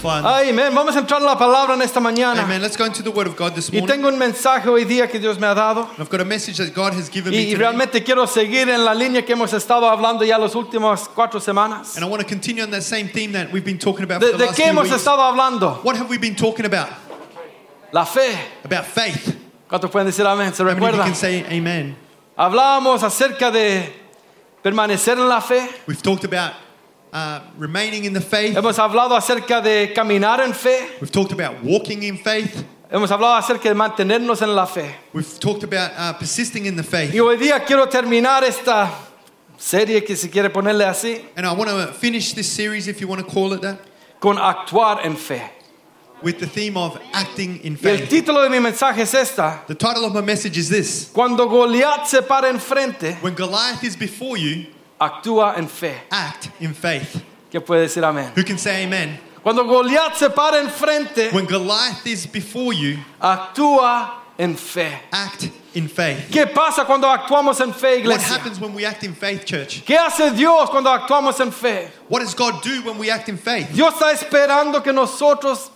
Fun. 0.00 0.24
Amén. 0.24 0.74
Vamos 0.74 0.96
a 0.96 1.00
entrar 1.00 1.20
en 1.20 1.26
la 1.26 1.36
palabra 1.36 1.74
en 1.74 1.82
esta 1.82 2.00
mañana. 2.00 2.42
Amen. 2.42 2.62
Let's 2.62 2.76
go 2.76 2.86
into 2.86 3.02
the 3.02 3.10
Word 3.10 3.26
of 3.26 3.36
God 3.36 3.54
this 3.54 3.68
Y 3.70 3.78
morning. 3.80 3.86
tengo 3.86 4.08
un 4.08 4.18
mensaje 4.18 4.68
hoy 4.68 4.84
día 4.84 5.08
que 5.10 5.18
Dios 5.20 5.38
me 5.38 5.46
ha 5.46 5.54
dado. 5.54 5.88
I've 5.98 6.08
got 6.08 6.20
a 6.20 6.24
message 6.24 6.56
that 6.56 6.72
God 6.74 6.94
has 6.94 7.10
given 7.10 7.32
me 7.32 7.38
y 7.38 7.44
today. 7.52 7.56
realmente 7.56 8.02
quiero 8.02 8.26
seguir 8.26 8.68
en 8.70 8.82
la 8.84 8.94
línea 8.94 9.24
que 9.26 9.34
hemos 9.34 9.52
estado 9.52 9.88
hablando 9.90 10.24
ya 10.24 10.38
las 10.38 10.54
últimas 10.54 11.06
cuatro 11.14 11.38
semanas. 11.38 11.96
And 11.96 12.04
I 12.04 12.08
want 12.08 12.22
to 12.22 12.26
continue 12.26 12.62
on 12.62 12.70
that 12.70 12.82
same 12.82 13.08
theme 13.08 13.32
that 13.32 13.52
we've 13.52 13.64
been 13.64 13.78
talking 13.78 14.04
about 14.04 14.20
¿De, 14.22 14.28
for 14.30 14.38
the 14.38 14.38
de 14.38 14.46
last 14.46 14.56
qué 14.56 14.62
few 14.64 14.72
hemos 14.72 14.84
weeks. 14.84 14.96
estado 14.96 15.20
hablando? 15.22 15.80
What 15.84 15.96
have 15.96 16.08
we 16.08 16.16
been 16.18 16.34
talking 16.34 16.64
about? 16.64 16.88
La 17.92 18.04
fe. 18.06 18.38
About 18.64 18.86
faith. 18.86 19.36
¿Cuántos 19.68 19.90
pueden 19.90 20.06
decir 20.06 20.24
amén? 20.26 20.54
¿Se 20.54 20.62
How 20.62 20.66
many 20.66 20.78
of 20.78 20.80
you 20.80 20.86
recuerdan? 20.86 21.06
can 21.06 21.14
say 21.14 21.44
amen? 21.50 21.94
Hablábamos 22.38 23.02
acerca 23.02 23.50
de 23.50 23.92
permanecer 24.62 25.18
en 25.18 25.28
la 25.28 25.40
fe. 25.42 25.68
We've 25.86 26.00
talked 26.02 26.24
about 26.24 26.54
uh, 27.12 27.40
remaining 27.58 28.04
in 28.04 28.12
the 28.12 28.20
faith. 28.20 28.54
Hemos 28.56 28.78
hablado 28.78 29.16
acerca 29.16 29.62
de 29.62 29.92
caminar 29.94 30.40
en 30.40 30.52
fe. 30.52 30.88
We've 31.00 31.10
talked 31.10 31.32
about 31.32 31.62
walking 31.62 32.02
in 32.02 32.16
faith. 32.18 32.64
Hemos 32.90 33.10
hablado 33.10 33.36
acerca 33.40 33.64
de 33.68 33.74
mantenernos 33.74 34.42
en 34.42 34.54
la 34.54 34.66
fe. 34.66 34.94
We've 35.12 35.38
talked 35.40 35.62
about 35.64 35.92
uh, 35.96 36.12
persisting 36.14 36.66
in 36.66 36.76
the 36.76 36.82
faith. 36.82 37.12
Y 37.14 37.20
hoy 37.20 37.36
día 37.36 37.64
quiero 37.64 37.86
terminar 37.86 38.42
esta 38.44 38.90
serie 39.56 40.02
que 40.04 40.16
si 40.16 40.28
quiere 40.28 40.50
ponerle 40.50 40.84
así, 40.84 41.24
And 41.36 41.46
I 41.46 41.52
want 41.52 41.70
to 41.70 41.92
finish 41.94 42.32
this 42.32 42.50
series, 42.50 42.88
if 42.88 43.00
you 43.00 43.06
want 43.08 43.20
to 43.24 43.26
call 43.32 43.52
it 43.52 43.60
that, 43.62 43.78
con 44.20 44.36
actuar 44.36 45.04
en 45.04 45.16
fe. 45.16 45.42
with 46.22 46.38
the 46.38 46.46
theme 46.46 46.76
of 46.76 47.00
acting 47.14 47.58
in 47.64 47.78
Y 47.82 47.88
el 47.90 47.96
faith. 47.98 48.10
título 48.10 48.42
de 48.42 48.50
mi 48.50 48.58
mensaje 48.58 48.98
es 49.00 49.14
esta. 49.14 49.62
The 49.66 49.74
title 49.74 50.04
of 50.04 50.12
my 50.12 50.20
message 50.20 50.58
is 50.58 50.68
this 50.68 51.10
Cuando 51.14 51.46
Goliat 51.48 52.06
se 52.06 52.20
para 52.22 52.48
enfrente, 52.52 53.16
When 53.22 53.34
Goliath 53.34 53.82
is 53.84 53.96
before 53.96 54.36
you, 54.36 54.66
actúa 55.00 55.56
en 55.56 55.68
fe. 55.68 55.94
act 56.10 56.50
in 56.60 56.74
faith. 56.74 57.22
¿Qué 57.50 57.60
puede 57.60 57.82
decir 57.88 58.04
amén? 58.04 58.30
Who 58.36 58.44
can 58.44 58.58
say 58.58 58.84
amen? 58.84 59.18
Cuando 59.42 59.64
Goliat 59.64 60.16
se 60.16 60.28
para 60.28 60.60
enfrente, 60.60 61.32
When 61.32 61.46
Goliath 61.46 62.06
is 62.06 62.26
before 62.26 62.72
you, 62.74 62.98
actúa 63.20 64.10
en 64.38 64.54
fe. 64.56 64.92
act 65.12 65.48
in 65.74 65.88
faith. 65.88 66.30
¿Qué 66.30 66.46
pasa 66.52 66.84
cuando 66.84 67.08
actuamos 67.08 67.60
en 67.60 67.72
fe, 67.72 67.96
What 67.96 67.98
iglesia? 68.00 68.34
happens 68.34 68.60
when 68.60 68.74
we 68.74 68.84
act 68.84 69.02
in 69.04 69.14
faith, 69.14 69.44
church? 69.44 69.82
¿Qué 69.84 69.96
hace 69.96 70.30
Dios 70.36 70.68
cuando 70.70 70.90
actuamos 70.90 71.40
en 71.40 71.50
fe? 71.52 71.88
What 72.08 72.20
does 72.20 72.34
God 72.34 72.62
do 72.62 72.82
when 72.82 72.98
we 72.98 73.10
act 73.10 73.28
in 73.28 73.38
faith? 73.38 73.68
Dios 73.72 73.94
está 73.94 74.12
esperando 74.12 74.82
que 74.82 74.92
nosotros 74.92 75.70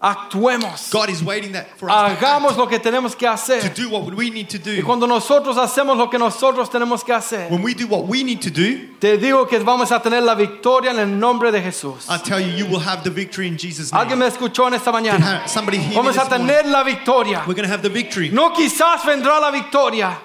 actuemos. 0.00 0.90
God 0.90 1.10
is 1.10 1.22
waiting 1.22 1.52
that 1.52 1.76
for 1.78 1.90
us 1.90 1.94
to, 2.18 2.24
Hagamos 2.26 2.50
act, 2.50 2.58
lo 2.58 2.66
que 2.66 2.78
tenemos 2.78 3.14
que 3.16 3.28
to 3.60 3.68
do 3.74 3.90
what 3.90 4.14
we 4.14 4.30
need 4.30 4.48
to 4.48 4.56
Y 4.58 4.76
do. 4.80 4.82
cuando 4.84 5.06
nosotros 5.06 5.56
hacemos 5.56 5.96
lo 5.96 6.08
que 6.08 6.18
nosotros 6.18 6.70
tenemos 6.70 7.04
que 7.04 7.12
hacer, 7.14 7.50
When 7.50 7.62
we 7.62 7.74
do 7.74 7.86
what 7.86 8.06
we 8.06 8.22
need 8.22 8.40
to 8.42 8.50
do, 8.50 8.88
te 8.98 9.18
digo 9.18 9.46
que 9.48 9.58
vamos 9.60 9.90
a 9.92 10.00
tener 10.00 10.22
la 10.22 10.34
victoria 10.34 10.90
en 10.92 10.98
el 10.98 11.18
nombre 11.18 11.50
de 11.52 11.60
Jesús. 11.60 12.06
I 12.08 12.16
tell 12.18 12.40
you, 12.40 12.48
you 12.48 12.66
will 12.66 12.80
have 12.80 13.04
the 13.04 13.10
victory 13.10 13.46
in 13.46 13.56
Jesus' 13.58 13.90
Alguien 13.92 14.18
name. 14.18 14.20
me 14.20 14.26
escuchó 14.28 14.66
en 14.68 14.74
esta 14.74 14.90
mañana. 14.90 15.46
Somebody 15.48 15.78
hear 15.78 15.90
me 15.90 15.96
Vamos 15.96 16.16
a 16.16 16.20
this 16.20 16.30
morning. 16.38 16.72
la 16.72 16.82
victoria. 16.84 17.44
We're 17.46 17.54
going 17.54 17.68
to 17.68 17.72
have 17.72 17.82
the 17.82 17.90
victory. 17.90 18.30
No 18.30 18.50
quizás 18.54 19.02
vendrá 19.04 19.40
la 19.40 19.50
victoria. 19.50 20.18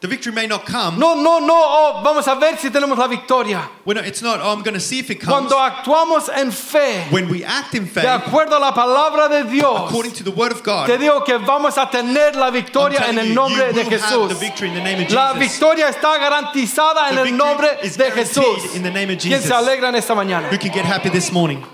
The 0.00 0.06
victory 0.06 0.30
may 0.32 0.46
not 0.46 0.64
come. 0.64 0.96
No, 0.96 1.14
no, 1.16 1.40
no. 1.40 1.54
oh, 1.56 2.00
vamos 2.04 2.28
a 2.28 2.36
ver 2.36 2.56
si 2.56 2.70
tenemos 2.70 2.96
la 2.96 3.08
victoria. 3.08 3.68
We're 3.84 3.98
it's 4.04 4.22
not, 4.22 4.38
oh, 4.40 4.52
I'm 4.52 4.62
going 4.62 4.74
to 4.74 4.80
see 4.80 5.00
if 5.00 5.10
it 5.10 5.16
comes. 5.20 5.50
Cuando 5.50 5.56
actuamos 5.56 6.28
en 6.32 6.52
fe, 6.52 7.08
When 7.10 7.28
we 7.28 7.42
act 7.42 7.74
in 7.74 7.84
faith, 7.84 8.04
de 8.04 8.08
acuerdo 8.08 8.56
a 8.56 8.60
la 8.60 8.72
palabra 8.72 9.28
de 9.28 9.50
Dios, 9.50 9.88
according 9.90 10.12
to 10.12 10.22
the 10.22 10.30
word 10.30 10.52
of 10.52 10.62
God, 10.62 10.86
te 10.86 10.98
digo 10.98 11.24
que 11.24 11.36
vamos 11.38 11.76
a 11.76 11.90
tener 11.90 12.36
la 12.36 12.50
victoria 12.52 13.08
en 13.08 13.18
el 13.18 13.26
you, 13.26 13.34
nombre 13.34 13.66
you 13.66 13.72
de 13.72 13.82
will 13.82 13.90
have 13.98 14.00
Jesús. 14.00 14.28
the 14.28 14.34
victory 14.36 14.68
in 14.68 14.74
the 14.74 14.82
name 14.84 15.02
of 15.04 15.10
La 15.10 15.32
Jesus. 15.34 15.50
victoria 15.58 15.88
está 15.88 16.16
garantizada 16.16 17.08
en 17.08 17.16
The 17.16 17.22
el 17.22 17.26
victory 17.32 17.36
nombre 17.36 17.78
is 17.82 17.96
de 17.96 18.10
Jesús. 18.12 18.76
in 18.76 18.84
the 18.84 18.90
name 18.90 19.10
of 19.10 19.18
¿Quién 19.18 19.32
Jesus. 19.40 19.46
se 19.48 19.52
alegra 19.54 19.88
en 19.88 19.96
esta 19.96 20.14
mañana? 20.14 20.48
Who 20.48 20.58
can 20.58 20.70
get 20.70 20.84
happy 20.84 21.08
this 21.10 21.32
morning? 21.32 21.64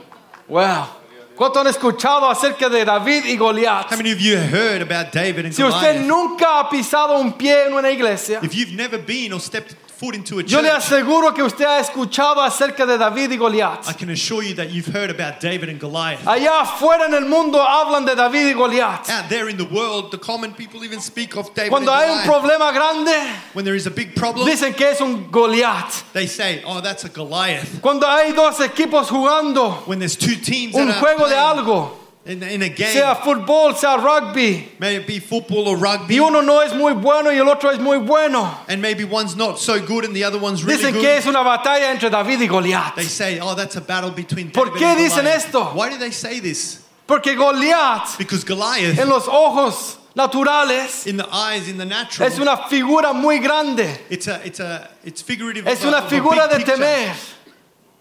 Wow. 0.48 0.88
¿Cuánto 1.36 1.60
han 1.60 1.66
escuchado 1.66 2.28
acerca 2.30 2.68
de 2.68 2.84
David 2.84 3.24
y 3.26 3.36
Goliat? 3.36 3.90
How 3.90 3.96
many 3.96 4.12
of 4.12 4.18
you 4.20 4.36
have 4.36 4.50
heard 4.50 4.82
about 4.82 5.12
David 5.12 5.46
and 5.46 5.52
Si 5.54 5.62
usted 5.64 5.94
Goliath? 5.96 6.06
nunca 6.06 6.60
ha 6.60 6.68
pisado 6.70 7.18
un 7.18 7.32
pie 7.32 7.66
en 7.66 7.72
una 7.74 7.90
iglesia, 7.90 8.38
If 8.42 8.54
you've 8.54 8.72
never 8.76 8.98
been 9.04 9.32
or 9.32 9.40
stepped 9.40 9.74
foot 9.98 10.14
into 10.14 10.38
a 10.38 10.42
yo 10.42 10.60
le 10.60 10.70
aseguro 10.70 11.32
que 11.34 11.42
usted 11.42 11.64
ha 11.64 11.78
escuchado 11.80 12.42
acerca 12.42 12.84
de 12.86 12.98
David 12.98 13.30
y 13.32 13.36
Goliat. 13.36 13.88
I 13.88 13.92
can 13.94 14.10
assure 14.10 14.42
you 14.42 14.54
that 14.54 14.70
you've 14.70 14.86
heard 14.86 15.10
about 15.10 15.40
David 15.40 15.68
and 15.68 15.78
Goliath. 15.80 16.24
Allá 16.26 16.60
afuera 16.62 17.06
en 17.06 17.14
el 17.14 17.26
mundo 17.26 17.58
hablan 17.62 18.04
de 18.04 18.14
David 18.14 18.48
y 18.48 18.52
Goliat. 18.54 19.08
Out 19.08 19.28
there 19.28 19.48
in 19.48 19.56
the 19.56 19.64
world, 19.64 20.10
the 20.10 20.18
common 20.18 20.52
people 20.54 20.84
even 20.84 21.00
speak 21.00 21.36
of 21.36 21.54
David 21.54 21.70
Cuando 21.70 21.92
and 21.92 22.02
hay 22.02 22.10
un 22.10 22.26
Goliath. 22.26 22.42
problema 22.42 22.72
grande, 22.72 23.14
When 23.54 23.64
there 23.64 23.76
is 23.76 23.86
a 23.86 23.90
big 23.90 24.14
problem, 24.14 24.46
dicen 24.48 24.74
que 24.74 24.86
es 24.88 25.00
un 25.00 25.30
Goliat. 25.30 26.04
they 26.12 26.26
say, 26.26 26.62
oh, 26.66 26.80
that's 26.80 27.04
a 27.04 27.08
Goliath. 27.08 27.80
Cuando 27.80 28.06
hay 28.06 28.32
dos 28.32 28.58
equipos 28.60 29.08
jugando 29.08 29.86
When 29.86 29.98
there's 29.98 30.16
two 30.16 30.36
teams 30.36 30.74
un 30.74 30.86
that 30.88 30.96
are 30.96 31.00
juego 31.00 31.28
de 31.28 31.34
playing 31.34 31.58
algo, 31.58 31.90
in, 32.26 32.42
in 32.42 32.62
a 32.62 32.68
game, 32.68 32.90
sea 32.92 33.14
fútbol, 33.16 33.76
sea 33.76 33.96
rugby, 33.96 34.68
may 34.78 34.96
it 34.96 35.06
be 35.06 35.20
football 35.20 35.68
or 35.68 35.76
rugby, 35.76 36.14
y 36.14 36.18
uno 36.20 36.40
no 36.40 36.60
es 36.62 36.72
muy 36.74 36.92
bueno 36.94 37.30
y 37.30 37.36
el 37.38 37.48
otro 37.48 37.70
es 37.70 37.78
muy 37.78 37.98
bueno, 37.98 38.60
and 38.68 38.80
maybe 38.80 39.04
one's 39.04 39.36
not 39.36 39.58
so 39.58 39.78
good 39.80 40.04
and 40.04 40.14
the 40.14 40.24
other 40.24 40.38
one's 40.38 40.64
really 40.64 40.78
dicen 40.82 40.92
que 40.94 41.00
good. 41.02 41.18
es 41.18 41.26
una 41.26 41.42
batalla 41.42 41.90
entre 41.90 42.08
David 42.10 42.40
y 42.40 42.46
Goliat. 42.46 42.94
They 42.96 43.04
say, 43.04 43.38
oh, 43.40 43.54
that's 43.54 43.76
a 43.76 43.80
battle 43.82 44.10
between 44.10 44.50
¿Por 44.50 44.70
qué 44.70 44.84
and 44.84 44.98
dicen 44.98 45.24
Goliath. 45.24 45.44
esto? 45.46 45.64
Why 45.74 45.90
do 45.90 45.98
they 45.98 46.10
say 46.12 46.40
this? 46.40 46.80
Porque 47.06 47.34
Goliat, 47.36 48.16
Because 48.16 48.44
Goliath, 48.44 48.98
en 48.98 49.08
los 49.10 49.28
ojos 49.28 49.98
naturales, 50.16 51.06
in 51.06 51.16
the 51.18 51.26
eyes, 51.30 51.68
in 51.68 51.76
the 51.76 51.84
natural, 51.84 52.26
es 52.26 52.38
una 52.38 52.56
figura 52.68 53.12
muy 53.12 53.38
grande. 53.40 53.86
it's 54.08 54.26
a, 54.28 54.40
it's 54.46 54.60
a, 54.60 54.88
it's 55.04 55.20
figurative. 55.20 55.66
Es 55.68 55.84
uh, 55.84 55.88
a- 55.88 55.90
una 55.90 56.02
figura 56.08 56.48
de 56.48 56.56
picture. 56.56 56.76
temer. 56.76 57.14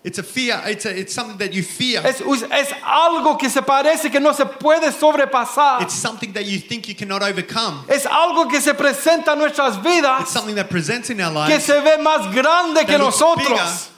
It's 0.03 0.19
a 0.19 0.23
fear. 0.23 0.61
It's 0.65 0.85
a, 0.85 0.99
it's 0.99 1.13
something 1.13 1.37
that 1.37 1.53
you 1.53 1.63
fear. 1.63 2.01
Es, 2.05 2.19
es 2.19 2.73
algo 2.83 3.37
que 3.37 3.49
se 3.49 3.61
parece 3.61 4.11
que 4.11 4.19
no 4.19 4.33
se 4.33 4.45
puede 4.45 4.91
sobrepasar. 4.91 5.81
It's 5.81 5.93
something 5.93 6.33
that 6.33 6.45
you 6.45 6.59
think 6.59 6.89
you 6.89 6.95
cannot 6.95 7.21
overcome. 7.21 7.85
Es 7.87 8.05
algo 8.05 8.49
que 8.49 8.59
se 8.59 8.73
presenta 8.73 9.31
en 9.31 9.39
nuestras 9.39 9.77
It's 10.21 10.31
something 10.31 10.55
that 10.55 10.69
presents 10.69 11.09
in 11.09 11.21
our 11.21 11.47
que 11.47 11.53
lives 11.53 11.63
se 11.63 11.79
ve 11.79 11.97
más 11.99 12.33
grande 12.33 12.85
que 12.85 12.97
nosotros, 12.97 13.47
bigger 13.47 13.92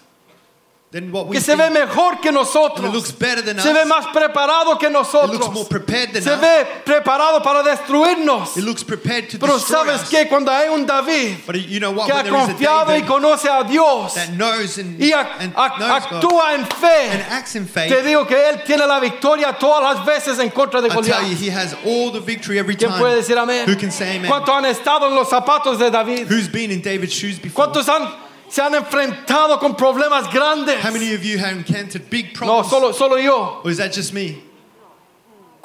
than 0.96 1.12
what 1.12 1.28
we 1.28 1.36
que 1.36 1.42
se 1.42 1.56
ve 1.58 1.70
mejor 1.70 2.22
que 2.22 2.30
it 2.30 2.34
looks 2.34 2.54
nosotros, 2.56 3.12
better 3.20 3.42
than 3.44 3.60
se 3.60 3.74
ve 3.74 3.82
us. 3.82 3.88
más 3.88 4.06
preparado 4.14 4.80
que 4.80 4.88
It 4.88 4.94
looks 4.94 5.14
more 5.14 5.28
nosotros, 5.28 5.68
prepared 5.68 6.14
than 6.14 6.24
se 6.24 6.32
us. 6.34 6.40
ve 6.40 6.66
preparado 6.86 7.44
para 7.44 7.64
destruirnos. 7.64 8.56
It 8.56 8.64
looks 8.64 8.82
prepared 8.84 9.30
to 9.30 9.38
Pero 9.38 9.56
destroy 9.56 9.86
sabes 9.88 10.04
us. 10.04 10.10
que 10.10 10.26
cuando 10.30 10.52
hay 10.52 10.70
un 10.70 10.86
David 10.86 11.40
But 11.46 11.56
you 11.68 11.80
know 11.82 11.92
what? 11.92 12.06
que 12.08 12.14
ha 12.14 12.24
When 12.24 12.26
there 12.32 12.38
is 12.38 12.50
a 12.50 12.54
confiado 12.54 12.92
y 12.96 13.02
David 13.02 13.08
conoce 13.08 13.50
a 13.50 13.64
Dios 13.64 14.14
that 14.14 14.30
knows 14.30 14.78
and, 14.78 14.98
y 14.98 15.12
ac- 15.12 15.36
and 15.42 15.54
ac- 15.58 15.78
knows 15.80 16.04
God 16.10 16.24
actúa 16.24 16.54
en 16.54 16.62
and 16.62 16.74
fe, 16.74 17.26
acts 17.30 17.56
in 17.56 17.68
faith, 17.68 17.90
te 17.92 18.02
digo 18.02 18.26
que 18.26 18.36
él 18.50 18.64
tiene 18.66 18.88
la 18.88 19.00
victoria 19.02 19.52
todas 19.60 19.98
las 19.98 20.06
veces 20.06 20.40
en 20.40 20.50
contra 20.50 20.82
de 20.82 20.88
I 20.88 20.92
tell 20.92 21.04
you, 21.04 21.12
Goliat. 21.12 21.42
he 21.42 21.50
has 21.50 21.76
all 21.86 22.10
the 22.12 22.22
victory 22.22 22.58
every 22.58 22.78
¿Quién 22.78 22.92
time. 22.92 23.02
puede 23.02 23.16
decir 23.18 23.38
amén? 23.38 23.68
Who 23.68 23.76
can 23.78 23.92
say 23.92 24.16
amen? 24.16 24.30
¿Cuántos 24.32 24.56
han 24.56 24.66
estado 24.66 25.08
en 25.10 25.16
los 25.16 25.28
zapatos 25.30 25.78
de 25.78 25.92
David? 25.92 26.28
Who's 26.32 26.48
been 26.50 26.72
in 26.72 26.82
David's 26.82 27.14
shoes 27.14 27.38
before? 27.38 27.54
¿Cuántos 27.68 27.90
han, 27.90 28.08
se 28.50 28.62
han 28.62 28.74
enfrentado 28.74 29.60
con 29.60 29.76
problemas 29.76 30.32
grandes? 30.32 30.82
How 30.84 30.92
many 30.92 31.14
of 31.14 31.24
you 31.24 31.38
have 31.38 31.58
encountered 31.58 32.10
big 32.10 32.34
problems? 32.34 32.72
No, 32.72 32.80
solo, 32.80 32.92
solo 32.92 33.18
yo. 33.18 33.62
Or 33.64 33.72
is 33.72 33.78
that 33.78 33.94
just 33.94 34.14
me? 34.14 34.42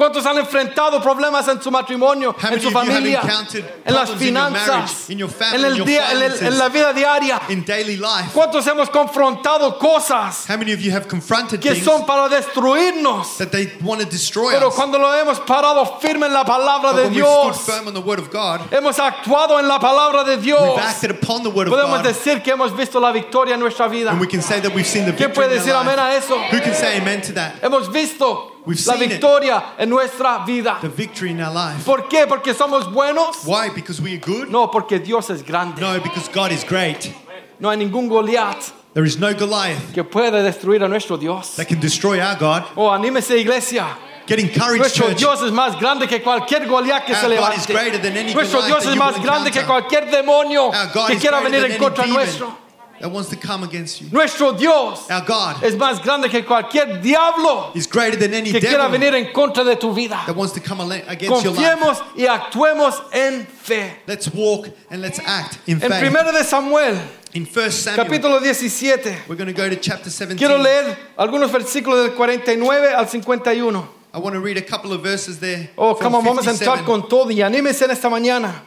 ¿Cuántos 0.00 0.24
han 0.24 0.38
enfrentado 0.38 0.98
problemas 1.02 1.46
en 1.48 1.60
su 1.60 1.70
matrimonio, 1.70 2.34
How 2.42 2.54
en 2.54 2.60
su 2.62 2.70
familia, 2.70 3.20
en 3.20 3.94
las 3.94 4.08
problems 4.08 4.22
in 4.22 4.34
your 4.34 4.46
finanzas, 4.48 4.66
marriage, 4.66 5.10
in 5.10 5.18
your 5.18 5.28
family, 5.30 5.58
en, 5.58 5.64
el 5.66 5.84
día, 5.84 6.10
en, 6.12 6.22
el- 6.22 6.46
en 6.46 6.58
la 6.58 6.68
vida 6.70 6.92
diaria? 6.94 7.38
In 7.50 7.62
daily 7.66 7.98
life? 7.98 8.30
¿Cuántos 8.32 8.66
hemos 8.66 8.88
confrontado 8.88 9.78
cosas 9.78 10.48
How 10.48 10.56
many 10.56 10.72
of 10.72 10.80
you 10.80 10.90
have 10.90 11.06
confronted 11.06 11.60
que 11.60 11.74
son 11.74 12.06
para 12.06 12.30
destruirnos? 12.30 13.36
that 13.36 13.50
they 13.52 13.70
want 13.82 14.00
to 14.00 14.06
destroy 14.06 14.54
Pero 14.54 14.70
cuando 14.70 14.98
lo 14.98 15.12
hemos 15.12 15.38
parado 15.40 15.98
firme 16.00 16.28
en 16.28 16.32
la 16.32 16.44
palabra 16.46 16.92
But 16.92 17.02
de 17.02 17.10
Dios, 17.10 17.60
firm 17.66 17.88
on 17.88 17.92
the 17.92 18.00
word 18.00 18.20
of 18.20 18.30
God, 18.30 18.62
hemos 18.70 18.98
actuado 18.98 19.58
en 19.60 19.68
la 19.68 19.78
palabra 19.78 20.24
de 20.24 20.38
Dios, 20.38 20.62
we've 20.62 20.78
acted 20.82 21.10
upon 21.10 21.42
the 21.42 21.50
word 21.50 21.68
of 21.68 21.74
podemos 21.74 21.98
God, 22.02 22.06
decir 22.06 22.42
que 22.42 22.54
hemos 22.54 22.74
visto 22.74 22.98
la 23.00 23.12
victoria 23.12 23.52
en 23.52 23.60
nuestra 23.60 23.86
vida. 23.86 24.12
and 24.12 24.18
we 24.18 24.26
can 24.26 24.40
say 24.40 24.60
that 24.60 24.74
we've 24.74 24.86
seen 24.86 25.04
the 25.04 25.12
¿Quién 25.12 25.34
puede 25.34 25.50
decir 25.58 25.74
amén 25.74 25.98
a 25.98 26.16
eso? 26.16 26.38
Who 26.50 26.58
can 26.60 26.72
say 26.74 26.96
amen 26.96 27.20
to 27.20 27.34
that? 27.34 27.60
Hemos 27.60 27.92
visto 27.92 28.49
We've 28.66 28.78
la 28.86 28.94
seen 28.94 29.08
victoria 29.08 29.62
en 29.78 29.88
nuestra 29.88 30.44
vida. 30.46 30.78
The 30.80 30.88
victory 30.88 31.30
in 31.30 31.40
our 31.40 31.52
life. 31.52 31.84
¿Por 31.84 32.08
qué? 32.08 32.26
¿Porque 32.26 32.54
somos 32.54 32.92
buenos? 32.92 33.44
Why? 33.44 33.70
Because 33.74 34.00
we 34.02 34.12
are 34.14 34.18
good? 34.20 34.48
No, 34.50 34.68
porque 34.70 34.98
Dios 34.98 35.30
es 35.30 35.42
grande. 35.42 35.80
No, 35.80 35.98
because 36.00 36.28
God 36.28 36.52
is 36.52 36.64
great. 36.64 37.12
No 37.58 37.70
hay 37.70 37.76
ningún 37.76 38.08
Goliat 38.08 38.72
There 38.92 39.04
is 39.06 39.18
no 39.18 39.32
Goliath 39.34 39.92
que 39.94 40.02
pueda 40.02 40.42
destruir 40.42 40.82
a 40.82 40.88
nuestro 40.88 41.16
Dios. 41.16 41.54
that 41.56 41.68
can 41.68 41.78
destroy 41.80 42.20
our 42.20 42.36
God. 42.36 42.64
Oh, 42.76 42.90
anímese 42.90 43.38
iglesia. 43.38 43.86
Get 44.26 44.38
encouraged, 44.40 44.78
Nuestro 44.80 45.08
church. 45.08 45.18
Dios 45.18 45.42
es 45.42 45.52
más 45.52 45.78
grande 45.80 46.06
que 46.08 46.20
cualquier 46.22 46.66
Goliat 46.66 47.04
que 47.06 47.14
Our 47.14 47.20
se 47.20 47.26
God 47.28 47.30
levante. 47.34 47.56
is 47.60 47.66
greater 47.66 47.98
than 47.98 48.16
any 48.16 48.34
Nuestro 48.34 48.60
Goliath 48.60 48.66
Dios 48.66 48.84
that 48.84 48.90
es 48.90 48.94
you 48.96 49.00
más 49.00 49.14
will 49.16 49.22
grande 49.22 49.50
que 49.52 49.60
encounter. 49.60 49.88
cualquier 49.88 50.10
demonio 50.10 50.66
Our 50.72 50.92
God 50.92 51.06
que 51.08 51.14
is 51.14 51.20
quiera 51.20 51.40
greater 51.40 51.50
venir 51.50 51.60
than 51.62 51.70
en 51.70 51.76
any 51.76 51.78
contra 51.78 52.04
demon 52.04 52.16
nuestro. 52.18 52.56
That 53.00 53.10
wants 53.10 53.30
to 53.30 53.36
come 53.36 53.64
against 53.64 54.00
you. 54.00 54.08
Nuestro 54.12 54.52
Dios 54.52 55.10
Our 55.10 55.22
God 55.26 55.64
es 55.64 55.74
más 55.74 56.02
grande 56.02 56.28
que 56.28 56.44
cualquier 56.44 57.00
diablo 57.02 57.72
is 57.74 57.86
greater 57.86 58.16
than 58.18 58.34
any 58.34 58.52
que 58.52 58.60
quiera 58.60 58.84
devil 58.88 58.98
venir 59.00 59.14
en 59.14 59.32
contra 59.32 59.64
de 59.64 59.76
tu 59.76 59.92
vida. 59.92 60.22
that 60.26 60.36
wants 60.36 60.52
to 60.52 60.60
come 60.60 60.80
ale- 60.80 61.02
against 61.08 61.44
your 61.44 61.52
life. 61.54 61.78
Confiemos 61.78 62.02
y 62.16 62.26
actuemos 62.26 62.94
en 63.12 63.46
fe. 63.46 64.00
Let's 64.06 64.28
walk 64.32 64.68
and 64.90 65.00
let's 65.02 65.18
act 65.24 65.58
in 65.66 65.82
En 65.82 65.90
faith. 65.90 66.02
1 66.12 66.32
de 66.32 66.44
Samuel, 66.44 66.98
In 67.32 67.46
1 67.46 67.70
Samuel, 67.70 68.04
capítulo 68.06 68.40
17, 68.40 69.24
we're 69.28 69.36
going 69.36 69.46
to 69.46 69.52
go 69.52 69.68
to 69.68 69.76
chapter 69.76 70.10
17. 70.10 70.36
quiero 70.36 70.58
leer 70.58 70.96
algunos 71.16 71.50
versículos 71.50 72.04
del 72.04 72.14
49 72.16 72.92
al 72.94 73.06
51. 73.08 73.88
I 74.12 74.18
want 74.18 74.34
to 74.34 74.40
read 74.40 74.56
a 74.56 74.62
couple 74.62 74.92
of 74.92 75.02
verses 75.02 75.38
there. 75.38 75.70
Oh, 75.78 75.94
from 75.94 76.12
come 76.12 76.14
on, 76.16 76.24
vamos 76.24 76.44
a 76.46 76.50
57. 76.50 76.66
entrar 76.66 76.84
con 76.84 77.08
todo 77.08 77.30
y 77.30 77.42
anímese 77.42 77.84
en 77.84 77.92
esta 77.92 78.08
mañana. 78.10 78.62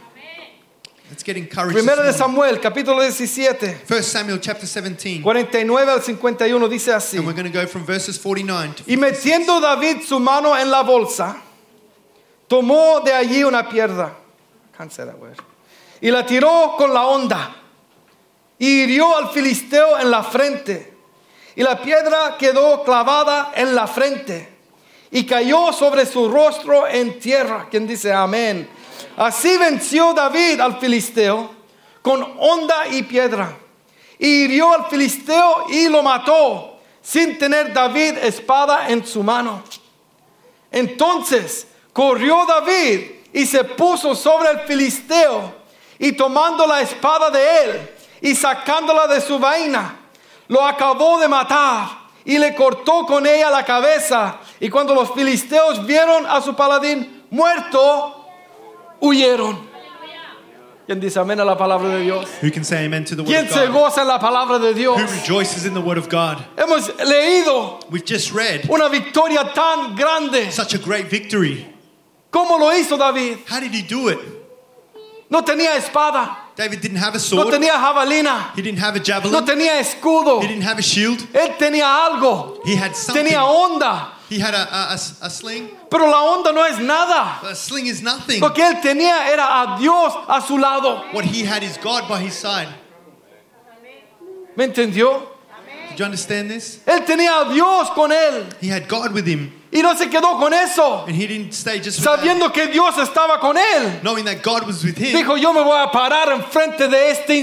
Let's 1.24 1.38
get 1.38 1.38
encouraged. 1.38 1.74
Primero 1.78 2.04
de. 2.04 2.12
Samuel, 2.12 2.60
capítulo 2.60 3.00
17, 3.02 3.84
1 3.88 4.04
Samuel 4.04 4.40
chapter 4.42 4.68
17. 4.68 5.22
49 5.24 5.90
al 5.90 6.02
51 6.02 6.68
dice 6.68 6.92
así. 6.94 7.18
And 7.18 7.26
we're 7.26 7.32
going 7.34 7.50
to 7.50 7.50
go 7.50 7.66
from 7.66 7.86
verses 7.86 8.18
49 8.18 8.74
to 8.76 8.84
Y 8.88 8.98
metiendo 8.98 9.62
David 9.62 10.02
su 10.04 10.20
mano 10.20 10.54
en 10.54 10.70
la 10.70 10.84
bolsa, 10.84 11.38
tomó 12.50 13.02
de 13.06 13.14
allí 13.14 13.42
una 13.46 13.70
piedra 13.70 14.14
Can't 14.78 14.92
say 14.92 15.06
that 15.06 15.18
word. 15.18 15.38
y 16.02 16.12
la 16.12 16.26
tiró 16.26 16.76
con 16.78 16.94
la 16.94 17.06
onda 17.08 17.56
y 18.60 18.84
hirió 18.84 19.16
al 19.16 19.30
filisteo 19.30 19.98
en 20.00 20.12
la 20.12 20.24
frente. 20.24 20.94
Y 21.56 21.64
la 21.64 21.82
piedra 21.82 22.36
quedó 22.38 22.84
clavada 22.84 23.54
en 23.56 23.74
la 23.76 23.88
frente 23.88 24.50
y 25.10 25.26
cayó 25.26 25.72
sobre 25.72 26.06
su 26.06 26.28
rostro 26.28 26.86
en 26.86 27.18
tierra. 27.18 27.68
Quien 27.72 27.88
dice 27.88 28.12
amén. 28.12 28.68
Así 29.18 29.58
venció 29.58 30.14
David 30.14 30.60
al 30.60 30.80
filisteo 30.80 31.52
con 32.02 32.36
onda 32.40 32.88
y 32.88 33.04
piedra. 33.04 33.58
Y 34.20 34.46
hirió 34.46 34.74
al 34.74 34.86
filisteo 34.90 35.66
y 35.70 35.88
lo 35.88 36.04
mató 36.04 36.80
sin 37.02 37.38
tener 37.38 37.74
David 37.74 38.18
espada 38.20 38.90
en 38.90 39.06
su 39.06 39.24
mano. 39.24 39.64
Entonces 40.72 41.68
corrió 41.92 42.46
David 42.46 43.12
y 43.34 43.46
se 43.46 43.64
puso 43.64 44.16
sobre 44.16 44.52
el 44.52 44.60
filisteo 44.62 45.54
y 46.00 46.14
tomando 46.14 46.66
la 46.66 46.82
espada 46.82 47.30
de 47.30 47.64
él 47.64 47.90
y 48.22 48.36
sacándola 48.36 49.08
de 49.08 49.22
su 49.22 49.38
vaina, 49.38 50.00
lo 50.48 50.66
acabó 50.66 51.20
de 51.20 51.28
matar 51.28 52.04
y 52.26 52.38
le 52.38 52.56
cortó 52.56 53.06
con 53.06 53.26
ella 53.28 53.50
la 53.50 53.66
cabeza. 53.66 54.38
Y 54.60 54.70
cuando 54.70 54.96
los 54.96 55.14
filisteos 55.14 55.86
vieron 55.86 56.26
a 56.26 56.42
su 56.42 56.56
paladín 56.56 57.26
muerto, 57.30 58.23
huyeron. 59.04 59.72
¿Quién 60.86 61.00
dice 61.00 61.18
amén 61.20 61.40
a 61.40 61.46
la 61.46 61.58
palabra 61.58 61.88
de 61.90 62.02
Dios? 62.02 62.28
Who 62.42 62.52
can 62.52 62.66
say 62.66 62.86
amen 62.86 63.06
to 63.06 63.16
the 63.16 63.22
word 63.24 63.30
¿Quién 63.32 63.46
of 63.46 63.52
se 63.54 63.68
God? 63.68 63.74
goza 63.74 64.02
en 64.02 64.08
la 64.08 64.20
palabra 64.20 64.60
de 64.60 64.74
Dios? 64.74 64.98
Who 65.00 65.08
rejoices 65.08 65.66
in 65.66 65.74
the 65.74 65.80
word 65.80 65.98
of 65.98 66.10
God? 66.10 66.38
Hemos 66.58 66.90
leído 67.06 67.80
We've 67.90 68.04
just 68.06 68.34
read 68.34 68.70
una 68.70 68.90
victoria 68.90 69.50
tan 69.54 69.96
grande. 69.96 70.52
such 70.52 70.74
a 70.74 70.78
great 70.78 71.08
victory. 71.10 71.66
¿Cómo 72.32 72.58
lo 72.60 72.72
hizo 72.74 72.98
David? 72.98 73.38
How 73.48 73.62
did 73.62 73.72
he 73.74 73.82
do 73.82 74.10
it? 74.10 74.20
No 75.30 75.42
tenía 75.44 75.78
espada, 75.78 76.38
David 76.58 76.82
didn't 76.82 76.98
have 76.98 77.14
a 77.16 77.18
no 77.18 77.20
sword. 77.20 77.50
tenía 77.54 77.74
jabalina, 77.80 78.52
He 78.56 78.62
didn't 78.62 78.80
have 78.80 78.96
a 78.98 79.00
javelin. 79.00 79.32
no 79.32 79.40
javelin. 79.40 79.46
tenía 79.68 79.80
escudo. 79.80 80.42
He 80.42 80.48
didn't 80.48 80.64
have 80.64 80.78
a 80.80 80.84
shield. 80.84 81.20
Él 81.34 81.56
tenía 81.58 82.06
algo, 82.06 82.60
He 82.66 82.76
had 82.76 82.94
something. 82.94 83.24
tenía 83.24 83.46
onda, 83.46 84.14
He 84.34 84.40
had 84.40 84.56
a, 84.56 84.68
a, 84.92 84.94
a- 84.94 85.30
sling. 85.30 85.70
pero 85.92 86.08
la 86.10 86.24
onda 86.24 86.52
no 86.52 86.64
es 86.66 86.80
nada. 86.80 87.40
But 87.42 87.52
a 87.52 87.56
sling 87.56 87.86
is 87.86 88.02
nothing. 88.02 88.42
Lo 88.42 88.50
que 88.52 88.64
él 88.64 88.82
tenía 88.82 89.28
era 89.32 89.62
a 89.62 89.78
Dios 89.80 90.14
a 90.28 90.42
su 90.42 90.58
lado. 90.58 91.04
What 91.14 91.26
he 91.26 91.44
had 91.46 91.62
is 91.62 91.78
God 91.78 92.08
by 92.10 92.20
his 92.20 92.34
side. 92.34 92.68
¿Me 94.56 94.66
entendió? 94.66 95.28
Did 95.90 96.00
you 96.00 96.06
understand 96.06 96.50
this? 96.50 96.80
Él 96.88 97.06
tenía 97.06 97.42
a 97.42 97.54
Dios 97.54 97.90
con 97.92 98.12
él 98.12 98.48
He 98.60 98.70
had 98.70 98.88
God 98.88 99.14
with 99.14 99.28
him. 99.28 99.52
Y 99.74 99.82
no 99.82 99.96
se 99.98 100.10
quedó 100.10 100.38
con 100.38 100.54
eso, 100.54 101.06
And 101.08 101.16
he 101.16 101.28
didn't 101.28 101.54
stay 101.54 101.80
just 101.80 102.00
with 102.00 102.06
that. 102.06 102.20
sabiendo 102.20 102.52
que 102.54 102.68
Dios 102.68 102.98
estaba 102.98 103.40
con 103.40 103.58
él. 103.58 104.02
Knowing 104.04 104.26
that 104.26 104.44
God 104.44 104.68
was 104.68 104.84
with 104.84 104.98
him. 104.98 105.16
Dijo, 105.16 105.36
yo 105.38 105.52
me 105.52 105.62
voy 105.62 105.82
a 105.82 105.92
parar 105.92 106.30
enfrente 106.32 106.88
de 106.88 107.12
este 107.12 107.36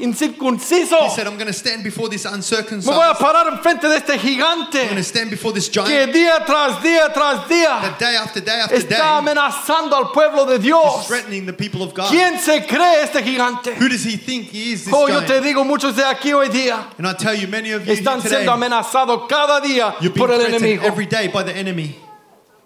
incircunciso. 0.00 1.04
He 1.04 1.10
said, 1.10 1.26
I'm 1.26 1.36
going 1.36 1.46
to 1.46 1.52
stand 1.52 1.84
before 1.84 2.08
this 2.08 2.24
Me 2.24 2.92
voy 2.92 3.08
a 3.08 3.14
parar 3.14 3.46
enfrente 3.48 3.88
de 3.88 3.96
este 3.96 4.14
I'm 4.14 4.22
going 4.38 4.66
to 4.66 4.72
gigante 4.72 5.04
stand 5.04 5.30
before 5.30 5.52
this 5.52 5.68
que 5.68 5.82
giant 5.84 6.12
día 6.12 6.44
tras 6.44 6.82
día 6.82 7.12
tras 7.12 7.48
día 7.48 7.96
day 7.98 8.16
after 8.16 8.40
day 8.40 8.60
after 8.60 8.76
está 8.76 8.88
day 8.88 9.00
amenazando 9.00 9.96
al 9.96 10.10
pueblo 10.12 10.44
de 10.44 10.58
Dios. 10.58 11.06
threatening 11.06 11.46
the 11.46 11.52
people 11.52 11.82
of 11.82 11.94
God. 11.94 12.10
¿Quién 12.10 12.38
se 12.38 12.66
cree 12.66 13.02
este 13.02 13.22
gigante? 13.22 13.74
Who 13.78 13.88
does 13.88 14.04
he 14.04 14.16
think 14.16 14.50
he 14.52 14.72
is, 14.72 14.84
this 14.84 14.94
Oh, 14.94 15.08
yo 15.08 15.20
te 15.20 15.28
giant? 15.28 15.44
digo, 15.44 15.64
muchos 15.64 15.94
de 15.96 16.04
aquí 16.04 16.32
hoy 16.32 16.48
día 16.48 16.88
And 16.98 17.06
I 17.06 17.12
tell 17.14 17.34
you, 17.34 17.48
many 17.48 17.72
of 17.72 17.82
you 17.86 17.92
here 17.92 18.00
están 18.02 18.20
siendo 18.22 18.52
amenazados 18.52 19.26
cada 19.28 19.60
día 19.60 19.94
por 20.16 20.30
el 20.30 20.40
enemigo. 20.40 20.82
Every 21.78 21.88
day 21.88 21.92
by 21.92 21.96
the 21.96 22.02
enemy. 22.02 22.02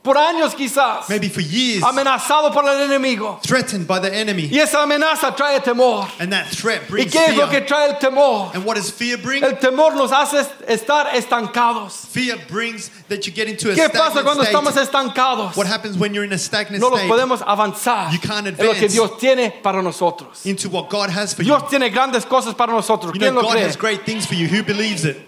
Por 0.02 0.14
años 0.16 0.54
quizás. 0.54 1.10
Maybe 1.10 1.28
for 1.28 1.42
years, 1.42 1.82
Amenazado 1.84 2.50
por 2.54 2.64
el 2.66 2.88
enemigo. 2.88 3.38
threatened 3.42 3.86
by 3.86 3.98
the 3.98 4.10
enemy. 4.10 4.48
Y 4.50 4.58
esa 4.58 4.78
amenaza 4.82 5.36
trae 5.36 5.60
temor. 5.62 6.08
And 6.18 6.32
that 6.32 6.46
threat 6.46 6.84
¿Y 6.84 6.90
brings 6.90 7.12
qué 7.12 7.26
es 7.26 7.36
lo 7.36 7.46
que 7.50 7.58
fear. 7.60 7.66
trae 7.66 7.88
el 7.90 7.98
temor? 7.98 8.50
And 8.54 8.64
what 8.64 8.76
does 8.76 8.90
fear 8.90 9.18
bring? 9.18 9.44
El 9.44 9.58
temor 9.58 9.94
nos 9.96 10.10
hace 10.10 10.38
estar 10.66 11.08
estancados. 11.14 12.06
Fear 12.06 12.38
brings 12.48 12.88
that 13.10 13.26
you 13.26 13.32
get 13.34 13.46
into 13.46 13.70
a 13.70 13.74
¿Qué 13.74 13.90
pasa 13.90 14.22
stagnant 14.22 14.24
cuando 14.24 14.42
estamos 14.44 14.70
state. 14.72 14.86
estancados? 14.86 15.54
What 15.54 15.66
happens 15.66 15.98
when 15.98 16.14
you're 16.14 16.24
in 16.24 16.32
a 16.32 16.38
stagnant 16.38 16.80
No 16.80 16.88
state? 16.96 17.06
podemos 17.06 17.42
avanzar 17.42 18.10
You 18.10 18.20
can't 18.20 18.46
en 18.46 18.54
lo 18.56 18.72
que 18.72 18.86
advance. 18.86 18.92
Dios 18.94 19.18
tiene 19.18 19.50
para 19.62 19.82
nosotros. 19.82 20.46
Into 20.46 20.70
what 20.70 20.88
God 20.88 21.10
has 21.10 21.34
for 21.34 21.42
Dios 21.44 21.60
you. 21.64 21.68
tiene 21.68 21.90
grandes 21.90 22.24
cosas 22.24 22.54
para 22.54 22.72
nosotros. 22.72 23.12
You 23.12 23.20
¿Quién 23.20 23.34
know 23.34 23.42
lo 23.42 23.48
God 23.48 23.52
cree? 23.58 23.64
has 23.64 23.76
great 23.76 24.06
things 24.06 24.24
for 24.24 24.34
you. 24.34 24.46
Who 24.48 24.62
believes 24.62 25.04
it? 25.04 25.18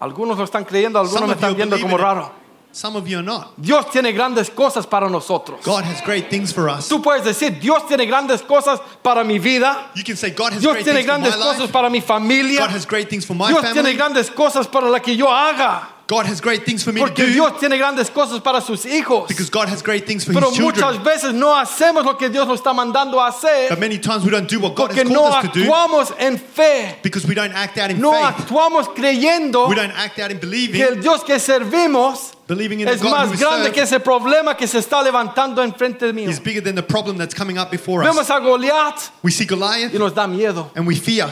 Algunos 0.00 0.36
lo 0.36 0.44
están 0.44 0.64
creyendo, 0.64 0.98
algunos 0.98 1.18
Some 1.20 1.26
me 1.28 1.32
of 1.32 1.40
you 1.40 1.46
están 1.46 1.56
viendo 1.56 1.76
believe 1.76 1.82
como 1.90 1.96
in 1.96 2.00
it. 2.00 2.04
raro. 2.04 2.32
Some 2.72 2.96
of 2.98 3.06
you 3.08 3.16
are 3.18 3.24
not. 3.24 3.54
Dios 3.56 3.90
tiene 3.90 4.12
grandes 4.12 4.50
cosas 4.50 4.86
para 4.86 5.08
nosotros. 5.08 5.60
God 5.64 5.84
has 5.84 6.02
great 6.04 6.28
things 6.28 6.52
for 6.52 6.68
us. 6.68 6.86
Tú 6.88 7.00
puedes 7.00 7.24
decir, 7.24 7.58
Dios 7.58 7.86
tiene 7.88 8.04
grandes 8.04 8.42
cosas 8.42 8.78
para 9.02 9.24
mi 9.24 9.38
vida. 9.38 9.90
You 9.94 10.04
can 10.04 10.14
say 10.16 10.28
God 10.30 10.52
has 10.52 10.60
Dios 10.60 10.74
great 10.74 10.84
tiene 10.84 10.98
things 11.00 11.06
for 11.10 11.18
my 11.18 11.22
grandes 11.30 11.36
cosas 11.36 11.70
para 11.70 11.88
mi 11.88 12.00
familia. 12.02 12.60
God 12.60 12.70
has 12.70 12.84
great 12.86 13.08
things 13.08 13.24
for 13.24 13.34
my 13.34 13.48
Dios 13.48 13.62
tiene 13.62 13.76
family. 13.76 13.96
grandes 13.96 14.30
cosas 14.30 14.68
para 14.68 14.90
la 14.90 15.00
que 15.00 15.16
yo 15.16 15.28
haga. 15.30 15.88
God 16.08 16.24
has 16.26 16.40
great 16.40 16.64
things 16.64 16.84
for 16.84 16.92
me 16.92 17.00
to 17.00 17.10
do. 17.12 17.26
Dios 17.26 17.58
tiene 17.58 17.76
grandes 17.76 18.10
cosas 18.10 18.40
para 18.40 18.60
sus 18.60 18.84
hijos. 18.86 19.26
Because 19.26 19.50
God 19.50 19.68
has 19.68 19.82
great 19.82 20.06
things 20.06 20.24
for 20.24 20.32
Pero 20.32 20.50
His 20.52 20.60
muchas 20.60 20.80
children. 20.94 21.02
veces 21.04 21.34
no 21.34 21.48
hacemos 21.56 22.04
lo 22.04 22.16
que 22.16 22.28
Dios 22.28 22.46
nos 22.46 22.60
está 22.60 22.72
mandando 22.72 23.20
a 23.20 23.32
But 23.68 23.80
many 23.80 23.98
times 23.98 24.24
we 24.24 24.30
don't 24.30 24.48
do 24.48 24.60
what 24.60 24.76
God 24.76 24.90
porque 24.90 25.00
has 25.02 25.10
no 25.10 25.24
us 25.24 25.42
to 25.42 25.48
do 25.52 25.64
actuamos 25.64 26.14
en 26.18 26.38
fe. 26.38 26.96
because 27.02 27.26
we 27.26 27.34
don't 27.34 27.52
act 27.52 27.76
out 27.78 27.90
in 27.90 28.00
No 28.00 28.12
faith. 28.12 28.36
actuamos 28.38 28.86
creyendo 28.94 29.68
We 29.68 29.74
don't 29.74 29.90
act 29.96 30.20
out 30.20 30.30
in 30.30 30.38
believing. 30.38 30.80
que 30.80 30.86
el 30.86 31.00
Dios 31.00 31.24
que 31.24 31.40
servimos 31.40 32.34
believing 32.46 32.78
in 32.78 32.86
the 32.86 32.92
es 32.92 33.02
God 33.02 33.08
who 33.08 33.16
más 33.16 33.30
we 33.32 33.36
grande 33.38 33.72
que 33.72 33.84
serve 33.84 33.96
ese 33.96 34.00
problema 34.00 34.56
que 34.56 34.68
se 34.68 34.78
está 34.78 35.02
levantando 35.02 35.60
enfrente 35.64 36.12
mío. 36.12 36.30
is 36.30 36.38
bigger 36.38 36.60
than 36.62 36.76
the 36.76 36.82
problem 36.84 37.18
that's 37.18 37.34
coming 37.34 37.58
up 37.58 37.68
before 37.72 38.04
us. 38.04 38.08
Vemos 38.14 38.30
a 38.30 38.38
Goliat 38.38 39.10
We 39.24 39.32
see 39.32 39.42
y 39.42 39.46
Goliath 39.48 39.92
nos 39.94 40.14
da 40.14 40.28
miedo. 40.28 40.70
and 40.76 40.86
we 40.86 40.94
fear. 40.94 41.28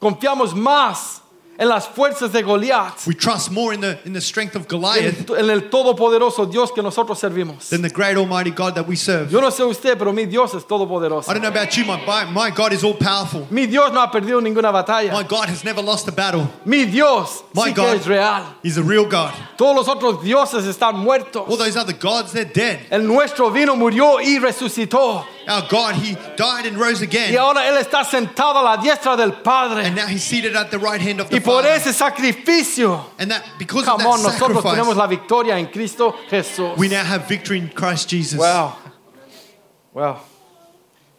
Confiamos 0.00 0.54
más 0.54 1.20
en 1.58 1.68
las 1.68 1.88
fuerzas 1.88 2.32
de 2.32 2.42
Goliat 2.42 3.06
We 3.06 3.14
trust 3.14 3.50
more 3.50 3.74
in 3.74 3.80
the 3.80 3.98
in 4.04 4.12
the 4.12 4.20
strength 4.20 4.56
of 4.56 4.66
Goliath 4.66 5.30
en 5.30 5.50
el 5.50 5.70
todopoderoso 5.70 6.46
Dios 6.46 6.72
que 6.72 6.82
nosotros 6.82 7.18
servimos. 7.18 7.68
than 7.70 7.82
the 7.82 7.88
great 7.88 8.16
Almighty 8.16 8.50
God 8.50 8.74
that 8.74 8.86
we 8.86 8.96
serve. 8.96 9.30
Yo 9.30 9.40
no 9.40 9.50
sé 9.50 9.64
usted, 9.64 9.96
pero 9.98 10.12
mi 10.12 10.26
Dios 10.26 10.54
es 10.54 10.64
todopoderoso. 10.64 11.30
I 11.30 11.34
don't 11.34 11.42
know 11.42 11.48
about 11.48 11.76
you, 11.76 11.84
my 11.84 12.24
my 12.30 12.50
God 12.50 12.72
is 12.72 12.82
all 12.84 12.94
powerful. 12.94 13.46
Mi 13.50 13.66
Dios 13.66 13.92
no 13.92 14.00
ha 14.00 14.10
perdido 14.10 14.40
ninguna 14.40 14.72
My 14.72 14.82
batalla. 14.82 15.28
God 15.28 15.48
has 15.48 15.64
never 15.64 15.82
lost 15.82 16.08
a 16.08 16.12
battle. 16.12 16.48
Mi 16.64 16.84
Dios 16.84 17.44
My 17.52 17.70
sí 17.70 17.74
que 17.74 17.82
God 17.82 17.96
es 17.96 18.06
real. 18.06 18.56
He's 18.62 18.76
a 18.78 18.82
real 18.82 19.06
God. 19.06 19.32
Todos 19.56 19.76
los 19.76 19.88
otros 19.88 20.22
dioses 20.22 20.64
están 20.66 20.96
muertos. 20.96 21.48
All 21.48 21.56
those 21.56 21.76
other 21.76 21.94
gods, 21.94 22.32
they're 22.32 22.44
dead. 22.44 22.80
El 22.90 23.06
nuestro 23.06 23.50
vino, 23.50 23.76
murió 23.76 24.20
y 24.20 24.38
resucitó. 24.38 25.24
Our 25.46 25.66
God, 25.68 25.96
He 25.96 26.16
died 26.36 26.66
and 26.66 26.78
rose 26.78 27.00
Y 27.00 27.06
again. 27.06 27.36
ahora 27.36 27.66
Él 27.66 27.76
está 27.78 28.04
sentado 28.04 28.60
a 28.60 28.62
la 28.62 28.76
diestra 28.78 29.16
del 29.16 29.32
And 29.84 29.94
now 29.96 30.06
He's 30.06 30.22
seated 30.24 30.56
at 30.56 30.70
the 30.70 30.78
right 30.78 31.00
hand 31.00 31.20
of 31.20 31.28
the 31.28 31.36
Y 31.36 31.40
por 31.40 31.62
Father. 31.62 31.68
ese 31.74 31.94
sacrificio, 31.96 33.04
And 33.18 33.30
that 33.30 33.44
because 33.58 33.88
of 33.88 33.98
come 33.98 34.04
that 34.04 34.08
on, 34.08 34.22
nosotros 34.22 34.62
tenemos 34.62 34.94
sacrifice, 34.94 34.96
la 34.96 35.06
victoria 35.06 35.58
en 35.58 35.66
Cristo 35.66 36.14
Jesús. 36.30 36.76
we 36.76 36.88
now 36.88 37.04
have 37.04 37.26
victory 37.28 37.58
in 37.58 37.68
Christ 37.68 38.08
Jesus. 38.08 38.38
Wow. 38.38 38.76
Wow. 39.92 40.20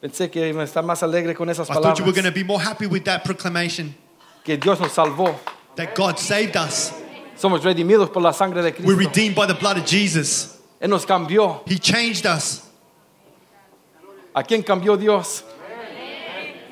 Pensé 0.02 0.30
que 0.30 0.48
iba 0.48 0.62
a 0.62 0.66
estar 0.66 0.84
más 0.84 1.02
alegre 1.02 1.34
con 1.34 1.50
esas 1.50 1.70
I 1.70 1.74
thought 1.76 1.98
you 2.00 2.06
were 2.06 2.12
going 2.12 2.26
to 2.26 2.32
be 2.32 2.44
more 2.44 2.60
happy 2.60 2.86
with 2.88 3.06
that 3.06 3.24
proclamation 3.24 3.96
Que 4.44 4.58
Dios 4.58 4.80
nos 4.80 4.94
salvó. 4.94 5.36
that 5.76 5.96
God 5.96 6.20
saved 6.20 6.56
us. 6.56 6.92
Somos 7.38 7.64
redimidos 7.64 8.12
por 8.14 8.22
la 8.22 8.32
sangre 8.32 8.62
de 8.62 8.72
Cristo. 8.72 8.88
We're 8.88 8.98
redeemed 9.08 9.36
by 9.36 9.46
the 9.46 9.56
blood 9.56 9.78
of 9.78 9.86
Jesus. 9.86 10.58
Él 10.82 10.90
nos 10.90 11.06
cambió. 11.06 11.62
He 11.68 11.78
changed 11.80 12.26
us. 12.26 12.62
¿A 14.36 14.44
quién 14.44 14.64
cambió 14.64 15.00
Dios? 15.00 15.44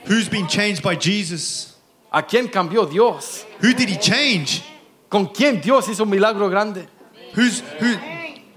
Who's 0.05 0.27
been 0.27 0.47
changed 0.47 0.83
by 0.83 0.95
Jesus? 0.95 1.77
¿A 2.11 2.21
quién 2.21 2.49
cambió 2.49 2.85
Dios? 2.89 3.45
Who 3.61 3.73
did 3.73 3.87
He 3.87 3.97
change? 3.97 4.61
¿Con 5.09 5.27
quién 5.27 5.61
Dios 5.61 5.87
hizo 5.87 6.01
un 6.03 6.09
milagro 6.09 6.49
grande? 6.49 6.87
Who's 7.33 7.61
who? 7.79 7.95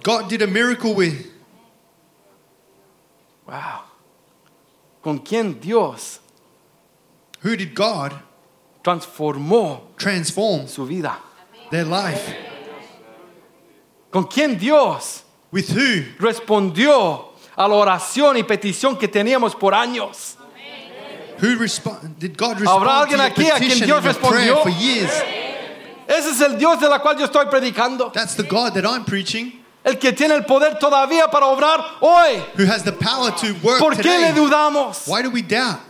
God 0.03 0.29
did 0.29 0.43
a 0.43 0.47
miracle 0.47 0.95
with. 0.95 1.31
Wow. 3.47 3.85
¿Con 5.03 5.21
quién 5.21 5.61
Dios 5.61 6.19
Who 7.43 7.57
did 7.57 7.75
God 7.77 8.13
transformó 8.83 9.83
transform 9.97 10.67
su 10.67 10.85
vida? 10.85 11.17
their 11.71 11.85
life? 11.85 12.35
¿Con 14.11 14.25
quién 14.25 14.59
Dios 14.59 15.23
With 15.53 15.69
who? 15.71 16.03
respondió 16.19 17.26
a 17.57 17.67
la 17.67 17.75
oración 17.75 18.37
y 18.37 18.43
petición 18.43 18.97
que 18.97 19.09
teníamos 19.09 19.55
por 19.55 19.75
años? 19.75 20.37
Who? 21.41 21.67
Did 22.19 22.37
God 22.37 22.57
¿Habrá 22.57 22.59
respond 22.59 22.85
to 22.85 22.91
alguien 22.91 23.21
aquí 23.21 23.51
a 23.51 23.59
quien 23.59 23.81
Dios 23.81 24.03
respondió? 24.03 24.63
Ese 26.07 26.31
es 26.31 26.41
el 26.41 26.57
Dios 26.57 26.81
de 26.81 26.89
la 26.89 27.01
cual 27.01 27.19
yo 27.19 27.25
estoy 27.25 27.47
predicando. 27.47 28.13
That's 28.13 28.37
the 28.37 28.45
God 28.45 28.73
that 28.75 28.85
I'm 28.85 29.05
preaching, 29.05 29.63
El 29.85 29.99
que 29.99 30.13
tiene 30.13 30.35
el 30.35 30.45
poder 30.45 30.79
todavía 30.79 31.31
para 31.31 31.47
obrar 31.47 31.85
hoy. 32.01 32.43
who 32.57 32.65
has 32.65 32.83
the 32.83 32.93
power 32.93 33.31
to 33.33 33.55
work 33.63 33.79
¿Por 33.79 33.97
qué 33.97 34.19
le 34.19 34.33
dudamos? 34.33 35.07
Why 35.07 35.23
do 35.23 35.31
we 35.31 35.43
doubt? 35.43 35.81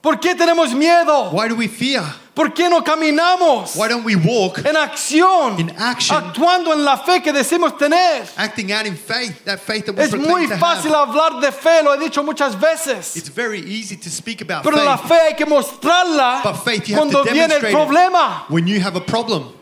¿Por 0.00 0.18
qué 0.18 0.34
tenemos 0.34 0.72
miedo? 0.72 1.30
Why 1.30 1.48
do 1.48 1.56
we 1.56 1.68
fear? 1.68 2.02
¿Por 2.40 2.54
qué 2.54 2.70
no 2.70 2.82
caminamos 2.82 3.76
Why 3.76 3.88
don't 3.88 4.02
we 4.02 4.16
walk 4.16 4.64
en 4.64 4.74
acción? 4.74 5.60
In 5.60 5.74
action. 5.76 6.16
Actuando 6.16 6.72
en 6.72 6.82
la 6.86 6.96
fe 6.96 7.20
que 7.20 7.34
decimos 7.34 7.76
tener. 7.76 8.26
acting 8.38 8.72
out 8.72 8.86
in 8.86 8.96
faith, 8.96 9.44
that 9.44 9.60
faith 9.60 9.84
that 9.84 9.94
we 9.94 10.04
Es 10.04 10.14
muy 10.14 10.46
to 10.46 10.56
fácil 10.56 10.94
have? 10.94 11.10
hablar 11.10 11.42
de 11.42 11.52
fe, 11.52 11.82
lo 11.82 11.92
he 11.92 11.98
dicho 11.98 12.22
muchas 12.22 12.54
veces. 12.58 13.14
It's 13.14 13.28
very 13.28 13.60
easy 13.60 13.94
to 13.98 14.08
speak 14.08 14.40
about 14.40 14.64
Pero 14.64 14.82
la 14.82 14.96
faith 14.96 15.08
fe 15.08 15.20
hay 15.26 15.34
que 15.34 15.44
mostrarla 15.44 16.42
But 16.42 16.54
faith, 16.64 16.88
you 16.88 16.94
have 16.94 17.10
cuando 17.10 17.24
to 17.24 17.30
viene 17.30 17.52
el 17.52 17.60
demonstrate 17.60 17.74
it. 17.74 17.76
problema. 17.76 18.44
when 18.48 18.66
you 18.66 18.80
have 18.80 18.96
a 18.96 19.02
problem. 19.02 19.52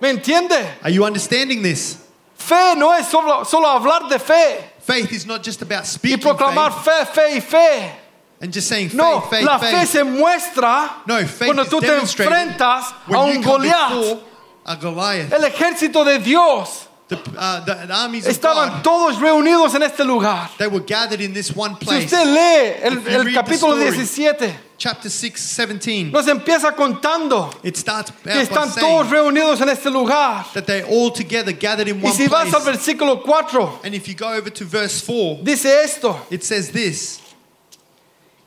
¿Me 0.00 0.10
entiende? 0.10 0.66
Are 0.82 0.90
you 0.90 1.04
understanding 1.04 1.62
this? 1.62 1.96
Fe 2.34 2.74
no 2.74 2.90
es 2.90 3.06
solo, 3.06 3.44
solo 3.44 3.68
hablar 3.68 4.08
de 4.08 4.18
fe 4.18 4.72
Faith 4.80 5.12
is 5.12 5.26
not 5.26 5.44
just 5.44 5.62
about 5.62 5.84
y 5.84 5.86
speaking 5.86 6.18
proclamar 6.18 6.72
faith 6.82 7.06
fe, 7.10 7.22
fe 7.30 7.36
y 7.36 7.40
fe. 7.40 8.01
And 8.42 8.52
just 8.52 8.68
saying 8.68 8.88
faith, 8.90 8.98
No, 8.98 9.20
faith, 9.20 9.44
la 9.44 9.58
fe 9.58 9.70
faith. 9.70 9.88
se 9.88 10.02
muestra 10.02 11.06
No, 11.06 11.18
faith 11.26 11.46
cuando 11.46 11.62
is 11.62 11.68
tú 11.68 11.80
te 11.80 11.86
demonstrated 11.86 12.32
enfrentas 12.32 12.92
when 13.06 13.20
a 13.20 13.32
you 13.32 13.36
un 13.38 13.42
come 13.42 13.58
Goliat. 13.68 13.88
before 13.90 14.20
a 14.66 14.76
Goliath. 14.76 15.32
El 15.32 15.44
ejército 15.44 16.04
de 16.04 16.18
Dios 16.18 16.88
The, 17.08 17.18
uh, 17.36 17.60
the, 17.64 17.74
the 17.88 17.92
armies 17.94 18.26
of 18.26 18.32
estaban 18.32 18.70
God, 18.70 18.82
todos 18.84 19.16
reunidos 19.18 19.74
en 19.74 19.82
este 19.82 20.00
lugar. 20.00 20.48
they 20.56 20.66
were 20.66 20.80
gathered 20.80 21.20
in 21.20 21.34
this 21.34 21.54
one 21.54 21.76
Si 21.78 21.84
place. 21.84 22.04
usted 22.04 22.24
lee 22.26 22.72
el, 22.82 22.96
If 22.98 23.04
you 23.04 23.10
el 23.10 23.24
read 23.24 23.34
the 23.34 23.42
capítulo 23.42 23.76
story, 23.76 23.90
17, 23.90 24.54
Chapter 24.78 25.10
6, 25.10 25.40
17. 25.56 26.10
nos 26.10 26.26
empieza 26.26 26.74
contando 26.74 27.52
It 27.62 27.76
starts 27.76 28.10
que 28.12 28.30
by 28.32 28.42
están 28.42 28.72
todos 28.74 29.08
saying 29.08 29.10
reunidos 29.12 29.60
en 29.60 29.68
este 29.68 29.90
lugar. 29.90 30.46
that 30.54 30.64
they're 30.66 30.86
all 30.86 31.10
together 31.10 31.52
gathered 31.52 31.88
in 31.88 32.00
Y 32.00 32.04
one 32.04 32.14
si 32.14 32.28
vas 32.28 32.52
al 32.54 32.62
place. 32.62 32.78
versículo 32.78 33.22
4, 33.22 33.80
And 33.84 33.94
if 33.94 34.08
you 34.08 34.14
go 34.14 34.32
over 34.32 34.48
to 34.48 34.64
verse 34.64 35.00
4, 35.02 35.40
dice 35.42 35.66
esto. 35.66 36.18
it 36.30 36.42
says 36.42 36.70
this 36.70 37.20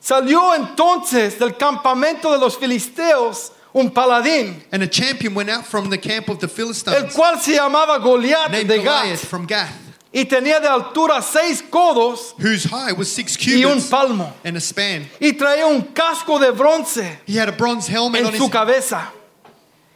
Salió 0.06 0.54
entonces 0.54 1.36
del 1.36 1.56
campamento 1.56 2.30
de 2.30 2.38
los 2.38 2.56
filisteos 2.56 3.50
un 3.72 3.90
paladín, 3.90 4.62
And 4.70 4.84
a 4.84 4.86
champion 4.86 5.34
went 5.34 5.50
out 5.50 5.64
from 5.64 5.90
the 5.90 5.98
camp 5.98 6.28
of 6.28 6.38
the 6.38 6.46
el 6.46 6.52
Philistines, 6.52 7.12
cual 7.12 7.40
se 7.40 7.56
llamaba 7.56 7.98
Goliat 7.98 8.52
named 8.52 8.68
de 8.68 8.78
Goliath 8.78 9.20
Gat, 9.20 9.28
from 9.28 9.46
Gath, 9.46 9.72
y 10.12 10.24
tenía 10.24 10.60
de 10.60 10.68
altura 10.68 11.20
seis 11.20 11.60
codos 11.60 12.36
whose 12.38 12.68
height 12.70 12.96
was 12.96 13.08
six 13.08 13.36
y 13.48 13.64
un 13.64 13.72
cubits 13.72 13.90
palmo, 13.90 14.32
and 14.44 14.56
a 14.56 14.60
span. 14.60 15.08
y 15.18 15.32
traía 15.32 15.66
un 15.66 15.82
casco 15.92 16.38
de 16.38 16.52
bronce 16.52 17.18
He 17.26 17.36
had 17.36 17.48
a 17.48 17.52
bronze 17.56 17.88
helmet 17.88 18.24
on 18.24 18.32
en 18.32 18.38
su 18.38 18.44
his 18.44 18.50
cabeza, 18.52 19.12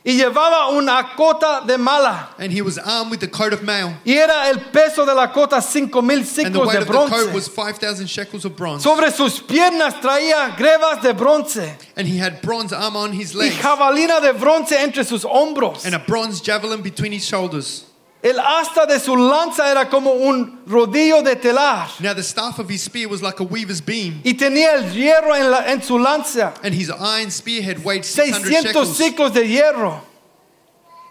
y 0.05 0.17
llevaba 0.17 0.69
una 0.71 1.15
cota 1.15 1.63
de 1.67 1.77
malla, 1.77 2.29
and 2.39 2.51
he 2.53 2.63
was 2.63 2.79
armed 2.79 3.11
with 3.11 3.21
the 3.21 3.29
coat 3.29 3.53
of 3.53 3.63
mail. 3.63 3.93
y 4.05 4.13
era 4.15 4.49
el 4.49 4.57
peso 4.73 5.05
de 5.05 5.13
la 5.15 5.27
cota 5.33 5.61
cinco 5.61 6.01
mil 6.01 6.21
And 6.21 6.55
the 6.55 6.59
weight 6.61 6.73
de 6.73 6.79
of 6.81 6.87
the 6.87 6.93
coat 6.93 7.09
bronce. 7.11 7.35
was 7.35 7.49
5,000 7.49 8.07
shekels 8.07 8.45
of 8.47 8.57
bronze. 8.57 8.83
Sobre 8.83 9.11
sus 9.11 9.41
piernas 9.41 10.01
traía 10.01 10.57
grebas 10.57 11.03
de 11.03 11.13
bronce 11.13 11.77
And 11.97 12.09
he 12.09 12.17
had 12.19 12.41
bronze 12.41 12.73
armor 12.73 13.01
on 13.01 13.13
his 13.13 13.35
y 13.35 13.41
legs 13.41 13.57
jabalina 13.57 14.21
de 14.23 14.33
bronce 14.33 14.73
entre 14.73 15.05
sus 15.05 15.25
hombros. 15.25 15.85
and 15.85 15.95
a 15.95 15.99
bronze 15.99 16.41
javelin 16.41 16.81
between 16.83 17.13
his 17.13 17.27
shoulders. 17.27 17.85
El 18.23 18.39
asta 18.39 18.85
de 18.87 19.01
su 19.01 19.17
lanza 19.17 19.71
era 19.71 19.89
como 19.89 20.11
un 20.13 20.61
rodillo 20.67 21.23
de 21.23 21.37
telar 21.37 21.89
Now 22.01 22.13
the 22.15 22.23
staff 22.23 22.59
of 22.59 22.69
his 22.69 22.83
spear 22.83 23.09
was 23.09 23.23
like 23.23 23.41
a 23.41 23.45
weaver's 23.45 23.81
beam, 23.81 24.21
y 24.25 24.35
tenía 24.35 24.75
el 24.75 24.93
hierro 24.93 25.35
en, 25.35 25.51
la- 25.51 25.73
en 25.73 25.83
su 25.83 25.99
lanza, 25.99 26.53
and 26.63 26.75
his 26.75 26.91
iron 26.91 27.31
spearhead 27.31 27.83
weighed 27.83 28.05
600 28.05 28.45
600 28.51 28.75
shekels. 28.75 28.97
siclos 28.97 29.33
de 29.33 29.49
hierro. 29.49 30.03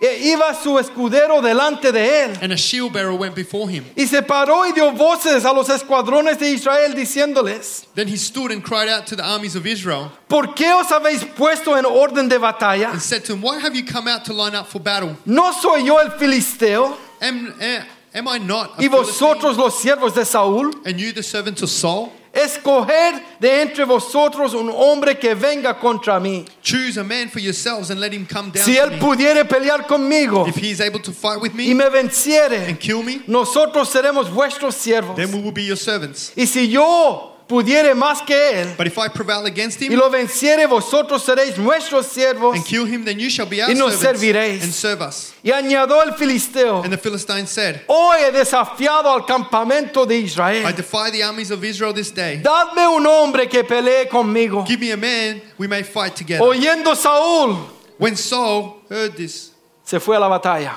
Iba 0.01 0.53
su 0.53 0.79
escudero 0.79 1.41
delante 1.41 1.91
de 1.91 2.23
él. 2.23 2.37
And 2.41 2.53
a 2.53 2.55
shield 2.55 2.93
bearer 2.93 3.13
went 3.13 3.35
before 3.35 3.69
him. 3.69 3.83
Y 3.97 4.05
se 4.05 4.21
paró 4.21 4.65
y 4.65 4.71
dio 4.71 4.91
voces 4.93 5.43
a 5.43 5.51
los 5.51 5.67
escuadrones 5.69 6.39
de 6.39 6.51
Israel 6.51 6.93
diciéndoles, 6.95 7.85
Then 7.95 8.07
he 8.07 8.15
stood 8.15 8.51
and 8.51 8.63
cried 8.63 8.87
out 8.87 9.05
to 9.07 9.17
the 9.17 9.23
armies 9.23 9.55
of 9.57 9.65
Israel 9.67 10.09
¿por 10.29 10.53
qué 10.55 10.71
os 10.73 10.87
habéis 10.89 11.25
puesto 11.35 11.75
en 11.77 11.85
orden 11.85 12.29
de 12.29 12.37
batalla? 12.39 12.91
and 12.91 13.01
said 13.01 13.25
to 13.25 13.33
them, 13.33 13.41
Why 13.41 13.59
have 13.59 13.75
you 13.75 13.83
come 13.83 14.07
out 14.07 14.23
to 14.25 14.33
line 14.33 14.55
up 14.55 14.67
for 14.67 14.79
battle? 14.79 15.17
¿No 15.25 15.51
soy 15.51 15.83
yo 15.85 15.97
el 15.97 16.11
filisteo 16.11 16.95
Am, 17.21 17.53
eh, 17.59 17.81
am 18.15 18.27
I 18.29 18.37
not 18.37 18.79
a 18.79 18.81
y 18.81 18.87
Philistine? 18.87 18.89
vosotros 18.91 19.57
los 19.57 19.81
siervos 19.81 20.13
de 20.15 20.21
Saúl? 20.23 20.73
and 20.85 20.97
you 20.97 21.11
the 21.11 21.21
servant 21.23 21.61
of 21.61 21.69
Saul? 21.69 22.13
Escoger 22.43 23.21
de 23.39 23.61
entre 23.61 23.83
vosotros 23.85 24.53
un 24.53 24.69
hombre 24.69 25.17
que 25.17 25.33
venga 25.35 25.73
contra 25.79 26.19
mí. 26.19 26.45
Choose 26.61 26.97
a 26.99 27.03
man 27.03 27.29
for 27.29 27.39
yourselves 27.39 27.89
and 27.89 27.99
let 27.99 28.13
him 28.13 28.25
come 28.25 28.51
down 28.51 28.63
Si 28.63 28.75
to 28.75 28.81
él 28.83 28.91
me. 28.91 28.97
pudiere 28.99 29.45
pelear 29.45 29.85
conmigo 29.87 30.47
If 30.47 30.55
he 30.57 30.71
is 30.71 30.81
able 30.81 30.99
to 31.01 31.11
fight 31.11 31.41
with 31.41 31.53
me 31.53 31.65
y 31.69 31.73
me 31.73 31.83
me 31.85 31.89
venciere, 31.89 32.67
and 32.67 32.79
kill 32.79 33.03
me, 33.03 33.21
nosotros 33.27 33.89
seremos 33.89 34.29
vuestros 34.29 34.75
siervos. 34.75 35.15
then 35.15 35.31
we 35.31 35.39
will 35.41 35.51
be 35.51 35.63
your 35.63 35.77
servants. 35.77 36.31
Y 36.35 36.45
si 36.45 36.67
yo 36.69 37.35
pudiere 37.49 37.95
más 37.95 38.21
que 38.21 38.61
él 38.61 38.75
But 38.77 38.85
if 38.87 38.97
I 38.97 39.09
prevail 39.09 39.45
against 39.47 39.81
y 39.81 39.87
him 39.87 39.97
lo 39.97 40.09
venciere, 40.09 40.67
vosotros 40.67 41.23
seréis 41.25 41.57
nuestros 41.57 42.05
siervos. 42.05 42.55
and 42.55 42.63
kill 42.63 42.85
him, 42.85 43.03
then 43.03 43.19
you 43.19 43.29
shall 43.29 43.47
be 43.47 43.59
our 43.61 43.69
Y 43.69 43.73
nos 43.73 43.95
servants 43.95 44.21
serviréis. 44.21 44.63
and 44.63 44.71
serve 44.71 45.01
us. 45.01 45.33
Y 45.43 45.49
añadió 45.51 46.01
el 46.03 46.13
filisteo, 46.13 46.83
And 46.83 46.93
the 46.93 46.97
Philistine 46.97 47.47
said, 47.47 47.81
hoy 47.87 48.17
he 48.23 48.31
desafiado 48.31 49.11
al 49.11 49.25
campamento 49.25 50.05
de 50.07 50.15
I 50.19 50.23
Israel. 50.25 50.73
defy 50.75 51.09
the 51.11 51.23
armies 51.23 51.49
of 51.51 51.63
Israel 51.63 51.91
this 51.93 52.11
day. 52.13 52.39
Dadme 52.41 52.87
un 52.87 53.05
hombre 53.05 53.47
que 53.49 53.63
pelee 53.63 54.07
conmigo. 54.07 54.63
Give 54.65 54.79
me 54.79 54.91
a 54.91 54.97
man, 54.97 55.41
we 55.57 55.67
may 55.67 55.81
fight 55.83 56.15
together. 56.15 56.43
Oyendo 56.45 56.95
Saúl, 56.95 57.57
When 57.97 58.15
Saul 58.15 58.83
heard 58.89 59.17
this, 59.17 59.51
se 59.83 59.99
fue 59.99 60.15
a 60.15 60.19
la 60.19 60.29
batalla. 60.29 60.75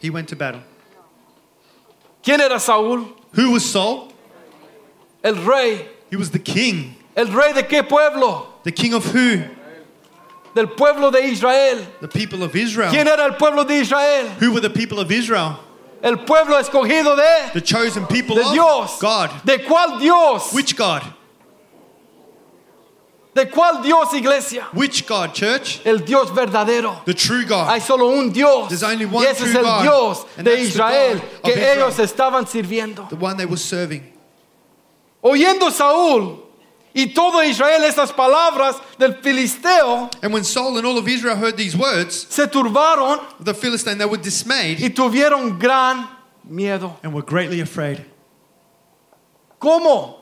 he 0.00 0.10
went 0.10 0.28
to 0.30 0.34
battle. 0.36 0.62
¿Quién 2.22 2.40
era 2.40 2.58
Saúl? 2.58 3.06
Who 3.36 3.52
was 3.52 3.64
Saul? 3.64 4.12
El 5.22 5.34
rey. 5.44 5.88
He 6.10 6.16
was 6.16 6.30
the 6.30 6.38
king. 6.38 6.94
¿El 7.16 7.26
rey 7.28 7.52
de 7.52 7.62
qué 7.62 7.82
pueblo? 7.82 8.46
The 8.62 8.72
king 8.72 8.94
of 8.94 9.04
who? 9.06 9.42
Del 10.54 10.68
pueblo 10.68 11.10
de 11.10 11.18
Israel. 11.18 11.86
The 12.00 12.08
people 12.08 12.42
of 12.42 12.54
Israel. 12.54 12.90
¿Quién 12.90 13.06
era 13.06 13.24
el 13.24 13.34
pueblo 13.34 13.64
de 13.64 13.74
Israel? 13.80 14.28
Who 14.40 14.52
were 14.52 14.60
the 14.60 14.70
people 14.70 15.00
of 15.00 15.10
Israel? 15.10 15.58
El 16.02 16.18
pueblo 16.18 16.58
escogido 16.58 17.16
de, 17.16 17.50
The 17.52 17.60
chosen 17.60 18.06
people 18.06 18.36
de 18.36 18.42
of 18.42 18.52
Dios. 18.52 18.98
God. 19.00 19.30
¿De 19.44 19.58
cuál 19.58 19.98
Dios? 19.98 20.52
Which 20.52 20.76
God? 20.76 21.02
¿De 23.34 23.44
cuál 23.50 23.82
Dios, 23.82 24.14
iglesia? 24.14 24.66
Which 24.72 25.06
God, 25.06 25.34
church? 25.34 25.80
El 25.84 25.98
Dios 25.98 26.30
verdadero. 26.30 27.04
The 27.04 27.12
true 27.12 27.44
God. 27.44 27.68
Hay 27.68 27.80
solo 27.80 28.08
un 28.18 28.30
Dios. 28.30 28.68
There's 28.68 28.82
only 28.82 29.04
one 29.04 29.24
y 29.24 29.30
ese 29.30 29.40
true 29.40 29.48
es 29.50 29.54
el 29.56 29.62
God, 29.62 29.82
Dios 29.82 30.26
de 30.42 30.60
Israel 30.60 31.20
que 31.44 31.52
Israel. 31.52 31.76
ellos 31.76 31.98
estaban 31.98 32.46
sirviendo. 32.46 33.06
The 33.10 33.16
one 33.16 33.36
they 33.36 33.44
were 33.44 33.58
serving. 33.58 34.15
Oyendo 35.26 35.70
Saúl 35.72 36.40
y 36.94 37.06
todo 37.12 37.42
Israel 37.42 37.82
estas 37.82 38.12
palabras 38.12 38.76
del 38.96 39.14
filisteo, 39.14 40.08
And 40.22 40.32
when 40.32 40.44
Saul 40.44 40.76
and 40.78 40.86
all 40.86 40.96
of 40.98 41.08
Israel 41.08 41.34
heard 41.36 41.56
these 41.56 41.76
words, 41.76 42.26
se 42.30 42.46
turbaron 42.46 43.18
the 43.40 43.52
Philistine, 43.52 43.98
they 43.98 44.06
were 44.06 44.22
dismayed 44.22 44.78
y 44.80 44.90
tuvieron 44.90 45.58
gran 45.58 46.08
miedo. 46.48 46.96
and 47.02 47.12
were 47.12 47.22
greatly 47.22 47.60
afraid. 47.60 48.04
¿Cómo? 49.60 50.16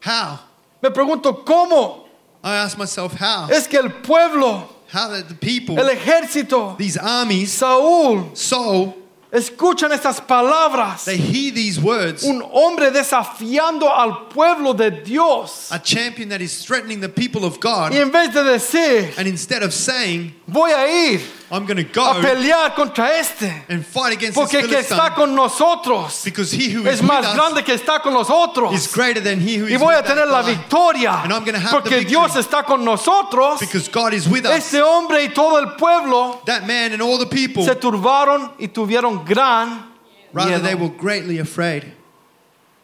How? 0.00 0.38
Me 0.82 0.90
pregunto, 0.90 1.44
¿cómo? 1.44 2.04
I 2.44 2.56
asked 2.56 2.76
myself, 2.78 3.14
how? 3.14 3.48
Es 3.50 3.66
que 3.66 3.78
el 3.78 3.88
pueblo, 4.02 4.68
How 4.92 5.08
that 5.08 5.28
the 5.28 5.34
people, 5.34 5.78
el 5.78 5.88
ejército, 5.88 6.76
these 6.76 6.98
armies, 6.98 7.50
Saúl, 7.52 8.36
Saul, 8.36 8.94
escuchan 9.32 9.92
estas 9.92 10.20
palabras. 10.20 11.04
they 11.04 11.16
hear 11.16 11.52
these 11.52 11.80
words. 11.80 12.24
Un 12.24 12.42
hombre 12.42 12.90
desafiando 12.90 13.88
al 13.88 14.28
pueblo 14.28 14.74
de 14.74 14.90
Dios. 14.90 15.70
A 15.72 15.78
champion 15.78 16.28
that 16.28 16.40
is 16.40 16.64
threatening 16.64 17.00
the 17.00 17.08
people 17.08 17.44
of 17.44 17.58
God. 17.58 17.92
Y 17.92 17.98
en 17.98 18.10
vez 18.10 18.32
de 18.32 18.42
decir, 18.44 19.12
And 19.18 19.26
instead 19.26 19.62
of 19.62 19.72
saying, 19.72 20.34
voy 20.52 20.70
a 20.70 20.86
ir, 20.86 21.20
I'm 21.50 21.66
going 21.66 21.76
to 21.76 21.82
a 21.82 21.92
go 21.92 22.20
pelear 22.20 22.74
contra 22.74 23.18
este. 23.18 23.50
and 23.68 23.84
fight 23.84 24.12
against 24.12 24.34
Porque 24.34 24.60
el 24.60 24.68
que 24.68 24.78
está 24.78 25.14
con 25.14 25.34
nosotros 25.34 26.24
because 26.24 26.52
he 26.52 26.70
who 26.70 26.86
is 26.86 27.00
es 27.00 27.02
más 27.02 27.34
grande 27.34 27.64
que 27.64 27.74
está 27.74 28.00
con 28.02 28.12
nosotros. 28.12 28.72
is 28.72 28.86
greater 28.86 29.20
than 29.22 29.40
he 29.40 29.56
who 29.56 29.66
Y 29.66 29.76
voy 29.76 29.94
a 29.94 30.02
tener 30.02 30.26
la 30.26 30.42
victoria. 30.42 31.22
And 31.24 31.32
I'm 31.32 31.44
have 31.44 31.54
the 31.54 31.70
Porque 31.70 31.98
victory. 31.98 32.04
Dios 32.04 32.36
está 32.36 32.64
con 32.64 32.84
nosotros. 32.84 33.60
Because 33.60 33.88
God 33.88 34.14
is 34.14 34.28
with 34.28 34.46
us. 34.46 34.52
Este 34.52 34.80
hombre 34.82 35.24
y 35.24 35.28
todo 35.28 35.58
el 35.58 35.76
pueblo 35.76 36.42
That 36.46 36.66
man 36.66 36.92
and 36.92 37.02
all 37.02 37.18
the 37.18 37.26
people, 37.26 37.64
se 37.64 37.74
turbaron 37.74 38.52
y 38.58 38.68
tuvieron 38.68 39.24
gran 39.24 39.92
rather 40.32 40.58
miedo. 40.58 40.62
they 40.62 40.74
were 40.74 40.88
greatly 40.90 41.38
afraid. 41.38 41.92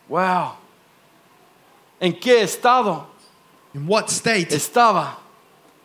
Wow. 0.08 0.56
¿En 2.00 2.12
qué 2.14 2.42
estado 2.42 3.06
In 3.75 3.87
what 3.87 4.08
state 4.10 4.52
estaba 4.52 5.16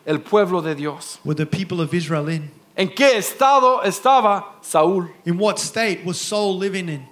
el 0.06 0.18
pueblo 0.18 0.62
de 0.62 0.74
Dios? 0.74 1.18
were 1.24 1.34
the 1.34 1.46
people 1.46 1.80
of 1.80 1.92
Israel 1.94 2.28
in? 2.28 2.50
¿En 2.76 2.88
qué 2.88 3.16
estado 3.16 3.82
estaba 3.82 4.44
Saúl? 4.62 5.10
In 5.24 5.38
what 5.38 5.58
state 5.58 6.04
was 6.04 6.20
Saul 6.20 6.56
living 6.58 6.88
in? 6.88 7.06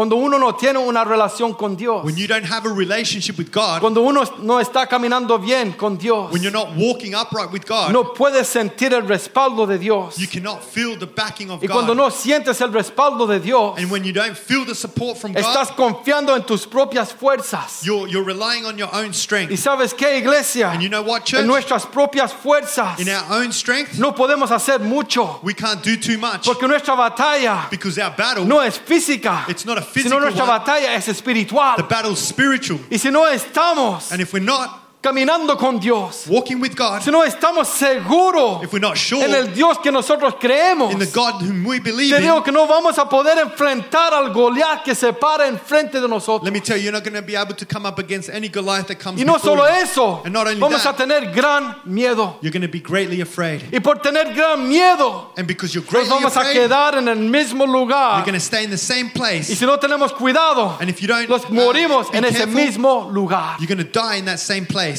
Cuando 0.00 0.16
uno 0.16 0.38
no 0.38 0.54
tiene 0.54 0.78
una 0.78 1.04
relación 1.04 1.52
con 1.52 1.76
Dios, 1.76 2.02
When 2.06 2.16
you 2.16 2.26
don't 2.26 2.46
have 2.46 2.64
a 2.64 2.72
relationship 2.72 3.36
with 3.36 3.52
God, 3.52 3.80
cuando 3.80 4.00
uno 4.00 4.24
no 4.38 4.58
está 4.58 4.86
caminando 4.86 5.38
bien 5.38 5.74
con 5.74 5.98
Dios, 5.98 6.32
when 6.32 6.42
you're 6.42 6.50
not 6.50 6.74
walking 6.74 7.14
upright 7.14 7.52
with 7.52 7.66
God, 7.66 7.92
no 7.92 8.14
puedes 8.14 8.48
sentir 8.48 8.94
el 8.94 9.02
respaldo 9.06 9.66
de 9.66 9.76
Dios. 9.76 10.18
you 10.18 10.26
cannot 10.26 10.64
feel 10.64 10.96
the 10.98 11.04
backing 11.06 11.50
of 11.50 11.60
God. 11.60 11.64
Y 11.64 11.68
cuando 11.70 11.92
no 11.94 12.08
sientes 12.08 12.62
el 12.62 12.72
respaldo 12.72 13.26
de 13.26 13.40
Dios, 13.40 13.74
And 13.76 13.90
when 13.90 14.02
you 14.02 14.14
don't 14.14 14.34
feel 14.34 14.64
the 14.64 14.74
support 14.74 15.18
from 15.18 15.34
estás 15.34 15.68
God, 15.68 15.76
confiando 15.76 16.34
en 16.34 16.44
tus 16.44 16.66
propias 16.66 17.12
fuerzas. 17.12 17.84
you're, 17.84 18.08
you're 18.08 18.24
relying 18.24 18.64
on 18.64 18.78
your 18.78 18.88
own 18.94 19.10
Y 19.10 19.12
strength. 19.12 19.52
sabes 19.58 19.92
qué, 19.92 20.16
iglesia, 20.16 20.70
And 20.70 20.82
you 20.82 20.88
know 20.88 21.02
what, 21.02 21.20
en 21.20 21.24
church? 21.26 21.46
nuestras 21.46 21.84
propias 21.84 22.32
fuerzas 22.32 22.98
In 23.00 23.10
our 23.10 23.42
own 23.42 23.52
strength, 23.52 23.98
no 23.98 24.14
podemos 24.14 24.50
hacer 24.50 24.80
mucho, 24.80 25.40
we 25.42 25.52
can't 25.52 25.82
do 25.82 25.98
too 25.98 26.16
much 26.16 26.46
porque 26.46 26.66
nuestra 26.66 26.96
batalla 26.96 27.68
because 27.68 27.98
our 27.98 28.16
battle, 28.16 28.46
no 28.46 28.60
es 28.60 28.78
física, 28.78 29.44
it's 29.46 29.66
not 29.66 29.76
a 29.76 29.89
sino 29.92 30.02
physical 30.02 30.20
nuestra 30.20 30.44
one. 30.44 30.52
batalla 30.52 30.94
es 30.94 31.08
espiritual. 31.08 31.76
The 31.76 31.82
battle's 31.82 32.18
spiritual. 32.20 32.80
Y 32.90 32.98
si 32.98 33.10
no 33.10 33.26
estamos 33.26 34.10
And 34.12 34.20
if 34.20 34.32
we're 34.32 34.44
not 34.44 34.70
caminando 35.02 35.56
con 35.56 35.78
Dios, 35.80 36.26
walking 36.28 36.60
with 36.60 36.76
God, 36.76 37.00
si 37.02 37.10
no 37.10 37.22
estamos 37.24 37.68
seguros 37.68 38.62
if 38.62 38.72
we're 38.72 38.78
not 38.80 38.96
sure 38.98 39.24
en 39.24 39.34
el 39.34 39.46
Dios 39.54 39.78
que 39.82 39.90
nosotros 39.90 40.34
creemos, 40.38 40.92
in 40.92 40.98
the 40.98 41.06
God 41.06 41.40
whom 41.42 41.64
we 41.64 41.78
believe 41.80 42.10
te 42.10 42.16
in, 42.22 42.22
digo 42.28 42.44
que 42.44 42.52
no 42.52 42.66
vamos 42.66 42.98
a 42.98 43.08
poder 43.08 43.38
enfrentar 43.38 44.12
al 44.12 44.30
Goliat 44.32 44.84
que 44.84 44.94
se 44.94 45.12
para 45.14 45.46
enfrente 45.46 46.00
de 46.00 46.08
nosotros. 46.08 46.44
let 46.44 46.52
me 46.52 46.60
tell 46.60 46.76
you, 46.76 46.84
you're 46.84 46.92
not 46.92 47.02
going 47.02 47.14
to 47.14 47.22
be 47.22 47.34
able 47.34 47.54
to 47.54 47.64
come 47.64 47.86
up 47.86 47.98
against 47.98 48.28
any 48.28 48.48
Goliath 48.48 48.88
that 48.88 48.98
comes 48.98 49.18
Y 49.20 49.24
no 49.24 49.38
solo 49.38 49.64
you. 49.64 49.70
eso, 49.82 50.22
And 50.24 50.34
not 50.34 50.46
only 50.46 50.60
vamos 50.60 50.82
that, 50.84 50.94
a 50.94 50.98
tener 51.06 51.32
gran 51.32 51.76
miedo. 51.86 52.36
You're 52.42 52.52
going 52.52 52.60
to 52.62 52.68
be 52.68 52.80
greatly 52.80 53.20
afraid. 53.22 53.62
Y 53.72 53.78
por 53.80 53.96
tener 53.96 54.34
gran 54.34 54.68
miedo, 54.68 55.30
And 55.36 55.46
because 55.46 55.74
you're 55.74 55.84
nos 55.90 56.08
vamos 56.08 56.36
a 56.36 56.40
afraid, 56.40 56.56
quedar 56.68 56.96
en 56.98 57.08
el 57.08 57.16
mismo 57.16 57.64
you're 57.64 57.72
lugar. 57.80 58.20
going 58.24 58.34
to 58.34 58.40
stay 58.40 58.64
in 58.64 58.70
the 58.70 58.76
same 58.76 59.06
Y 59.06 59.12
place. 59.14 59.56
si 59.56 59.64
no 59.64 59.78
tenemos 59.78 60.12
cuidado, 60.12 60.76
And 60.78 60.90
if 60.90 61.00
you 61.00 61.08
don't 61.08 61.26
nos 61.28 61.44
uh, 61.46 61.48
morimos 61.48 62.12
en 62.12 62.24
ese 62.24 62.36
careful, 62.44 62.54
mismo 62.54 63.10
lugar. 63.12 63.56
you're 63.60 63.66
going 63.66 63.78
to 63.78 63.84
die 63.90 64.16
in 64.16 64.26
that 64.26 64.38
same 64.38 64.66
place. 64.66 64.89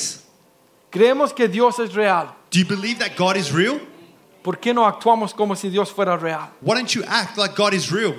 Creemos 0.89 1.33
que 1.33 1.47
Dios 1.47 1.79
es 1.79 1.93
real. 1.93 2.35
Do 2.49 2.59
you 2.59 2.65
believe 2.65 2.99
that 2.99 3.15
God 3.15 3.37
is 3.37 3.51
real? 3.51 3.79
¿Por 4.43 4.59
qué 4.59 4.73
no 4.73 4.85
actuamos 4.85 5.33
como 5.33 5.55
si 5.55 5.69
Dios 5.69 5.91
fuera 5.91 6.17
real? 6.17 6.49
Why 6.61 6.75
don't 6.75 6.93
you 6.93 7.03
act 7.07 7.37
like 7.37 7.55
God 7.55 7.73
is 7.73 7.91
real? 7.91 8.15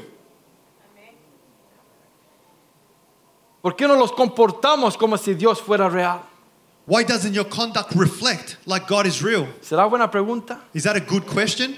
¿Por 3.62 3.76
qué 3.76 3.87
no 3.87 3.97
nos 3.97 4.12
comportamos 4.12 4.97
como 4.97 5.17
si 5.17 5.35
Dios 5.35 5.61
fuera 5.61 5.88
real? 5.88 6.23
Why 6.87 7.05
doesn't 7.05 7.33
your 7.33 7.45
conduct 7.45 7.95
reflect 7.95 8.57
like 8.67 8.88
God 8.88 9.07
is 9.07 9.23
real? 9.23 9.47
¿Será 9.61 9.88
buena 9.88 10.11
pregunta? 10.11 10.61
Is 10.75 10.83
that 10.85 10.97
a 10.97 11.00
good 11.00 11.26
question? 11.26 11.76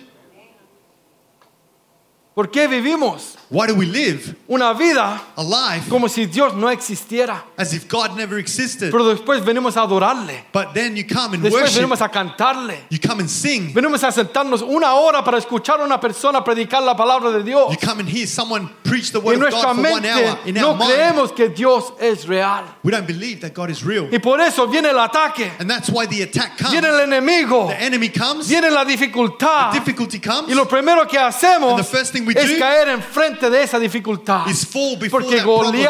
¿Por 2.35 2.51
qué 2.51 2.67
vivimos 2.67 3.37
Why 3.49 3.69
do 3.69 3.75
we 3.77 3.87
live 3.87 4.35
una 4.49 4.73
vida 4.73 5.21
a 5.37 5.43
life 5.45 5.89
como 5.89 6.09
si 6.09 6.27
Dios 6.27 6.55
no 6.55 6.69
existiera? 6.69 7.45
as 7.57 7.73
if 7.73 7.87
God 7.89 8.17
never 8.17 8.39
existed? 8.39 8.91
Pero 8.91 9.05
después 9.05 9.45
venimos 9.45 9.77
a 9.77 9.83
adorarle. 9.83 10.45
But 10.53 10.75
then 10.75 10.97
you 10.97 11.05
come 11.07 11.35
and 11.35 11.45
Después 11.45 11.63
worship, 11.63 11.81
venimos 11.83 12.01
a 12.01 12.09
cantarle. 12.09 12.79
you 12.91 12.99
come 12.99 13.21
and 13.21 13.31
sing, 13.31 13.73
Venimos 13.73 14.03
a 14.03 14.11
sentarnos 14.11 14.63
una 14.63 14.95
hora 14.95 15.23
para 15.23 15.39
escuchar 15.39 15.81
a 15.81 15.85
una 15.85 16.01
persona 16.01 16.43
predicar 16.43 16.83
la 16.83 16.97
palabra 16.97 17.31
de 17.31 17.45
Dios. 17.45 17.71
you 17.71 17.77
come 17.79 18.01
and 18.01 18.09
hear 18.09 18.27
someone 18.27 18.69
preach 18.83 19.13
the 19.13 19.21
word 19.21 19.37
en 19.37 19.45
of 19.45 19.51
God 19.53 19.77
for 19.77 19.83
one 19.93 20.05
hour. 20.05 20.39
In 20.47 20.55
no 20.57 20.71
our 20.73 20.77
mind, 20.77 20.91
creemos 20.91 21.33
que 21.37 21.49
Dios 21.51 21.93
es 22.01 22.27
real. 22.27 22.65
we 22.83 22.91
don't 22.91 23.07
believe 23.07 23.41
that 23.43 23.55
God 23.55 23.71
is 23.71 23.85
real. 23.85 24.09
Y 24.11 24.19
por 24.19 24.41
eso 24.41 24.67
viene 24.67 24.89
el 24.89 24.99
ataque, 24.99 25.53
And 25.61 25.71
that's 25.71 25.89
why 25.89 26.07
the 26.07 26.23
attack 26.23 26.59
comes. 26.59 26.73
viene 26.73 26.89
el 26.89 26.99
enemigo, 27.01 27.69
The 27.69 27.81
enemy 27.81 28.09
comes, 28.09 28.49
viene 28.49 28.71
la 28.73 28.85
dificultad. 28.85 29.73
difficulty 29.73 30.19
comes, 30.19 30.51
Y 30.51 30.55
lo 30.55 30.65
primero 30.65 31.07
que 31.07 31.19
hacemos 31.19 31.71
And 31.71 31.79
the 31.79 31.85
first 31.85 32.13
thing 32.13 32.24
we 32.27 32.35
es 32.37 32.49
do 32.51 32.59
caer 32.59 32.89
enfrente 32.89 33.51
de 33.51 33.63
esa 33.63 33.79
dificultad. 33.79 34.47
is 34.49 34.65
fall 34.65 34.97
before 34.97 35.23
Porque 35.23 35.37
that 35.37 35.45
problem. 35.45 35.87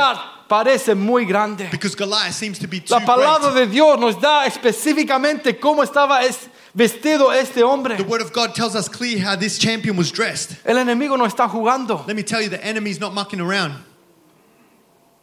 Parece 0.47 0.95
muy 0.95 1.25
grande. 1.25 1.69
Because 1.71 1.95
Goliath 1.97 2.35
seems 2.35 2.59
to 2.59 2.69
be 2.69 2.79
too 2.81 2.93
La 2.95 3.01
palabra 3.01 3.51
great. 3.53 3.67
de 3.67 3.73
Dios 3.73 3.99
nos 3.99 4.21
da 4.21 4.45
específicamente 4.47 5.59
cómo 5.59 5.83
estaba 5.83 6.23
es- 6.23 6.49
vestido 6.77 7.33
este 7.33 7.63
hombre. 7.63 7.97
The 7.97 8.03
word 8.05 8.21
of 8.21 8.33
God 8.33 8.55
tells 8.55 8.75
us 8.75 8.87
clear 8.89 9.19
how 9.21 9.37
this 9.37 9.59
champion 9.59 9.97
was 9.97 10.13
dressed. 10.13 10.57
El 10.67 10.77
enemigo 10.77 11.17
no 11.17 11.25
está 11.25 11.49
jugando. 11.49 12.05
Let 12.07 12.15
me 12.15 12.23
tell 12.23 12.43
you, 12.43 12.51
the 12.51 12.63
enemy's 12.63 13.01
not 13.01 13.15
mucking 13.15 13.41
around. 13.41 13.75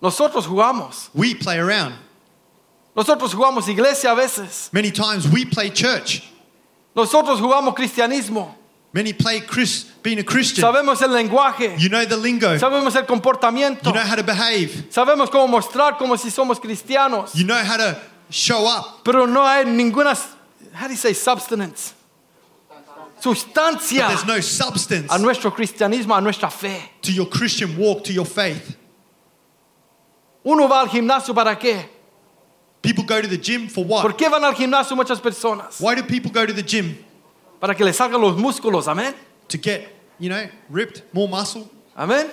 Nosotros 0.01 0.47
jugamos. 0.47 1.09
We 1.13 1.35
play 1.35 1.59
around. 1.59 1.93
Nosotros 2.95 3.33
jugamos 3.33 3.67
iglesia 3.69 4.11
a 4.11 4.15
veces. 4.15 4.69
Many 4.73 4.91
times 4.91 5.27
we 5.27 5.45
play 5.45 5.69
church. 5.69 6.23
Nosotros 6.95 7.39
jugamos 7.39 7.75
cristianismo. 7.75 8.55
Many 8.93 9.13
play 9.13 9.39
Chris, 9.39 9.85
being 10.03 10.19
a 10.19 10.23
Christian. 10.23 10.65
Sabemos 10.65 11.01
el 11.01 11.09
lenguaje. 11.09 11.79
You 11.79 11.87
know 11.87 12.03
the 12.03 12.17
lingo. 12.17 12.57
Sabemos 12.57 12.93
el 12.95 13.03
comportamiento. 13.03 13.85
You 13.85 13.93
know 13.93 14.01
how 14.01 14.15
to 14.15 14.23
behave. 14.23 14.89
Sabemos 14.89 15.29
cómo 15.29 15.47
mostrar 15.47 15.97
como 15.97 16.17
si 16.17 16.29
somos 16.29 16.59
cristianos. 16.59 17.33
You 17.33 17.45
know 17.45 17.55
how 17.55 17.77
to 17.77 17.97
show 18.29 18.65
up. 18.65 19.05
Pero 19.05 19.25
no 19.27 19.45
hay 19.45 19.63
ninguna, 19.63 20.13
how 20.73 20.87
do 20.87 20.93
you 20.93 20.97
say 20.97 21.13
substance? 21.13 21.93
But 22.67 23.21
Sustancia 23.23 24.09
there's 24.09 24.25
no 24.25 24.41
substance 24.41 25.07
a 25.09 25.17
nuestro 25.19 25.51
cristianismo, 25.51 26.17
a 26.17 26.21
nuestra 26.21 26.49
fe. 26.51 26.91
to 27.01 27.13
your 27.13 27.27
Christian 27.27 27.77
walk, 27.77 28.03
to 28.03 28.11
your 28.11 28.25
faith. 28.25 28.75
Uno 30.43 30.67
va 30.67 30.81
al 30.81 30.87
gimnasio 30.87 31.33
para 31.33 31.55
qué? 31.55 31.85
People 32.81 33.05
go 33.05 33.21
to 33.21 33.27
the 33.27 33.37
gym 33.37 33.69
for 33.69 33.85
what? 33.85 34.01
¿Por 34.01 34.13
qué 34.13 34.29
van 34.29 34.43
al 34.43 34.53
gimnasio 34.53 34.97
muchas 34.97 35.21
personas? 35.21 35.79
Why 35.79 35.95
do 35.95 36.03
people 36.03 36.31
go 36.31 36.45
to 36.45 36.51
the 36.51 36.63
gym? 36.63 36.97
Para 37.61 37.73
que 37.75 37.85
les 37.85 37.95
salgan 37.95 38.19
los 38.19 38.35
músculos, 38.35 38.87
amén. 38.87 39.13
To 39.47 39.57
get, 39.57 39.87
you 40.19 40.27
know, 40.29 40.49
ripped, 40.69 41.03
more 41.13 41.29
muscle? 41.29 41.69
Amén. 41.95 42.27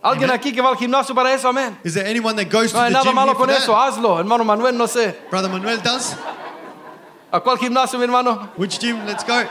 ¿Alguien 0.00 0.30
Amen. 0.30 0.38
aquí 0.40 0.52
que 0.52 0.62
va 0.62 0.68
al 0.70 0.76
gimnasio 0.76 1.14
para 1.14 1.34
eso? 1.34 1.48
Amén. 1.48 1.76
Is 1.84 1.94
there 1.94 2.06
anyone 2.08 2.36
that 2.36 2.48
goes 2.48 2.72
No 2.72 2.78
to 2.78 2.84
hay 2.84 2.88
the 2.90 2.94
nada 2.94 3.04
gym 3.06 3.14
malo 3.16 3.32
here 3.32 3.36
for 3.38 3.46
con 3.46 3.54
eso, 3.56 3.72
that? 3.72 3.92
hazlo, 3.92 4.18
hermano 4.18 4.44
Manuel, 4.44 4.72
no 4.78 4.86
sé. 4.86 5.14
Brother 5.28 5.50
Manuel 5.50 5.82
does. 5.82 6.14
¿A 7.32 7.40
cuál 7.40 7.58
gimnasio, 7.58 7.98
mi 7.98 8.04
hermano? 8.04 8.50
Which 8.56 8.78
gym? 8.78 9.04
Let's 9.04 9.24
go. 9.24 9.44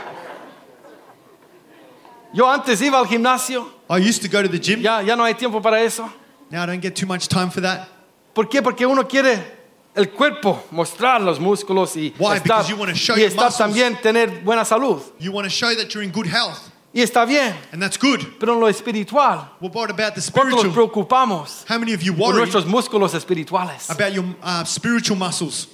Yo 2.34 2.46
antes 2.50 2.82
iba 2.82 2.98
al 2.98 3.06
gimnasio, 3.08 3.68
I 3.90 3.98
used 4.00 4.22
to 4.22 4.30
go 4.30 4.42
to 4.42 4.48
the 4.50 4.60
gym. 4.60 4.82
ya, 4.82 5.02
ya 5.02 5.16
no 5.16 5.24
hay 5.26 5.34
tiempo 5.34 5.62
para 5.62 5.82
eso. 5.82 6.10
Now 6.50 6.64
I 6.64 6.66
don't 6.66 6.82
get 6.82 6.96
too 6.96 7.06
much 7.06 7.28
time 7.28 7.50
for 7.50 7.62
that. 7.62 7.88
¿Por 8.34 8.48
qué? 8.48 8.62
Porque 8.62 8.86
uno 8.86 9.04
quiere 9.08 9.57
el 9.98 10.10
cuerpo, 10.12 10.64
mostrar 10.72 11.20
los 11.22 11.40
músculos 11.40 11.96
y 11.98 12.14
Why? 12.18 12.38
estar, 12.38 12.44
Because 12.44 12.70
you 12.70 12.78
wanna 12.78 12.94
show 12.94 13.16
y 13.16 13.20
your 13.22 13.30
estar 13.30 13.46
muscles. 13.46 13.58
también 13.58 14.02
tener 14.02 14.42
buena 14.44 14.64
salud. 14.64 15.02
You 15.20 15.32
want 15.32 15.46
to 15.46 15.50
show 15.50 15.74
that 15.76 15.90
you're 15.94 16.04
in 16.04 16.12
good 16.12 16.28
health, 16.28 16.72
Y 16.94 17.02
está 17.02 17.26
bien, 17.26 17.54
and 17.72 17.82
that's 17.82 17.98
good. 17.98 18.22
pero 18.40 18.54
en 18.54 18.60
lo 18.60 18.68
espiritual, 18.68 19.50
Well, 19.60 19.72
what 19.74 19.90
about 19.92 20.16
the 20.16 20.22
¿cuánto 20.32 20.52
nos 20.52 20.60
spiritual? 20.62 20.74
preocupamos 20.74 21.66
How 21.70 21.78
many 21.78 21.94
of 21.94 22.02
you 22.02 22.14
por 22.14 22.28
worry 22.34 22.38
nuestros 22.40 22.66
músculos 22.66 23.14
espirituales? 23.14 23.90
about 23.90 24.14
your 24.14 24.24
uh, 24.42 24.64
spiritual 24.64 25.18
muscles? 25.18 25.68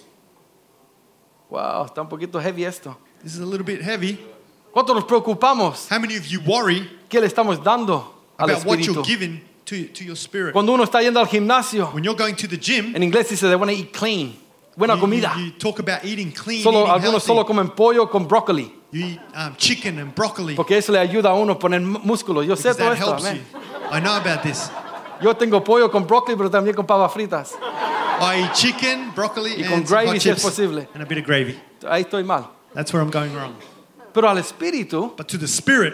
Wow, 1.50 1.86
está 1.86 2.02
un 2.02 2.10
poquito 2.10 2.40
heavy 2.42 2.66
esto. 2.66 2.98
This 3.24 3.36
is 3.36 3.40
a 3.42 3.46
little 3.46 3.64
bit 3.66 3.82
heavy. 3.82 4.18
¿Cuánto 4.74 4.94
nos 4.96 5.04
preocupamos? 5.04 5.88
How 5.92 6.00
many 6.00 6.18
of 6.18 6.26
you 6.26 6.40
worry 6.42 6.90
¿Qué 7.10 7.20
le 7.22 7.28
estamos 7.28 7.64
dando 7.64 8.12
al 8.40 8.50
about 8.50 8.66
what 8.66 8.80
espíritu? 8.80 8.94
you're 8.96 9.04
giving 9.06 9.42
to, 9.88 9.94
to 9.94 10.04
your 10.04 10.16
spirit? 10.16 10.54
Cuando 10.54 10.74
uno 10.74 10.84
está 10.84 11.02
yendo 11.02 11.20
al 11.20 11.28
gimnasio, 11.28 11.92
When 11.94 12.04
you're 12.04 12.18
going 12.18 12.36
to 12.36 12.48
the 12.48 12.58
gym, 12.58 12.96
en 12.96 13.04
inglés 13.04 13.30
dice 13.30 13.42
they 13.42 13.56
want 13.56 13.72
to 13.72 13.78
eat 13.78 13.92
clean, 13.94 14.36
buena 14.78 14.96
you, 14.96 15.00
comida. 15.02 15.34
you, 15.38 15.46
you 15.46 15.52
talk 15.52 15.80
about 15.80 16.04
eating 16.04 16.32
clean, 16.32 16.62
Solo, 16.64 16.82
eating 16.82 16.92
algunos 16.94 17.24
healthy. 17.26 17.28
solo 17.28 17.46
comen 17.46 17.70
pollo 17.76 18.08
con 18.10 18.28
brócoli, 18.28 18.72
You 18.92 19.06
eat 19.08 19.20
um, 19.36 19.56
chicken 19.58 19.98
and 20.00 20.14
broccoli 20.14 20.54
porque 20.56 20.78
eso 20.78 20.92
le 20.92 21.00
ayuda 21.00 21.30
a 21.32 21.34
uno 21.34 21.54
a 21.54 21.60
poner 21.60 21.82
m- 21.82 22.00
músculos. 22.04 22.46
Yo 22.46 22.56
sé 22.56 22.74
todo 22.76 22.92
esto, 22.94 23.06
helps 23.12 23.24
amén. 23.26 23.42
you. 23.52 23.60
I 23.92 24.00
know 24.00 24.14
about 24.16 24.44
this. 24.44 24.70
Yo 25.22 25.34
tengo 25.36 25.64
pollo 25.64 25.90
con 25.90 26.06
brócoli, 26.06 26.36
pero 26.38 26.50
también 26.50 26.76
con 26.76 26.86
papas 26.86 27.12
fritas. 27.12 27.54
I 28.22 28.42
eat 28.44 28.54
chicken, 28.54 29.12
broccoli, 29.16 29.56
Y 29.58 29.64
con 29.68 29.84
gravy 29.84 30.20
si 30.20 30.30
es 30.30 30.42
posible. 30.42 30.88
and 30.94 31.02
a 31.02 31.06
bit 31.06 31.18
of 31.18 31.26
gravy. 31.26 31.60
Ahí 31.88 32.02
estoy 32.04 32.24
mal. 32.24 32.50
That's 32.76 32.94
where 32.94 33.02
I'm 33.04 33.10
going 33.12 33.34
wrong. 33.34 33.56
Pero 34.14 34.30
al 34.30 34.38
espíritu, 34.38 35.14
But 35.18 35.28
to 35.30 35.38
the 35.40 35.48
spirit, 35.48 35.94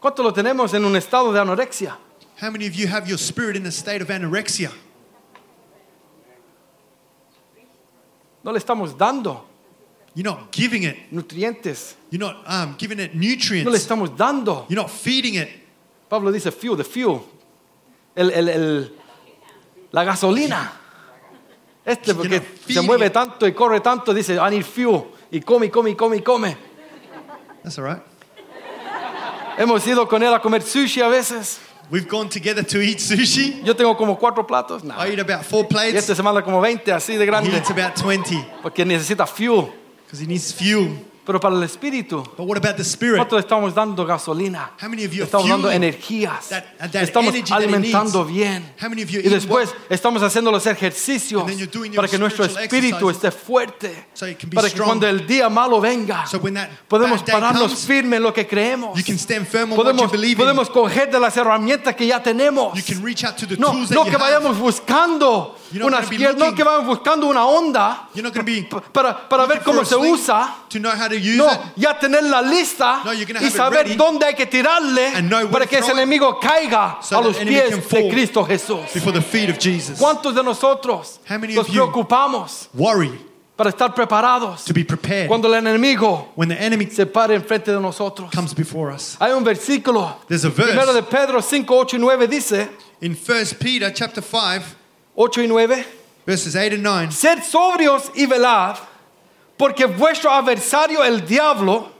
¿cuánto 0.00 0.22
lo 0.24 0.32
tenemos 0.32 0.74
en 0.74 0.84
un 0.84 0.96
estado 0.96 1.32
de 1.32 1.38
anorexia? 1.40 1.96
How 2.40 2.50
many 2.50 2.66
of 2.66 2.74
you 2.74 2.86
have 2.86 3.08
your 3.08 3.18
spirit 3.18 3.56
in 3.56 3.66
a 3.66 3.70
state 3.70 4.00
of 4.02 4.08
anorexia? 4.08 4.72
No 8.42 8.52
le 8.52 8.58
estamos 8.60 8.96
dando 8.96 9.42
You're 10.14 10.24
not 10.24 10.50
giving 10.50 10.82
it. 10.84 10.96
nutrientes. 11.12 11.94
You're 12.10 12.20
not 12.20 12.42
um, 12.46 12.74
giving 12.76 12.98
it 12.98 13.14
nutrients. 13.14 13.64
No 13.64 13.70
le 13.70 13.78
estamos 13.78 14.16
dando. 14.16 14.66
You're 14.68 14.80
not 14.82 14.90
feeding 14.90 15.34
it. 15.34 15.48
Pablo 16.08 16.32
dice 16.32 16.50
fuel, 16.52 16.76
the 16.76 16.84
fuel. 16.84 17.22
El, 18.16 18.30
el- 18.30 18.48
el- 18.48 18.90
la 19.92 20.04
gasolina. 20.04 20.72
Este 21.86 22.12
porque 22.14 22.42
se 22.68 22.80
mueve 22.82 23.06
it. 23.06 23.12
tanto 23.12 23.46
y 23.46 23.52
corre 23.52 23.80
tanto, 23.80 24.12
dice, 24.12 24.36
I 24.36 24.50
need 24.50 24.64
fuel. 24.64 25.12
Y 25.30 25.40
come, 25.40 25.70
come, 25.70 25.94
come, 25.94 26.20
come. 26.22 26.56
That's 27.62 27.78
all 27.78 27.84
right. 27.84 28.02
Hemos 29.58 29.86
ido 29.86 30.06
con 30.08 30.22
él 30.22 30.34
a 30.34 30.40
comer 30.40 30.62
sushi 30.62 31.02
a 31.02 31.08
veces. 31.08 31.60
We've 31.90 32.06
gone 32.08 32.28
together 32.28 32.62
to 32.64 32.80
eat 32.80 32.98
sushi. 32.98 33.62
Yo 33.64 33.74
tengo 33.74 33.96
como 33.96 34.16
cuatro 34.16 34.46
platos. 34.46 34.84
No. 34.84 34.94
I 34.94 35.10
eat 35.12 35.18
about 35.18 35.44
four 35.44 35.66
plates. 35.66 35.94
este 35.96 36.14
se 36.14 36.22
manda 36.22 36.42
como 36.42 36.60
20 36.60 36.92
así 36.92 37.16
de 37.16 37.24
He 37.24 37.26
grande. 37.26 37.50
eats 37.50 37.70
about 37.70 37.96
20 38.00 38.36
Porque 38.62 38.84
necesita 38.84 39.26
fuel. 39.26 39.72
because 40.06 40.20
he 40.22 40.26
needs 40.26 40.52
fuel. 40.54 40.88
Pero 41.24 41.38
para 41.38 41.54
el 41.54 41.62
espíritu, 41.62 42.22
But 42.36 42.46
what 42.46 42.56
about 42.56 42.76
the 42.76 42.82
spirit? 42.82 43.18
nosotros 43.18 43.42
estamos 43.44 43.74
dando 43.74 44.04
gasolina. 44.06 44.70
How 44.82 44.88
many 44.88 45.04
of 45.04 45.12
you 45.12 45.22
are 45.22 45.26
Estamos 45.26 45.48
dando 45.48 45.68
fueling 45.68 45.76
energías. 45.84 46.48
that- 46.48 46.64
that 46.90 47.02
Estamos 47.02 47.34
energy 47.34 47.50
that 47.50 47.60
it 47.60 47.68
alimentando 47.68 48.24
needs? 48.24 48.32
bien. 48.36 48.72
How 48.80 48.88
many 48.88 49.02
of 49.02 49.10
you 49.10 49.20
Y 49.20 49.26
eat 49.26 49.32
después 49.32 49.68
well? 49.70 49.80
estamos 49.90 50.22
haciendo 50.22 50.50
los 50.50 50.66
ejercicios 50.66 51.42
And 51.42 51.50
then 51.50 51.58
you're 51.58 51.70
doing 51.70 51.92
your 51.92 51.96
para 51.96 52.08
que 52.08 52.18
nuestro 52.18 52.44
spiritual 52.46 52.64
espíritu 52.64 53.10
exercises 53.10 53.24
esté 53.24 53.30
fuerte. 53.46 54.06
so 54.14 54.26
it 54.26 54.38
can 54.38 54.48
be 54.50 54.56
Para 54.56 54.68
que 54.68 54.72
strong. 54.72 54.86
cuando 54.88 55.06
el 55.06 55.26
día 55.26 55.48
malo 55.48 55.80
venga, 55.80 56.26
So 56.26 56.38
when 56.38 56.54
that 56.54 56.68
podemos 56.88 57.20
bad 57.20 57.26
day 57.26 57.32
pararnos 57.34 57.62
comes, 57.72 57.86
firme 57.86 58.16
en 58.16 58.22
lo 58.22 58.32
que 58.32 58.46
creemos. 58.46 58.96
you 58.98 59.04
can 59.04 59.18
stand 59.18 59.46
firm 59.46 59.72
on 59.72 59.78
what 59.78 59.86
you 59.86 60.08
Podemos, 60.08 60.24
in. 60.24 60.36
podemos 60.36 60.70
coger 60.70 61.10
de 61.12 61.20
las 61.20 61.36
herramientas 61.36 61.94
que 61.94 62.06
ya 62.06 62.22
tenemos. 62.22 62.74
You 62.74 62.82
can 62.94 63.04
reach 63.04 63.24
out 63.24 63.36
to 63.36 63.46
the 63.46 63.56
No, 63.56 63.72
tools 63.72 63.88
that 63.90 63.94
no 63.94 64.04
you 64.04 64.10
que 64.10 64.16
have. 64.16 64.24
vayamos 64.24 64.58
buscando 64.58 65.56
You're 65.72 65.84
not 65.84 65.88
unas 65.88 66.00
gonna 66.06 66.10
be 66.10 66.16
pier- 66.16 66.34
no 66.36 66.46
looking- 66.46 66.56
que 66.56 66.64
vayamos 66.64 66.86
buscando 66.86 67.26
una 67.28 67.46
onda 67.46 68.08
You're 68.14 68.22
not 68.28 68.34
going 68.34 68.44
to 68.44 68.52
be 68.52 68.62
pa- 68.68 68.80
para, 68.80 69.28
para 69.28 69.46
ver 69.46 69.58
looking 69.58 69.64
for 69.64 69.72
cómo 69.74 69.82
a 69.82 69.84
se 69.84 69.96
usa. 69.96 70.54
to 70.68 70.78
know 70.80 70.90
how 70.90 71.08
No, 71.36 71.72
ya 71.76 71.98
tener 71.98 72.22
la 72.24 72.40
lista 72.42 73.02
No, 73.04 73.12
you're 73.12 73.26
gonna 73.32 73.44
y 73.46 73.50
saber 73.50 73.96
dónde 73.96 74.26
hay 74.26 74.34
que 74.34 74.46
tirarle 74.46 75.12
para 75.50 75.66
que 75.66 75.78
ese 75.78 75.92
enemigo 75.92 76.38
caiga 76.40 76.98
so 77.02 77.18
a 77.18 77.22
los 77.22 77.36
pies 77.36 77.70
de 77.90 78.08
Cristo 78.10 78.44
Jesús. 78.44 78.92
before 78.94 79.12
the 79.12 79.22
feet 79.22 79.50
of 79.50 79.58
Jesus. 79.58 79.98
¿Cuántos 79.98 80.34
de 80.34 80.42
nosotros 80.42 81.20
nos 81.54 81.68
preocupamos 81.68 82.68
Worry 82.74 83.26
para 83.56 83.70
estar 83.70 83.94
preparados 83.94 84.64
to 84.64 84.72
be 84.72 84.84
prepared 84.84 85.28
cuando 85.28 85.46
el 85.48 85.54
enemigo 85.54 86.28
when 86.34 86.48
the 86.48 86.56
enemy 86.58 86.88
se 86.90 87.04
pare 87.04 87.34
enfrente 87.34 87.66
de 87.66 87.80
nosotros? 87.80 88.30
comes 88.32 88.54
before 88.54 88.90
us. 88.90 89.16
Hay 89.20 89.32
un 89.32 89.44
versículo, 89.44 90.16
There's 90.28 90.44
a 90.44 90.50
verse. 90.50 90.72
primero 90.72 90.92
de 90.94 91.02
Pedro 91.02 91.40
5, 91.42 91.66
8 91.68 91.96
y 91.96 92.00
9 92.00 92.26
dice, 92.28 92.68
In 93.02 93.14
1 93.14 93.44
Peter 93.58 93.90
chapter 93.94 94.22
5, 94.22 94.64
8 95.16 95.42
y 95.42 95.46
9, 95.46 95.84
verses 96.26 96.56
8 96.56 96.74
and 96.74 96.82
9, 96.82 97.12
Sed 97.12 97.42
sobrios 97.42 98.10
y 98.14 98.24
velad, 98.26 98.76
porque 99.60 99.84
vuestro 99.84 100.30
adversario 100.30 101.04
el 101.04 101.26
diablo, 101.26 101.92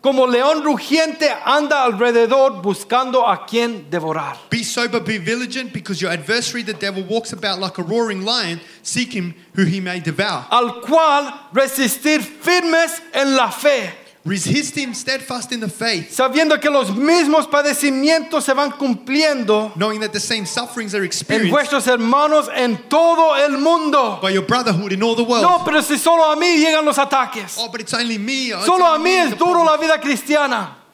como 0.00 0.24
león 0.24 0.62
rugiente, 0.62 1.28
anda 1.44 1.82
alrededor 1.82 2.62
buscando 2.62 3.26
a 3.26 3.44
quien 3.44 3.90
devorar. 3.90 4.36
Be 4.48 4.62
sober, 4.62 5.00
be 5.00 5.18
vigilant, 5.18 5.72
because 5.72 6.00
your 6.00 6.12
adversary, 6.12 6.62
the 6.62 6.74
devil, 6.74 7.02
walks 7.02 7.32
about 7.32 7.58
like 7.58 7.76
a 7.78 7.82
roaring 7.82 8.24
lion, 8.24 8.60
seeking 8.84 9.34
who 9.56 9.64
he 9.64 9.80
may 9.80 9.98
devour. 9.98 10.46
Al 10.48 10.80
cual 10.80 11.48
resistir 11.52 12.20
firmes 12.20 13.02
en 13.12 13.34
la 13.34 13.50
fe, 13.50 13.92
Resist 14.26 14.76
him 14.76 14.92
steadfast 14.92 15.52
in 15.52 15.60
the 15.60 15.68
faith, 15.68 16.10
sabiendo 16.10 16.60
que 16.60 16.68
los 16.68 16.90
mismos 16.90 17.46
padecimientos 17.46 18.42
se 18.44 18.52
van 18.54 18.72
cumpliendo 18.72 19.72
knowing 19.76 20.00
that 20.00 20.10
the 20.10 20.18
same 20.18 20.44
sufferings 20.44 20.94
are 20.94 21.02
en 21.02 21.06
experienced 21.06 21.52
vuestros 21.52 21.86
hermanos 21.86 22.48
en 22.52 22.76
todo 22.88 23.36
el 23.36 23.56
mundo. 23.58 24.18
by 24.20 24.30
your 24.30 24.44
brotherhood 24.44 24.92
in 24.92 25.00
all 25.00 25.14
the 25.14 25.22
world. 25.22 25.42
No, 25.42 25.62
pero 25.64 25.80
si 25.80 25.96
solo 25.96 26.24
a 26.24 26.34
mí 26.34 26.56
llegan 26.56 26.84
los 26.84 26.98
ataques. 26.98 27.56
Oh, 27.56 27.68
but 27.70 27.80
it's 27.80 27.94
only 27.94 28.18
me. 28.18 28.50
Solo 28.64 28.84
a 28.86 28.98
mí 28.98 29.10
es 29.10 29.38
duro 29.38 29.62
la 29.64 29.76
vida 29.76 30.00
cristiana. 30.00 30.85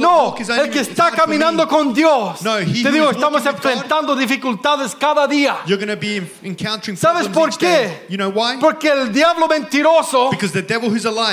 No, 0.00 0.34
el 0.58 0.70
que 0.70 0.80
está 0.80 1.12
caminando 1.12 1.68
con 1.68 1.94
Dios. 1.94 2.40
Te 2.82 2.90
digo, 2.90 3.10
estamos 3.10 3.42
enfrentando 3.46 4.16
dificultades 4.16 4.92
cada 4.96 5.26
día. 5.28 5.58
¿Sabes 6.96 7.28
por 7.28 7.50
qué? 7.56 8.06
Porque 8.60 8.88
el 8.88 9.12
diablo 9.12 9.46
mentiroso 9.46 10.30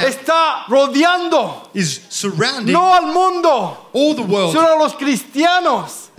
está 0.06 0.66
rodeando 0.68 1.72
no 2.72 2.94
al 2.94 3.08
mundo, 3.08 3.90
sino 4.52 4.62
a 4.62 4.76
los 4.78 4.94
cristianos. 4.94 6.12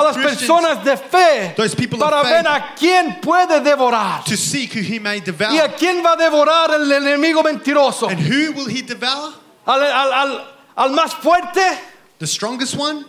a 0.00 0.04
las 0.04 0.16
personas 0.38 0.82
de 0.82 0.96
fe 0.96 1.54
para 1.98 2.22
ver 2.22 2.46
a 2.48 2.74
quién 2.74 3.20
puede 3.20 3.60
devorar 3.60 4.22
y 5.52 5.58
a 5.58 5.74
quién 5.76 6.02
va 6.02 6.12
a 6.12 6.16
devorar 6.16 6.70
el 6.80 6.90
enemigo 6.90 7.42
mentiroso 7.42 8.08
al, 9.66 9.82
al, 9.82 10.12
al 10.12 10.51
al 10.76 10.90
más 10.92 11.14
fuerte. 11.14 11.60
The 12.18 12.26
strongest 12.26 12.76
one? 12.76 13.04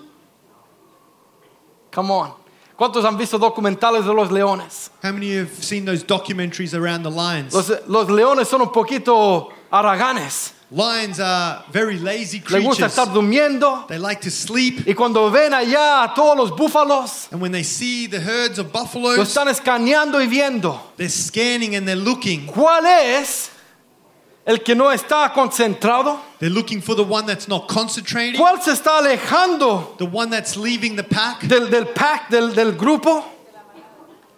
Come 1.91 2.11
on. 2.11 2.33
¿Cuántos 2.77 3.05
han 3.05 3.17
visto 3.17 3.37
documentales 3.37 4.03
de 4.05 4.13
los 4.13 4.31
leones? 4.31 4.89
How 5.03 5.11
many 5.11 5.35
have 5.37 5.63
seen 5.63 5.85
those 5.85 6.03
documentaries 6.03 6.73
around 6.73 7.03
the 7.03 7.11
lions? 7.11 7.53
Los, 7.53 7.69
los 7.87 8.09
leones 8.09 8.47
son 8.47 8.61
un 8.61 8.71
poquito 8.71 9.51
haraganes. 9.71 10.53
Lions 10.71 11.19
are 11.19 11.63
very 11.71 11.99
lazy 11.99 12.39
Le 12.49 12.59
gusta 12.61 12.87
creatures. 12.87 12.97
estar 12.97 13.13
durmiendo. 13.13 13.87
They 13.87 13.99
like 13.99 14.21
to 14.21 14.31
sleep. 14.31 14.87
Y 14.87 14.95
cuando 14.95 15.29
ven 15.29 15.53
allá 15.53 16.01
a 16.03 16.13
todos 16.15 16.35
los 16.35 16.49
búfalos, 16.49 17.31
And 17.31 17.39
when 17.39 17.51
they 17.51 17.61
see 17.61 18.07
the 18.07 18.19
herds 18.19 18.57
of 18.57 18.73
lo 18.73 18.81
buffaloes, 18.81 19.19
están 19.19 19.47
escaneando 19.49 20.19
y 20.19 20.25
viendo. 20.25 20.79
they're 20.97 21.09
scanning 21.09 21.75
and 21.75 21.87
they're 21.87 21.95
looking. 21.95 22.47
¿Cuál 22.47 22.87
es 22.87 23.51
el 24.45 24.61
que 24.61 24.75
no 24.75 24.91
está 24.91 25.31
concentrado? 25.33 26.19
They're 26.39 26.49
looking 26.53 26.81
for 26.81 26.95
the 26.95 27.03
one 27.03 27.25
that's 27.25 27.47
not 27.47 27.67
concentrating, 27.67 28.35
¿Cuál 28.39 28.61
se 28.61 28.71
está 28.71 28.97
alejando 28.97 29.95
the 29.97 30.05
one 30.05 30.29
that's 30.29 30.57
leaving 30.57 30.95
the 30.95 31.03
pack, 31.03 31.41
del, 31.47 31.69
del 31.69 31.85
pack, 31.87 32.29
del, 32.29 32.53
del 32.53 32.73
grupo, 32.73 33.23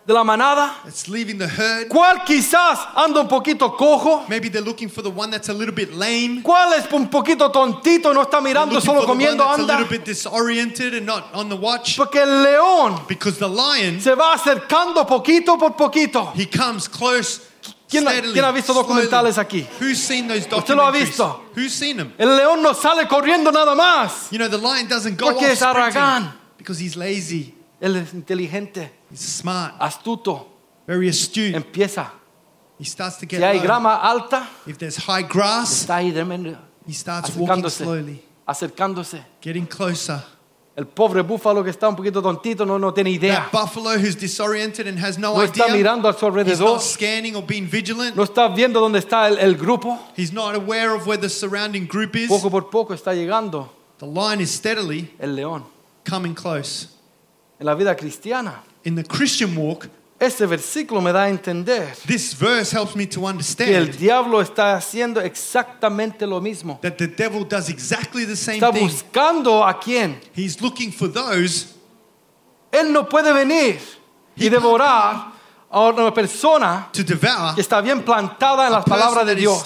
de 0.05 0.13
la 0.13 0.23
manada? 0.23 0.71
that's 0.83 1.09
leaving 1.09 1.39
the 1.39 1.47
herd. 1.47 1.89
¿Cuál 1.89 2.23
quizás 2.23 2.77
anda 2.95 3.21
un 3.21 3.27
poquito 3.27 3.75
cojo? 3.75 4.23
Maybe 4.29 4.49
they're 4.49 4.61
looking 4.63 4.87
for 4.87 5.01
the 5.01 5.09
one 5.09 5.31
that's 5.31 5.49
a 5.49 5.53
little 5.53 5.73
bit 5.73 5.91
lame. 5.95 6.43
¿Cuál 6.43 6.73
es 6.77 6.85
un 6.93 7.07
poquito 7.09 7.51
tontito 7.51 8.13
no 8.13 8.21
está 8.21 8.39
mirando, 8.39 8.79
solo 8.79 9.03
comiendo 9.07 9.43
that's 9.43 9.57
a 9.57 9.61
anda? 9.63 9.79
little 9.79 9.89
bit 9.89 10.05
disoriented 10.05 10.93
and 10.93 11.07
not 11.07 11.33
on 11.33 11.49
the 11.49 11.55
watch. 11.55 11.97
Porque 11.97 12.17
el 12.21 12.43
león 12.43 13.07
Because 13.07 13.39
the 13.39 13.47
lion, 13.49 13.99
se 13.99 14.13
va 14.13 14.35
acercando 14.35 15.07
poquito 15.07 15.57
por 15.57 15.71
poquito. 15.75 16.31
he 16.35 16.45
comes 16.45 16.87
close. 16.87 17.41
¿Quién, 18.03 18.33
quién 18.33 18.45
ha 18.45 18.51
visto 18.51 18.73
documentales 18.73 19.37
aquí? 19.37 19.67
Who's 19.79 19.99
seen 19.99 20.27
those 20.27 20.47
¿Usted 20.53 20.75
lo 20.75 20.85
ha 20.85 20.91
visto? 20.91 21.45
Who's 21.55 21.73
seen 21.73 21.97
them? 21.97 22.13
El 22.17 22.35
león 22.35 22.61
no 22.61 22.73
sale 22.73 23.07
corriendo 23.07 23.51
nada 23.51 23.75
más. 23.75 24.29
You 24.31 24.37
know, 24.37 24.49
the 24.49 24.57
lion 24.57 24.87
doesn't 24.87 25.19
go 25.19 25.31
Porque 25.31 25.51
es 25.51 25.61
because 26.57 26.79
he's 26.79 26.95
lazy. 26.95 27.55
Él 27.79 27.95
es 27.97 28.13
inteligente, 28.13 28.91
He's 29.11 29.19
smart, 29.19 29.75
astuto. 29.79 30.47
very 30.87 31.09
astute. 31.09 31.55
Empieza. 31.55 32.11
He 32.79 32.85
starts 32.85 33.17
to 33.17 33.25
get 33.25 33.39
Si 33.39 33.43
hay 33.43 33.59
grama 33.59 33.95
alta, 34.01 34.49
If 34.65 34.77
there's 34.77 34.97
high 34.97 35.23
grass, 35.23 35.81
está 35.81 35.97
ahí 35.97 36.11
tremendo, 36.11 36.57
he 36.85 36.93
starts 36.93 37.35
walking 37.35 37.69
slowly, 37.69 38.21
acercándose. 38.45 39.23
getting 39.41 39.65
closer. 39.65 40.21
El 40.77 40.87
pobre 40.87 41.21
búfalo 41.21 41.63
que 41.63 41.69
está 41.69 41.87
un 41.87 41.95
poquito 41.95 42.21
tontito 42.21 42.65
no, 42.65 42.77
no 42.77 42.93
tiene 42.93 43.09
idea. 43.09 43.47
That 43.49 43.51
buffalo 43.61 43.91
who's 43.97 44.15
disoriented 44.17 44.87
and 44.87 44.99
has 44.99 45.17
no 45.17 45.33
No 45.33 45.41
está 45.43 45.63
idea, 45.67 45.75
mirando 45.77 46.09
a 46.09 46.13
su 46.13 46.25
he's 46.27 46.33
alrededor. 46.35 46.73
not 46.73 46.81
scanning 46.81 47.35
or 47.37 47.43
being 47.45 47.65
vigilant. 47.65 48.13
No 48.15 48.23
está 48.23 48.49
viendo 48.53 48.81
dónde 48.81 48.99
está 48.99 49.27
el, 49.29 49.37
el 49.37 49.55
grupo. 49.55 49.97
He's 50.17 50.33
not 50.33 50.53
aware 50.53 50.93
of 50.93 51.07
where 51.07 51.17
the 51.17 51.29
surrounding 51.29 51.87
group 51.87 52.15
is. 52.17 52.27
Poco 52.27 52.49
por 52.49 52.69
poco 52.69 52.93
está 52.93 53.13
llegando 53.13 53.69
The 53.99 54.05
lion 54.05 54.41
is 54.41 54.51
steadily 54.51 55.13
el 55.19 55.33
león. 55.37 55.63
coming 56.03 56.33
close. 56.35 56.89
En 57.57 57.65
la 57.67 57.73
vida 57.75 57.95
cristiana, 57.95 58.61
In 58.83 58.95
the 58.95 59.03
Christian 59.05 59.55
walk, 59.55 59.87
este 60.19 60.45
versículo 60.45 61.01
me 61.01 61.11
da 61.11 61.23
a 61.23 61.29
entender 61.29 61.93
this 62.07 62.33
verse 62.33 62.71
helps 62.75 62.95
me 62.95 63.05
to 63.05 63.19
que 63.19 63.25
el 63.27 63.31
understand 63.33 63.89
diablo 63.97 64.41
está 64.41 64.75
haciendo 64.75 65.19
exactamente 65.21 66.25
lo 66.25 66.39
mismo. 66.39 66.79
that 66.81 66.97
the 66.97 67.07
devil 67.07 67.43
does 67.45 67.69
exactly 67.69 68.25
the 68.25 68.35
same 68.35 68.57
Está 68.57 68.71
thing. 68.71 68.87
buscando 68.87 69.63
a 69.65 69.77
quién. 69.79 70.19
He's 70.35 70.61
looking 70.61 70.91
for 70.91 71.11
those 71.11 71.73
Él 72.71 72.91
no 72.91 73.07
puede 73.07 73.31
venir 73.33 73.79
y 74.37 74.49
devorar 74.49 75.33
a 75.75 75.89
una 75.89 76.13
persona 76.13 76.87
to 76.93 77.03
devour 77.03 77.53
que 77.53 77.59
está 77.59 77.81
bien 77.81 78.01
plantada 78.03 78.65
en 78.65 78.71
las 78.71 78.85
palabras 78.85 79.25
person 79.25 79.27
de 79.27 79.35
Dios, 79.35 79.63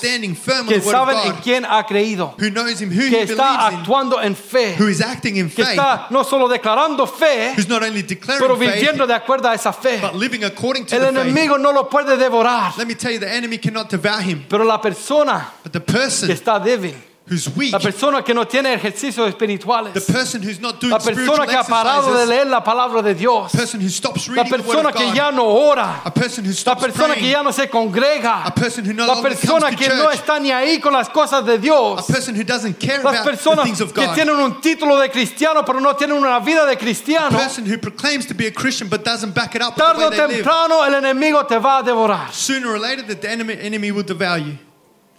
que 0.67 0.81
saben 0.81 1.19
en 1.19 1.33
quién 1.43 1.65
ha 1.65 1.85
creído, 1.85 2.33
who 2.39 2.49
knows 2.49 2.81
him, 2.81 2.89
who 2.89 3.09
que 3.11 3.21
está 3.21 3.67
actuando 3.67 4.19
en 4.19 4.35
fe, 4.35 4.75
who 4.79 4.87
is 4.87 5.01
acting 5.01 5.37
in 5.37 5.47
que 5.51 5.63
faith, 5.63 5.77
está 5.77 6.07
no 6.09 6.23
solo 6.23 6.47
declarando 6.47 7.05
fe, 7.05 7.53
who's 7.55 7.69
not 7.69 7.83
only 7.83 8.01
pero 8.01 8.57
faith, 8.57 8.73
viviendo 8.73 9.05
de 9.05 9.13
acuerdo 9.13 9.49
a 9.49 9.53
esa 9.53 9.71
fe. 9.71 9.99
but 10.01 10.15
living 10.15 10.43
according 10.43 10.83
to 10.83 10.95
El 10.95 11.01
the 11.01 11.07
faith. 11.11 11.17
enemigo 11.27 11.59
no 11.59 11.71
lo 11.71 11.87
puede 11.87 12.17
devorar, 12.17 12.75
Let 12.75 12.87
me 12.87 12.95
tell 12.95 13.11
you, 13.11 13.19
the 13.19 13.31
enemy 13.31 13.59
cannot 13.59 13.87
devour 13.91 14.21
him, 14.23 14.45
pero 14.49 14.63
la 14.63 14.81
persona 14.81 15.51
but 15.63 15.71
the 15.71 15.79
que 15.79 15.93
person 15.93 16.31
está 16.31 16.59
débil, 16.59 16.95
who's 17.29 17.47
weak, 17.55 17.71
la 17.71 17.79
persona 17.79 18.23
que 18.23 18.33
no 18.33 18.45
tiene 18.45 18.73
ejercicios 18.73 19.31
the 19.37 20.01
person 20.11 20.41
who's 20.41 20.59
not 20.59 20.79
doing 20.79 20.91
la 20.91 20.99
spiritual 20.99 21.37
persona 21.37 21.47
que 21.47 21.55
ha 21.55 21.63
parado 21.63 22.13
de 22.17 22.25
leer 22.25 22.47
la 22.47 22.63
palabra 22.63 23.01
de 23.01 23.13
Dios, 23.13 23.51
the 23.51 23.57
person 23.57 23.79
who 23.79 23.89
stops 23.89 24.27
la 24.29 24.43
reading 24.43 24.51
the 24.51 24.57
word 24.57 24.65
persona 24.65 24.89
of 24.89 24.95
que 24.95 25.05
God, 25.05 25.15
ya 25.15 25.31
no 25.31 25.45
ora, 25.45 26.01
a 26.03 26.11
person 26.11 26.43
who 26.43 26.49
la 26.49 26.55
stops 26.55 26.81
persona 26.81 27.13
que 27.13 27.21
praying, 27.21 27.31
ya 27.31 27.43
no 27.43 27.51
se 27.51 27.67
congrega, 27.67 28.45
a 28.45 28.51
person 28.51 28.83
who 28.85 28.93
no 28.93 29.05
la 29.05 29.13
longer 29.13 29.29
comes 29.29 29.39
persona 29.39 29.69
to 29.71 29.77
que 29.77 29.89
no 29.89 30.03
church, 30.05 30.15
está 30.15 30.39
ni 30.39 30.51
ahí 30.51 30.79
con 30.79 30.93
las 30.93 31.09
cosas 31.09 31.45
de 31.45 31.53
a 31.53 31.57
Dios, 31.57 32.05
person 32.07 32.35
who 32.35 32.43
doesn't 32.43 32.79
care 32.79 33.03
las 33.03 33.13
about 33.13 33.25
the 33.25 33.31
personas 33.31 33.63
things 33.65 33.81
of 33.81 33.93
que 33.93 34.05
God, 34.05 34.15
tienen 34.15 34.35
un 34.35 34.59
título 34.61 34.99
de 34.99 35.09
cristiano 35.09 35.63
pero 35.63 35.79
no 35.79 35.95
tienen 35.95 36.17
una 36.17 36.39
vida 36.39 36.65
de 36.65 36.73
a 36.73 36.77
cristiano, 36.77 37.37
person 37.37 37.65
who 37.65 37.77
proclaims 37.77 38.25
to 38.25 38.33
be 38.33 38.47
a 38.47 38.51
Christian 38.51 38.89
but 38.89 39.03
doesn't 39.03 39.33
back 39.33 39.55
it 39.55 39.61
up 39.61 39.75
with 39.75 39.75
the 39.75 39.81
tarde 39.83 39.99
o 39.99 40.09
way 40.09 40.17
they 40.17 40.27
live. 40.27 40.43
temprano 40.43 40.83
el 40.85 40.93
enemigo 40.95 41.45
te 41.45 41.57
va 41.57 41.79
a 41.79 41.83
devorar 41.83 42.31
Sooner 42.33 42.69
or 42.69 42.79
later, 42.79 43.03
the 43.03 43.29
enemy, 43.29 43.55
enemy 43.59 43.91
will 43.91 44.03
devour 44.03 44.37
you 44.39 44.57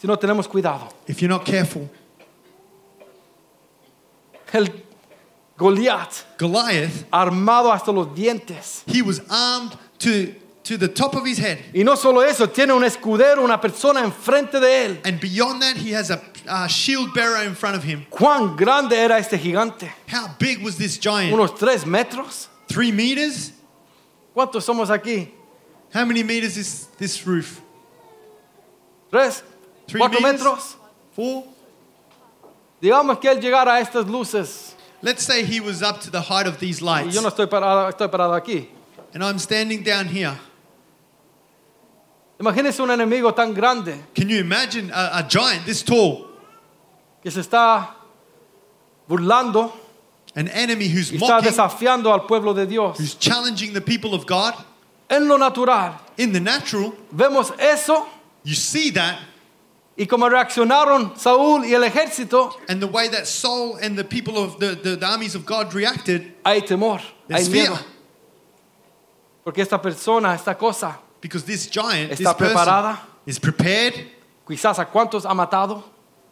si 0.00 0.06
no 0.06 0.16
tenemos 0.16 0.48
cuidado. 0.48 0.88
if 1.06 1.20
you're 1.20 1.28
not 1.28 1.44
careful. 1.44 1.88
El 4.52 4.68
Goliat, 5.56 6.24
Goliath, 6.38 7.04
armado 7.12 7.70
hasta 7.72 7.92
los 7.92 8.08
dientes. 8.08 8.82
he 8.86 9.02
was 9.02 9.20
armed 9.30 9.76
to, 9.98 10.34
to 10.64 10.76
the 10.78 10.88
top 10.88 11.14
of 11.14 11.24
his 11.26 11.38
head. 11.38 11.58
Y 11.74 11.82
no 11.82 11.96
solo 11.96 12.20
eso, 12.22 12.46
tiene 12.48 12.72
un 12.72 12.82
escudero, 12.82 13.44
una 13.44 13.60
persona 13.60 14.00
enfrente 14.02 14.58
de 14.58 14.86
él. 14.86 14.98
And 15.04 15.20
beyond 15.20 15.60
that, 15.62 15.76
he 15.76 15.92
has 15.92 16.10
a, 16.10 16.20
a 16.48 16.66
shield 16.68 17.12
bearer 17.12 17.44
in 17.44 17.54
front 17.54 17.76
of 17.76 17.84
him. 17.84 18.06
¿Cuán 18.10 18.56
grande 18.56 18.94
era 18.94 19.18
este 19.18 19.38
gigante? 19.38 19.90
How 20.08 20.34
big 20.38 20.62
was 20.62 20.76
this 20.78 20.96
giant? 20.98 21.32
¿Unos 21.32 21.58
tres 21.58 21.84
metros? 21.84 22.48
Three 22.66 22.90
meters? 22.90 23.52
¿Cuántos 24.34 24.64
somos 24.64 24.88
aquí? 24.88 25.28
How 25.92 26.04
many 26.06 26.22
meters 26.22 26.56
is 26.56 26.86
this 26.98 27.26
roof? 27.26 27.60
¿Tres? 29.10 29.42
Three 29.86 29.98
¿Cuatro 30.00 30.20
meters? 30.20 30.40
metros? 30.42 30.74
Four? 31.12 31.44
Digamos 32.82 33.18
que 33.20 33.28
él 33.30 33.40
llegara 33.40 33.74
a 33.74 33.80
estas 33.80 34.06
luces. 34.06 34.74
Let's 35.02 35.22
say 35.24 35.44
he 35.44 35.60
was 35.60 35.82
up 35.82 36.00
to 36.02 36.10
the 36.10 36.20
height 36.20 36.46
of 36.46 36.58
these 36.58 36.80
Y 36.82 36.86
lights. 37.02 37.14
yo 37.14 37.20
no 37.22 37.28
estoy 37.28 37.46
parado, 37.46 37.88
estoy 37.88 38.08
parado 38.08 38.34
aquí. 38.34 38.68
And 39.14 39.22
I'm 39.24 39.38
standing 39.38 39.82
down 39.82 40.06
here. 40.06 40.38
Imagínese 42.38 42.80
un 42.82 42.90
enemigo 42.90 43.34
tan 43.34 43.52
grande 43.52 43.94
Can 44.14 44.28
you 44.28 44.38
imagine 44.38 44.90
a, 44.92 45.18
a 45.18 45.22
giant 45.28 45.64
this 45.66 45.82
tall? 45.82 46.26
que 47.22 47.30
se 47.30 47.40
está 47.40 47.90
burlando 49.08 49.70
An 50.34 50.48
enemy 50.48 50.88
who's 50.88 51.10
y 51.12 51.16
está 51.16 51.36
mocking, 51.40 51.50
desafiando 51.50 52.12
al 52.12 52.20
pueblo 52.26 52.54
de 52.54 52.64
Dios. 52.66 52.98
who's 52.98 53.14
challenging 53.16 53.72
the 53.74 53.80
people 53.80 54.14
of 54.14 54.26
God. 54.26 54.54
En 55.10 55.28
lo 55.28 55.36
natural, 55.36 55.98
In 56.16 56.32
the 56.32 56.40
natural, 56.40 56.92
vemos 57.12 57.50
eso 57.58 58.06
you 58.44 58.54
see 58.54 58.90
that 58.90 59.18
y 60.00 60.06
como 60.06 60.28
reaccionaron 60.30 61.12
Saúl 61.14 61.66
y 61.66 61.74
el 61.74 61.84
ejército, 61.84 62.56
and 62.70 62.80
the 62.80 62.86
way 62.86 63.06
that 63.10 63.26
Saul 63.26 63.76
and 63.82 63.98
the 63.98 64.04
people 64.04 64.38
of 64.38 64.58
the, 64.58 64.74
the, 64.74 64.96
the 64.96 65.06
armies 65.06 65.34
of 65.34 65.44
God 65.44 65.74
reacted, 65.74 66.32
hay 66.42 66.62
temor, 66.62 67.00
hay 67.28 67.44
there's 67.44 67.48
fear. 67.50 67.70
miedo. 67.70 67.78
Porque 69.44 69.58
esta 69.62 69.78
persona, 69.80 70.34
esta 70.34 70.54
cosa, 70.56 70.98
Because 71.20 71.44
this 71.44 71.66
giant, 71.68 72.10
this 72.10 72.20
Está 72.20 72.34
person, 72.34 72.56
preparada. 72.56 72.98
is 73.26 73.38
prepared. 73.38 73.94
quizás 74.48 74.78
a 74.78 74.86
cuántos 74.86 75.24
ha 75.26 75.34
matado. 75.34 75.82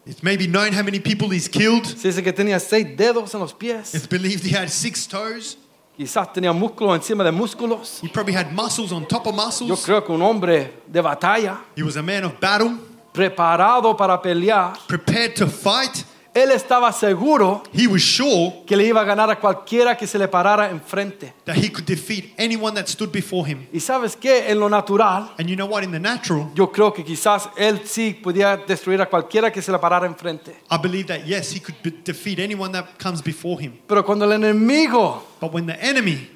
It's 0.06 0.22
maybe 0.22 0.46
known 0.46 0.72
how 0.72 0.82
many 0.82 0.98
people 0.98 1.28
he's 1.28 1.46
killed. 1.48 1.84
Se 1.84 2.08
dice 2.08 2.22
que 2.22 2.32
tenía 2.32 2.58
seis 2.58 2.86
dedos 2.96 3.34
en 3.34 3.40
los 3.40 3.52
pies. 3.52 3.94
It's 3.94 4.06
believed 4.06 4.44
he 4.46 4.50
had 4.56 4.70
six 4.70 5.06
toes. 5.06 5.58
Quizás 5.98 6.32
tenía 6.32 6.54
músculo 6.54 6.94
encima 6.94 7.22
de 7.22 7.32
músculos. 7.32 8.00
He 8.02 8.08
probably 8.08 8.32
had 8.32 8.50
muscles 8.54 8.92
on 8.92 9.04
top 9.06 9.26
of 9.26 9.34
Yo 9.36 9.44
muscles. 9.44 9.84
creo 9.84 10.02
que 10.06 10.14
un 10.14 10.22
hombre 10.22 10.72
de 10.90 11.02
batalla, 11.02 11.58
He 11.76 11.82
was 11.82 11.96
a 11.96 12.02
man 12.02 12.24
of 12.24 12.40
battle, 12.40 12.78
preparado 13.12 13.96
para 13.96 14.20
pelear, 14.20 14.74
prepared 14.86 15.34
to 15.34 15.46
fight. 15.46 16.04
él 16.34 16.52
estaba 16.52 16.92
seguro 16.92 17.64
He 17.72 17.88
was 17.88 18.00
sure 18.02 18.62
que 18.64 18.76
le 18.76 18.84
iba 18.86 19.00
a 19.00 19.04
ganar 19.04 19.28
a 19.28 19.40
cualquiera 19.40 19.96
que 19.96 20.06
se 20.06 20.18
le 20.18 20.28
parara 20.28 20.70
enfrente. 20.70 21.32
that 21.46 21.56
he 21.56 21.68
could 21.68 21.84
defeat 21.84 22.32
anyone 22.38 22.74
that 22.76 22.86
stood 22.86 23.10
before 23.10 23.44
him. 23.48 23.66
Y 23.72 23.80
sabes 23.80 24.14
qué, 24.14 24.48
en 24.48 24.60
lo 24.60 24.68
natural, 24.68 25.32
And 25.38 25.48
you 25.48 25.56
know 25.56 25.66
what? 25.66 25.82
In 25.82 25.90
the 25.90 25.98
natural, 25.98 26.50
yo 26.54 26.70
creo 26.70 26.92
que 26.92 27.02
quizás 27.04 27.48
él 27.56 27.80
sí 27.86 28.14
podía 28.22 28.56
destruir 28.56 29.00
a 29.02 29.06
cualquiera 29.06 29.50
que 29.50 29.60
se 29.62 29.72
le 29.72 29.78
parara 29.78 30.06
enfrente. 30.06 30.54
I 30.70 30.76
believe 30.80 31.06
that 31.08 31.26
yes, 31.26 31.50
he 31.52 31.60
could 31.60 31.76
be- 31.82 31.90
defeat 32.04 32.38
anyone 32.38 32.70
that 32.72 32.98
comes 33.02 33.20
before 33.20 33.60
him. 33.60 33.72
Pero 33.88 34.04
cuando 34.04 34.24
el 34.24 34.32
enemigo 34.32 35.22
But 35.40 35.52
when 35.52 35.66
the 35.66 35.76
enemy 35.80 36.30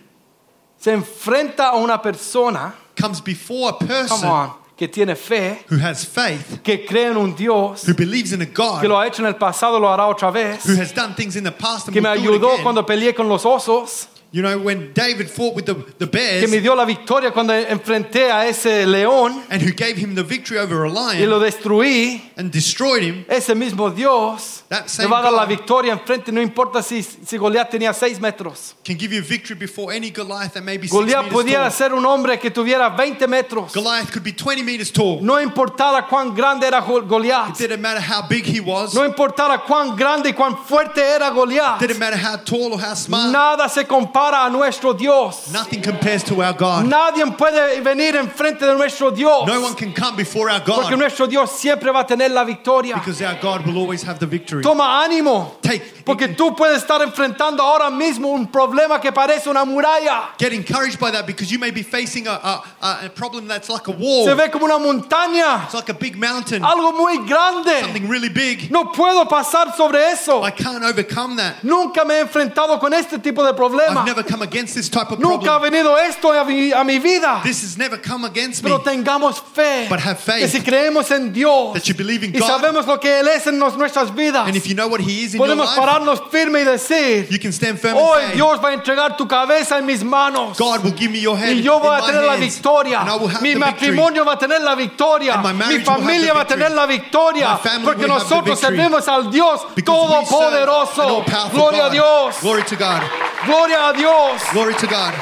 se 0.79 0.93
enfrenta 0.93 1.69
a 1.69 1.77
una 1.77 2.03
persona, 2.03 2.75
comes 3.01 3.21
before 3.23 3.69
a 3.69 3.73
come 3.79 3.89
person 3.89 4.29
on, 4.29 4.51
que 4.77 4.89
tiene 4.89 5.15
fe, 5.15 5.65
who 5.71 5.79
has 5.79 6.05
faith, 6.05 6.63
que 6.63 6.85
cree 6.87 7.11
en 7.11 7.17
un 7.17 7.35
Dios, 7.35 7.87
who 7.87 7.95
believes 7.95 8.33
in 8.33 8.43
a 8.43 8.47
que 8.47 8.55
God, 8.55 8.85
lo 8.85 8.99
ha 8.99 9.07
hecho 9.07 9.23
en 9.23 9.27
el 9.27 9.35
pasado, 9.37 9.79
lo 9.79 9.89
hará 9.89 10.07
otra 10.09 10.31
vez, 10.33 10.65
who 10.65 10.77
has 10.81 10.93
done 10.93 11.15
things 11.15 11.37
in 11.37 11.45
the 11.45 11.53
past 11.53 11.89
and 11.89 11.95
que 11.95 12.01
me 12.01 12.09
will 12.09 12.17
do 12.17 12.23
it 12.23 12.41
ayudó 12.41 12.53
again. 12.53 12.63
cuando 12.63 12.87
peleé 12.87 13.15
con 13.15 13.29
los 13.29 13.45
osos, 13.45 14.09
You 14.35 14.41
know, 14.41 14.59
when 14.59 14.95
David 14.95 15.29
fought 15.29 15.55
with 15.55 15.67
the, 15.67 15.75
the 15.99 16.07
que 16.07 16.47
me 16.49 16.53
bears 16.53 16.63
dio 16.63 16.75
la 16.75 16.87
victoria 16.87 17.33
cuando 17.33 17.53
enfrenté 17.53 18.31
a 18.33 18.47
ese 18.49 18.87
león 18.87 19.43
and 19.51 19.61
who 19.61 19.73
gave 19.73 19.99
him 19.99 20.15
the 20.15 20.23
victory 20.25 20.57
over 20.57 20.85
a 20.85 20.89
y 20.89 21.27
lo 21.27 21.37
lion 21.37 21.43
destruí, 21.43 22.23
and 22.39 22.51
destroyed 22.51 23.03
him, 23.03 23.27
ese 23.29 23.55
mismo 23.55 23.95
Dios 23.95 24.62
That 24.73 24.85
me 24.85 24.89
same 24.89 25.11
va 25.11 25.19
a 25.19 25.23
dar 25.25 25.33
la 25.33 25.45
God. 25.45 25.49
victoria 25.51 25.93
enfrente, 25.93 26.33
no 26.33 26.41
importa 26.41 26.83
si, 26.83 27.03
si 27.03 27.37
Goliat 27.37 27.71
tenía 27.71 27.93
seis 27.93 28.19
metros. 28.19 28.73
can 28.83 28.97
give 28.97 29.13
you 29.13 29.21
victory 29.23 29.55
before 29.55 29.93
any 29.93 30.11
Goliath 30.11 30.55
that 30.55 30.65
may 30.65 30.79
be 30.79 30.89
six 30.89 30.93
Goliat 30.95 31.25
meters 31.25 31.33
podía 31.35 31.59
tall. 31.65 31.71
ser 31.71 31.93
un 31.93 32.07
hombre 32.07 32.39
que 32.39 32.51
tuviera 32.51 32.89
20 32.97 33.27
metros. 33.27 33.73
Goliath 33.75 34.11
could 34.11 34.25
be 34.25 34.33
20 34.33 34.63
meters 34.63 34.91
tall. 34.91 35.21
No 35.21 35.35
importara 35.39 36.09
cuán 36.09 36.35
grande 36.35 36.65
era 36.67 36.81
Go- 36.81 36.99
It 37.01 37.07
Goliat. 37.09 37.59
didn't 37.59 37.83
matter 37.83 38.01
how 38.01 38.23
big 38.27 38.45
he 38.47 38.61
was. 38.61 38.95
No 38.95 39.05
importara 39.05 39.59
cuán 39.63 39.95
grande 39.95 40.31
y 40.31 40.33
cuán 40.33 40.57
fuerte 40.57 41.03
era 41.03 41.29
Goliat. 41.31 41.79
Didn't 41.79 41.99
matter 41.99 42.17
how 42.17 42.37
tall 42.39 42.73
or 42.73 42.81
how 42.81 42.95
smart. 42.95 43.31
Nada 43.31 43.69
se 43.69 43.85
compara 43.85 44.47
a 44.47 44.49
nuestro 44.51 44.95
Dios. 44.95 45.51
Nothing 45.53 45.83
compares 45.83 46.25
to 46.25 46.43
our 46.43 46.55
God. 46.55 46.87
Nadie 46.87 47.27
puede 47.37 47.83
venir 47.83 48.17
enfrente 48.17 48.65
de 48.65 48.75
nuestro 48.75 49.11
Dios. 49.11 49.47
No 49.47 49.61
one 49.61 49.75
can 49.75 49.93
come 49.93 50.17
before 50.17 50.49
our 50.49 50.61
Porque 50.61 50.91
God 50.93 50.99
nuestro 50.99 51.27
Dios 51.27 51.51
siempre 51.53 51.91
va 51.93 52.01
a 52.01 52.07
tener 52.07 52.31
la 52.31 52.45
victoria. 52.45 52.95
because 52.95 53.21
our 53.21 53.35
God 53.43 53.67
will 53.67 53.77
always 53.77 54.03
have 54.03 54.19
the 54.19 54.27
victory. 54.27 54.62
Toma 54.63 55.03
ánimo. 55.05 55.57
Take, 55.63 55.83
Porque 56.05 56.29
tú 56.29 56.55
puedes 56.57 56.79
estar 56.83 57.01
enfrentando 57.03 57.63
ahora 57.63 57.89
mismo 57.91 58.29
un 58.33 58.51
problema 58.51 59.01
que 59.01 59.13
parece 59.13 59.49
una 59.49 59.65
muralla. 59.65 60.31
get 60.39 60.53
encouraged 60.53 60.99
by 60.99 61.11
that 61.13 61.27
because 61.27 61.51
you 61.53 61.59
may 61.61 61.71
be 61.71 61.83
facing 61.85 62.27
a, 62.27 62.33
a, 62.33 62.63
a- 63.07 63.09
problem 63.11 63.47
that's 63.47 63.69
like 63.69 63.87
a 63.89 63.93
wall. 63.93 64.25
Se 64.25 64.35
ve 64.35 64.51
como 64.51 64.65
una 64.65 64.79
montaña. 64.79 65.65
It's 65.65 65.75
like 65.75 65.89
a 65.91 65.95
big 65.95 66.17
mountain, 66.17 66.63
Algo 66.63 66.93
muy 66.93 67.19
grande. 67.27 67.81
something 67.81 68.09
really 68.09 68.29
big. 68.29 68.71
No 68.71 68.91
puedo 68.93 69.29
pasar 69.29 69.75
sobre 69.77 70.11
eso. 70.13 70.43
I 70.45 70.51
can't 70.51 70.83
overcome 70.85 71.37
that. 71.37 71.63
Nunca 71.63 72.05
me 72.05 72.15
he 72.15 72.21
enfrentado 72.25 72.79
con 72.81 72.93
este 72.93 73.19
tipo 73.23 73.45
de 73.45 73.53
problema. 73.55 74.01
I've 74.01 74.07
never 74.07 74.23
come 74.25 74.43
against 74.43 74.75
this 74.75 74.89
type 74.89 75.11
of 75.13 75.21
Nunca 75.21 75.51
ha 75.55 75.59
problem. 75.61 75.73
venido 75.73 75.97
esto 75.99 76.33
a 76.33 76.45
mi, 76.45 76.73
a 76.73 76.83
mi 76.85 76.99
vida. 76.99 77.41
This 77.45 77.63
has 77.63 77.77
never 77.79 77.97
come 77.99 78.25
against 78.27 78.63
me. 78.65 78.71
Pero 78.71 78.81
tengamos 78.83 79.41
fe. 79.55 79.87
But 79.89 80.01
have 80.01 80.19
faith 80.19 80.41
Que 80.41 80.49
si 80.49 80.61
creemos 80.61 81.11
en 81.13 81.33
Dios 81.33 81.75
that 81.75 81.87
you 81.89 81.95
believe 81.95 82.25
in 82.25 82.35
y 82.35 82.39
God. 82.41 82.49
sabemos 82.49 82.87
lo 82.87 82.99
que 82.99 83.21
Él 83.21 83.29
es 83.29 83.47
en 83.47 83.59
nuestras 83.59 84.13
vidas, 84.15 84.52
And 84.53 84.57
if 84.59 84.67
you 84.69 84.75
know 84.75 84.87
what 84.89 85.01
He 85.01 85.25
is 85.25 85.35
in 85.35 85.41
your 85.41 85.47
podemos 85.49 85.65
life, 85.67 85.79
pararnos 85.79 86.21
firme 86.31 86.61
y 86.61 86.65
decir, 86.65 87.27
you 87.31 87.39
can 87.39 87.53
stand 87.53 87.81
firm 87.81 87.95
hoy 87.97 88.21
and 88.21 88.29
say, 88.33 88.35
Dios 88.37 88.61
va 88.61 88.69
a 88.69 88.73
entregar 88.75 89.17
tu 89.17 89.27
cabeza 89.27 89.79
en 89.79 89.87
mis 89.87 90.05
manos. 90.05 90.59
God 90.59 90.85
will 90.85 90.93
give 90.93 91.11
me 91.11 91.21
your 91.21 91.37
hand 91.39 91.57
Y 91.59 91.63
yo 91.63 91.81
voy 91.81 91.97
a 91.97 92.03
tener 92.05 92.23
la 92.23 92.33
hands, 92.35 92.41
victoria. 92.55 93.01
and 93.01 93.09
I 93.11 93.17
will 93.17 93.29
have 93.29 93.41
Mi 93.43 93.55
matrimonio 93.55 94.25
va 94.25 94.33
a 94.35 94.39
tener 94.39 94.61
la 94.61 94.75
victoria. 94.75 95.39
My 95.39 95.53
Mi 95.53 95.59
marriage 95.59 95.87
will 95.87 95.95
have 95.95 96.01
familia 96.03 96.35
va 96.35 96.41
a 96.43 96.45
tener 96.47 96.69
victory. 96.69 96.77
la 96.77 96.87
victoria. 96.87 97.49
My 97.49 97.57
family 97.71 97.85
Porque 97.87 98.03
will 98.03 98.11
have 98.11 98.19
the 98.29 98.35
nosotros 98.35 98.61
victory. 98.61 98.77
servimos 98.77 99.09
al 99.09 99.31
Dios 99.31 99.61
Because 99.75 100.09
we 100.21 100.25
serve 100.27 100.53
an 100.53 100.67
Todopoderoso. 100.67 101.51
Gloria 101.53 101.87
a 101.87 101.89
God. 101.89 101.93
Dios. 101.93 102.41
Glory 102.43 102.63
to 102.65 102.77
God. 102.77 103.03
Gloria 103.47 103.89
a 103.89 103.93
Dios. 103.95 104.43
Glory 104.53 104.75
to 104.75 104.87
God. 104.87 105.15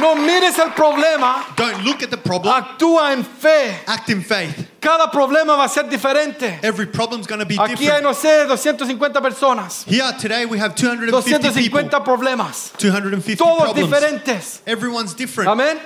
No 0.00 0.14
mires 0.14 0.58
el 0.58 0.70
problema. 0.72 1.44
Don't 1.56 1.84
look 1.84 2.02
at 2.02 2.10
the 2.10 2.16
problem. 2.16 2.52
Actúa 2.54 3.12
en 3.12 3.24
fe. 3.24 3.80
Act 3.86 4.08
in 4.10 4.22
faith. 4.22 4.68
Cada 4.80 5.10
problema 5.10 5.56
va 5.56 5.64
a 5.64 5.68
ser 5.68 5.84
diferente. 5.84 6.58
Every 6.62 6.86
problem's 6.86 7.26
going 7.26 7.40
to 7.40 7.46
be 7.46 7.56
Aquí 7.56 7.70
hay, 7.88 8.00
different. 8.00 8.02
no 8.04 8.12
sé, 8.12 8.46
250 8.46 9.20
personas. 9.20 9.84
Here 9.84 10.12
today 10.20 10.44
we 10.46 10.58
have 10.58 10.74
250 10.74 11.52
people. 11.52 11.90
250 11.90 12.00
problemas. 12.04 12.72
250 12.78 13.36
Todos 13.42 13.62
problems. 13.72 13.90
diferentes. 13.90 14.60
Everyone's 14.66 15.14
different. 15.14 15.48
Amén. 15.50 15.78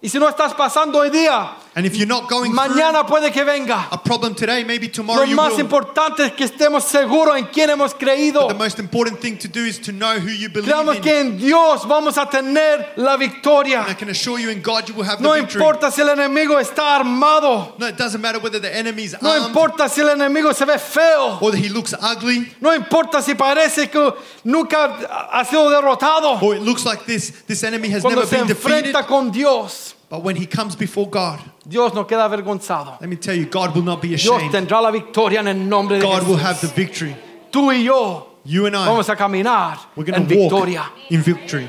Y 0.00 0.08
si 0.08 0.18
no 0.18 0.28
estás 0.28 0.54
pasando 0.54 0.98
hoy 1.00 1.10
día, 1.10 1.50
And 1.78 1.86
if 1.86 1.94
you're 1.96 2.08
not 2.08 2.28
going 2.28 2.50
through 2.52 2.74
mañana 2.74 3.06
puede 3.06 3.32
que 3.32 3.44
venga. 3.44 3.86
a 3.92 3.98
problem 3.98 4.34
today, 4.34 4.64
maybe 4.64 4.88
tomorrow 4.88 5.20
Lo 5.22 5.26
you 5.30 5.36
más 5.36 5.52
will. 5.52 5.60
importante 5.60 6.24
es 6.24 6.32
que 6.32 6.44
estemos 6.44 6.82
seguros 6.82 7.36
en 7.38 7.44
quién 7.52 7.70
hemos 7.70 7.94
creído. 7.94 8.48
The 8.48 8.54
most 8.54 8.80
important 8.80 9.20
thing 9.20 9.36
to 9.38 9.46
do 9.46 9.60
is 9.64 9.78
to 9.82 9.92
know 9.92 10.18
who 10.18 10.28
you 10.32 10.48
believe 10.48 10.64
Creamos 10.72 10.96
in. 10.96 11.02
que 11.02 11.20
en 11.20 11.38
Dios 11.38 11.86
vamos 11.86 12.18
a 12.18 12.26
tener 12.28 12.94
la 12.96 13.14
And 13.14 13.22
I 13.22 13.26
victoria. 13.28 13.84
can 13.96 14.08
assure 14.08 14.40
you 14.40 14.50
in 14.50 14.60
God 14.60 14.88
you 14.88 14.94
will 14.96 15.04
have 15.04 15.20
No 15.20 15.34
the 15.34 15.42
victory. 15.42 15.60
importa 15.62 15.92
si 15.92 16.02
el 16.02 16.08
enemigo 16.08 16.58
está 16.58 16.96
armado. 16.96 17.74
No, 17.78 17.86
it 17.86 17.96
doesn't 17.96 18.20
matter 18.20 18.40
whether 18.40 18.58
the 18.58 18.74
enemy's 18.74 19.14
No 19.22 19.30
armed 19.30 19.46
importa 19.46 19.88
si 19.88 20.00
el 20.00 20.08
enemigo 20.08 20.52
se 20.52 20.64
ve 20.64 20.78
feo. 20.78 21.38
or 21.40 21.52
that 21.52 21.58
he 21.60 21.68
looks 21.68 21.94
ugly 21.94 22.52
No 22.60 22.74
importa 22.74 23.22
si 23.22 23.34
parece 23.34 23.88
que 23.88 24.14
nunca 24.42 24.96
ha 25.30 25.44
sido 25.44 25.70
derrotado. 25.70 26.42
or 26.42 26.56
it 26.56 26.62
looks 26.62 26.84
like 26.84 27.04
this 27.06 27.30
this 27.46 27.62
enemy 27.62 27.88
has 27.90 28.02
Cuando 28.02 28.22
never 28.22 28.28
se 28.28 28.36
been 28.36 28.46
defeated. 28.48 28.86
enfrenta 28.94 29.06
con 29.06 29.30
Dios, 29.30 29.94
But 30.10 30.22
when 30.22 30.36
he 30.36 30.46
comes 30.46 30.74
before 30.74 31.06
God, 31.08 31.38
Dios 31.66 31.92
no 31.92 32.04
queda 32.04 32.24
avergonzado. 32.24 32.98
let 33.00 33.08
me 33.10 33.16
tell 33.16 33.34
you, 33.34 33.44
God 33.46 33.74
will 33.74 33.82
not 33.84 34.00
be 34.00 34.08
Dios 34.08 34.24
ashamed. 34.26 34.52
tendrá 34.54 34.80
la 34.80 34.90
victoria 34.90 35.40
en 35.40 35.48
el 35.48 35.54
nombre 35.56 35.98
de 35.98 36.02
God 36.04 36.26
will 36.26 36.38
have 36.38 36.60
the 36.60 36.68
victory. 36.68 37.14
Tú 37.50 37.70
y 37.70 37.84
yo 37.84 38.24
You 38.44 38.64
and 38.66 38.74
I, 38.76 38.86
vamos 38.86 39.08
a 39.10 39.16
caminar 39.16 39.78
we're 39.94 40.04
en 40.14 40.24
going 40.24 40.28
to 40.28 40.34
walk 40.36 40.50
victoria. 40.50 40.84
in 41.10 41.20
victory. 41.22 41.68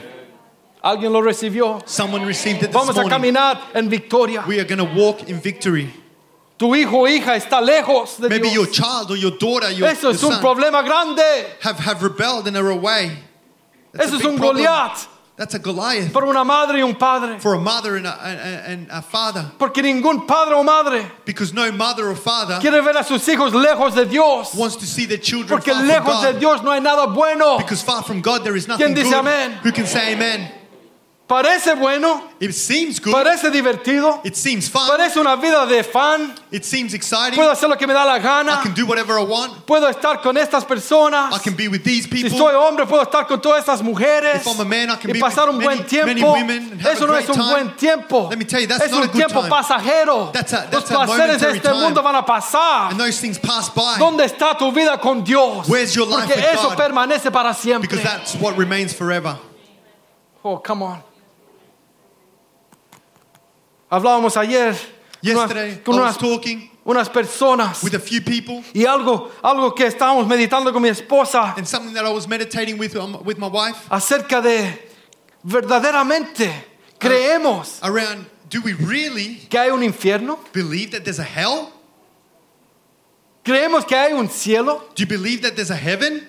¿Alguien 0.81 1.11
lo 1.11 1.21
recibió? 1.21 1.81
Someone 1.85 2.25
received 2.25 2.63
it 2.63 2.67
this 2.67 2.73
Vamos 2.73 2.95
a 2.95 3.01
morning. 3.01 3.09
caminar 3.09 3.59
en 3.75 3.89
victoria. 3.89 4.45
We 4.47 4.59
are 4.61 4.63
going 4.63 4.77
to 4.77 4.95
walk 4.95 5.27
in 5.27 5.41
victory. 5.41 5.91
Tu 6.57 6.73
hijo 6.75 7.01
o 7.01 7.07
hija 7.07 7.35
está 7.35 7.59
lejos 7.61 8.17
de 8.21 8.29
Maybe 8.29 8.49
your 8.49 8.67
child 8.67 9.11
or 9.11 9.17
your 9.17 9.31
daughter, 9.37 9.69
your, 9.71 9.89
Eso 9.89 10.07
your 10.07 10.15
es 10.15 10.23
un 10.23 10.31
son, 10.31 10.41
problema 10.41 10.81
grande. 10.85 11.45
have, 11.61 11.77
have 11.79 12.01
rebelled 12.01 12.47
and 12.47 12.55
are 12.55 12.69
away. 12.69 13.11
That's 13.91 14.07
Eso 14.07 14.15
a 14.15 14.19
es 14.19 14.25
un 14.25 14.37
problem. 14.37 14.65
Goliat 14.65 15.07
That's 15.39 15.53
a 15.53 15.59
Goliath 15.59 16.11
para 16.11 16.25
una 16.25 16.43
madre 16.43 16.79
y 16.79 16.83
un 16.83 16.95
padre. 16.95 17.39
for 17.39 17.53
a 17.53 17.57
mother 17.57 17.95
and 17.95 18.05
a, 18.05 18.11
and, 18.67 18.87
a 18.91 19.01
father. 19.01 19.45
Porque 19.57 19.81
ningún 19.81 20.27
padre 20.27 20.53
o 20.53 20.63
madre 20.63 21.09
Because 21.23 21.53
no 21.53 21.71
mother 21.71 22.09
or 22.09 22.15
father 22.17 22.59
quiere 22.59 22.81
ver 22.81 22.97
a 22.97 23.05
sus 23.05 23.25
hijos 23.25 23.53
lejos 23.53 23.95
de 23.95 24.05
Dios. 24.05 24.53
wants 24.53 24.75
to 24.75 24.85
see 24.85 25.05
their 25.05 25.17
children 25.17 25.47
Porque 25.47 25.71
far 25.71 25.79
from 25.79 25.87
lejos 25.87 26.21
de 26.23 26.39
Dios 26.39 26.61
no 26.61 26.71
hay 26.71 26.81
nada 26.81 27.07
bueno. 27.07 27.57
Because 27.57 27.81
far 27.81 28.03
from 28.03 28.19
God 28.19 28.43
there 28.43 28.57
is 28.57 28.67
nothing 28.67 28.87
¿Quién 28.87 28.95
dice 28.95 29.11
good. 29.11 29.25
amén? 29.25 29.59
Who 29.63 29.71
can 29.71 29.85
say 29.85 30.11
amen? 30.13 30.58
Parece 31.29 31.75
bueno, 31.75 32.23
It 32.39 32.53
seems 32.53 32.99
good. 32.99 33.11
parece 33.13 33.51
divertido, 33.51 34.19
It 34.23 34.33
seems 34.33 34.67
fun. 34.67 34.87
parece 34.87 35.19
una 35.19 35.35
vida 35.35 35.63
de 35.67 35.83
fan. 35.83 36.33
It 36.51 36.63
seems 36.63 36.95
exciting. 36.95 37.35
Puedo 37.35 37.51
hacer 37.51 37.69
lo 37.69 37.77
que 37.77 37.85
me 37.85 37.93
da 37.93 38.03
la 38.03 38.17
I 38.17 38.19
gana. 38.19 38.59
can 38.63 38.73
do 38.73 38.83
whatever 38.87 39.19
I 39.19 39.23
want. 39.25 39.63
Puedo 39.67 39.87
estar 39.87 40.23
con 40.23 40.37
estas 40.37 40.65
personas. 40.65 41.31
I 41.31 41.37
can 41.37 41.53
be 41.55 41.67
with 41.67 41.83
these 41.83 42.05
Si 42.05 42.09
people. 42.23 42.35
soy 42.35 42.55
hombre, 42.55 42.87
puedo 42.87 43.03
estar 43.03 43.27
con 43.27 43.39
todas 43.39 43.59
estas 43.59 43.83
mujeres 43.83 44.37
If 44.41 44.47
I'm 44.47 44.59
a 44.59 44.65
man, 44.65 44.89
I 44.89 44.95
can 44.95 45.11
y 45.11 45.13
be 45.13 45.19
pasar 45.19 45.49
with 45.49 45.57
un 45.57 45.61
buen 45.63 45.77
many- 45.77 45.87
tiempo. 45.87 46.07
many 46.07 46.23
women 46.23 46.71
and 46.71 46.81
have 46.81 46.93
Eso 46.95 47.03
a 47.03 47.07
no 47.07 47.13
es 47.15 47.29
un 47.29 47.35
time. 47.35 47.49
buen 47.51 47.75
tiempo. 47.77 48.27
Let 48.31 48.37
me 48.39 48.45
tell 48.45 48.61
you, 48.61 48.65
that's 48.67 48.85
es 48.85 48.89
not 48.91 49.01
a 49.01 49.03
un 49.03 49.07
good 49.09 49.15
tiempo 49.17 49.41
time. 49.41 49.49
pasajero. 49.51 50.31
That's 50.33 50.53
a- 50.53 50.67
Los 50.71 50.85
that's 50.85 50.89
a 50.91 51.05
placeres 51.05 51.39
de 51.41 51.47
este 51.51 51.61
time. 51.69 51.79
mundo 51.79 52.01
van 52.01 52.15
a 52.15 52.25
pasar. 52.25 52.89
And 52.89 52.99
those 52.99 53.19
things 53.21 53.37
pass 53.37 53.69
by. 53.69 53.99
¿Dónde 53.99 54.25
está 54.25 54.57
tu 54.57 54.71
vida 54.71 54.97
con 54.99 55.23
Dios? 55.23 55.67
Where's 55.69 55.93
your 55.93 56.07
life 56.07 56.25
Porque 56.25 56.37
with 56.41 56.53
eso 56.55 56.69
God? 56.69 56.75
permanece 56.77 57.29
para 57.31 57.53
siempre. 57.53 57.87
Because 57.87 58.01
that's 58.03 58.33
what 58.41 58.57
remains 58.57 58.95
forever. 58.95 59.37
Oh, 60.43 60.57
come 60.57 60.81
on. 60.81 61.03
Hablábamos 63.89 64.37
ayer 64.37 64.75
Yesterday, 65.21 65.81
con 65.83 65.95
I 65.95 65.97
unas, 65.99 66.15
was 66.15 66.17
talking 66.17 66.69
unas 66.85 67.09
personas 67.09 67.83
with 67.83 67.95
a 67.95 67.99
few 67.99 68.21
people, 68.21 68.63
y 68.73 68.85
algo, 68.85 69.31
algo 69.41 69.73
que 69.75 69.85
estábamos 69.85 70.27
meditando 70.27 70.71
con 70.71 70.81
mi 70.81 70.89
esposa 70.89 71.55
and 71.57 71.67
something 71.67 71.93
that 71.93 72.05
I 72.05 72.13
was 72.13 72.27
meditating 72.27 72.77
with, 72.77 72.95
um, 72.95 73.21
with 73.25 73.37
my 73.37 73.47
wife 73.47 73.77
acerca 73.89 74.41
de 74.41 74.79
verdaderamente 75.43 76.51
creemos 76.99 77.79
around 77.81 78.25
do 78.49 78.61
we 78.61 78.73
really 78.73 79.35
que 79.49 79.57
hay 79.59 79.71
un 79.71 79.83
infierno, 79.83 80.39
believe 80.53 80.91
that 80.91 81.03
there's 81.03 81.19
a 81.19 81.23
hell? 81.23 81.71
creemos 83.43 83.85
que 83.85 83.95
hay 83.95 84.13
un 84.13 84.29
cielo. 84.29 84.83
Do 84.95 85.03
you 85.03 85.07
believe 85.07 85.41
that 85.41 85.55
there's 85.55 85.71
a 85.71 85.75
heaven? 85.75 86.27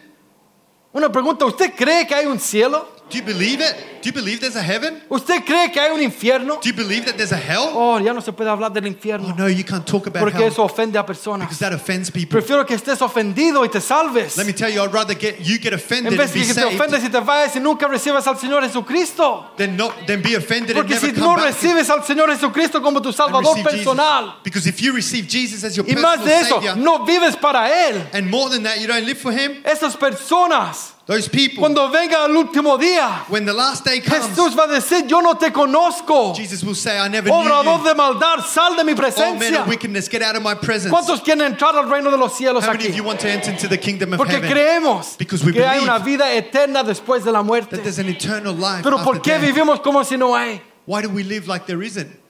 Una 0.92 1.10
pregunta, 1.10 1.44
¿usted 1.44 1.74
cree 1.76 2.06
que 2.06 2.14
hay 2.14 2.26
un 2.26 2.40
cielo? 2.40 2.88
Do 3.10 3.18
you 3.18 3.24
believe 3.24 3.60
it? 3.60 3.74
Do 4.02 4.08
you 4.08 4.12
believe 4.14 4.40
there's 4.40 4.56
a 4.56 4.62
heaven? 4.62 5.02
¿Usted 5.10 5.44
cree 5.44 5.70
que 5.72 5.80
hay 5.80 5.90
un 5.90 6.00
infierno? 6.00 6.60
Do 6.62 6.68
you 6.70 6.72
believe 6.74 7.04
that 7.06 7.16
there's 7.16 7.32
a 7.32 7.36
hell? 7.36 7.70
Oh, 7.74 7.98
ya 7.98 8.12
no 8.14 8.20
se 8.20 8.32
puede 8.32 8.48
hablar 8.48 8.72
del 8.72 8.86
infierno. 8.86 9.28
Oh 9.28 9.34
no, 9.36 9.46
you 9.48 9.64
can't 9.64 9.84
talk 9.86 10.06
about 10.06 10.20
porque 10.22 10.38
hell 10.38 10.48
eso 10.52 10.62
ofende 10.62 10.96
a 10.98 11.04
personas. 11.04 11.46
because 11.48 11.58
that 11.58 11.72
offends 11.74 12.10
people. 12.10 12.40
Prefiero 12.40 12.64
que 12.64 12.74
estés 12.74 13.02
ofendido 13.02 13.64
y 13.64 13.68
te 13.68 13.80
salves. 13.80 14.36
Let 14.36 14.46
me 14.46 14.52
tell 14.54 14.70
you, 14.72 14.80
I'd 14.82 14.92
rather 14.94 15.14
get 15.14 15.38
you 15.40 15.58
get 15.58 15.74
offended 15.74 16.12
En 16.12 16.18
vez 16.18 16.32
de 16.32 16.46
que 16.46 16.54
te 16.54 16.64
ofendes 16.64 17.04
y 17.04 17.08
te 17.10 17.20
vayas 17.20 17.54
y 17.56 17.60
nunca 17.60 17.88
recibas 17.88 18.26
al 18.26 18.38
Señor 18.38 18.62
Jesucristo. 18.62 19.50
than 19.58 19.76
not 19.76 19.92
than 20.06 20.22
be 20.22 20.34
offended 20.36 20.76
and 20.76 20.86
Porque 20.86 20.94
never 20.94 21.14
si 21.14 21.20
no 21.20 21.36
recibes 21.36 21.90
al 21.90 22.02
Señor 22.04 22.30
Jesucristo 22.30 22.80
como 22.80 23.02
tu 23.02 23.12
Salvador 23.12 23.54
receive 23.54 23.70
Jesus. 23.70 23.84
personal, 23.86 24.36
Because 24.44 24.66
if 24.68 24.80
you 24.80 24.92
receive 24.94 25.26
Jesus 25.28 25.62
as 25.64 25.76
your 25.76 25.84
y 25.86 25.94
más 25.96 26.18
personal 26.18 26.24
de 26.26 26.40
eso, 26.40 26.54
savior, 26.56 26.76
no 26.76 27.04
vives 27.04 27.36
para 27.36 27.68
Él. 27.88 28.08
and 28.14 28.30
more 28.30 28.48
than 28.48 28.62
that, 28.62 28.78
you 28.80 28.86
don't 28.86 29.04
live 29.04 29.18
for 29.18 29.32
Him. 29.32 29.62
Esas 29.64 29.96
personas, 29.96 30.94
Those 31.06 31.28
people, 31.28 31.58
cuando 31.60 31.88
venga 31.90 32.24
el 32.24 32.36
último 32.36 32.78
día, 32.78 33.24
when 33.28 33.44
the 33.44 33.52
last 33.52 33.84
day 33.84 34.00
comes, 34.00 34.26
Jesús 34.26 34.56
va 34.56 34.64
a 34.64 34.68
decir, 34.68 35.08
yo 35.08 35.20
no 35.20 35.34
te 35.34 35.50
conozco. 35.50 36.34
Jesus 36.36 36.62
will 36.62 36.76
say, 36.76 36.98
"I 36.98 37.08
never 37.08 37.28
knew 37.30 37.42
you." 37.42 37.84
de 37.84 37.94
maldad, 37.94 38.44
sal 38.46 38.76
de 38.76 38.84
mi 38.84 38.92
oh, 38.92 38.94
All 38.94 39.02
men 39.02 39.12
presencia. 39.12 39.62
of 39.62 39.66
wickedness, 39.66 40.08
get 40.08 40.22
out 40.22 40.36
of 40.36 40.42
my 40.42 40.54
presence. 40.54 40.92
¿Cuántos 40.92 41.20
quieren 41.22 41.40
entrar 41.40 41.74
al 41.74 41.90
reino 41.90 42.10
de 42.12 42.16
los 42.16 42.36
cielos 42.36 42.64
How 42.64 42.72
many 42.74 42.86
of 42.88 42.94
you 42.94 43.02
want 43.02 43.18
to 43.20 43.28
enter 43.28 43.50
into 43.50 43.66
the 43.66 43.78
kingdom 43.78 44.12
of 44.12 44.18
Porque 44.18 44.34
heaven? 44.36 44.50
creemos 44.50 45.16
Because 45.18 45.44
we 45.44 45.52
que 45.52 45.64
hay 45.64 45.80
believe 45.80 45.90
una 45.90 45.98
vida 45.98 46.32
eterna 46.32 46.84
después 46.84 47.24
de 47.24 47.32
la 47.32 47.42
That 47.42 47.82
there's 47.82 47.98
an 47.98 48.08
eternal 48.08 48.54
life. 48.54 48.82
Pero 48.84 48.98
after 48.98 49.04
¿por 49.12 49.20
qué 49.22 49.32
death. 49.38 49.42
vivimos 49.42 49.80
como 49.82 50.04
si 50.04 50.16
no 50.16 50.36
hay? 50.36 50.60
Why 50.86 51.02
do 51.02 51.08
we 51.08 51.24
live 51.24 51.48
like 51.48 51.66
there 51.66 51.82
isn't? 51.82 52.20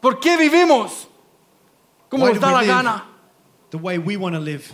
¿Por 0.00 0.18
qué 0.18 0.36
vivimos 0.36 1.06
como 2.08 2.24
Why 2.24 2.32
nos 2.32 2.40
do 2.40 2.46
da 2.46 2.48
we 2.48 2.52
la 2.54 2.60
live 2.60 2.74
gana? 2.74 3.04
the 3.70 3.78
way 3.78 3.98
we 3.98 4.16
want 4.16 4.34
to 4.34 4.40
live? 4.40 4.64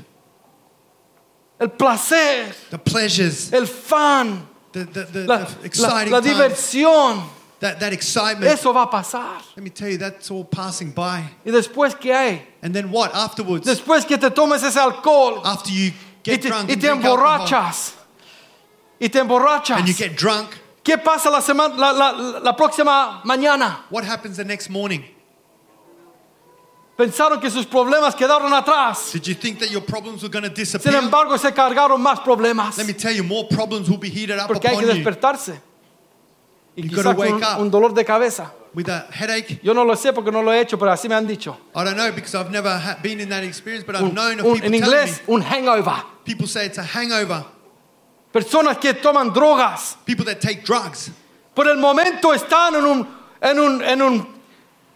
El 1.65 1.71
placer, 1.71 2.55
The 2.71 2.77
pleasures, 2.79 3.51
el 3.53 3.67
fan, 3.67 4.47
the, 4.73 4.85
the, 4.85 5.05
the, 5.07 5.27
la, 5.27 5.39
the 5.45 5.65
exciting 5.65 6.13
la 6.13 6.21
times, 6.21 6.35
diversión. 6.37 7.23
that, 7.61 7.81
that 7.81 7.93
excitement. 7.95 8.53
Eso 8.53 8.71
va 8.73 8.83
a 8.83 8.91
pasar. 8.91 9.41
Let 9.57 9.63
me 9.65 9.71
tell 9.71 9.89
you, 9.89 9.97
that's 9.97 10.31
all 10.31 10.45
passing 10.45 10.91
by. 10.93 11.23
¿Y 11.47 11.51
después 11.51 11.99
qué 11.99 12.13
hay? 12.15 12.43
And 12.63 12.75
then 12.75 12.91
what 12.91 13.15
afterwards? 13.15 13.65
Después 13.67 14.07
que 14.07 14.19
te 14.19 14.29
tomes 14.31 14.63
ese 14.63 14.77
alcohol 14.77 15.41
After 15.43 15.71
you 15.73 15.87
y 15.87 15.95
get 16.23 16.43
te, 16.43 16.49
drunk 16.51 16.69
y 16.69 16.73
and 16.75 16.81
te 16.83 16.89
drink 16.89 17.05
alcohol, 17.05 17.19
emborrachas. 17.19 17.93
Y 19.01 19.09
te 19.09 19.19
emborrachas. 19.21 19.79
and 19.79 19.89
you 19.89 19.95
get 19.95 20.15
drunk, 20.17 20.51
¿Qué 20.85 20.99
pasa 21.03 21.31
la, 21.31 21.41
semana, 21.41 21.75
la, 21.79 21.93
la- 21.93 22.41
la 22.41 22.53
próxima 22.55 23.23
mañana? 23.25 23.85
what 23.89 24.05
happens 24.05 24.37
the 24.37 24.45
next 24.45 24.69
morning? 24.69 25.03
Pensaron 26.97 27.41
que 27.41 27.51
sus 27.51 27.67
problemas 27.67 28.15
quedaron 28.15 28.53
atrás. 28.55 29.11
Did 29.13 29.23
you 29.27 29.35
think 29.35 29.59
that 29.59 29.69
your 29.71 29.83
problems 29.85 30.23
were 30.23 30.29
going 30.31 30.43
to 30.49 30.55
Sin 30.55 30.79
disappear? 30.81 30.95
embargo, 31.03 31.37
se 31.37 31.51
cargaron 31.53 32.01
más 32.01 32.21
problemas. 32.21 32.79
Let 32.79 32.87
me 32.87 32.93
tell 32.95 33.13
you, 33.13 33.25
more 33.25 33.49
problems 33.49 33.89
will 33.91 33.99
be 33.99 34.09
heated 34.11 34.39
up 34.39 34.47
Porque 34.47 34.69
hay 34.69 34.77
que 34.77 34.87
you 34.87 34.93
despertarse. 34.95 35.61
Y 36.77 36.83
You 36.83 36.91
quizá 36.91 37.03
gotta 37.03 37.17
con 37.17 37.27
un, 37.27 37.33
wake 37.35 37.45
up. 37.55 37.61
un 37.61 37.71
dolor 37.71 37.93
de 37.95 38.05
cabeza. 38.05 38.53
with 38.75 38.89
a 38.89 39.07
headache. 39.13 39.61
Yo 39.63 39.73
no 39.73 39.85
lo 39.85 39.95
sé 39.95 40.13
porque 40.13 40.33
no 40.33 40.43
lo 40.43 40.53
he 40.53 40.61
hecho, 40.61 40.77
pero 40.77 40.91
así 40.93 41.09
me 41.09 41.15
han 41.15 41.27
dicho. 41.27 41.57
I 41.77 41.85
don't 41.85 41.97
know 41.97 42.11
because 42.13 42.35
I've 42.35 42.51
never 42.51 42.81
been 43.03 43.21
in 43.21 43.29
that 43.29 43.45
experience, 43.45 43.85
but 43.87 43.95
I've 43.97 44.03
Un- 44.05 44.15
known 44.15 44.41
of 44.41 44.47
un- 44.47 44.55
people 44.55 44.67
en 44.67 44.75
inglés, 44.75 45.21
me. 45.29 45.35
un 45.35 45.43
hangover. 45.43 46.03
People 46.25 46.47
say 46.49 46.67
it's 46.67 46.79
a 46.79 46.83
hangover. 46.85 47.45
Personas 48.33 48.79
que 48.81 48.93
toman 48.95 49.33
drogas. 49.33 49.97
People 50.05 50.25
that 50.27 50.41
take 50.41 50.65
drugs. 50.65 51.11
Por 51.55 51.69
el 51.69 51.77
momento 51.77 52.33
están 52.35 52.75
en, 52.75 52.85
un, 52.85 53.07
en, 53.41 53.59
un, 53.61 53.83
en 53.83 54.03
un- 54.03 54.34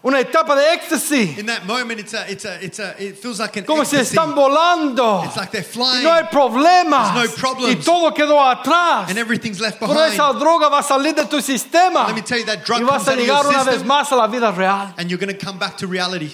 una 0.04 0.20
etapa 0.20 0.54
de 0.54 0.62
éxtasis. 0.74 1.38
In 1.38 1.46
that 1.46 1.66
moment, 1.66 1.98
it's 1.98 2.14
a, 2.14 2.24
it's 2.30 2.44
a, 2.44 2.58
it's 2.64 2.78
a, 2.78 2.94
it 3.02 3.18
feels 3.18 3.40
like 3.40 3.56
an 3.58 3.64
Como 3.64 3.82
ecstasy. 3.82 4.14
están 4.16 4.32
volando. 4.34 5.24
It's 5.24 5.36
like 5.36 5.50
they're 5.50 5.62
Y 5.62 5.68
flying, 5.72 6.04
no 6.04 6.12
hay 6.14 6.22
problemas. 6.30 7.14
There's 7.14 7.30
no 7.36 7.36
problems. 7.36 7.76
Y 7.76 7.82
todo 7.84 8.12
quedó 8.14 8.38
atrás. 8.40 9.08
and 9.10 9.18
everything's 9.18 9.60
left 9.60 9.80
Pero 9.80 9.92
behind. 9.94 10.12
esa 10.14 10.32
droga 10.38 10.68
va 10.70 10.78
a 10.78 10.82
salir 10.82 11.14
de 11.14 11.24
tu 11.26 11.40
sistema. 11.42 12.06
Let 12.06 12.14
me 12.14 12.22
tell 12.22 12.38
you, 12.38 12.44
that 12.46 12.64
drug 12.64 12.80
Y 12.80 12.84
vas 12.86 13.04
comes 13.04 13.08
a 13.08 13.12
out 13.12 13.18
of 13.18 13.26
your 13.26 13.54
una 13.54 13.64
vez 13.64 13.74
system, 13.74 13.88
más 13.88 14.12
a 14.12 14.16
la 14.16 14.26
vida 14.28 14.52
real. 14.56 14.94
and 14.98 15.10
you're 15.10 15.18
going 15.18 15.36
to 15.36 15.44
come 15.46 15.58
back 15.58 15.76
to 15.78 15.86
reality. 15.86 16.30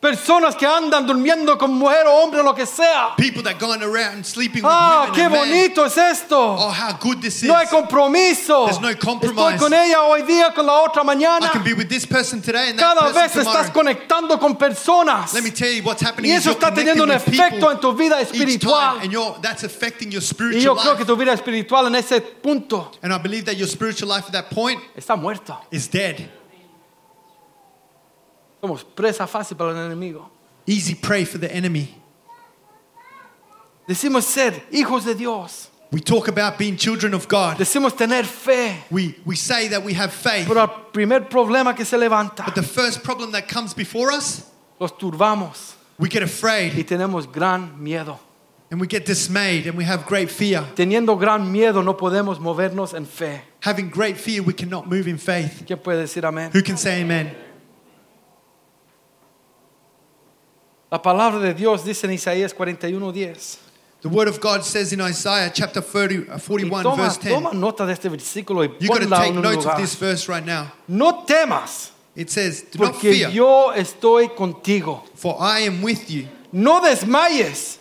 Personas 0.00 0.56
que 0.56 0.64
andan 0.66 1.06
durmiendo 1.06 1.58
con 1.58 1.74
mujer 1.74 2.06
o 2.06 2.22
hombre 2.24 2.40
o 2.40 2.42
lo 2.42 2.54
que 2.54 2.64
sea. 2.64 3.14
People 3.18 3.42
that 3.42 3.58
going 3.60 3.82
around 3.82 4.24
sleeping 4.24 4.62
with 4.62 4.70
Ah, 4.72 5.08
women 5.10 5.14
qué 5.14 5.22
and 5.24 5.32
men. 5.34 5.40
bonito 5.50 5.84
es 5.84 5.98
esto. 5.98 6.38
Oh, 6.58 6.70
how 6.70 6.92
good 6.98 7.20
this 7.20 7.42
is! 7.42 7.48
No 7.48 7.54
hay 7.54 7.66
compromiso. 7.66 8.64
There's 8.64 8.80
no 8.80 8.88
Estoy 8.88 8.98
compromise. 8.98 9.58
con 9.60 9.74
ella 9.74 10.00
hoy 10.04 10.22
día, 10.22 10.54
con 10.54 10.64
la 10.64 10.80
otra 10.80 11.02
I 11.02 11.04
mañana. 11.04 11.50
can 11.52 11.62
be 11.62 11.74
with 11.74 11.90
this 11.90 12.06
person 12.06 12.40
today 12.40 12.70
and 12.70 12.78
that 12.78 12.96
Cada 12.96 13.12
vez 13.12 13.14
person 13.30 13.42
estás 13.44 13.66
tomorrow. 13.70 13.94
conectando 13.94 14.40
con 14.40 14.56
personas. 14.56 15.34
Let 15.34 15.44
me 15.44 15.50
tell 15.50 15.70
you 15.70 15.82
what's 15.82 16.00
happening 16.02 16.30
Y 16.30 16.34
eso 16.34 16.52
está 16.52 16.72
teniendo 16.72 17.02
un 17.04 17.10
efecto 17.12 17.70
en 17.70 17.78
tu 17.78 17.92
vida 17.92 18.22
espiritual. 18.22 19.00
and 19.02 19.12
you're, 19.12 19.36
that's 19.42 19.64
affecting 19.64 20.10
your 20.10 20.22
Y 20.22 20.26
spiritual 20.26 20.62
yo 20.62 20.74
creo 20.76 20.92
life. 20.94 20.98
que 20.98 21.04
tu 21.04 21.14
vida 21.16 21.34
espiritual 21.34 21.86
en 21.88 21.96
ese 21.96 22.22
punto 22.22 22.90
And 23.02 23.12
I 23.12 23.18
believe 23.18 23.44
that 23.44 23.56
your 23.58 23.68
spiritual 23.68 24.08
life 24.08 24.24
at 24.28 24.32
that 24.32 24.48
point 24.50 24.80
está 24.96 25.14
muerto. 25.14 25.58
is 25.70 25.88
dead. 25.88 26.26
Somos 28.60 28.84
presa 28.84 29.26
fácil 29.26 29.56
para 29.56 29.70
el 29.70 29.76
enemigo. 29.76 30.28
Easy 30.66 30.94
prey 30.94 31.24
for 31.24 31.38
the 31.38 31.50
enemy. 31.50 31.94
Decimos 33.88 34.24
ser 34.24 34.62
hijos 34.70 35.04
de 35.04 35.14
Dios. 35.14 35.68
We 35.92 36.00
talk 36.00 36.28
about 36.28 36.56
being 36.56 36.76
children 36.76 37.14
of 37.14 37.26
God. 37.26 37.56
Decimos 37.56 37.96
tener 37.96 38.22
fe. 38.24 38.84
We, 38.90 39.16
we 39.26 39.34
say 39.34 39.68
that 39.68 39.82
we 39.82 39.94
have 39.94 40.12
faith. 40.12 40.46
Pero 40.46 40.62
el 40.62 40.68
primer 40.92 41.28
problema 41.28 41.74
que 41.74 41.84
se 41.84 41.96
levanta, 41.96 42.44
But 42.44 42.54
the 42.54 42.62
first 42.62 43.02
problem 43.02 43.32
that 43.32 43.48
comes 43.48 43.74
before 43.74 44.12
us, 44.12 44.48
los 44.78 44.92
turbamos 44.92 45.74
we 45.98 46.08
get 46.08 46.22
y 46.22 46.26
afraid 46.26 46.86
tenemos 46.86 47.26
gran 47.30 47.82
miedo. 47.82 48.18
and 48.70 48.80
we 48.80 48.86
get 48.86 49.04
dismayed 49.04 49.66
and 49.66 49.76
we 49.76 49.82
have 49.82 50.06
great 50.06 50.30
fear. 50.30 50.64
Teniendo 50.76 51.18
gran 51.18 51.50
miedo 51.50 51.84
no 51.84 51.94
podemos 51.94 52.38
movernos 52.38 52.94
en 52.94 53.04
fe. 53.04 53.42
Having 53.60 53.90
great 53.90 54.16
fear, 54.16 54.44
we 54.44 54.52
cannot 54.52 54.88
move 54.88 55.08
in 55.08 55.18
faith. 55.18 55.64
¿Quién 55.66 55.82
puede 55.82 56.02
decir 56.02 56.22
amén? 56.22 56.52
Who 56.52 56.62
can 56.62 56.76
say 56.76 57.02
amen? 57.02 57.34
La 60.90 61.00
palabra 61.00 61.38
de 61.40 61.54
Dios 61.54 61.84
dice 61.84 62.06
en 62.06 62.12
Isaías 62.14 62.52
41:10. 62.54 63.58
The 64.02 64.08
word 64.08 64.28
of 64.28 64.40
God 64.40 64.62
says 64.64 64.92
in 64.94 65.00
Isaiah 65.02 65.50
chapter 65.54 65.82
30, 65.82 66.32
uh, 66.32 66.38
41, 66.38 66.82
toma, 66.82 67.02
verse 67.04 67.18
10. 67.18 67.34
toma 67.34 67.52
nota 67.52 67.84
de 67.84 67.92
este 67.92 68.08
versículo 68.08 68.64
y 68.64 68.70
You 68.80 68.88
got 68.88 69.02
to 69.02 69.08
take 69.08 69.34
notes 69.34 69.58
of 69.58 69.64
lugar. 69.66 69.76
this 69.76 69.94
verse 69.94 70.26
right 70.28 70.44
now. 70.44 70.72
No 70.88 71.24
temas, 71.26 71.90
It 72.16 72.30
says, 72.30 72.62
Do 72.72 72.78
not 72.78 72.96
fear, 72.96 73.28
yo 73.30 73.72
estoy 73.76 74.34
contigo. 74.34 75.02
for 75.14 75.36
I 75.38 75.60
am 75.66 75.82
with 75.82 76.10
you. 76.10 76.26
No 76.50 76.80
desmayes, 76.80 77.76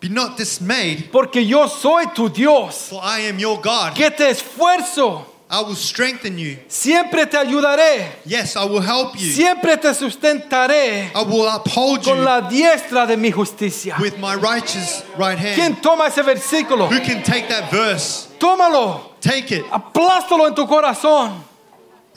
Be 0.00 0.08
not 0.08 0.36
dismayed, 0.36 1.10
porque 1.10 1.42
yo 1.44 1.66
soy 1.66 2.04
tu 2.14 2.28
Dios. 2.28 2.88
for 2.88 3.00
I 3.02 3.20
am 3.28 3.38
your 3.38 3.60
God. 3.60 3.94
Que 3.96 4.08
te 4.10 4.30
esfuerzo, 4.30 5.26
I 5.48 5.60
will 5.62 5.76
strengthen 5.76 6.38
you. 6.38 6.56
siempre 6.68 7.24
te 7.26 7.36
ayudaré, 7.38 8.08
Yes, 8.24 8.56
I 8.56 8.64
will 8.64 8.80
help 8.80 9.14
you. 9.14 9.30
siempre 9.32 9.76
te 9.76 9.94
sustentaré 9.94 11.12
I 11.14 11.22
will 11.22 11.46
uphold 11.46 12.02
con 12.04 12.18
you 12.18 12.24
la 12.24 12.40
diestra 12.48 13.06
de 13.06 13.16
mi 13.16 13.30
justicia. 13.30 13.96
with 14.00 14.18
my 14.18 14.34
righteous 14.34 15.04
right 15.16 15.38
hand. 15.38 15.54
¿Quién 15.54 15.76
toma 15.80 16.08
ese 16.08 16.22
versículo? 16.22 16.88
Who 16.88 16.98
can 17.00 17.22
take 17.22 17.48
that 17.48 17.70
verse? 17.70 18.26
Tómalo, 18.40 19.12
Take 19.20 19.52
it. 19.58 19.64
aplástalo 19.70 20.48
en 20.48 20.54
tu 20.54 20.66
corazón. 20.66 21.44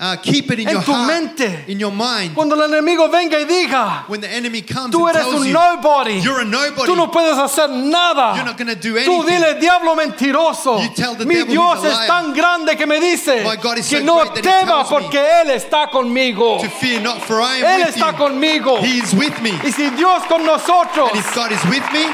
Uh, 0.01 0.15
keep 0.15 0.49
it 0.49 0.59
in 0.59 0.67
En 0.69 0.75
your 0.75 0.83
tu 0.85 0.93
heart, 0.93 1.07
mente. 1.07 1.65
in 1.67 1.77
your 1.77 1.91
mind. 1.91 2.33
Cuando 2.33 2.55
el 2.55 2.61
enemigo 2.71 3.09
venga 3.09 3.37
y 3.37 3.43
diga, 3.43 4.05
When 4.07 4.21
the 4.21 4.29
enemy 4.29 4.61
comes 4.61 4.91
tú 4.95 5.09
eres 5.09 5.25
un 5.25 5.45
you, 5.45 5.51
nobody, 5.51 6.19
you're 6.21 6.39
a 6.39 6.45
nobody, 6.45 6.85
tú 6.85 6.95
no 6.95 7.11
puedes 7.11 7.37
hacer 7.37 7.67
nada. 7.69 8.33
you're 8.37 8.45
not 8.45 8.57
going 8.57 8.69
to 8.69 8.75
do 8.75 8.93
Tú 9.03 9.19
anything. 9.23 9.25
dile, 9.27 9.59
diablo 9.59 9.95
mentiroso. 9.97 10.81
You 10.81 10.89
tell 10.95 11.15
the 11.15 11.25
Mi 11.25 11.35
devil 11.35 11.51
Dios 11.53 11.83
es 11.83 12.07
tan 12.07 12.33
grande 12.33 12.77
que 12.77 12.85
me 12.87 13.01
dice 13.01 13.43
que 13.43 13.83
so 13.83 13.99
no 13.99 14.23
tema 14.31 14.85
porque 14.87 15.19
Él 15.41 15.49
está 15.51 15.89
conmigo. 15.91 16.59
To 16.61 16.69
fear 16.69 17.01
not, 17.01 17.19
for 17.23 17.41
I 17.41 17.57
am 17.57 17.65
Él 17.65 17.85
with 17.87 17.95
está 17.95 18.11
you. 18.11 18.17
conmigo. 18.17 18.79
He 18.79 18.99
is 18.99 19.13
with 19.13 19.37
me. 19.41 19.51
Y 19.65 19.71
si 19.71 19.89
Dios 19.89 20.23
con 20.29 20.45
nosotros, 20.45 21.09
And 21.11 21.19
if 21.19 21.35
God 21.35 21.51
is 21.51 21.63
with 21.65 21.83
me, 21.91 22.05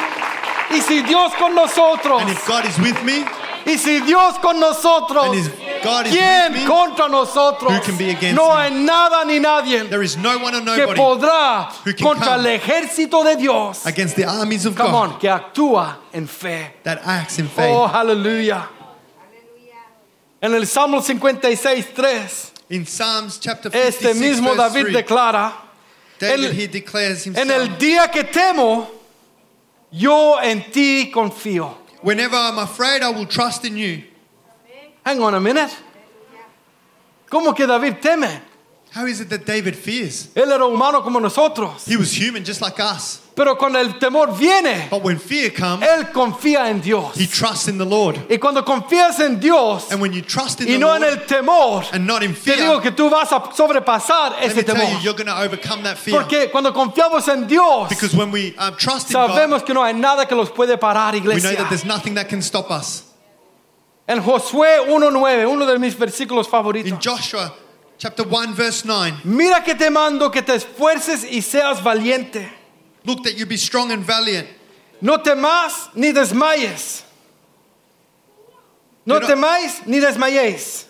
y 0.76 0.82
si 0.82 1.04
Dios 1.04 1.32
con 1.38 1.54
nosotros, 1.54 2.20
and 2.24 2.32
if 2.32 2.48
God 2.48 2.66
is 2.66 2.80
with 2.80 3.00
me, 3.04 3.24
y 3.68 3.78
si 3.78 4.00
Dios 4.02 4.40
con 4.42 4.60
nosotros, 4.60 5.36
God 5.86 6.08
is 6.08 6.14
with 6.14 6.52
me, 6.54 6.66
contra 6.66 7.08
nosotros? 7.08 7.72
Who 7.72 7.80
can 7.82 7.98
be 7.98 8.10
against 8.10 8.36
no 8.36 8.50
hay 8.56 8.70
nada 8.72 9.24
ni 9.26 9.40
nadie 9.40 9.88
there 9.90 10.04
is 10.04 10.18
no 10.18 10.38
one 10.40 10.56
or 10.56 10.60
que 10.62 10.66
nobody 10.66 11.00
podrá 11.00 11.72
who 11.84 11.94
can 11.94 12.06
contra 12.08 12.26
come 12.26 12.46
el 12.46 12.60
ejército 12.60 13.24
de 13.24 13.36
Dios. 13.38 13.86
against 13.86 14.16
the 14.16 14.26
armies 14.26 14.66
of 14.66 14.76
Come 14.76 14.92
God 14.92 15.12
on, 15.14 15.20
que 15.20 15.30
actúa 15.30 15.98
en 16.12 16.28
fe. 16.28 16.74
that 16.84 17.00
acts 17.06 17.40
in 17.40 17.48
faith. 17.48 17.70
Oh, 17.70 17.88
aleluya. 17.88 18.68
En 20.42 20.54
el 20.54 20.66
Salmo 20.68 21.02
56, 21.02 21.88
3, 21.96 22.52
In 22.70 22.86
Psalms 22.86 23.40
chapter 23.40 23.70
este 23.74 24.14
56, 24.14 24.20
mismo 24.20 24.56
verse 24.56 24.74
David 24.74 24.92
3, 24.92 24.94
declara, 24.94 25.54
David 26.20 26.52
here 26.52 26.68
declares 26.68 27.26
en 27.28 27.36
himself, 27.36 27.52
el 27.52 27.78
día 27.78 28.12
que 28.12 28.24
temo, 28.24 28.88
yo 29.92 30.40
en 30.42 30.72
ti 30.72 31.12
confío. 31.12 31.78
Whenever 32.02 32.36
I'm 32.36 32.60
afraid, 32.60 33.02
I 33.02 33.10
will 33.10 33.28
trust 33.28 33.66
in 33.66 33.78
you. 33.78 34.04
Hang 35.06 35.22
on 35.22 35.36
a 35.36 35.40
minute. 35.40 35.72
¿Cómo 37.30 37.56
que 37.56 37.66
David 37.68 37.96
teme? 38.02 38.42
How 38.96 39.06
is 39.08 39.20
it 39.20 39.28
that 39.30 39.46
David 39.46 39.76
fears? 39.76 40.30
Él 40.36 40.52
era 40.52 40.66
humano 40.66 41.04
como 41.04 41.20
nosotros. 41.20 41.86
He 41.86 41.98
was 41.98 42.14
human 42.18 42.46
just 42.46 42.62
like 42.62 42.80
us. 42.80 43.20
Pero 43.36 43.58
cuando 43.58 43.78
el 43.78 44.00
temor 44.00 44.32
viene, 44.38 44.88
But 44.90 45.04
when 45.04 45.20
fear 45.20 45.50
comes, 45.50 45.86
él 45.86 46.14
confía 46.14 46.70
en 46.70 46.80
Dios. 46.80 47.14
he 47.18 47.28
trusts 47.28 47.68
in 47.68 47.78
the 47.78 47.86
Lord. 47.86 48.16
Y 48.30 48.38
cuando 48.38 48.64
confías 48.64 49.20
en 49.20 49.38
Dios 49.42 49.92
And 49.92 50.00
when 50.00 50.14
you 50.14 50.22
trust 50.22 50.62
in 50.62 50.68
y 50.70 50.74
the 50.74 50.78
no 50.80 50.88
Lord 50.88 51.04
en 51.04 51.10
el 51.10 51.26
temor, 51.26 51.84
and 51.92 52.08
not 52.08 52.24
in 52.24 52.34
te 52.34 52.40
fear, 52.40 52.58
digo 52.58 52.82
que 52.82 52.92
tú 52.92 53.10
vas 53.10 53.30
a 53.34 53.52
sobrepasar 53.54 54.32
let 54.40 54.56
me 54.56 54.62
ese 54.62 54.64
tell 54.66 54.76
you, 54.78 54.82
temor. 54.86 55.04
you're 55.04 55.14
going 55.14 55.28
to 55.28 55.38
overcome 55.44 55.84
that 55.84 55.98
fear. 55.98 56.18
Porque 56.18 56.50
cuando 56.50 56.72
confiamos 56.72 57.28
en 57.28 57.46
Dios, 57.46 57.90
Because 57.90 58.16
when 58.16 58.32
we 58.32 58.56
um, 58.58 58.74
trust 58.78 59.10
in 59.10 59.14
God, 59.16 59.32
sabemos 59.32 59.66
que 59.66 59.74
no 59.74 59.84
hay 59.84 59.94
nada 59.94 60.26
que 60.26 60.36
los 60.38 60.50
puede 60.52 60.78
parar, 60.78 61.14
we 61.16 61.20
know 61.20 61.32
iglesia. 61.32 61.58
that 61.58 61.68
there's 61.70 61.84
nothing 61.84 62.14
that 62.14 62.30
can 62.30 62.42
stop 62.42 62.72
us. 62.72 63.04
En 64.08 64.22
Josué 64.22 64.80
1.9, 64.88 65.48
uno 65.52 65.66
de 65.66 65.80
mis 65.80 65.96
versículos 65.98 66.46
In 66.48 66.52
favoritos. 66.52 67.00
Joshua 67.04 67.54
chapter 67.98 68.26
1, 68.26 68.54
verse 68.54 68.84
9, 68.86 69.22
Mira 69.24 69.64
que 69.64 69.74
te 69.74 69.90
mando 69.90 70.30
que 70.30 70.42
te 70.44 70.54
esfuerces 70.56 71.24
y 71.24 71.42
seas 71.42 71.82
valiente. 71.82 72.52
look 73.06 73.24
that 73.24 73.36
you 73.36 73.46
be 73.46 73.58
strong 73.58 73.92
and 73.92 74.04
valiant. 74.04 74.48
No 75.02 75.18
temas 75.18 75.90
ni 75.96 76.12
desmayes. 76.12 77.04
No 79.06 79.16
Pero- 79.20 79.28
temáis 79.28 79.86
ni 79.86 80.00
desmayéis. 80.00 80.86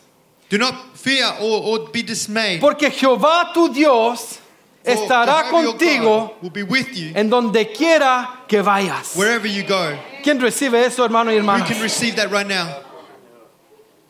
Do 0.50 0.58
not 0.58 0.74
fear 0.96 1.34
or, 1.42 1.62
or 1.64 1.90
be 1.92 2.02
dismayed. 2.04 2.62
Porque 2.62 2.90
Jehová 2.92 3.52
tu 3.54 3.68
Dios 3.70 4.40
estará 4.84 5.50
contigo 5.50 6.28
God 6.28 6.32
will 6.44 6.50
be 6.52 6.64
with 6.64 6.94
you 6.96 7.12
en 7.16 7.30
donde 7.30 7.74
quiera 7.74 8.42
que 8.48 8.62
vayas. 8.62 9.16
wherever 9.16 9.48
you 9.48 9.64
go. 9.64 9.98
¿Quién 10.24 10.40
recibe 10.40 10.86
eso, 10.86 11.04
hermano 11.04 11.32
y 11.32 11.36
You 11.36 11.40
hermana? 11.40 11.66
can 11.66 11.82
receive 11.82 12.16
that 12.18 12.30
right 12.32 12.48
now. 12.48 12.68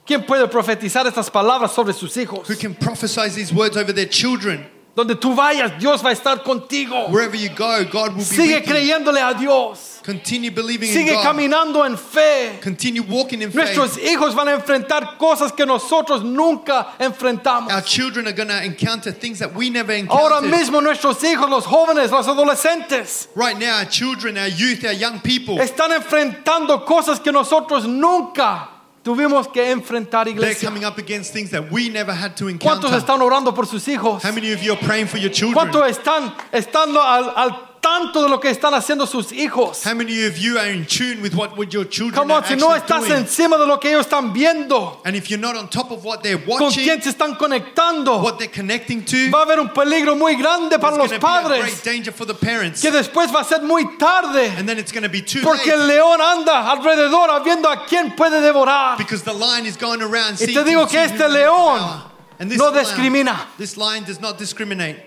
¿Quién 0.05 0.23
puede 0.25 0.47
profetizar 0.47 1.07
estas 1.07 1.29
palabras 1.31 1.71
sobre 1.73 1.93
sus 1.93 2.15
hijos? 2.17 2.47
Who 2.47 2.55
can 2.55 2.75
prophesy 2.75 3.29
these 3.29 3.51
words 3.53 3.75
over 3.75 3.91
their 3.93 4.07
children? 4.09 4.65
Donde 4.95 5.15
tú 5.15 5.35
vayas, 5.35 5.77
Dios 5.77 6.01
va 6.01 6.09
a 6.11 6.13
estar 6.13 6.41
contigo. 6.41 7.09
Wherever 7.09 7.35
you 7.35 7.49
go, 7.49 7.83
God 7.83 8.11
will 8.11 8.19
be 8.19 8.23
Sigue 8.23 8.55
with 8.61 8.67
you. 8.67 8.73
creyéndole 8.73 9.19
a 9.19 9.37
Dios. 9.37 9.99
Continue 10.05 10.51
believing 10.51 10.87
in 10.87 10.95
Sigue 10.95 11.13
God. 11.15 11.25
caminando 11.25 11.83
en 11.85 11.97
fe. 11.97 12.59
Continue 12.61 13.01
walking 13.01 13.41
in 13.41 13.51
faith. 13.51 13.75
Hijos 13.97 14.33
van 14.33 14.47
a 14.47 14.51
enfrentar 14.57 15.17
cosas 15.17 15.51
que 15.51 15.65
nosotros 15.65 16.23
nunca 16.23 16.93
enfrentamos. 16.97 17.73
Our 17.73 17.81
children 17.81 18.27
are 18.27 18.31
going 18.31 18.47
to 18.47 18.63
encounter 18.63 19.11
things 19.11 19.39
that 19.39 19.53
we 19.53 19.69
never 19.69 19.91
Ahora 20.07 20.37
encountered. 20.37 20.51
mismo 20.51 20.81
nuestros 20.81 21.21
hijos, 21.23 21.49
los 21.49 21.65
jóvenes, 21.65 22.11
los 22.11 22.27
adolescentes, 22.27 23.27
Right 23.35 23.57
now, 23.57 23.79
our 23.79 23.85
children, 23.85 24.37
our 24.37 24.47
youth, 24.47 24.85
our 24.85 24.93
young 24.93 25.19
people, 25.19 25.57
están 25.57 25.91
enfrentando 25.91 26.85
cosas 26.85 27.19
que 27.21 27.33
nosotros 27.33 27.85
nunca 27.85 28.69
tuvimos 29.05 29.47
que 29.47 29.71
enfrentar, 29.71 30.25
they're 30.25 30.35
iglesia. 30.35 30.67
coming 30.67 30.83
up 30.83 30.97
against 30.97 31.31
things 31.31 31.51
that 31.51 31.71
we 31.71 31.89
never 31.89 32.11
had 32.11 32.35
to 32.35 32.45
¿Cuántos 32.59 32.89
encounter. 32.89 32.97
están 32.97 33.21
orando 33.21 33.53
por 33.53 33.67
sus 33.67 33.87
hijos? 33.87 34.23
How 34.23 34.31
many 34.33 34.51
of 34.51 34.61
you 34.63 34.73
are 34.73 34.81
praying 34.83 35.07
for 35.07 35.19
your 35.19 35.31
children? 35.31 35.53
¿Cuántos 35.53 35.87
están 35.87 36.33
estando 36.51 36.99
al, 37.01 37.31
al 37.35 37.74
tanto 37.85 38.23
de 38.23 38.29
lo 38.29 38.39
que 38.39 38.49
están 38.49 38.73
haciendo 38.73 39.05
sus 39.05 39.31
hijos? 39.31 39.83
How 39.85 39.93
many 39.93 40.25
of 40.25 40.37
you 40.39 40.57
are 40.57 40.71
in 40.71 40.85
tune 40.87 41.21
with 41.21 41.35
what, 41.35 41.55
what 41.55 41.71
your 41.71 41.85
children 41.87 42.15
Come 42.15 42.31
are 42.31 42.41
on, 42.41 42.47
si 42.47 42.55
no 42.55 42.69
estás 42.73 43.01
doing? 43.07 43.11
encima 43.21 43.57
de 43.59 43.67
lo 43.67 43.77
que 43.79 43.89
ellos 43.91 44.07
están 44.07 44.33
viendo, 44.33 44.97
And 45.05 45.15
if 45.15 45.29
you're 45.29 45.39
not 45.39 45.55
on 45.55 45.69
top 45.69 45.91
of 45.91 46.03
what 46.03 46.23
they're 46.23 46.39
con 46.39 46.59
watching, 46.63 46.83
quién 46.83 47.01
se 47.03 47.11
están 47.11 47.37
conectando, 47.37 48.23
what 48.23 48.39
they're 48.39 48.47
connecting 48.51 49.03
to, 49.05 49.29
va 49.29 49.41
a 49.41 49.45
haber 49.45 49.59
un 49.59 49.69
peligro 49.69 50.15
muy 50.17 50.35
grande 50.35 50.79
para 50.79 50.95
los 50.97 51.11
be 51.11 51.17
a 51.17 51.19
padres, 51.19 51.61
great 51.61 51.83
danger 51.83 52.11
for 52.11 52.25
the 52.25 52.33
parents. 52.33 52.81
que 52.81 52.89
después 52.91 53.31
va 53.31 53.41
a 53.41 53.43
ser 53.43 53.61
muy 53.61 53.85
tarde, 53.99 54.47
And 54.57 54.67
then 54.67 54.79
it's 54.79 54.91
going 54.91 55.03
to 55.03 55.09
be 55.09 55.21
too 55.21 55.41
porque 55.43 55.67
late 55.67 55.81
el 55.81 55.87
león 55.87 56.19
anda 56.21 56.71
alrededor 56.71 57.29
viendo 57.43 57.69
a 57.69 57.85
quién 57.85 58.15
puede 58.15 58.41
devorar. 58.41 58.97
because 58.97 59.21
the 59.23 59.33
lion 59.33 59.65
is 59.67 59.77
going 59.77 60.01
around 60.01 60.33
Y 60.41 60.45
te 60.47 60.53
seeking 60.53 60.65
digo 60.65 60.85
to 60.85 60.91
que 60.91 61.03
este 61.03 61.19
may 61.19 61.43
león 61.43 61.77
devour. 61.77 62.11
And 62.39 62.49
this 62.49 62.57
no 62.57 62.69
lion- 62.71 62.83
discrimina. 62.83 63.45
This 63.59 63.77
lion 63.77 64.03
does 64.05 64.19
not 64.19 64.37
discriminate. 64.39 64.97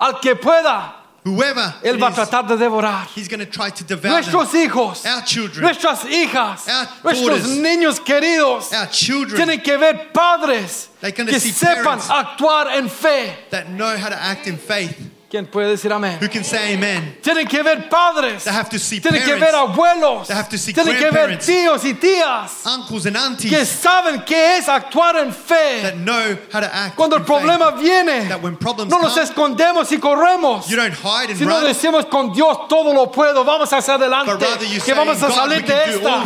Al 0.00 0.20
que 0.20 0.34
pueda, 0.34 1.05
Whoever 1.26 1.74
él 1.82 1.98
va 1.98 2.06
a 2.08 2.12
tratar 2.12 2.46
de 2.46 2.56
devorar. 2.56 3.08
he's 3.16 3.26
going 3.26 3.40
to 3.40 3.50
try 3.50 3.68
to 3.68 3.82
devour 3.82 4.22
them. 4.22 4.32
Nuestros 4.32 4.54
hijos, 4.54 5.04
Our 5.04 5.22
children, 5.22 5.62
nuestras 5.62 6.04
hijas, 6.04 6.68
Our 6.68 6.88
nuestros 7.02 7.42
daughters. 7.42 7.58
niños 7.58 7.98
queridos 7.98 8.72
our 8.72 8.86
children 8.92 9.36
tienen 9.48 9.60
que 9.60 9.76
ver 9.76 10.12
padres 10.14 10.88
que 11.00 11.40
see 11.40 11.50
sepan 11.50 11.98
actuar 12.08 12.68
en 12.78 12.88
fe. 12.88 13.34
that 13.50 13.68
know 13.70 13.96
how 13.96 14.08
to 14.08 14.16
act 14.16 14.46
in 14.46 14.56
faith. 14.56 14.96
¿Quién 15.28 15.46
puede 15.46 15.70
decir 15.70 15.92
amén? 15.92 16.18
Who 16.22 16.28
can 16.28 16.44
say 16.44 16.74
amen? 16.74 17.18
Tienen 17.20 17.48
que 17.48 17.60
ver 17.60 17.88
padres, 17.88 18.44
They 18.44 18.52
have 18.52 18.70
to 18.70 18.78
see 18.78 19.00
tienen 19.00 19.24
que 19.24 19.34
ver 19.34 19.56
abuelos, 19.56 20.28
They 20.28 20.36
have 20.36 20.48
to 20.48 20.56
see 20.56 20.72
tienen 20.72 20.96
que 20.96 21.10
ver 21.10 21.36
tíos 21.38 21.84
y 21.84 21.94
tías 21.94 22.64
Uncles 22.64 23.06
and 23.06 23.16
que 23.16 23.22
aunties 23.22 23.68
saben 23.68 24.24
qué 24.24 24.58
es 24.58 24.68
actuar 24.68 25.16
en 25.16 25.32
fe. 25.32 25.82
that 25.82 25.96
know 25.96 26.38
how 26.52 26.60
to 26.60 26.72
act 26.72 26.94
Cuando 26.94 27.16
el 27.16 27.22
in 27.22 27.26
faith. 27.26 27.38
problema 27.38 27.72
viene, 27.72 28.28
That 28.28 28.40
when 28.40 28.56
problems 28.56 28.92
no 28.92 28.98
nos 28.98 29.14
come, 29.14 29.24
escondemos 29.24 29.90
y 29.90 29.98
corremos. 29.98 30.68
You 30.68 30.76
don't 30.76 30.94
hide 30.94 31.30
and 31.30 31.38
Si 31.38 31.44
no 31.44 31.58
run, 31.58 31.64
decimos 31.64 32.06
con 32.08 32.32
Dios 32.32 32.68
todo 32.68 32.94
lo 32.94 33.10
puedo, 33.10 33.44
vamos 33.44 33.72
hacia 33.72 33.94
adelante, 33.94 34.30
but 34.30 34.40
rather 34.40 34.64
you 34.64 34.78
que 34.78 34.80
say, 34.80 34.94
vamos 34.94 35.20
a 35.20 35.28
salir 35.28 35.66
de 35.66 35.90
esta. 35.90 36.24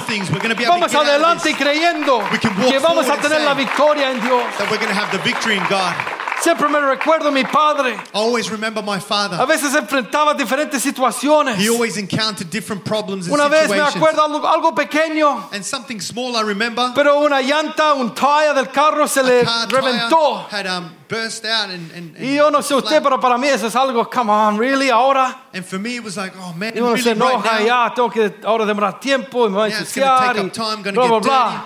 Vamos 0.68 0.94
adelante 0.94 1.54
creyendo 1.54 2.18
We 2.30 2.38
can 2.38 2.54
walk 2.58 2.70
que 2.70 2.78
vamos 2.78 3.08
a 3.08 3.16
tener 3.16 3.40
la 3.40 3.54
victoria 3.54 4.10
en 4.10 4.20
Dios. 4.20 4.44
That 4.58 4.70
we're 4.70 4.92
have 4.92 5.10
the 5.10 5.22
victory 5.24 5.56
in 5.56 5.64
God. 5.70 6.19
Siempre 6.42 6.68
me 6.68 6.80
recuerdo 6.80 7.30
mi 7.30 7.44
padre. 7.44 7.96
Always 8.14 8.50
remember 8.50 8.82
my 8.82 8.96
A 8.96 9.00
father. 9.00 9.46
veces 9.46 9.74
enfrentaba 9.74 10.34
diferentes 10.34 10.80
situaciones. 10.82 11.56
He 11.58 11.68
always 11.68 11.96
encountered 11.98 12.48
different 12.50 12.82
problems 12.84 13.26
and 13.26 13.34
Una 13.34 13.48
vez 13.48 13.68
me 13.68 13.76
situations. 13.76 13.96
acuerdo 13.96 14.22
algo, 14.24 14.46
algo 14.48 14.74
pequeño, 14.74 15.48
And 15.52 15.62
something 15.64 16.00
small 16.00 16.36
I 16.36 16.42
remember, 16.42 16.92
pero 16.94 17.18
una 17.20 17.40
llanta, 17.42 17.92
un 17.94 18.14
tire 18.14 18.54
del 18.54 18.68
carro 18.70 19.06
se 19.06 19.22
le 19.22 19.44
car 19.44 19.68
tire 19.68 19.80
reventó. 19.82 20.46
had 20.50 20.66
um, 20.66 20.90
burst 21.08 21.44
out 21.44 21.68
and, 21.70 21.90
and, 21.92 22.16
and 22.16 22.24
Y 22.24 22.36
yo 22.36 22.50
no 22.50 22.60
sé 22.62 22.74
usted, 22.74 23.02
pero 23.02 23.20
para 23.20 23.36
mí 23.36 23.46
eso 23.46 23.66
es 23.66 23.74
algo, 23.76 24.08
come 24.10 24.30
on, 24.30 24.56
really, 24.56 24.88
ahora. 24.90 25.42
And 25.52 25.64
for 25.64 25.78
me 25.78 25.96
it 25.96 26.02
was 26.04 26.16
like, 26.16 26.32
oh 26.38 26.54
man, 26.56 26.72
Y 26.74 26.78
uno 26.80 26.92
really 26.92 27.02
se 27.02 27.10
enoja, 27.14 27.42
right 27.44 27.60
now, 27.60 27.66
ya 27.66 27.94
tengo 27.94 28.10
que 28.10 28.34
ahora 28.44 28.64
demorar 28.64 28.98
tiempo 28.98 29.46
y 29.46 29.50
me 29.50 29.56
voy 29.56 29.66
a 29.66 29.68
Yeah, 29.68 29.80
it's 29.82 29.96
ensuciar 29.96 30.18
take 30.34 30.38
y 30.38 30.46
up 30.46 30.52
time, 30.52 30.82
gonna 30.82 30.92
bla, 30.92 31.06
bla, 31.06 31.18
get 31.18 31.22
bla. 31.24 31.64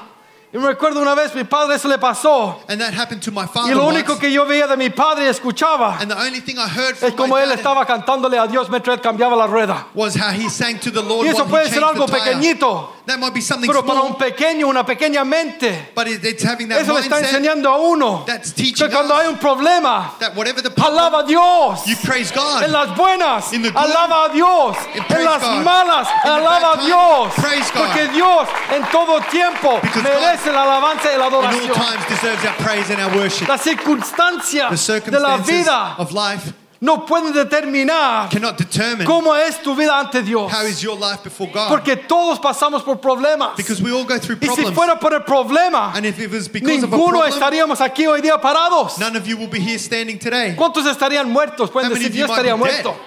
Y 0.54 0.58
me 0.58 0.68
recuerdo 0.68 1.00
una 1.02 1.16
vez 1.16 1.34
mi 1.34 1.42
padre 1.42 1.74
eso 1.74 1.88
le 1.88 1.98
pasó. 1.98 2.60
And 2.68 2.80
that 2.80 2.94
happened 2.94 3.20
to 3.24 3.32
my 3.32 3.42
Y 3.42 3.46
father 3.48 3.74
lo 3.74 3.86
once. 3.86 3.98
único 3.98 4.18
que 4.20 4.30
yo 4.30 4.46
veía 4.46 4.68
de 4.68 4.76
mi 4.76 4.88
padre 4.88 5.24
y 5.24 5.28
escuchaba 5.28 5.98
And 6.00 6.08
the 6.12 6.16
only 6.16 6.40
thing 6.40 6.58
I 6.58 6.68
heard 6.68 6.92
es 6.94 7.00
from 7.00 7.16
como 7.16 7.34
my 7.34 7.42
él 7.42 7.48
dad 7.48 7.58
estaba 7.58 7.84
cantándole 7.84 8.38
a 8.38 8.46
Dios 8.46 8.70
mientras 8.70 8.96
él 8.96 9.02
cambiaba 9.02 9.34
la 9.36 9.48
rueda. 9.48 9.86
was 9.94 10.14
how 10.14 10.30
he 10.30 10.48
sang 10.48 10.78
to 10.78 10.92
the 10.92 11.02
Lord 11.02 11.26
Y 11.26 11.30
eso 11.30 11.38
while 11.42 11.50
puede 11.50 11.66
he 11.66 11.70
ser 11.70 11.80
changed 11.80 11.96
algo 11.96 12.06
the 12.06 12.12
tire. 12.12 12.24
pequeñito, 12.36 12.90
That 13.06 13.18
might 13.18 13.34
be 13.34 13.42
something 13.42 13.66
pero 13.68 13.82
para 13.84 14.00
small, 14.00 14.12
un 14.12 14.16
pequeño, 14.16 14.66
una 14.68 14.82
pequeña 14.86 15.24
mente, 15.26 15.90
but 15.94 16.06
it, 16.06 16.24
it's 16.24 16.42
having 16.42 16.68
that 16.68 16.80
eso 16.80 16.94
le 16.94 17.00
está 17.00 17.16
mindset 17.16 17.34
enseñando 17.34 17.68
a 17.70 17.76
uno 17.76 18.24
that's 18.26 18.52
que 18.52 18.62
teaching 18.64 18.88
cuando 18.90 19.12
us 19.14 19.20
hay 19.20 19.26
un 19.28 19.36
problema, 19.38 20.12
that 20.20 20.34
whatever 20.36 20.62
the 20.62 20.70
problem, 20.70 20.98
alaba 21.12 21.18
a 21.24 21.26
Dios. 21.26 21.84
you 21.86 21.96
praise 21.96 22.30
God. 22.32 22.62
En 22.62 22.72
las 22.72 22.96
buenas, 22.96 23.52
In 23.52 23.60
the 23.62 23.70
good, 23.72 23.76
alaba 23.76 24.30
a 24.30 24.32
Dios. 24.32 24.76
and 24.94 25.04
En 25.18 25.24
las 25.24 25.42
God. 25.42 25.64
malas, 25.64 26.08
In 26.08 26.14
the 26.22 26.28
alaba 26.30 26.72
a 26.78 26.86
Dios. 26.86 27.34
praise 27.34 27.70
God. 27.72 27.82
Porque 27.88 28.08
Dios 28.14 28.48
en 28.72 28.82
todo 28.90 29.20
tiempo 29.30 29.80
Because 29.82 30.02
merece 30.02 30.43
la 30.52 30.62
alabanza 30.62 31.12
y 31.12 31.18
la 31.18 31.26
In 31.28 31.34
all 31.34 31.44
adoración. 31.44 31.72
times 31.74 32.06
deserves 32.08 32.44
our 32.44 32.54
praise 32.58 32.90
and 32.90 33.00
our 33.00 33.16
worship. 33.16 33.48
Las 33.48 33.62
circunstancias 33.62 34.70
The 34.70 35.10
de 35.10 35.20
la 35.20 35.38
circumstances 35.38 35.46
vida 35.64 35.94
of 35.98 36.12
life 36.12 36.52
no 36.80 37.06
pueden 37.06 37.32
determinar 37.32 38.28
cannot 38.28 38.58
determine 38.58 39.06
cómo 39.06 39.34
es 39.34 39.62
tu 39.62 39.74
vida 39.74 39.98
ante 39.98 40.22
Dios. 40.22 40.52
how 40.52 40.62
is 40.66 40.82
your 40.82 40.98
life 40.98 41.22
before 41.24 41.50
God. 41.50 41.68
Porque 41.70 41.96
todos 41.96 42.38
pasamos 42.38 42.82
por 42.84 42.96
problemas. 43.00 43.56
Because 43.56 43.80
we 43.82 43.90
all 43.90 44.04
go 44.04 44.18
through 44.18 44.36
Y 44.40 44.46
si 44.48 44.54
problems. 44.54 44.74
fuera 44.74 44.98
por 45.00 45.14
el 45.14 45.20
problema, 45.22 45.92
And 45.96 46.04
if 46.04 46.18
it 46.20 46.30
was 46.30 46.46
because 46.48 46.82
of 46.84 46.92
a 46.92 46.96
ninguno 46.96 47.20
problem, 47.20 47.32
estaríamos 47.32 47.80
aquí 47.80 48.06
hoy 48.06 48.20
día 48.20 48.38
parados. 48.38 48.98
none 48.98 49.16
of 49.16 49.26
you 49.26 49.38
will 49.38 49.48
be 49.48 49.60
here 49.60 49.78
standing 49.78 50.18
today. 50.18 50.54
¿Cuántos 50.56 50.84
estarían 50.86 51.30
muertos? 51.30 51.70
Pueden 51.70 51.90
How 51.90 51.94
many 51.94 52.04
decir, 52.04 52.10
of 52.10 52.14
you 52.16 52.20
yo 52.20 52.26
might 52.28 52.38
estaría 52.44 52.54
be 52.56 52.64
dead? 52.70 52.84
muerto. 52.84 53.00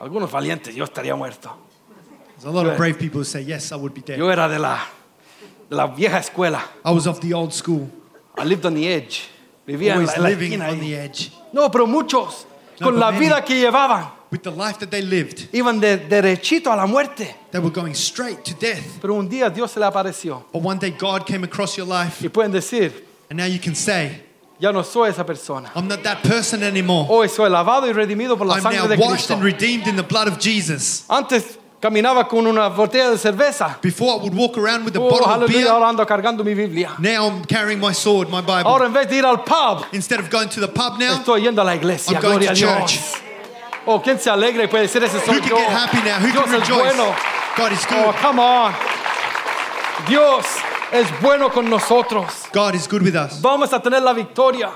Algunos 0.00 0.30
valientes, 0.30 0.74
yo 0.74 0.84
estaría 0.84 1.14
muerto. 1.16 1.56
There's 2.38 2.44
a 2.44 2.50
lot 2.50 2.66
of 2.66 2.76
brave 2.76 2.98
people 2.98 3.20
who 3.20 3.24
say, 3.24 3.42
Yes, 3.42 3.72
I 3.72 3.76
would 3.76 3.94
be 3.94 4.02
dead. 4.02 4.18
Yo 4.18 4.28
era 4.30 4.48
de 4.48 4.58
la, 4.58 4.78
de 5.70 5.76
la 5.76 5.86
vieja 5.88 6.18
escuela. 6.18 6.62
I 6.84 6.90
was 6.90 7.06
of 7.06 7.20
the 7.20 7.32
old 7.34 7.52
school, 7.52 7.88
I 8.38 8.44
lived 8.44 8.64
on 8.66 8.74
the 8.74 8.86
edge. 8.86 9.28
Vivía 9.66 9.94
en 9.94 10.04
la, 10.06 10.12
always 10.12 10.16
en 10.16 10.22
la 10.22 10.28
living 10.28 10.52
esquina 10.52 10.68
on 10.68 10.74
ahí. 10.76 10.80
the 10.80 10.94
edge. 10.96 11.32
No, 11.52 11.68
pero 11.70 11.86
muchos, 11.86 12.46
No, 12.80 12.86
con 12.86 12.94
but 12.94 13.00
la 13.00 13.10
many. 13.10 13.26
vida 13.26 13.44
que 13.44 13.54
llevaban, 13.58 14.10
With 14.30 14.42
the 14.42 14.50
life 14.50 14.78
that 14.80 14.90
they 14.90 15.02
lived, 15.02 15.48
iban 15.52 15.80
de 15.80 15.96
derechito 15.98 16.72
a 16.72 16.76
la 16.76 16.86
muerte. 16.86 17.34
they 17.52 17.58
were 17.60 17.70
going 17.70 17.94
straight 17.94 18.44
to 18.44 18.54
death. 18.54 18.98
Pero 19.00 19.14
un 19.14 19.28
día 19.28 19.48
Dios 19.52 19.70
se 19.72 19.80
le 19.80 19.86
apareció. 19.86 20.44
But 20.52 20.62
one 20.62 20.78
day 20.78 20.90
God 20.90 21.24
came 21.26 21.44
across 21.44 21.76
your 21.76 21.86
life, 21.86 22.20
Y 22.24 22.28
pueden 22.28 22.52
decir, 22.52 22.92
and 23.30 23.38
now 23.38 23.46
you 23.46 23.58
can 23.60 23.74
say, 23.74 24.22
ya 24.58 24.70
no 24.72 24.82
soy 24.82 25.08
esa 25.10 25.24
persona. 25.24 25.70
I'm 25.74 25.86
not 25.88 26.02
that 26.02 26.22
person 26.22 26.62
anymore. 26.62 27.06
Hoy 27.08 27.28
soy 27.28 27.48
lavado 27.50 27.86
y 27.88 27.92
redimido 27.92 28.36
por 28.36 28.46
la 28.46 28.54
I'm 28.56 28.62
sangre 28.62 28.78
now 28.80 28.86
de 28.88 28.96
washed 28.96 29.10
Cristo. 29.28 29.34
and 29.34 29.42
redeemed 29.44 29.86
in 29.86 29.96
the 29.96 30.02
blood 30.04 30.28
of 30.28 30.38
Jesus. 30.38 31.04
Antes 31.08 31.58
caminaba 31.80 32.26
con 32.28 32.46
una 32.46 32.68
botella 32.68 33.10
de 33.10 33.18
cerveza. 33.18 33.78
Before 33.82 34.12
I 34.18 34.22
would 34.22 34.34
walk 34.34 34.56
around 34.58 34.84
with 34.84 34.96
a 34.96 35.00
Oh, 35.00 35.08
bottle 35.10 35.44
of 35.44 35.50
beer, 35.50 35.68
ahora 35.68 35.88
ando 35.88 36.06
cargando 36.06 36.42
mi 36.44 36.54
Biblia. 36.54 36.94
now 36.98 37.26
I'm 37.28 37.44
carrying 37.44 37.78
my 37.80 37.92
sword, 37.92 38.28
my 38.30 38.40
Bible. 38.40 38.64
Ahora 38.70 38.86
en 38.86 38.92
vez 38.92 39.08
de 39.08 39.16
ir 39.18 39.24
al 39.26 39.42
pub, 39.44 39.84
Instead 39.92 40.20
of 40.20 40.30
going 40.30 40.48
to 40.48 40.60
the 40.60 40.68
pub 40.68 40.98
now, 40.98 41.14
estoy 41.14 41.42
yendo 41.42 41.60
a 41.60 41.64
la 41.64 41.74
iglesia. 41.74 42.14
I'm 42.16 42.22
going 42.22 42.38
Gloria 42.38 42.48
to 42.50 42.54
Dios. 42.54 42.92
church. 42.92 43.22
Oh, 43.86 44.00
¿quién 44.02 44.18
se 44.18 44.28
alegra 44.30 44.64
y 44.64 44.66
puede 44.68 44.82
decir 44.88 45.02
ese 45.04 45.20
soy 45.24 45.34
who 45.36 45.40
can 45.40 45.48
yo? 45.50 45.56
get 45.58 45.68
happy 45.70 45.98
now? 46.02 46.18
Who 46.18 46.32
Dios 46.32 46.44
can 46.44 46.60
rejoice? 46.60 46.96
bueno. 46.96 47.14
God 47.56 47.72
is 47.72 47.86
Oh, 47.90 48.04
good. 48.06 48.14
come 48.20 48.38
on. 48.40 48.74
Dios 50.08 50.44
es 50.92 51.06
bueno 51.20 51.50
con 51.50 51.68
nosotros. 51.70 52.26
God 52.52 52.74
is 52.74 52.86
good 52.88 53.02
with 53.02 53.14
us. 53.14 53.40
Vamos 53.40 53.72
a 53.72 53.80
tener 53.80 54.02
la 54.02 54.12
victoria. 54.12 54.70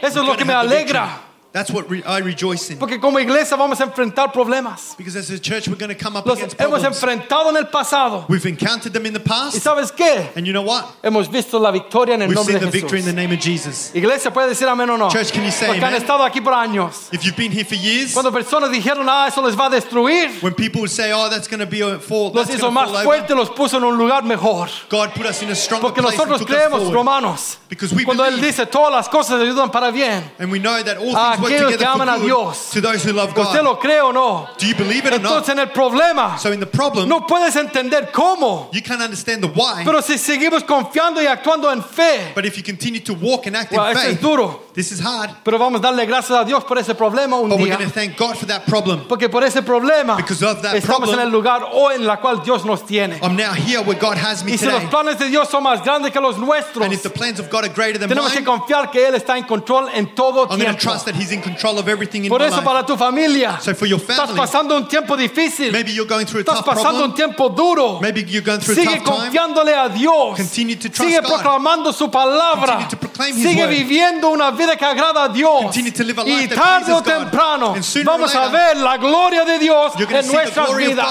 Eso 0.00 0.20
es 0.20 0.24
lo 0.26 0.32
We're 0.32 0.38
que 0.38 0.44
me 0.44 0.54
alegra. 0.54 1.08
That's 1.50 1.70
what 1.70 1.88
re- 1.90 2.02
I 2.04 2.18
rejoice 2.18 2.70
in. 2.70 2.78
Porque 2.78 3.00
como 3.00 3.18
iglesia 3.18 3.56
vamos 3.56 3.80
a 3.80 3.84
enfrentar 3.84 4.32
problemas. 4.34 4.94
Because 4.98 5.16
as 5.16 5.30
a 5.30 5.38
church, 5.38 5.66
we're 5.66 5.76
going 5.78 5.88
to 5.88 5.94
come 5.94 6.14
up 6.14 6.26
Los 6.26 6.36
against 6.38 6.58
hemos 6.58 6.80
problems. 6.82 6.96
enfrentado 7.02 7.48
en 7.48 7.56
el 7.56 7.64
pasado. 7.68 8.26
We've 8.28 8.44
encountered 8.46 8.92
them 8.92 9.06
in 9.06 9.14
the 9.14 9.18
¿Y 9.20 9.24
past, 9.24 9.56
sabes 9.62 9.90
qué? 9.90 10.28
and 10.36 10.46
you 10.46 10.52
know 10.52 10.62
what? 10.62 10.84
Hemos 11.02 11.26
visto 11.30 11.58
la 11.58 11.70
victoria 11.70 12.14
en 12.16 12.22
el 12.22 12.28
We've 12.28 12.34
nombre 12.36 12.52
seen 12.52 12.60
de 12.64 12.66
the 12.66 12.70
victory 12.70 12.98
in 13.00 13.06
the 13.06 13.12
name 13.14 13.32
of 13.32 13.40
Jesus. 13.40 13.92
Iglesia 13.94 14.30
puede 14.30 14.48
decir 14.50 14.68
amén 14.68 14.90
o 14.90 14.96
no. 14.98 15.08
Church, 15.08 15.32
can 15.32 15.42
you 15.42 15.50
say 15.50 15.68
Los 15.68 15.76
que 15.78 15.84
han 15.86 15.94
amen? 15.94 16.02
estado 16.02 16.22
aquí 16.22 16.42
por 16.42 16.52
años. 16.52 17.08
If 17.12 17.24
you've 17.24 17.36
been 17.36 17.50
here 17.50 17.64
for 17.64 17.76
years, 17.76 18.12
Cuando 18.12 18.30
personas 18.30 18.70
dijeron, 18.70 19.06
ah, 19.08 19.26
eso 19.28 19.40
les 19.40 19.56
va 19.56 19.66
a 19.68 19.70
destruir. 19.70 20.42
when 20.42 20.52
people 20.54 20.82
would 20.82 20.90
say, 20.90 21.12
"Oh, 21.12 21.30
that's 21.30 21.48
going 21.48 21.60
to 21.60 21.66
be 21.66 21.80
a 21.80 21.98
fall," 21.98 22.30
Los 22.34 22.46
that's 22.46 22.58
hizo 22.60 22.70
más 22.70 22.88
fall 22.88 22.96
over, 22.96 23.04
fuertes, 23.04 23.34
los 23.34 23.48
puso 23.50 23.78
en 23.78 23.84
un 23.84 23.96
lugar 23.96 24.22
mejor. 24.22 24.68
God 24.90 25.14
put 25.14 25.24
us 25.24 25.40
in 25.42 25.48
a 25.48 25.54
stronger 25.54 25.80
Porque 25.88 26.02
place 26.02 26.12
and 26.18 26.28
nosotros 26.30 26.40
took 26.40 26.50
us 26.50 26.54
creemos, 26.56 26.78
forward. 26.82 26.94
romanos, 26.94 27.56
Because 27.70 27.94
we 27.94 28.04
cuando 28.04 28.22
Él 28.24 28.34
believe. 28.36 28.48
dice 28.48 28.66
todas 28.66 28.92
las 28.92 29.08
cosas 29.08 29.40
ayudan 29.40 29.72
para 29.72 29.90
bien. 29.90 30.22
And 30.38 30.52
we 30.52 30.58
know 30.58 30.82
that 30.82 30.98
all 30.98 31.14
things 31.14 31.14
work 31.14 31.37
aquellos 31.46 31.76
que 31.76 31.84
aman 31.84 32.08
a 32.08 32.18
Dios. 32.18 32.70
to 32.72 32.80
those 32.80 33.02
who 33.04 33.12
love 33.12 33.30
¿Usted 33.30 33.58
God. 33.60 33.64
lo 33.64 33.78
cree 33.78 34.00
o 34.00 34.12
no? 34.12 34.48
Do 34.58 34.66
you 34.66 34.74
believe 34.74 35.06
it 35.06 35.12
or 35.14 35.20
not? 35.20 35.32
Entonces 35.44 35.48
en 35.50 35.58
el 35.60 35.68
problema 35.70 36.38
So 36.38 36.52
in 36.52 36.60
the 36.60 36.66
problem, 36.66 37.08
no 37.08 37.26
puedes 37.26 37.54
entender 37.56 38.10
cómo. 38.12 38.68
you 38.72 38.82
can't 38.82 39.00
understand 39.02 39.42
the 39.42 39.48
why. 39.48 39.82
Pero 39.84 40.00
si 40.02 40.18
seguimos 40.18 40.64
confiando 40.64 41.20
y 41.22 41.26
actuando 41.26 41.70
en 41.72 41.82
fe, 41.82 42.32
But 42.34 42.44
if 42.44 42.56
you 42.56 42.62
continue 42.62 43.00
to 43.00 43.14
walk 43.14 43.46
and 43.46 43.56
act 43.56 43.72
well, 43.72 43.84
in 43.86 43.92
eso 43.96 44.00
es 44.00 44.06
faith, 44.14 44.20
duro. 44.20 44.60
This 44.78 44.92
is 44.92 45.00
hard. 45.00 45.30
Pero 45.42 45.58
vamos 45.58 45.80
a 45.80 45.82
darle 45.82 46.06
gracias 46.06 46.38
a 46.38 46.44
Dios 46.44 46.62
por 46.62 46.78
ese 46.78 46.94
problema 46.94 47.36
un 47.36 47.48
But 47.48 47.58
we're 47.58 47.64
día. 47.66 47.76
going 47.78 47.88
to 47.88 47.92
thank 47.94 48.16
God 48.16 48.36
for 48.36 48.46
that 48.46 48.64
problem. 48.64 49.08
Porque 49.08 49.28
por 49.28 49.42
ese 49.42 49.60
problema 49.62 50.14
Because 50.16 50.40
of 50.44 50.62
that 50.62 50.76
estamos 50.76 51.08
problem, 51.10 51.18
en 51.18 51.26
el 51.26 51.32
lugar 51.32 51.62
hoy 51.72 51.96
en 51.96 52.06
la 52.06 52.18
cual 52.20 52.42
Dios 52.44 52.64
nos 52.64 52.86
tiene. 52.86 53.18
I'm 53.20 53.34
now 53.34 53.52
here 53.52 53.80
where 53.82 53.98
God 53.98 54.16
has 54.16 54.44
me 54.44 54.52
Y 54.52 54.56
si 54.58 54.66
los 54.66 54.74
today. 54.76 54.88
planes 54.88 55.18
de 55.18 55.28
Dios 55.28 55.48
son 55.48 55.64
más 55.64 55.82
grandes 55.82 56.12
que 56.12 56.20
los 56.20 56.38
nuestros, 56.38 56.84
And 56.84 56.92
if 56.94 57.02
the 57.02 57.10
plans 57.10 57.40
of 57.40 57.50
God 57.50 57.64
are 57.64 57.72
greater 57.74 57.98
than 57.98 58.08
tenemos 58.08 58.30
que 58.30 58.40
mine, 58.40 58.46
confiar 58.46 58.90
que 58.92 59.04
Él 59.04 59.16
está 59.16 59.36
en 59.36 59.44
control 59.44 59.88
en 59.92 60.14
todo 60.14 60.42
I'm 60.44 60.48
going 60.50 60.60
to 60.60 60.64
tiempo. 60.66 60.80
trust 60.92 61.06
that 61.06 61.16
He's 61.16 61.32
in 61.32 61.42
control 61.42 61.78
of 61.80 61.88
everything 61.88 62.22
in 62.24 62.28
Por 62.30 62.38
my 62.38 62.46
eso 62.46 62.56
life. 62.58 62.64
para 62.64 62.86
tu 62.86 62.96
familia, 62.96 63.58
So 63.60 63.74
for 63.74 63.86
your 63.86 63.98
estás 63.98 64.16
family, 64.30 64.36
pasando 64.38 64.76
un 64.76 64.86
tiempo 64.86 65.16
difícil, 65.16 65.72
maybe 65.72 65.90
you're 65.92 66.06
going 66.08 66.24
through 66.24 66.40
a 66.40 66.44
estás 66.44 66.62
tough 66.64 66.66
pasando 66.76 67.04
un 67.04 67.10
problem. 67.12 67.14
tiempo 67.16 67.48
duro. 67.48 67.98
Maybe 68.00 68.22
you're 68.22 68.44
going 68.44 68.60
through 68.60 68.74
a 68.78 68.80
Sigue 68.80 69.00
tough 69.00 69.04
time. 69.04 69.16
confiándole 69.30 69.74
a 69.74 69.88
Dios. 69.88 70.36
Continue 70.36 70.76
to 70.76 70.88
trust 70.88 71.02
Sigue 71.02 71.20
God. 71.20 71.32
proclamando 71.32 71.92
su 71.92 72.08
palabra. 72.10 72.74
Continue 72.76 72.90
to 72.90 72.96
proclaim 72.96 73.34
His 73.36 73.42
Sigue 73.42 73.62
word. 73.64 73.70
viviendo 73.70 74.30
una 74.30 74.50
vida 74.52 74.67
que 74.76 74.84
agrada 74.84 75.24
a 75.24 75.28
Dios. 75.28 75.76
Y 75.76 76.48
tarde 76.48 76.92
o 76.92 77.02
temprano 77.02 77.74
vamos 78.04 78.34
a 78.34 78.48
ver 78.48 78.76
la 78.76 78.96
gloria 78.96 79.44
de 79.44 79.58
Dios 79.58 79.92
en 79.98 80.26
nuestras 80.26 80.76
vidas. 80.76 81.06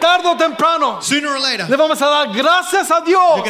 Tarde 0.00 0.26
o 0.26 0.36
temprano 0.36 1.00
Sooner 1.00 1.30
or 1.30 1.40
later, 1.40 1.70
le 1.70 1.76
vamos 1.76 2.02
a 2.02 2.08
dar 2.08 2.32
gracias 2.32 2.90
a 2.90 3.00
Dios 3.02 3.40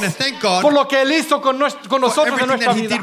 por 0.60 0.74
lo 0.74 0.86
que 0.86 1.00
Él 1.00 1.10
hizo 1.12 1.40
con, 1.40 1.58
nosotros 1.58 2.38
en 2.38 2.46
nuestra 2.46 2.74
vida. 2.74 3.00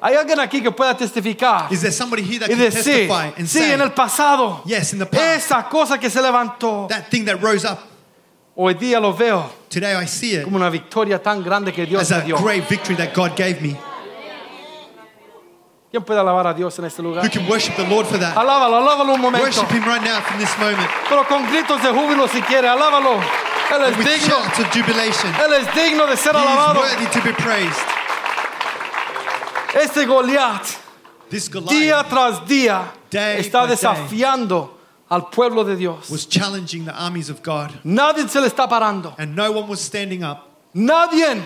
Hay 0.00 0.14
alguien 0.14 0.40
aquí 0.40 0.60
que 0.60 0.70
pueda 0.70 0.96
testificar 0.96 1.72
Is 1.72 1.80
there 1.80 1.92
somebody 1.92 2.22
here 2.22 2.40
that 2.40 2.50
y 2.50 2.54
can 2.54 2.58
decir, 2.58 3.08
testify 3.08 3.32
and 3.38 3.48
sí, 3.48 3.60
say, 3.60 3.72
en 3.72 3.80
el 3.80 3.92
pasado, 3.92 4.62
Yes, 4.66 4.92
in 4.92 4.98
the 4.98 5.06
past, 5.06 5.46
esa 5.46 5.68
cosa 5.68 5.98
que 5.98 6.10
se 6.10 6.20
levantó, 6.20 6.86
that 6.88 7.08
thing 7.08 7.24
that 7.24 7.40
rose 7.40 7.64
up, 7.64 7.78
hoy 8.54 8.74
día 8.74 9.00
lo 9.00 9.14
veo 9.14 9.48
today 9.70 9.94
I 9.94 10.06
see 10.06 10.34
it 10.34 10.44
como 10.44 10.56
una 10.56 10.70
victoria 10.70 11.22
tan 11.22 11.42
grande 11.42 11.72
que 11.72 11.86
Dios 11.86 12.10
as 12.10 12.18
me 12.18 12.26
dio. 12.26 12.36
great 12.38 12.68
victory 12.68 12.96
that 12.96 13.14
God 13.14 13.36
gave 13.36 13.62
me. 13.62 13.76
¿Quién 15.90 16.02
puede 16.04 16.20
alabar 16.20 16.46
a 16.48 16.54
Dios 16.54 16.78
en 16.78 16.84
este 16.86 17.00
Who 17.02 17.14
can 17.30 17.48
worship 17.48 17.74
the 17.76 17.86
Lord 17.86 18.06
for 18.06 18.18
that? 18.18 18.36
Alábalo, 18.36 18.76
alábalo 18.76 19.14
un 19.14 19.20
momento. 19.20 19.46
Worship 19.46 19.70
Him 19.70 19.84
right 19.84 20.02
now 20.02 20.20
from 20.20 20.38
this 20.38 20.50
moment 20.58 20.90
Pero 21.08 21.24
con 21.26 21.46
gritos 21.46 21.80
de 21.82 21.88
júbilo 21.90 22.28
si 22.28 22.40
quiere, 22.42 22.68
alábalo. 22.68 23.20
Él 23.70 23.82
es 23.84 23.96
with 23.96 24.06
digno. 24.06 24.28
shouts 24.28 24.58
of 24.60 24.70
jubilation. 24.72 25.32
Él 25.34 25.52
es 25.54 25.66
digno 25.74 26.06
de 26.06 26.16
ser 26.16 26.34
He 26.34 26.38
is 26.38 26.76
worthy 26.76 27.06
to 27.06 27.20
be 27.22 27.32
praised. 27.32 27.80
Este 29.74 30.06
Goliat, 30.06 30.62
This 31.30 31.48
día 31.48 31.60
Goliath 31.60 32.08
tras 32.08 32.46
día, 32.46 32.92
Day 33.10 33.40
está 33.40 33.60
by 33.60 33.68
day. 33.68 33.76
desafiando 33.76 34.70
al 35.10 35.28
pueblo 35.30 35.64
de 35.64 35.76
Dios. 35.76 36.08
was 36.10 36.26
challenging 36.26 36.84
the 36.84 36.92
armies 36.92 37.28
of 37.30 37.42
God, 37.42 37.72
Nadie 37.84 38.28
se 38.28 38.40
le 38.40 38.46
está 38.48 38.68
parando. 38.68 39.14
and 39.18 39.34
no 39.36 39.52
one 39.52 39.68
was 39.68 39.80
standing 39.80 40.22
up. 40.24 40.48
Nadie 40.74 41.42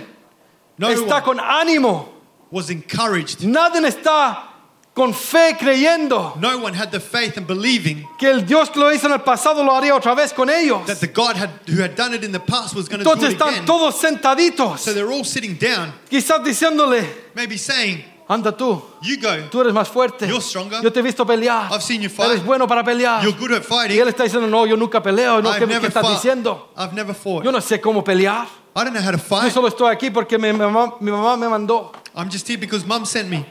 No 0.79 0.89
está 0.89 1.17
one 1.17 1.23
con 1.25 1.39
ánimo. 1.41 2.09
Was 2.51 2.71
encouraged. 2.71 3.41
Nadie 3.45 3.87
está 3.87 4.47
con 4.93 5.15
fe 5.15 5.57
creyendo 5.59 6.35
No 6.41 6.59
one 6.59 6.75
had 6.75 6.91
the 6.91 6.99
faith 7.01 7.37
and 7.39 7.47
believing 7.47 8.05
que 8.19 8.29
el 8.29 8.45
Dios 8.45 8.71
que 8.71 8.81
lo 8.81 8.93
hizo 8.93 9.07
en 9.07 9.13
el 9.13 9.21
pasado 9.21 9.63
lo 9.65 9.73
haría 9.75 9.95
otra 9.95 10.15
vez 10.17 10.33
con 10.33 10.51
ellos. 10.51 10.85
that 10.87 10.99
the 10.99 11.07
God 11.07 11.37
had, 11.37 11.51
who 11.69 11.81
had 11.81 11.95
done 11.95 12.13
it 12.15 12.25
in 12.25 12.33
the 12.33 12.41
past 12.41 12.75
was 12.75 12.89
going 12.89 12.99
to 12.99 13.05
do 13.05 13.11
Entonces 13.11 13.31
it 13.31 13.39
están 13.39 13.49
again. 13.51 13.67
todos 13.67 13.95
sentaditos, 14.01 14.81
So 14.81 14.93
they're 14.93 15.11
all 15.11 15.25
sitting 15.25 15.55
down, 15.57 15.93
quizás 16.11 16.43
diciéndole, 16.45 17.05
maybe 17.37 17.57
saying, 17.57 18.05
anda 18.29 18.51
tú, 18.57 18.83
You 19.03 19.17
go. 19.21 19.49
tú 19.51 19.61
eres 19.61 19.73
más 19.73 19.89
fuerte. 19.89 20.27
You're 20.27 20.41
stronger. 20.43 20.83
Yo 20.83 20.91
te 20.93 21.01
he 21.01 21.03
visto 21.05 21.25
pelear. 21.25 21.71
I've 21.73 21.83
seen 21.83 22.03
you 22.03 22.09
fight. 22.11 22.31
Eres 22.33 22.45
bueno 22.45 22.67
para 22.67 22.83
pelear. 22.83 23.23
You're 23.23 23.37
good 23.39 23.53
at 23.53 23.63
Y 23.63 23.65
fighting. 23.67 24.01
él 24.01 24.09
está 24.09 24.25
diciendo, 24.25 24.49
no, 24.49 24.67
yo 24.67 24.77
nunca 24.77 25.01
peleo. 25.03 25.41
No, 25.41 25.51
¿qué, 25.53 25.57
I've 25.57 25.67
qué 25.69 25.75
never 25.75 25.89
estás 25.89 26.03
fought. 26.03 26.15
diciendo? 26.17 26.69
I've 26.77 26.93
never 26.95 27.15
fought. 27.15 27.45
Yo 27.45 27.53
no 27.53 27.61
sé 27.61 27.81
cómo 27.81 28.03
pelear. 28.05 28.47
I 28.77 28.85
don't 28.85 28.93
know 28.93 29.03
how 29.03 29.11
to 29.13 29.17
Yo 29.19 29.23
fight. 29.23 29.53
solo 29.53 29.67
estoy 29.69 29.91
aquí 29.93 30.11
porque 30.11 30.37
mi 30.39 30.53
mamá, 30.53 30.95
mi 31.01 31.11
mamá 31.11 31.37
me 31.37 31.49
mandó. 31.49 31.93
I'm 32.15 32.29
just 32.31 32.47
here 32.49 32.59
because 32.59 32.85
mum 32.87 33.05
sent 33.05 33.29
me. 33.29 33.45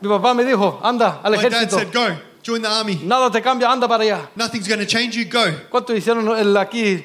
Mi 0.00 0.08
papá 0.08 0.34
me 0.34 0.44
dijo, 0.44 0.80
anda 0.82 1.20
al 1.22 1.32
My 1.32 1.42
dad 1.42 1.52
ejército. 1.52 1.70
said, 1.78 1.92
Go, 1.92 2.16
join 2.42 2.60
the 2.62 2.68
army. 2.68 2.96
Nada 3.04 3.30
te 3.30 3.40
cambia, 3.40 3.68
anda 3.70 3.86
para 3.88 4.02
allá. 4.04 4.28
Nothing's 4.36 4.66
going 4.68 4.80
to 4.80 4.86
change 4.86 5.16
you. 5.16 5.24
Go. 5.24 5.52
¿Cuántos 5.70 5.96
hicieron 5.96 6.26
el, 6.38 6.56
aquí 6.56 7.04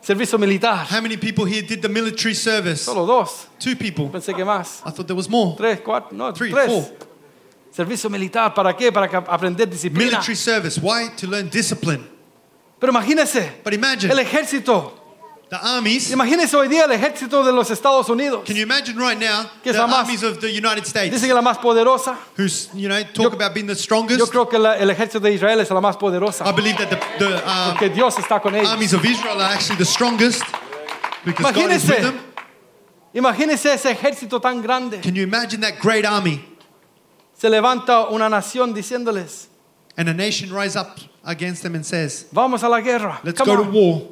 servicio 0.00 0.38
militar? 0.38 0.86
How 0.88 1.00
many 1.00 1.16
people 1.16 1.44
here 1.44 1.62
did 1.62 1.82
the 1.82 1.88
military 1.88 2.34
service? 2.34 2.82
Solo 2.82 3.04
dos. 3.04 3.48
Two 3.58 3.74
people. 3.76 4.08
Pensé 4.08 4.34
que 4.34 4.44
más. 4.44 4.80
I 4.86 4.90
thought 4.90 5.06
there 5.06 5.16
was 5.16 5.28
more. 5.28 5.56
Tres, 5.56 5.80
cuatro, 5.84 6.16
no, 6.16 6.32
Three, 6.32 6.50
tres. 6.52 6.66
four. 6.66 6.84
Servicio 7.72 8.08
militar, 8.08 8.54
¿para 8.54 8.72
qué? 8.74 8.90
Para 8.92 9.06
aprender 9.28 9.66
disciplina. 9.68 10.12
Military 10.12 10.34
service. 10.36 10.80
Why? 10.80 11.10
To 11.18 11.26
learn 11.26 11.50
discipline. 11.50 12.02
Pero 12.80 12.90
imagínese, 12.92 13.62
But 13.64 13.74
imagine 13.74 14.10
el 14.12 14.18
ejército 14.18 14.92
The 15.48 15.56
armies. 15.64 16.10
Imagínense 16.10 16.54
hoy 16.56 16.66
día 16.66 16.84
el 16.86 16.90
ejército 16.90 17.44
de 17.44 17.52
los 17.52 17.70
Estados 17.70 18.08
Unidos. 18.08 18.44
Can 18.44 18.56
you 18.56 18.62
imagine 18.64 18.96
right 18.98 19.16
now 19.16 19.44
Que 19.62 19.70
es 19.70 19.76
the 19.76 19.82
la 19.82 19.86
más- 19.86 20.00
armies 20.00 20.24
of 20.24 20.40
the 20.40 20.50
United 20.50 20.84
States, 20.86 21.12
Dice 21.14 21.26
que 21.28 21.34
la 21.34 21.40
más 21.40 21.58
poderosa. 21.58 22.16
who's 22.36 22.68
you 22.74 22.88
know 22.88 23.00
talk 23.14 23.32
about 23.32 23.54
being 23.54 23.68
the 23.68 23.76
strongest? 23.76 24.18
Yo 24.18 24.26
creo 24.26 24.48
que 24.50 24.58
la- 24.58 24.74
el 24.76 24.88
ejército 24.90 25.20
de 25.20 25.32
Israel 25.32 25.60
es 25.60 25.70
la 25.70 25.80
más 25.80 25.96
I 25.96 26.50
believe 26.52 26.76
that 26.78 26.90
the, 26.90 26.96
the 27.20 27.36
um, 27.48 27.70
Porque 27.76 27.90
Dios 27.94 28.16
está 28.16 28.42
con 28.42 28.56
ellos. 28.56 28.68
armies 28.68 28.92
of 28.92 29.04
Israel 29.04 29.40
are 29.40 29.52
actually 29.54 29.76
the 29.78 29.84
strongest 29.84 30.42
because 31.24 31.52
God 31.52 31.70
is 31.70 31.88
with 31.88 32.02
them. 32.02 32.18
Imagínense 33.14 33.72
ese 33.72 33.86
ejército 33.92 34.40
tan 34.42 34.60
grande. 34.60 35.00
Can 35.00 35.14
you 35.14 35.22
imagine 35.22 35.60
that 35.60 35.78
great 35.78 36.04
army 36.04 36.44
Se 37.34 37.48
levanta 37.48 38.10
una 38.10 38.28
nación 38.28 38.74
diciéndoles, 38.74 39.46
and 39.96 40.08
a 40.08 40.12
nation 40.14 40.50
rise 40.52 40.74
up 40.74 40.98
against 41.24 41.62
them 41.62 41.76
and 41.76 41.84
says, 41.86 42.26
vamos 42.32 42.64
a 42.64 42.68
la 42.68 42.80
guerra. 42.80 43.20
"Let's 43.22 43.38
Come 43.38 43.54
go 43.54 43.62
to 43.62 43.70
war." 43.70 44.02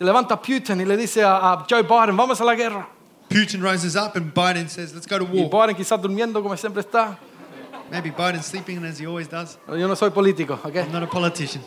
Se 0.00 0.04
levanta 0.06 0.40
Putin 0.40 0.80
y 0.80 0.86
le 0.86 0.96
dice 0.96 1.22
a, 1.22 1.52
a 1.52 1.66
Joe 1.68 1.82
Biden, 1.82 2.16
vamos 2.16 2.40
a 2.40 2.44
la 2.46 2.54
guerra. 2.54 2.88
Putin 3.28 3.60
rises 3.62 3.96
up 3.96 4.16
and 4.16 4.32
Biden 4.32 4.66
says, 4.66 4.94
"Let's 4.94 5.06
go 5.06 5.18
to 5.18 5.26
Y 5.30 5.42
war." 5.42 5.66
Biden 5.66 5.76
quizás 5.76 6.00
durmiendo 6.00 6.42
como 6.42 6.56
siempre 6.56 6.80
está. 6.80 7.18
Maybe 7.90 8.10
Biden's 8.10 8.46
sleeping 8.46 8.82
as 8.86 8.98
he 8.98 9.04
always 9.04 9.28
does. 9.28 9.58
Yo 9.68 9.86
no 9.86 9.94
soy 9.94 10.08
político, 10.08 10.58
¿ok? 10.64 10.74
I'm 10.74 10.90
not 10.90 11.02
a 11.02 11.06
politician. 11.06 11.62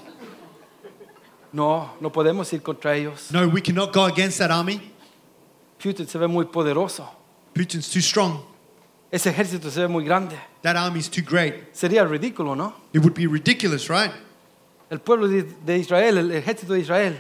No, 1.52 1.92
no 2.02 2.12
podemos 2.12 2.52
ir 2.54 2.64
contra 2.64 2.96
ellos. 2.96 3.32
No, 3.32 3.48
we 3.48 3.62
cannot 3.62 3.94
go 3.94 4.06
against 4.06 4.40
that 4.40 4.50
army. 4.50 4.82
Putin 5.78 6.08
se 6.08 6.18
ve 6.18 6.28
muy 6.28 6.46
poderoso. 6.46 7.08
Putin's 7.54 7.88
too 7.88 8.02
strong. 8.02 8.40
Ese 9.12 9.30
ejército 9.30 9.70
se 9.70 9.82
ve 9.82 9.88
muy 9.88 10.04
grande. 10.04 10.36
That 10.64 10.76
army's 10.76 11.08
too 11.08 11.22
great. 11.22 11.72
Sería 11.76 12.04
ridículo, 12.04 12.56
¿no? 12.56 12.74
It 12.94 13.04
would 13.04 13.14
be 13.14 13.28
ridiculous, 13.28 13.92
right? 13.92 14.12
El 14.90 15.02
pueblo 15.02 15.28
de, 15.28 15.44
de 15.44 15.78
Israel, 15.78 16.18
el 16.18 16.32
ejército 16.32 16.74
de 16.74 16.80
Israel, 16.80 17.20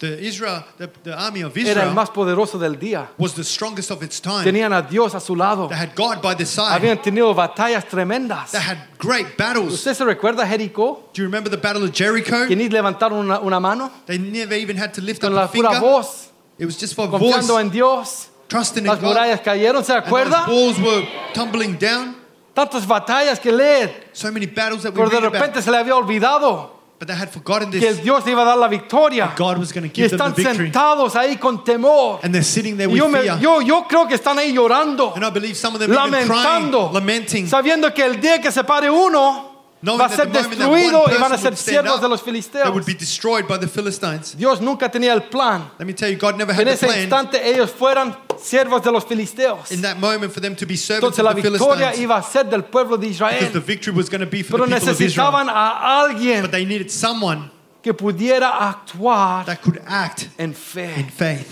The 0.00 0.18
Israel, 0.26 0.64
the, 0.78 0.88
the 1.04 1.12
army 1.14 1.42
of 1.42 1.54
era 1.56 1.70
el 1.72 1.76
Israel 1.76 1.94
más 1.94 2.08
poderoso 2.10 2.58
del 2.58 2.78
día. 2.78 3.08
was 3.18 3.34
the 3.34 3.44
strongest 3.44 3.90
of 3.90 4.02
its 4.02 4.18
time. 4.18 4.44
Tenían 4.44 4.72
a 4.72 4.80
Dios 4.80 5.14
a 5.14 5.20
su 5.20 5.36
lado. 5.36 5.68
They 5.68 5.76
had 5.76 5.94
God 5.94 6.22
by 6.22 6.34
their 6.34 6.46
side. 6.46 6.72
Habían 6.72 7.02
tenido 7.02 7.34
batallas 7.34 7.84
tremendas. 7.86 8.50
They 8.52 8.60
had 8.62 8.78
great 8.98 9.36
battles. 9.36 9.74
¿Usted 9.74 9.92
se 9.94 10.04
recuerda 10.06 10.46
Jericó? 10.46 11.10
Do 11.12 11.20
you 11.20 11.24
remember 11.24 11.50
the 11.50 11.58
Battle 11.58 11.84
of 11.84 11.92
Jericho? 11.92 12.46
Que 12.48 12.56
ni 12.56 12.70
levantaron 12.70 13.18
una, 13.18 13.40
una 13.40 13.60
mano 13.60 13.90
They 14.06 14.18
never 14.18 14.54
even 14.56 14.78
had 14.78 14.94
to 14.94 15.02
lift 15.02 15.22
up 15.22 15.28
con 15.30 15.32
a 15.38 15.42
la 15.42 15.48
pura 15.48 15.70
finger. 15.72 15.80
voz, 15.82 16.30
It 16.58 16.64
was 16.64 16.78
just 16.80 16.94
for 16.94 17.06
confiando 17.06 17.54
voice, 17.54 17.60
en 17.60 17.70
Dios. 17.70 18.28
trusting 18.48 18.84
in 18.84 18.90
Las 18.90 19.00
God. 19.00 19.08
murallas 19.08 19.40
cayeron, 19.42 19.84
¿se 19.84 19.92
And 19.92 20.02
those 20.02 20.08
acuerda? 20.08 20.46
walls 20.48 20.78
were 20.80 21.06
tumbling 21.34 21.76
down. 21.78 22.16
Tantas 22.54 22.86
batallas 22.86 23.38
que 23.38 23.52
leer, 23.52 24.08
So 24.14 24.32
many 24.32 24.46
battles 24.46 24.82
that 24.82 24.92
we 24.92 24.96
pero 24.96 25.10
de 25.10 25.16
read 25.20 25.24
about. 25.26 25.32
repente 25.34 25.62
se 25.62 25.70
le 25.70 25.76
había 25.76 25.94
olvidado 25.94 26.79
But 27.00 27.08
they 27.08 27.16
had 27.16 27.30
forgotten 27.30 27.70
que. 27.70 27.80
Dios 28.02 28.26
iba 28.26 28.42
a 28.42 28.44
dar 28.44 28.58
la 28.58 28.68
victoria. 28.68 29.32
God 29.34 29.56
was 29.56 29.72
going 29.72 29.88
to 29.88 29.88
Y 29.88 30.02
give 30.06 30.10
them 30.10 30.20
están 30.20 30.34
the 30.34 30.42
victory. 30.42 30.66
sentados 30.70 31.16
ahí 31.16 31.38
con 31.38 31.64
temor. 31.64 32.20
And 32.22 32.34
they're 32.34 32.44
sitting 32.44 32.76
there 32.76 32.88
Y 32.90 32.92
with 32.92 32.98
yo, 32.98 33.08
me- 33.08 33.20
fear. 33.22 33.38
yo, 33.40 33.62
yo 33.62 33.86
creo 33.88 34.06
que 34.06 34.16
están 34.16 34.38
ahí 34.38 34.52
llorando, 34.52 35.14
And 35.16 35.24
I 35.24 35.30
believe 35.30 35.56
some 35.56 35.74
of 35.74 35.80
them 35.80 35.90
even 35.90 36.10
crying, 36.26 36.28
lamentando, 36.28 36.90
lamenting, 36.92 37.48
sabiendo 37.48 37.94
que 37.94 38.04
el 38.04 38.20
día 38.20 38.38
que 38.42 38.52
se 38.52 38.62
pare 38.64 38.90
uno 38.90 39.49
va 39.82 40.04
a 40.06 40.08
ser 40.10 40.26
the 40.30 40.38
moment 40.40 40.58
that 40.58 40.68
destruido 40.68 41.04
y 41.10 41.18
van 41.20 41.32
a 41.32 41.38
ser 41.38 41.56
siervos 41.56 42.00
de 42.00 42.08
los 42.08 42.22
filisteos. 42.22 42.68
would 42.74 42.84
be 42.84 42.94
destroyed 42.94 43.46
by 43.48 43.56
the 43.58 43.66
Philistines. 43.66 44.34
Dios 44.36 44.60
nunca 44.60 44.90
tenía 44.90 45.12
el 45.14 45.22
plan 45.22 45.70
Let 45.78 45.86
me 45.86 45.94
tell 45.94 46.10
you, 46.10 46.18
God 46.18 46.36
never 46.36 46.54
que 46.54 46.60
had 46.62 46.68
en 46.68 46.74
ese 46.74 46.86
plan 46.86 47.00
instante 47.00 47.40
ellos 47.50 47.70
fueran 47.70 48.14
siervos 48.38 48.82
de 48.82 48.90
los 48.92 49.04
filisteos. 49.06 49.70
in 49.72 49.80
that 49.82 49.96
moment 49.98 50.32
for 50.32 50.40
them 50.40 50.54
to 50.54 50.66
be 50.66 50.76
servants 50.76 51.18
Entonces 51.18 51.24
la 51.24 51.30
of 51.30 51.36
the 51.36 51.50
victoria 51.50 51.76
Philistines. 51.92 52.04
iba 52.04 52.16
a 52.18 52.22
ser 52.22 52.44
del 52.44 52.64
pueblo 52.64 52.96
de 52.98 53.06
Because 53.08 53.30
the 53.30 53.36
Israel. 53.36 53.62
victory 53.66 53.92
was 53.96 54.08
going 54.10 54.20
to 54.20 54.26
be 54.30 54.42
for 54.42 54.58
Pero 54.58 54.66
the 54.66 54.74
people 54.74 54.90
of 54.90 55.00
Israel. 55.00 55.32
necesitaban 55.32 55.48
a 55.48 56.00
alguien 56.02 56.42
But 56.42 56.50
they 56.50 56.64
needed 56.66 56.90
someone 56.90 57.50
que 57.82 57.94
pudiera 57.94 58.68
actuar 58.68 59.46
that 59.46 59.62
could 59.62 59.80
act 59.86 60.28
en 60.38 60.50
in 60.50 60.54
fe. 60.54 61.46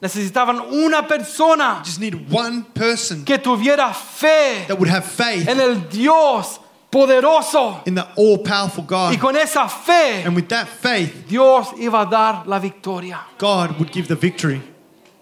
Necesitaban 0.00 0.60
una 0.60 1.06
persona 1.06 1.80
Just 1.84 2.00
need 2.00 2.30
one 2.30 2.64
person 2.74 3.24
que 3.24 3.38
tuviera 3.38 3.94
fe 3.94 4.64
that 4.68 4.78
would 4.78 4.90
have 4.90 5.04
faith 5.04 5.48
en 5.48 5.58
el 5.58 5.88
Dios 5.88 6.60
poderoso. 6.90 7.82
in 7.86 7.94
the 7.94 8.06
all-powerful 8.16 8.84
God. 8.84 9.12
Y 9.12 9.16
con 9.18 9.36
esa 9.36 9.68
fe, 9.68 10.22
And 10.24 10.34
with 10.36 10.48
that 10.48 10.68
faith, 10.68 11.26
Dios 11.28 11.68
iba 11.78 12.02
a 12.02 12.06
dar 12.10 12.46
la 12.46 12.58
victoria. 12.58 13.20
God 13.38 13.78
would 13.78 13.90
give 13.90 14.06
the 14.08 14.16
victory. 14.16 14.60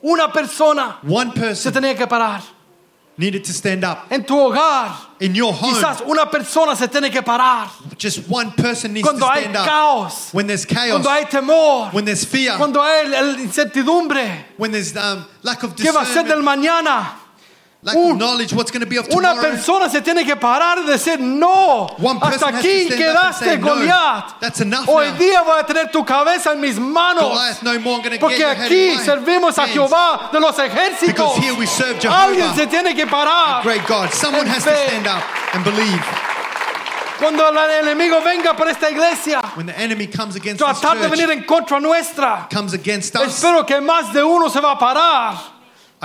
Una 0.02 0.30
persona 0.32 0.98
One 1.02 1.30
se 1.32 1.40
person 1.40 1.72
tenía 1.72 1.96
que 1.96 2.06
parar. 2.06 2.42
Needed 3.16 3.44
to 3.44 3.52
stand 3.52 3.84
up. 3.84 4.06
En 4.10 4.24
tu 4.24 4.34
hogar, 4.34 5.10
In 5.20 5.34
your 5.34 5.52
home, 5.52 5.72
quizás 5.74 6.00
una 6.06 6.26
persona 6.30 6.74
se 6.76 6.88
tiene 6.88 7.10
que 7.10 7.22
parar. 7.22 7.68
just 7.98 8.28
one 8.28 8.50
person 8.52 8.92
needs 8.92 9.06
to 9.06 9.12
Cuando 9.14 9.26
hay 9.28 9.42
stand 9.44 9.56
up. 9.56 10.12
When 10.34 10.46
there's 10.46 10.64
chaos, 10.64 10.90
cuando 10.90 11.08
hay 11.10 11.24
temor, 11.24 11.90
when 11.92 12.04
there's 12.04 12.24
fear, 12.24 12.56
cuando 12.56 12.80
hay 12.82 13.06
el- 13.06 13.14
el 13.14 13.36
incertidumbre. 13.40 14.44
when 14.56 14.72
there's 14.72 14.94
um, 14.96 15.24
lack 15.42 15.62
of 15.62 15.74
¿Qué 15.76 15.90
va 15.92 16.02
a 16.02 16.06
ser 16.06 16.24
del 16.24 16.40
discernment, 16.42 16.44
mañana? 16.44 17.20
Lack 17.84 17.94
Un- 17.96 18.12
of 18.12 18.18
knowledge, 18.18 18.52
what's 18.54 18.70
going 18.72 18.80
to 18.80 18.86
be 18.88 18.96
of 18.96 19.06
Una 19.12 19.34
tomorrow. 19.34 19.42
persona 19.50 19.88
se 19.90 20.00
tiene 20.00 20.24
que 20.24 20.34
parar 20.36 20.78
y 20.78 20.86
decir, 20.86 21.20
no, 21.20 21.86
One 21.98 22.18
person 22.18 22.54
hasta 22.54 22.58
aquí 22.58 22.88
quedaste, 22.88 23.44
say, 23.44 23.58
"No, 23.58 23.74
Goliat. 23.74 24.40
that's 24.40 24.60
enough 24.60 24.88
Hoy 24.88 25.10
now. 25.10 25.18
día 25.18 25.42
voy 25.42 25.60
a 25.60 25.64
tener 25.66 25.90
tu 25.92 26.02
cabeza 26.04 26.52
en 26.52 26.60
mis 26.60 26.78
manos. 26.78 27.24
Goliath, 27.24 27.62
no 27.62 27.78
more 27.80 27.98
going 27.98 28.02
to 28.04 28.10
get 28.10 28.20
Porque 28.20 28.44
aquí 28.44 28.96
servimos 29.04 29.58
a. 29.58 29.66
Jehová 29.66 30.30
de 30.32 30.40
los 30.40 30.56
ejércitos. 30.58 31.06
Because 31.34 31.36
here 31.38 31.54
we 31.54 31.66
serve 31.66 31.98
Jehovah. 32.00 32.24
Alguien 32.24 32.54
se 32.54 32.66
tiene 32.66 32.94
que 32.94 33.06
parar. 33.06 33.62
Great 33.62 33.86
God, 33.86 34.10
someone 34.12 34.46
has 34.46 34.64
to 34.64 34.70
stand 34.70 35.06
up 35.06 35.22
and 35.52 35.62
believe. 35.64 36.02
Cuando 37.18 37.46
el 37.48 37.56
enemigo 37.86 38.20
venga 38.22 38.54
por 38.56 38.68
esta 38.68 38.90
iglesia, 38.90 39.40
When 39.54 39.66
the 39.66 39.78
enemy 39.78 40.06
comes 40.08 40.34
against 40.36 40.60
tratar 40.60 40.98
de 40.98 41.08
venir 41.08 41.30
en 41.30 41.44
contra 41.44 41.78
nuestra. 41.80 42.48
comes 42.52 42.72
against 42.74 43.14
us, 43.16 43.22
Espero 43.42 43.64
que 43.64 43.80
más 43.80 44.12
de 44.12 44.22
uno 44.24 44.48
se 44.48 44.60
va 44.60 44.72
a 44.72 44.78
parar. 44.78 45.53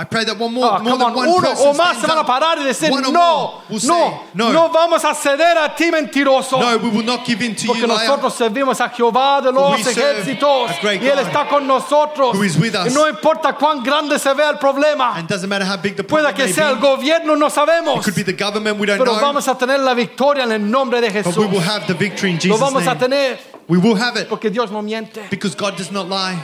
I 0.00 0.04
pray 0.04 0.24
that 0.24 0.38
one 0.38 0.54
more, 0.54 0.64
Ah, 0.64 0.78
more 0.78 0.96
than 0.96 1.08
on, 1.08 1.14
one 1.14 1.28
uno 1.28 1.40
person 1.40 1.68
o 1.68 1.74
más 1.74 2.00
se 2.00 2.06
van 2.06 2.16
a 2.18 2.24
parar 2.24 2.56
y 2.58 2.64
decir, 2.64 2.90
One 2.90 3.02
no, 3.02 3.60
no, 3.68 3.78
say, 3.78 3.88
no, 4.34 4.50
no 4.50 4.68
vamos 4.70 5.04
a 5.04 5.14
ceder 5.14 5.58
a 5.58 5.74
ti 5.74 5.90
mentiroso. 5.90 6.58
no, 6.58 6.78
we 6.78 6.88
will 6.88 7.04
not 7.04 7.26
give 7.26 7.42
in 7.44 7.54
to 7.54 7.66
Porque 7.66 7.82
you, 7.82 7.86
liar. 7.86 8.06
nosotros 8.08 8.34
servimos 8.34 8.80
a 8.80 8.88
Jehová 8.88 9.42
de 9.42 9.52
los 9.52 9.76
we 9.76 9.82
serve 9.84 10.22
ejércitos 10.22 10.70
a 10.70 10.80
great 10.80 11.02
y 11.02 11.06
Él 11.06 11.16
God 11.16 11.26
está 11.26 11.48
con 11.48 11.66
nosotros. 11.66 12.34
who 12.34 12.42
is 12.44 12.56
with 12.56 12.74
us. 12.74 12.86
Y 12.90 12.94
no 12.94 13.06
importa 13.08 13.54
cuán 13.56 13.82
grande 13.82 14.18
se 14.18 14.32
vea 14.32 14.48
el 14.50 14.58
problema, 14.58 15.16
And 15.16 15.28
doesn't 15.28 15.48
matter 15.50 15.66
how 15.66 15.76
big 15.76 15.96
the 15.96 16.02
problem 16.04 16.34
que 16.34 16.44
may 16.44 16.52
sea 16.54 16.70
el 16.70 16.76
gobierno, 16.78 17.36
no 17.36 17.50
sabemos. 17.50 17.98
It 17.98 18.04
could 18.04 18.14
be 18.16 18.22
the 18.22 18.32
government, 18.32 18.78
we 18.78 18.86
don't 18.86 18.98
Pero 18.98 19.12
know. 19.12 19.20
vamos 19.20 19.46
a 19.48 19.54
tener 19.58 19.80
la 19.80 19.92
victoria 19.92 20.44
en 20.44 20.52
el 20.52 20.60
nombre 20.70 21.02
de 21.02 21.10
But 21.22 21.36
we 21.36 21.44
will 21.46 21.60
have 21.60 21.86
the 21.86 21.94
victory 21.94 22.30
in 22.30 22.36
Lo 22.36 22.40
Jesus' 22.56 22.60
vamos 22.60 22.82
a 22.86 22.94
name. 22.94 22.98
tener 23.00 23.38
We 23.68 23.76
will 23.76 23.96
have 23.96 24.16
it 24.16 24.28
porque 24.30 24.50
Dios 24.50 24.70
no 24.70 24.80
miente. 24.80 25.28
because 25.30 25.54
God 25.54 25.76
does 25.76 25.90
not 25.92 26.08
lie. 26.08 26.38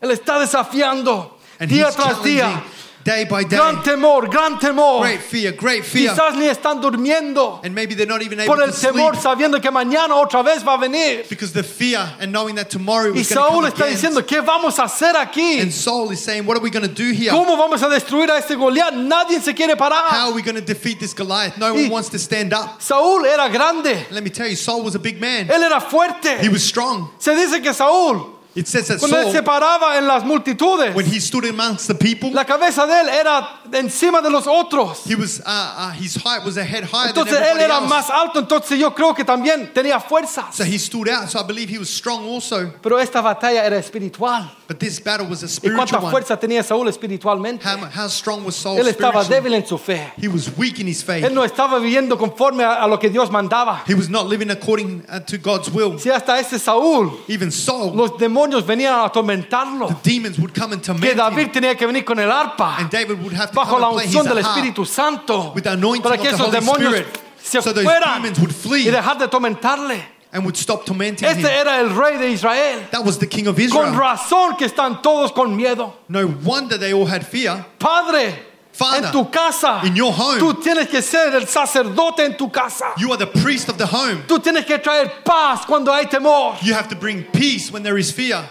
Él 0.00 0.10
está 0.10 0.38
desafiando 0.38 1.33
And 1.64 1.72
día 1.72 1.90
tras 1.92 2.22
día. 2.22 2.62
day 3.04 3.24
by 3.26 3.42
day. 3.44 3.58
Gran 3.58 3.82
temor, 3.82 4.30
gran 4.30 4.58
temor. 4.58 5.02
Great 5.02 5.20
fear, 5.20 5.52
great 5.52 5.84
fear. 5.84 6.14
Quizás 6.14 6.36
ni 6.38 6.46
están 6.46 6.80
durmiendo 6.80 7.60
And 7.62 7.74
maybe 7.74 7.94
they're 7.94 8.06
not 8.06 8.22
even 8.22 8.40
able 8.40 8.46
por 8.54 8.62
el 8.62 8.70
to 8.70 8.72
sleep 8.72 8.94
temor 8.94 9.14
sabiendo 9.16 9.60
que 9.60 9.70
mañana 9.70 10.14
otra 10.14 10.42
vez 10.42 10.64
va 10.66 10.72
a 10.72 10.78
venir. 10.78 11.26
because 11.28 11.52
the 11.52 11.62
fear 11.62 12.00
and 12.18 12.32
knowing 12.32 12.54
that 12.54 12.70
tomorrow 12.70 13.12
Y 13.14 13.22
Saúl 13.22 13.66
está 13.66 13.84
again. 13.84 13.92
diciendo, 13.96 14.24
¿qué 14.26 14.40
vamos 14.40 14.78
a 14.78 14.84
hacer 14.84 15.14
aquí? 15.16 15.60
And 15.60 15.70
Saul 15.70 16.12
is 16.12 16.20
saying, 16.20 16.46
what 16.46 16.56
are 16.56 16.62
we 16.62 16.70
going 16.70 16.88
to 16.88 16.88
do 16.94 17.12
here? 17.12 17.30
¿Cómo 17.30 17.58
vamos 17.58 17.82
a 17.82 17.90
destruir 17.90 18.30
a 18.30 18.38
este 18.38 18.56
Goliat? 18.56 18.94
Nadie 18.94 19.38
se 19.42 19.52
quiere 19.52 19.76
parar. 19.76 20.08
How 20.08 20.28
are 20.30 20.34
we 20.34 20.40
going 20.40 20.56
to 20.56 20.62
defeat 20.64 20.98
this 20.98 21.12
Goliath? 21.12 21.58
No 21.58 21.74
Y- 21.74 21.82
one 21.82 21.90
wants 21.90 22.08
to 22.08 22.18
stand 22.18 22.54
up. 22.54 22.80
Saúl 22.80 23.26
era 23.26 23.50
grande, 23.50 24.06
Let 24.12 24.22
me 24.24 24.30
tell 24.30 24.48
you, 24.48 24.56
Saul 24.56 24.82
was 24.82 24.94
a 24.94 24.98
big 24.98 25.20
man. 25.20 25.48
él 25.48 25.62
era 25.62 25.78
fuerte. 25.78 26.38
He 26.40 26.48
was 26.48 26.64
strong. 26.64 27.10
Se 27.18 27.34
dice 27.34 27.60
que 27.62 27.74
Saúl, 27.74 28.33
It 28.56 28.68
says 28.68 28.86
that 28.86 28.98
cuando 29.00 29.18
él 29.18 29.32
se 29.32 29.42
paraba 29.42 29.98
en 29.98 30.06
las 30.06 30.24
multitudes, 30.24 30.94
when 30.94 31.06
he 31.06 31.18
stood 31.20 31.44
amongst 31.44 31.88
the 31.88 31.94
people, 31.94 32.30
la 32.32 32.44
cabeza 32.44 32.86
de 32.86 33.00
él 33.00 33.08
era 33.08 33.60
encima 33.72 34.20
de 34.20 34.30
los 34.30 34.46
otros. 34.46 35.02
he 35.06 35.14
was 35.14 35.40
uh, 35.40 35.44
uh, 35.46 35.90
his 35.92 36.16
height 36.16 36.44
was 36.44 36.56
a 36.56 36.64
head 36.64 36.84
higher 36.84 37.12
than 37.12 37.26
Entonces 37.26 37.40
él 37.40 37.60
era 37.60 37.78
else. 37.78 37.88
más 37.88 38.10
alto, 38.10 38.38
entonces 38.38 38.78
yo 38.78 38.94
creo 38.94 39.14
que 39.14 39.24
también 39.24 39.72
tenía 39.72 40.00
fuerzas. 40.00 40.54
So 40.54 40.64
he 40.64 40.78
stood 40.78 41.08
out. 41.08 41.28
So 41.28 41.40
I 41.40 41.42
believe 41.46 41.68
he 41.68 41.78
was 41.78 41.88
strong 41.88 42.24
also. 42.26 42.72
Pero 42.82 42.98
esta 42.98 43.20
batalla 43.20 43.64
era 43.64 43.76
espiritual. 43.78 44.50
But 44.66 44.78
this 44.78 44.98
battle 44.98 45.26
was 45.28 45.42
a 45.42 45.46
¿Y 45.46 45.70
cuánta 45.70 45.88
spiritual 45.88 46.02
one. 46.04 46.10
fuerza 46.10 46.38
tenía 46.38 46.62
Saúl 46.62 46.88
espiritualmente? 46.88 47.64
How, 47.64 47.78
how 47.84 48.08
strong 48.08 48.44
was 48.44 48.56
Saul 48.56 48.78
Él 48.78 48.88
estaba 48.88 49.22
débil 49.24 49.54
en 49.54 49.66
su 49.66 49.76
fe. 49.76 50.12
He 50.16 50.28
was 50.28 50.50
weak 50.56 50.78
in 50.80 50.88
his 50.88 51.02
faith. 51.02 51.24
Él 51.24 51.34
no 51.34 51.44
estaba 51.44 51.78
viviendo 51.78 52.16
conforme 52.16 52.64
a, 52.64 52.82
a 52.82 52.88
lo 52.88 52.98
que 52.98 53.10
Dios 53.10 53.30
mandaba. 53.30 53.82
He 53.86 53.94
was 53.94 54.08
not 54.08 54.26
living 54.26 54.50
according 54.50 55.04
uh, 55.08 55.20
to 55.20 55.36
God's 55.36 55.70
will. 55.70 55.98
Si 55.98 56.10
hasta 56.10 56.38
ese 56.38 56.58
Saúl, 56.58 57.12
Even 57.28 57.50
Saul, 57.50 57.94
los 57.94 58.16
demonios 58.18 58.64
venían 58.66 58.94
a 58.94 59.04
atormentarlo. 59.04 59.88
demons 60.02 60.38
would 60.38 60.54
come 60.54 60.72
and 60.72 60.82
Que 60.82 61.14
torment 61.14 61.38
him. 61.38 61.52
Tenía 61.52 61.76
que 61.76 61.86
venir 61.86 62.04
con 62.04 62.18
el 62.18 62.30
arpa. 62.30 62.76
And 62.78 62.90
David 62.90 63.22
would 63.22 63.34
have 63.34 63.50
to 63.52 63.63
bajo 63.64 63.78
la 63.78 63.88
unción 63.88 64.26
del 64.26 64.38
Espíritu 64.38 64.84
Santo 64.86 65.52
with 65.54 65.62
the 65.62 65.70
anointing 65.70 66.02
para 66.02 66.16
que 66.18 66.28
esos 66.30 66.50
demonios 66.50 67.04
se 67.42 67.60
So 67.62 67.72
fueran 67.72 68.22
demons 68.22 68.38
would 68.38 68.52
flee 68.54 68.86
y 68.86 68.90
dejar 68.90 69.18
de 69.18 69.28
tormentarle. 69.28 70.02
and 70.32 70.44
would 70.44 70.56
stop 70.56 70.84
tormenting 70.84 71.28
Este 71.28 71.40
him. 71.42 71.46
era 71.46 71.78
el 71.80 71.90
rey 71.90 72.16
de 72.18 72.30
Israel. 72.32 72.80
That 72.90 73.04
was 73.04 73.18
the 73.18 73.26
king 73.26 73.46
of 73.46 73.54
Con 73.56 73.64
Israel. 73.64 73.94
razón 73.94 74.56
que 74.58 74.66
están 74.66 75.00
todos 75.02 75.30
con 75.32 75.54
miedo. 75.56 75.92
No 76.08 76.26
wonder 76.42 76.76
they 76.78 76.92
all 76.92 77.06
had 77.06 77.24
fear. 77.24 77.64
Padre, 77.78 78.34
Father, 78.72 79.04
en 79.06 79.12
tu 79.12 79.30
casa. 79.30 79.80
in 79.84 79.94
your 79.94 80.12
home. 80.12 80.40
Tú 80.40 80.54
tienes 80.60 80.88
que 80.88 81.00
ser 81.02 81.34
el 81.36 81.46
sacerdote 81.46 82.24
en 82.24 82.36
tu 82.36 82.50
casa. 82.50 82.86
You 82.98 83.12
are 83.12 83.16
the 83.18 83.28
priest 83.28 83.68
of 83.68 83.76
the 83.78 83.86
home. 83.86 84.22
Tú 84.26 84.40
tienes 84.40 84.64
que 84.66 84.78
traer 84.78 85.22
paz 85.24 85.64
cuando 85.66 85.92
hay 85.92 86.06
temor. 86.06 86.56
You 86.62 86.74
have 86.74 86.88
to 86.88 86.96
bring 86.96 87.22
peace 87.32 87.70
when 87.70 87.84
there 87.84 87.96
is 87.96 88.10
fear. 88.10 88.42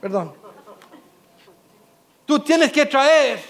Perdón. 0.00 0.32
Tú 2.24 2.38
tienes 2.38 2.70
que 2.70 2.84
traer 2.86 3.40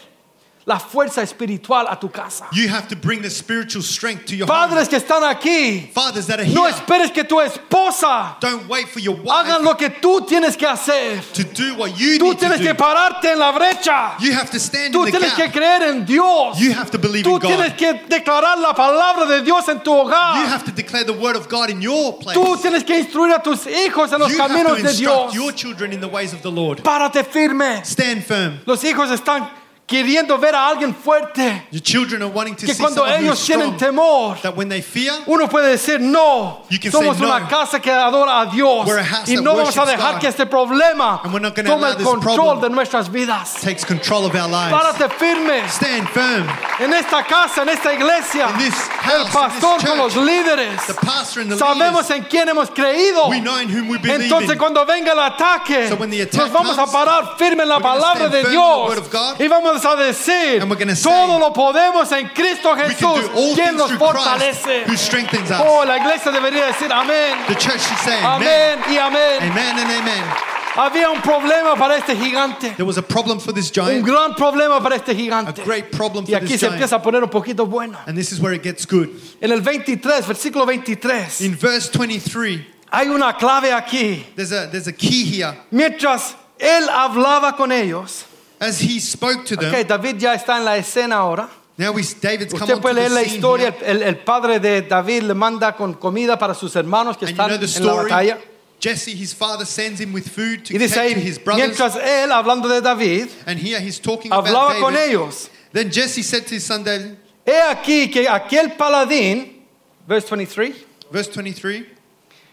la 0.68 0.78
fuerza 0.78 1.22
espiritual 1.22 1.86
a 1.88 1.96
tu 1.98 2.10
casa. 2.10 2.46
You 2.52 2.68
have 2.68 2.88
to 2.88 2.94
bring 2.96 3.22
the 3.22 3.30
spiritual 3.30 3.82
strength 3.82 4.26
to 4.26 4.36
your 4.36 4.46
home. 4.46 4.68
Padres 4.68 4.86
que 4.86 4.98
están 4.98 5.22
aquí, 5.24 5.90
Fathers 5.94 6.26
that 6.26 6.40
are 6.40 6.44
here, 6.44 6.54
no 6.54 6.66
esperes 6.68 7.10
que 7.10 7.24
tu 7.24 7.40
esposa 7.40 8.38
don't 8.40 8.68
wait 8.68 8.86
for 8.88 9.00
your 9.00 9.16
hagan 9.16 9.62
wife 9.62 9.64
lo 9.64 9.74
que 9.76 9.88
tú 9.88 10.26
tienes 10.28 10.56
que 10.58 10.66
hacer. 10.68 11.22
to 11.32 11.42
do 11.44 11.74
what 11.76 11.98
you 11.98 12.18
Tú 12.18 12.24
need 12.24 12.32
to 12.34 12.38
tienes 12.40 12.58
que 12.60 12.74
do. 12.74 12.74
pararte 12.74 13.32
en 13.32 13.38
la 13.38 13.52
brecha. 13.52 14.20
You 14.20 14.32
have 14.34 14.50
to 14.50 14.58
stand 14.60 14.92
Tú 14.92 15.06
in 15.06 15.12
the 15.12 15.18
tienes 15.18 15.34
que 15.34 15.44
gap. 15.46 15.52
creer 15.54 15.82
en 15.88 16.04
Dios. 16.04 16.60
You 16.60 16.72
have 16.74 16.90
to 16.90 16.98
believe 16.98 17.24
Tú 17.24 17.36
in 17.36 17.40
God. 17.40 17.48
tienes 17.48 17.72
que 17.74 17.92
declarar 18.06 18.58
la 18.58 18.74
palabra 18.74 19.24
de 19.26 19.42
Dios 19.42 19.66
en 19.68 19.80
tu 19.80 19.90
You 19.90 20.04
hogar. 20.04 20.46
have 20.48 20.64
to 20.66 20.70
declare 20.72 21.04
the 21.04 21.14
word 21.14 21.36
of 21.36 21.48
God 21.48 21.70
in 21.70 21.80
your 21.80 22.18
place. 22.18 22.34
Tú 22.36 22.56
tienes 22.60 22.84
que 22.84 22.98
instruir 22.98 23.32
a 23.34 23.42
tus 23.42 23.66
hijos 23.66 24.12
en 24.12 24.18
los 24.20 24.30
You 24.30 24.38
have 24.42 24.48
to 24.52 24.54
caminos 24.58 24.82
de 24.82 24.92
Dios. 24.92 25.34
your 25.34 25.52
children 25.52 25.92
in 25.94 26.00
the 26.00 26.08
ways 26.08 26.34
of 26.34 26.42
the 26.42 26.50
Lord. 26.50 26.82
Párate 26.82 27.24
firme. 27.24 27.82
Stand 27.84 28.22
firm. 28.24 28.60
Los 28.66 28.82
hijos 28.84 29.10
están 29.10 29.48
queriendo 29.88 30.38
ver 30.38 30.54
a 30.54 30.68
alguien 30.68 30.94
fuerte. 30.94 31.66
Your 31.72 31.82
children 31.82 32.20
are 32.22 32.30
wanting 32.30 32.54
to 32.56 32.66
Que 32.66 32.74
see 32.74 32.80
cuando 32.82 33.06
ellos 33.06 33.42
tienen 33.44 33.74
strong. 33.74 33.78
temor, 33.78 34.36
That 34.42 34.54
when 34.54 34.68
they 34.68 34.82
fear, 34.82 35.14
uno 35.26 35.48
puede 35.48 35.70
decir 35.70 35.98
no. 35.98 36.64
Somos 36.92 37.18
no. 37.18 37.26
una 37.26 37.48
casa 37.48 37.80
que 37.80 37.90
adora 37.90 38.42
a 38.42 38.46
Dios. 38.46 38.86
We're 38.86 39.00
a 39.00 39.04
house 39.04 39.28
Y 39.28 39.36
no 39.36 39.56
vamos 39.56 39.76
a 39.78 39.86
dejar 39.86 40.14
God. 40.14 40.20
que 40.20 40.28
este 40.28 40.44
problema 40.46 41.22
tome 41.22 41.88
el 41.88 41.96
control 42.04 42.60
de 42.60 42.68
nuestras 42.68 43.10
vidas. 43.10 43.54
takes 43.62 43.84
control 43.84 44.26
of 44.26 44.34
our 44.34 44.46
lives. 44.46 44.72
Párate 44.72 45.08
firme. 45.18 45.66
Stand 45.68 46.06
firm. 46.10 46.46
En 46.80 46.92
esta 46.92 47.24
casa, 47.24 47.62
en 47.62 47.70
esta 47.70 47.92
iglesia, 47.94 48.46
In 48.50 48.58
this 48.58 48.74
house, 48.74 49.14
el 49.14 49.26
in 49.26 49.32
pastor 49.32 49.78
con 49.86 49.96
los 49.98 50.14
líderes. 50.16 50.86
The 50.86 50.94
pastor 50.94 51.40
and 51.42 51.50
the 51.52 51.56
Sabemos 51.56 52.08
leaders, 52.08 52.10
en 52.10 52.24
quién 52.24 52.48
hemos 52.48 52.68
creído. 52.70 53.28
we 53.30 53.40
know 53.40 53.58
in 53.58 53.68
whom 53.70 53.88
we 53.88 53.96
believe 53.98 54.20
Entonces 54.24 54.52
in. 54.52 54.58
cuando 54.58 54.84
venga 54.84 55.12
el 55.12 55.18
ataque, 55.18 55.88
So 55.88 55.96
when 55.96 56.10
the 56.10 56.20
attack 56.20 56.42
nos 56.42 56.52
vamos 56.52 56.78
a 56.78 56.82
comes, 56.84 56.92
parar 56.92 57.36
firme 57.38 57.62
en 57.62 57.68
la 57.70 57.80
palabra 57.80 58.28
de 58.28 58.44
Dios 58.44 58.98
y 59.38 59.48
vamos 59.48 59.77
a 59.84 59.96
decir, 59.96 60.62
todo 61.02 61.38
lo 61.38 61.52
podemos 61.52 62.10
en 62.12 62.28
Cristo 62.28 62.74
Jesús, 62.76 63.30
quien 63.54 63.76
nos 63.76 63.92
fortalece. 63.92 64.84
who 64.86 64.96
strengthens 64.96 65.50
us. 65.50 65.60
Oh, 65.60 65.84
la 65.84 65.98
iglesia 65.98 66.30
debería 66.32 66.66
decir 66.66 66.92
amén, 66.92 67.34
amén 68.24 68.78
y 68.90 68.96
amén. 68.96 69.42
Amen 69.50 69.78
and 69.78 69.90
amen. 69.90 70.24
Había 70.76 71.10
un 71.10 71.20
problema 71.20 71.74
para 71.74 71.96
este 71.96 72.14
gigante, 72.14 72.70
There 72.76 72.84
was 72.84 72.98
a 72.98 73.02
problem 73.02 73.40
for 73.40 73.52
this 73.52 73.68
un 73.76 73.84
giant, 73.86 74.06
gran 74.06 74.34
problema 74.36 74.80
para 74.80 74.94
este 74.94 75.10
a 75.10 75.14
gigante. 75.14 75.64
great 75.64 75.90
problem 75.90 76.24
Y 76.24 76.28
for 76.32 76.36
aquí 76.36 76.46
this 76.52 76.60
se 76.60 76.66
giant. 76.66 76.74
empieza 76.74 76.96
a 76.96 77.02
poner 77.02 77.22
un 77.24 77.30
poquito 77.30 77.66
bueno. 77.66 77.98
And 78.06 78.16
this 78.16 78.30
is 78.32 78.38
where 78.40 78.54
it 78.54 78.62
gets 78.62 78.86
good. 78.86 79.08
En 79.40 79.50
el 79.50 79.60
23, 79.60 80.24
versículo 80.26 80.64
23, 80.66 81.40
In 81.40 81.56
verse 81.56 81.88
23, 81.90 82.64
hay 82.92 83.08
una 83.08 83.32
clave 83.36 83.72
aquí. 83.72 84.24
there's 84.36 84.52
a, 84.52 84.68
there's 84.70 84.86
a 84.86 84.92
key 84.92 85.24
here. 85.24 85.52
Mientras 85.72 86.36
él 86.60 86.88
hablaba 86.88 87.56
con 87.56 87.72
ellos, 87.72 88.24
As 88.60 88.80
he 88.80 88.98
spoke 89.00 89.44
to 89.46 89.56
them, 89.56 89.72
Ok, 89.72 89.86
David 89.86 90.16
ya 90.18 90.34
está 90.34 90.58
en 90.58 90.64
la 90.64 90.76
escena 90.76 91.16
ahora. 91.16 91.48
now 91.76 91.92
we, 91.92 92.02
David's 92.20 92.52
come 92.52 92.62
Usted 92.62 92.80
puede 92.82 92.94
to 92.94 93.00
leer 93.00 93.08
the 93.08 93.14
la 93.14 93.22
historia. 93.22 93.74
El, 93.82 94.02
el 94.02 94.16
padre 94.18 94.58
de 94.58 94.82
David 94.82 95.22
le 95.22 95.34
manda 95.34 95.76
con 95.76 95.94
comida 95.94 96.36
para 96.38 96.54
sus 96.54 96.74
hermanos 96.74 97.16
que 97.16 97.26
And 97.26 97.36
you 97.36 97.44
know 97.46 97.48
the 97.48 97.54
en 97.54 97.60
la 97.60 97.66
story. 97.92 98.10
batalla. 98.10 98.38
Jesse, 98.80 99.12
his 99.14 99.32
father, 99.32 99.64
sends 99.64 100.00
him 100.00 100.12
with 100.12 100.28
food 100.28 100.64
to 100.64 100.74
Y 100.74 100.78
dice 100.78 100.96
ahí, 100.98 101.14
to 101.14 101.20
his 101.20 101.38
brothers. 101.38 101.66
mientras 101.66 101.96
él, 101.96 102.30
hablando 102.32 102.68
de 102.68 102.80
David, 102.80 103.28
And 103.46 103.58
here 103.58 103.80
he's 103.80 103.98
talking 104.00 104.30
about 104.32 104.46
hablaba 104.46 104.78
con 104.80 104.92
David. 104.94 105.10
ellos. 105.10 105.50
Then 105.72 105.90
Jesse 105.90 106.22
said 106.22 106.46
to 106.46 106.54
his 106.54 106.64
son 106.64 106.84
David, 106.84 107.16
He 107.44 107.52
aquí 107.70 108.10
que 108.10 108.28
aquel 108.28 108.76
paladín, 108.76 109.62
verse 110.06 110.28
23, 110.28 110.74
verse 111.10 111.28
23, 111.30 111.84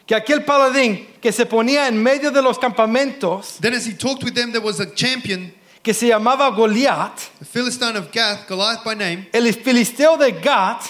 que 0.07 0.15
aquel 0.15 0.43
paladín 0.45 1.05
que 1.21 1.31
se 1.31 1.45
ponía 1.45 1.87
en 1.87 2.01
medio 2.01 2.31
de 2.31 2.41
los 2.41 2.57
campamentos, 2.57 3.57
Then 3.59 3.73
as 3.73 3.85
he 3.85 3.93
talked 3.93 4.23
with 4.23 4.33
them, 4.33 4.51
there 4.51 4.61
was 4.61 4.79
a 4.79 4.85
champion, 4.95 5.53
que 5.85 5.93
se 5.93 6.07
llamaba 6.07 6.49
Goliat, 6.49 7.15
the 7.37 7.45
Philistine 7.45 7.95
of 7.95 8.11
Gath, 8.11 8.47
Goliath 8.49 8.83
by 8.83 8.95
name, 8.95 9.27
el 9.31 9.43
filisteo 9.53 10.17
de 10.17 10.31
Gath, 10.31 10.87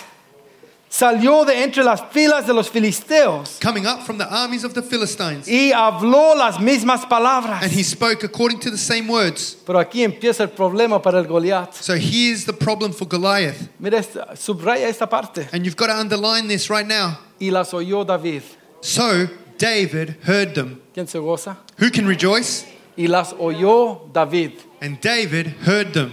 salió 0.90 1.44
de 1.44 1.62
entre 1.64 1.84
las 1.84 2.02
filas 2.12 2.48
de 2.48 2.54
los 2.54 2.70
filisteos 2.70 3.60
coming 3.62 3.86
up 3.86 4.04
from 4.06 4.18
the 4.18 4.24
armies 4.24 4.64
of 4.64 4.74
the 4.74 4.82
Philistines. 4.82 5.48
y 5.50 5.74
habló 5.74 6.34
las 6.36 6.60
mismas 6.62 7.06
palabras. 7.06 7.62
And 7.62 7.72
he 7.74 7.84
spoke 7.84 8.24
according 8.24 8.60
to 8.62 8.72
the 8.72 8.78
same 8.78 9.10
words. 9.10 9.58
Pero 9.66 9.80
aquí 9.80 10.04
empieza 10.04 10.44
el 10.44 10.50
problema 10.52 11.02
para 11.02 11.20
el 11.20 11.26
Goliat. 11.28 11.74
So 11.74 11.96
here's 11.96 12.46
the 12.46 12.54
problem 12.54 12.94
for 12.94 13.06
Goliath. 13.06 13.68
Mira, 13.80 13.98
esta- 14.00 14.36
subraya 14.38 14.88
esta 14.88 15.08
parte. 15.10 15.50
And 15.52 15.66
you've 15.66 15.76
got 15.76 15.88
to 15.88 15.94
underline 15.98 16.48
this 16.48 16.70
right 16.70 16.88
now. 16.88 17.18
Y 17.40 17.50
las 17.50 17.74
oyó 17.74 18.06
David. 18.06 18.44
So 18.80 19.28
David 19.58 20.16
heard 20.24 20.54
them. 20.56 20.82
¿Quién 20.94 21.08
se 21.10 21.20
goza? 21.20 21.58
Who 21.80 21.92
can 21.92 22.08
rejoice? 22.08 22.64
Y 22.98 23.08
las 23.08 23.34
oyó 23.38 24.10
David. 24.14 24.54
And 24.86 25.02
David 25.02 25.48
heard 25.66 25.94
them. 25.94 26.12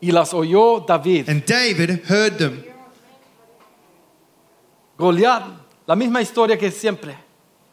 Y 0.00 0.12
las 0.12 0.32
oyó 0.32 0.86
David. 0.86 1.28
And 1.28 1.44
David 1.44 2.04
heard 2.04 2.38
them. 2.38 2.62
Goliat, 4.96 5.42
la 5.88 5.96
misma 5.96 6.20
historia 6.22 6.56
que 6.56 6.70
siempre. 6.70 7.16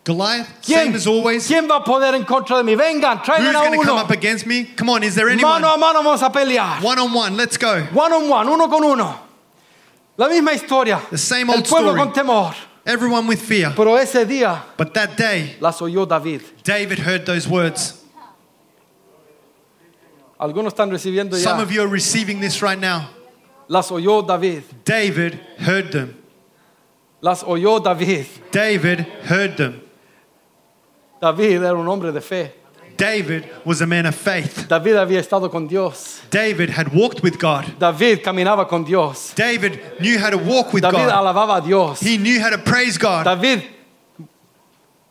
Goliath, 0.03 0.47
¿Quién, 0.65 0.85
same 0.85 0.95
as 0.95 1.05
always. 1.05 1.45
¿Quién 1.47 1.67
va 1.69 1.75
a 1.75 1.83
poder 1.83 2.15
en 2.15 2.23
contra 2.25 2.57
de 2.57 2.63
mí? 2.63 2.75
Vengan, 2.75 3.19
Who's 3.19 3.25
traigan 3.27 3.49
a 3.55 3.59
going 3.59 3.71
to 3.73 3.77
come 3.85 3.91
uno. 3.91 4.01
up 4.01 4.09
against 4.09 4.47
me? 4.47 4.63
Come 4.75 4.89
on, 4.89 5.03
is 5.03 5.13
there 5.13 5.29
anyone? 5.29 5.61
Mano 5.61 5.75
a 5.75 5.77
mano 5.77 6.01
vamos 6.01 6.23
a 6.23 6.31
pelear. 6.31 6.81
One 6.81 6.97
on 6.97 7.13
one, 7.13 7.37
let's 7.37 7.57
go. 7.57 7.83
One 7.93 8.11
on 8.11 8.27
one, 8.27 8.47
uno 8.49 8.67
con 8.67 8.83
uno. 8.83 9.19
La 10.17 10.27
misma 10.27 10.53
historia. 10.53 10.99
The 11.11 11.17
same 11.19 11.51
El 11.51 11.57
old 11.57 11.67
pueblo 11.67 11.91
story. 11.91 12.01
con 12.01 12.13
temor. 12.13 12.55
Everyone 12.87 13.27
with 13.27 13.39
fear. 13.39 13.71
Pero 13.75 13.95
ese 13.97 14.25
día 14.25 14.63
But 14.75 14.95
that 14.95 15.15
day, 15.15 15.57
las 15.59 15.79
oyó 15.79 16.07
David. 16.07 16.41
David 16.63 16.97
heard 16.97 17.27
those 17.27 17.47
words. 17.47 18.00
Algunos 20.41 20.73
están 20.73 20.89
recibiendo 20.89 21.37
Some 21.37 21.61
of 21.61 21.71
you 21.71 21.81
are 21.83 21.87
receiving 21.87 22.39
this 22.41 22.63
right 22.63 22.79
now. 22.79 23.09
Las 23.67 23.91
oyó 23.91 24.25
David. 24.25 24.63
David 24.83 25.39
heard 25.59 25.91
them. 25.91 26.15
Las 27.21 27.43
oyó 27.43 27.79
David. 27.79 28.25
David 28.51 29.05
heard 29.29 29.55
them. 29.57 29.81
David 31.21 31.63
era 31.63 31.75
un 31.75 31.87
hombre 31.87 32.11
de 32.11 32.21
fe. 32.21 32.55
David 32.97 33.45
was 33.63 33.81
a 33.81 33.85
man 33.85 34.07
of 34.07 34.15
faith. 34.15 34.67
David 34.67 34.95
había 34.95 35.19
estado 35.19 35.51
con 35.51 35.67
Dios. 35.67 36.21
David 36.31 36.71
had 36.71 36.91
walked 36.91 37.21
with 37.21 37.37
God. 37.37 37.77
David 37.77 38.23
caminaba 38.23 38.67
con 38.67 38.83
Dios. 38.83 39.33
David 39.35 39.79
knew 39.99 40.17
how 40.17 40.31
to 40.31 40.37
walk 40.39 40.73
with 40.73 40.81
David 40.81 40.97
God. 40.97 41.11
alababa 41.11 41.57
a 41.59 41.61
Dios. 41.61 41.99
He 41.99 42.17
knew 42.17 42.39
how 42.41 42.49
to 42.49 42.57
praise 42.57 42.97
God. 42.97 43.25
David 43.25 43.63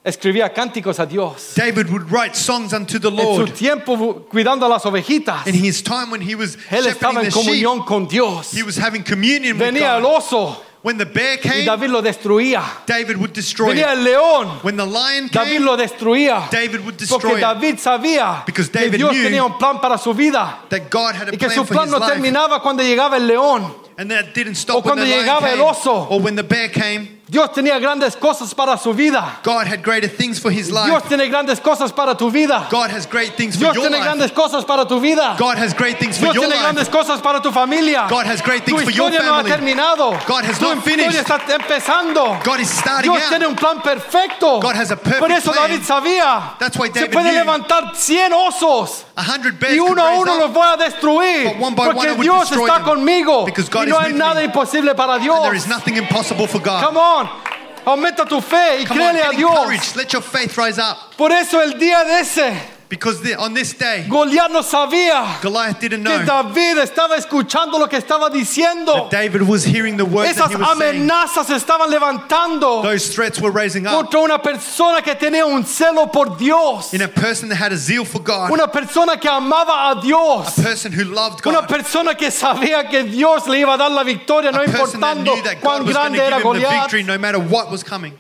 escribía 0.05 0.53
cánticos 0.53 0.99
a 0.99 1.07
Dios. 1.07 1.53
David 1.55 1.89
would 1.91 2.11
write 2.11 2.35
songs 2.35 2.73
unto 2.73 2.99
the 2.99 3.09
En 3.09 3.17
su 3.17 3.23
Lord. 3.23 3.53
tiempo 3.55 4.27
cuidando 4.31 4.67
a 4.67 4.69
las 4.69 4.85
ovejitas. 4.87 5.47
In 5.47 5.55
his 5.55 5.83
time 5.83 6.11
when 6.11 6.21
he 6.23 6.35
was 6.35 6.57
Él 6.71 6.87
estaba 6.87 7.15
shepherding 7.15 7.19
en 7.19 7.25
the 7.25 7.31
sheep, 7.31 7.45
comunión 7.65 7.85
con 7.87 8.07
Dios. 8.09 8.53
he 8.53 8.63
was 8.63 8.77
having 8.77 9.03
communion 9.03 9.59
with 9.59 9.67
Venía 9.67 9.97
el 9.97 10.03
God. 10.03 10.17
oso 10.17 10.63
When 10.83 10.97
the 10.97 11.05
bear 11.05 11.35
y 11.35 11.41
came, 11.47 11.65
David 11.67 11.91
lo 11.91 12.01
destruía. 12.01 12.63
David 12.87 13.17
would 13.19 13.35
destroy 13.35 13.75
Venía 13.75 13.93
it. 13.93 13.99
el 13.99 14.05
león. 14.05 14.61
When 14.63 14.79
the 14.79 14.87
lion 14.87 15.29
David 15.31 15.57
came, 15.59 15.65
lo 15.67 15.77
destruía. 15.77 16.49
David 16.51 16.81
would 16.81 16.97
Porque 16.97 17.05
destroy 17.05 17.35
it. 17.37 17.41
David 17.43 17.79
sabía 17.79 18.43
Because 18.47 18.71
que 18.71 18.79
David 18.79 18.97
Dios 18.97 19.13
knew 19.13 19.23
tenía 19.25 19.45
un 19.45 19.59
plan 19.59 19.79
para 19.79 19.99
su 19.99 20.15
vida. 20.15 20.61
That 20.71 20.89
God 20.89 21.15
had 21.17 21.29
a 21.29 21.35
Y 21.35 21.37
que 21.37 21.49
plan 21.49 21.51
su 21.55 21.65
for 21.67 21.75
plan 21.75 21.85
his 21.89 21.93
no 21.93 21.99
life. 21.99 22.13
terminaba 22.15 22.63
cuando 22.63 22.83
llegaba 22.83 23.19
el 23.19 23.27
león. 23.27 23.75
And 23.99 24.11
that 24.11 24.33
didn't 24.33 24.53
O 24.53 24.59
stop 24.59 24.77
when 24.77 24.95
cuando 24.95 25.05
the 25.05 25.11
lion 25.11 25.21
llegaba 25.21 25.51
el 25.51 25.59
came. 25.59 25.69
oso. 25.71 26.07
Or 26.09 26.19
when 26.19 26.35
the 26.37 26.43
bear 26.45 26.71
came. 26.71 27.20
Dios 27.31 27.53
tenía 27.53 27.79
grandes 27.79 28.17
cosas 28.17 28.53
para 28.53 28.77
su 28.77 28.93
vida. 28.93 29.39
God 29.45 29.65
had 29.69 29.85
greater 29.85 30.09
things 30.09 30.41
for 30.41 30.51
his 30.51 30.67
Dios 30.67 30.89
life. 30.91 31.07
tiene 31.09 31.29
grandes 31.29 31.61
cosas 31.61 31.93
para 31.93 32.17
tu 32.17 32.29
vida. 32.29 32.67
God 32.69 32.91
has 32.91 33.07
great 33.07 33.37
things 33.37 33.55
for 33.55 33.67
Dios 33.67 33.77
your 33.77 33.85
tiene 33.85 33.99
life. 33.99 34.03
grandes 34.05 34.33
cosas 34.33 34.65
para 34.65 34.85
tu 34.85 34.99
vida. 34.99 35.37
God 35.39 35.57
has 35.57 35.73
great 35.73 35.97
things 36.01 36.17
for 36.19 36.25
Dios 36.25 36.35
your 36.35 36.45
tiene 36.47 36.57
life. 36.57 36.63
grandes 36.75 36.89
cosas 36.89 37.21
para 37.23 37.41
tu 37.41 37.53
familia. 37.53 38.09
God 38.11 38.27
has 38.27 38.43
great 38.43 38.65
Tu 38.65 38.73
things 38.77 38.83
for 38.83 38.91
your 38.91 39.11
historia 39.11 39.23
no 39.31 39.35
ha 39.35 39.43
family. 39.45 39.53
terminado. 39.53 40.27
God 40.27 40.45
has 40.45 40.59
tu 40.59 40.65
not 40.65 40.79
historia 40.79 41.07
finished. 41.13 41.29
está 41.29 41.39
empezando. 41.55 42.41
God 42.43 42.59
is 42.59 42.69
starting 42.69 43.13
Dios 43.13 43.23
out. 43.23 43.29
tiene 43.31 43.47
un 43.47 43.55
plan 43.55 43.81
perfecto. 43.81 44.59
God 44.61 44.75
has 44.75 44.91
a 44.91 44.97
perfect 44.97 45.21
Por 45.21 45.31
eso 45.31 45.53
plan. 45.53 45.71
David 45.71 45.85
sabía. 45.85 46.59
That's 46.59 46.77
why 46.77 46.89
se 46.89 46.95
David 46.95 47.13
puede 47.13 47.31
knew. 47.31 47.45
levantar 47.45 47.95
100 47.95 48.33
osos. 48.33 49.05
A 49.17 49.23
hundred 49.23 49.61
bears 49.61 49.77
Y 49.77 49.79
uno 49.79 50.03
a 50.05 50.19
uno 50.19 50.35
los 50.37 50.51
voy 50.53 50.67
a 50.67 50.77
destruir. 50.77 51.45
But 51.45 51.61
one 51.63 51.75
by 51.77 51.87
one 51.89 51.95
Porque 51.95 52.11
would 52.13 52.23
Dios 52.23 52.51
está 52.51 52.79
them. 52.79 52.85
conmigo. 52.87 53.45
Because 53.45 53.69
God 53.69 53.87
y 53.87 53.91
no 53.91 54.01
is 54.01 54.07
hay 54.07 54.13
nada 54.15 54.43
imposible 54.43 54.97
para 54.97 55.19
Dios. 55.21 55.41
there 55.45 55.55
is 55.55 55.69
nothing 55.69 55.97
impossible 55.97 56.49
for 56.49 56.59
God. 56.59 56.83
Come 56.83 56.97
on. 56.97 57.20
Aumenta 57.85 58.25
tu 58.27 58.41
fe 58.41 58.83
y 58.83 58.87
Come 58.87 59.03
on, 59.05 59.17
a 59.17 59.19
get 59.31 59.37
Dios. 59.37 59.51
encouraged. 59.51 59.97
Let 59.97 60.13
your 60.13 60.23
faith 60.23 60.57
rise 60.59 60.79
up. 60.79 61.17
Por 61.17 61.33
eso 61.33 61.61
el 61.63 61.79
día 61.79 62.05
de 62.05 62.21
ese, 62.21 62.53
Because 62.91 63.23
the, 63.23 63.37
on 63.39 63.55
this 63.55 63.73
day, 63.73 64.05
Goliat 64.09 64.51
no 64.51 64.63
sabía 64.63 65.41
Goliath 65.41 65.79
didn't 65.79 66.03
que 66.05 66.19
know 66.25 66.25
David 66.27 66.77
estaba 66.83 67.15
escuchando 67.17 67.79
lo 67.79 67.87
que 67.87 67.97
estaba 67.97 68.29
diciendo. 68.29 69.09
that 69.09 69.11
David 69.13 69.43
was 69.43 69.63
hearing 69.65 69.97
the 69.97 70.05
words 70.05 70.31
Esas 70.37 70.49
that 70.49 70.51
he 70.51 70.57
was 70.57 70.77
saying. 70.77 71.09
amenazas 71.09 71.47
se 71.47 71.55
estaban 71.55 71.89
levantando 71.89 72.83
Those 72.83 73.15
threats 73.15 73.41
were 73.41 73.53
raising 73.53 73.87
up 73.87 73.93
contra 73.95 74.19
una 74.19 74.39
persona 74.43 75.03
que 75.03 75.15
tenía 75.15 75.47
un 75.47 75.63
celo 75.65 76.11
por 76.13 76.37
Dios. 76.37 76.93
in 76.93 77.03
a 77.03 77.07
person 77.09 77.49
that 77.49 77.55
had 77.55 77.71
a 77.73 77.77
zeal 77.77 78.05
for 78.05 78.19
God, 78.21 78.51
Una 78.51 78.67
persona 78.67 79.17
que 79.21 79.31
amaba 79.31 79.93
a 79.93 80.01
Dios. 80.03 80.59
a 80.59 80.61
person 80.61 80.91
who 80.91 81.05
loved 81.05 81.47
Una 81.47 81.61
God, 81.61 81.69
persona 81.69 82.17
que 82.17 82.33
sabía 82.33 82.91
que 82.91 83.05
Dios 83.05 83.47
le 83.47 83.61
iba 83.61 83.75
a 83.75 83.79
dar 83.79 83.93
la 83.93 84.03
victoria, 84.03 84.51
no 84.51 84.63
a 84.63 84.65
person 84.67 84.99
that 85.01 85.17
importando 85.17 85.37
knew 85.37 85.43
that 85.45 85.61
cuán 85.61 85.79
God 85.79 85.87
was 85.87 85.95
going 85.95 85.95
to 85.95 85.95
grande 85.95 86.15
give 86.17 86.25
era 86.25 86.37
him 86.39 86.43
the 86.43 86.59
Goliat. 86.67 86.83
victory 86.83 87.03
no 87.05 87.17
matter 87.19 87.39
what 87.39 87.71
was 87.71 87.85
coming. 87.85 88.15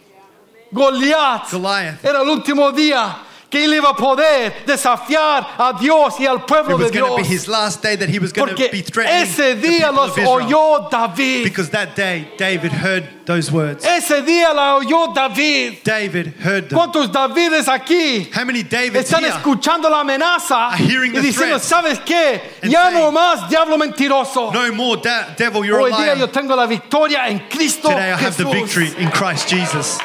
Goliat 0.72 1.50
Goliath. 1.50 2.04
era 2.04 2.20
el 2.20 2.28
último 2.28 2.70
día 2.70 3.16
que 3.50 3.64
él 3.64 3.74
iba 3.74 3.90
a 3.90 3.96
poder 3.96 4.64
desafiar 4.64 5.46
a 5.58 5.72
Dios 5.78 6.20
y 6.20 6.26
al 6.26 6.44
pueblo 6.44 6.78
de 6.78 6.90
to 6.90 7.16
be 7.16 7.24
his 7.24 7.48
last 7.48 7.82
day 7.82 7.96
that 7.96 8.08
he 8.08 8.18
was 8.18 8.32
going 8.32 8.48
to 8.48 8.54
Porque 8.54 8.70
be 8.70 8.84
ese 9.22 9.56
día 9.56 9.90
los 9.90 10.12
oyó 10.16 10.88
David. 10.90 11.44
Because 11.44 11.70
that 11.70 11.96
day, 11.96 12.28
David 12.38 12.72
heard 12.72 13.04
those 13.26 13.50
words. 13.50 13.84
Ese 13.84 14.22
día 14.22 14.54
la 14.54 14.76
oyó 14.76 15.12
David. 15.12 15.78
David 15.82 16.34
heard 16.40 16.68
them. 16.68 16.78
¿Cuántos 16.78 17.10
Davides 17.10 17.68
aquí 17.68 18.30
How 18.32 18.44
many 18.44 18.62
Davids 18.62 19.10
están 19.10 19.24
here? 19.24 19.34
escuchando 19.34 19.90
la 19.90 20.00
amenaza 20.00 20.70
y 20.78 21.20
diciendo, 21.20 21.58
¿sabes 21.58 21.98
qué? 22.00 22.40
Ya 22.62 22.90
no 22.90 23.10
más, 23.10 23.48
diablo 23.48 23.76
mentiroso. 23.76 24.52
No 24.52 24.72
more, 24.72 25.00
devil, 25.36 25.64
you're 25.64 25.80
a 25.80 25.82
Hoy 25.82 25.90
día 25.90 26.14
yo 26.14 26.26
liar. 26.26 26.32
tengo 26.32 26.54
la 26.54 26.66
victoria 26.66 27.28
en 27.28 27.40
Cristo 27.48 27.88
Today 27.88 28.12
I 28.12 28.16
have 28.16 28.36
the 28.36 28.44
victory 28.44 28.92
in 28.98 29.10
Christ 29.10 29.48
Jesus. 29.48 29.98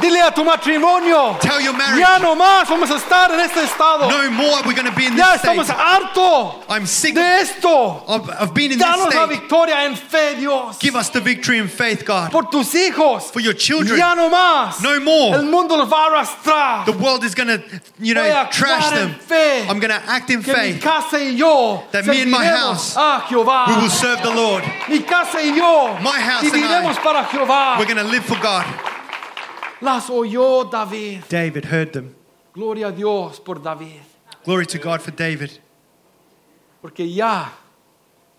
Dile 0.00 0.20
a 0.20 0.30
tu 0.30 0.44
matrimonio, 0.44 1.38
Tell 1.40 1.60
your 1.60 1.72
marriage, 1.72 1.98
ya 2.00 2.18
no 2.18 2.34
más 2.36 2.68
vamos 2.68 2.90
a 2.90 2.96
estar 2.96 3.30
en 3.32 3.40
este 3.40 3.62
estado. 3.64 4.08
no 4.08 4.30
more 4.30 4.62
we're 4.66 4.74
going 4.74 4.84
to 4.86 4.92
be 4.94 5.06
in 5.06 5.16
ya 5.16 5.32
this 5.32 5.42
estamos 5.42 5.64
state. 5.64 5.78
harto 5.78 6.62
I'm 6.68 6.84
sick 6.86 7.14
de 7.14 7.20
esto. 7.22 8.02
of, 8.06 8.28
of 8.28 8.52
being 8.52 8.72
in 8.72 8.78
this 8.78 8.86
Danos 8.86 9.14
la 9.14 9.26
victoria 9.26 9.76
en 9.86 9.96
fe, 9.96 10.36
Dios. 10.38 10.78
Give 10.78 10.94
us 10.94 11.08
the 11.10 11.20
victory 11.20 11.58
in 11.58 11.68
faith, 11.68 12.04
God. 12.04 12.30
Por 12.30 12.44
tus 12.50 12.74
hijos. 12.74 13.30
For 13.32 13.40
your 13.40 13.54
children. 13.54 13.98
Ya 13.98 14.14
no 14.14 14.28
más. 14.28 14.82
No 14.82 15.00
more. 15.00 15.36
El 15.38 15.44
mundo 15.44 15.76
los 15.76 15.88
va 15.90 16.06
a 16.06 16.10
arrastrar. 16.10 16.84
The 16.84 16.92
world 16.92 17.24
is 17.24 17.34
going 17.34 17.48
to, 17.48 17.62
you 17.98 18.12
know, 18.14 18.46
trash 18.50 18.90
them. 18.90 19.14
fe. 19.14 19.66
I'm 19.68 19.78
going 19.80 19.90
to 19.90 20.02
act 20.10 20.28
in 20.30 20.42
que 20.42 20.52
mi 20.52 20.72
faith. 20.72 20.82
casa 20.82 21.16
y 21.18 21.34
yo 21.36 21.82
That 21.92 22.04
me 22.06 22.22
and 22.22 22.30
my 22.30 22.44
house, 22.44 22.94
a 22.96 23.20
Jehová. 23.28 23.68
We 23.68 23.82
will 23.82 23.90
serve 23.90 24.22
the 24.22 24.30
Lord. 24.34 24.64
mi 24.88 25.00
casa 25.00 25.38
y 25.38 25.56
yo 25.56 25.98
My 26.02 26.20
house 26.20 26.44
and 26.44 26.64
I. 26.64 26.94
para 27.02 27.24
Jehová. 27.24 27.78
We're 27.78 27.86
going 27.86 27.96
to 27.96 28.04
live 28.04 28.24
for 28.24 28.36
God. 28.40 28.66
Las 29.80 30.10
oyó 30.10 30.64
David. 30.70 31.22
David 31.28 31.64
heard 31.64 31.92
them. 31.92 32.14
Gloria 32.52 32.88
a 32.88 32.92
Dios 32.92 33.38
por 33.40 33.62
David. 33.62 34.00
Glory 34.44 34.66
to 34.66 34.78
God 34.78 35.00
for 35.00 35.12
David. 35.12 35.50
Porque 36.82 37.08
ya 37.08 37.52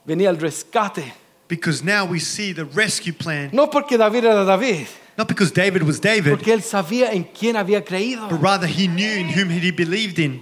venía 0.05 0.29
el 0.29 0.37
rescate. 0.37 1.13
Because 1.47 1.83
now 1.83 2.05
we 2.05 2.19
see 2.19 2.53
the 2.53 2.65
rescue 2.65 3.13
plan. 3.13 3.49
No 3.53 3.67
porque 3.67 3.97
David 3.97 4.25
era 4.25 4.45
David, 4.45 4.87
Not 5.17 5.27
because 5.27 5.51
David 5.51 5.81
was 5.83 5.99
David, 5.99 6.31
porque 6.31 6.53
él 6.53 6.61
sabía 6.61 7.11
en 7.11 7.23
quién 7.23 7.55
había 7.55 7.83
creído. 7.83 8.29
but 8.29 8.41
rather 8.41 8.67
he 8.67 8.87
knew 8.87 9.17
in 9.19 9.29
whom 9.29 9.49
he 9.49 9.71
believed 9.71 10.19
in. 10.19 10.41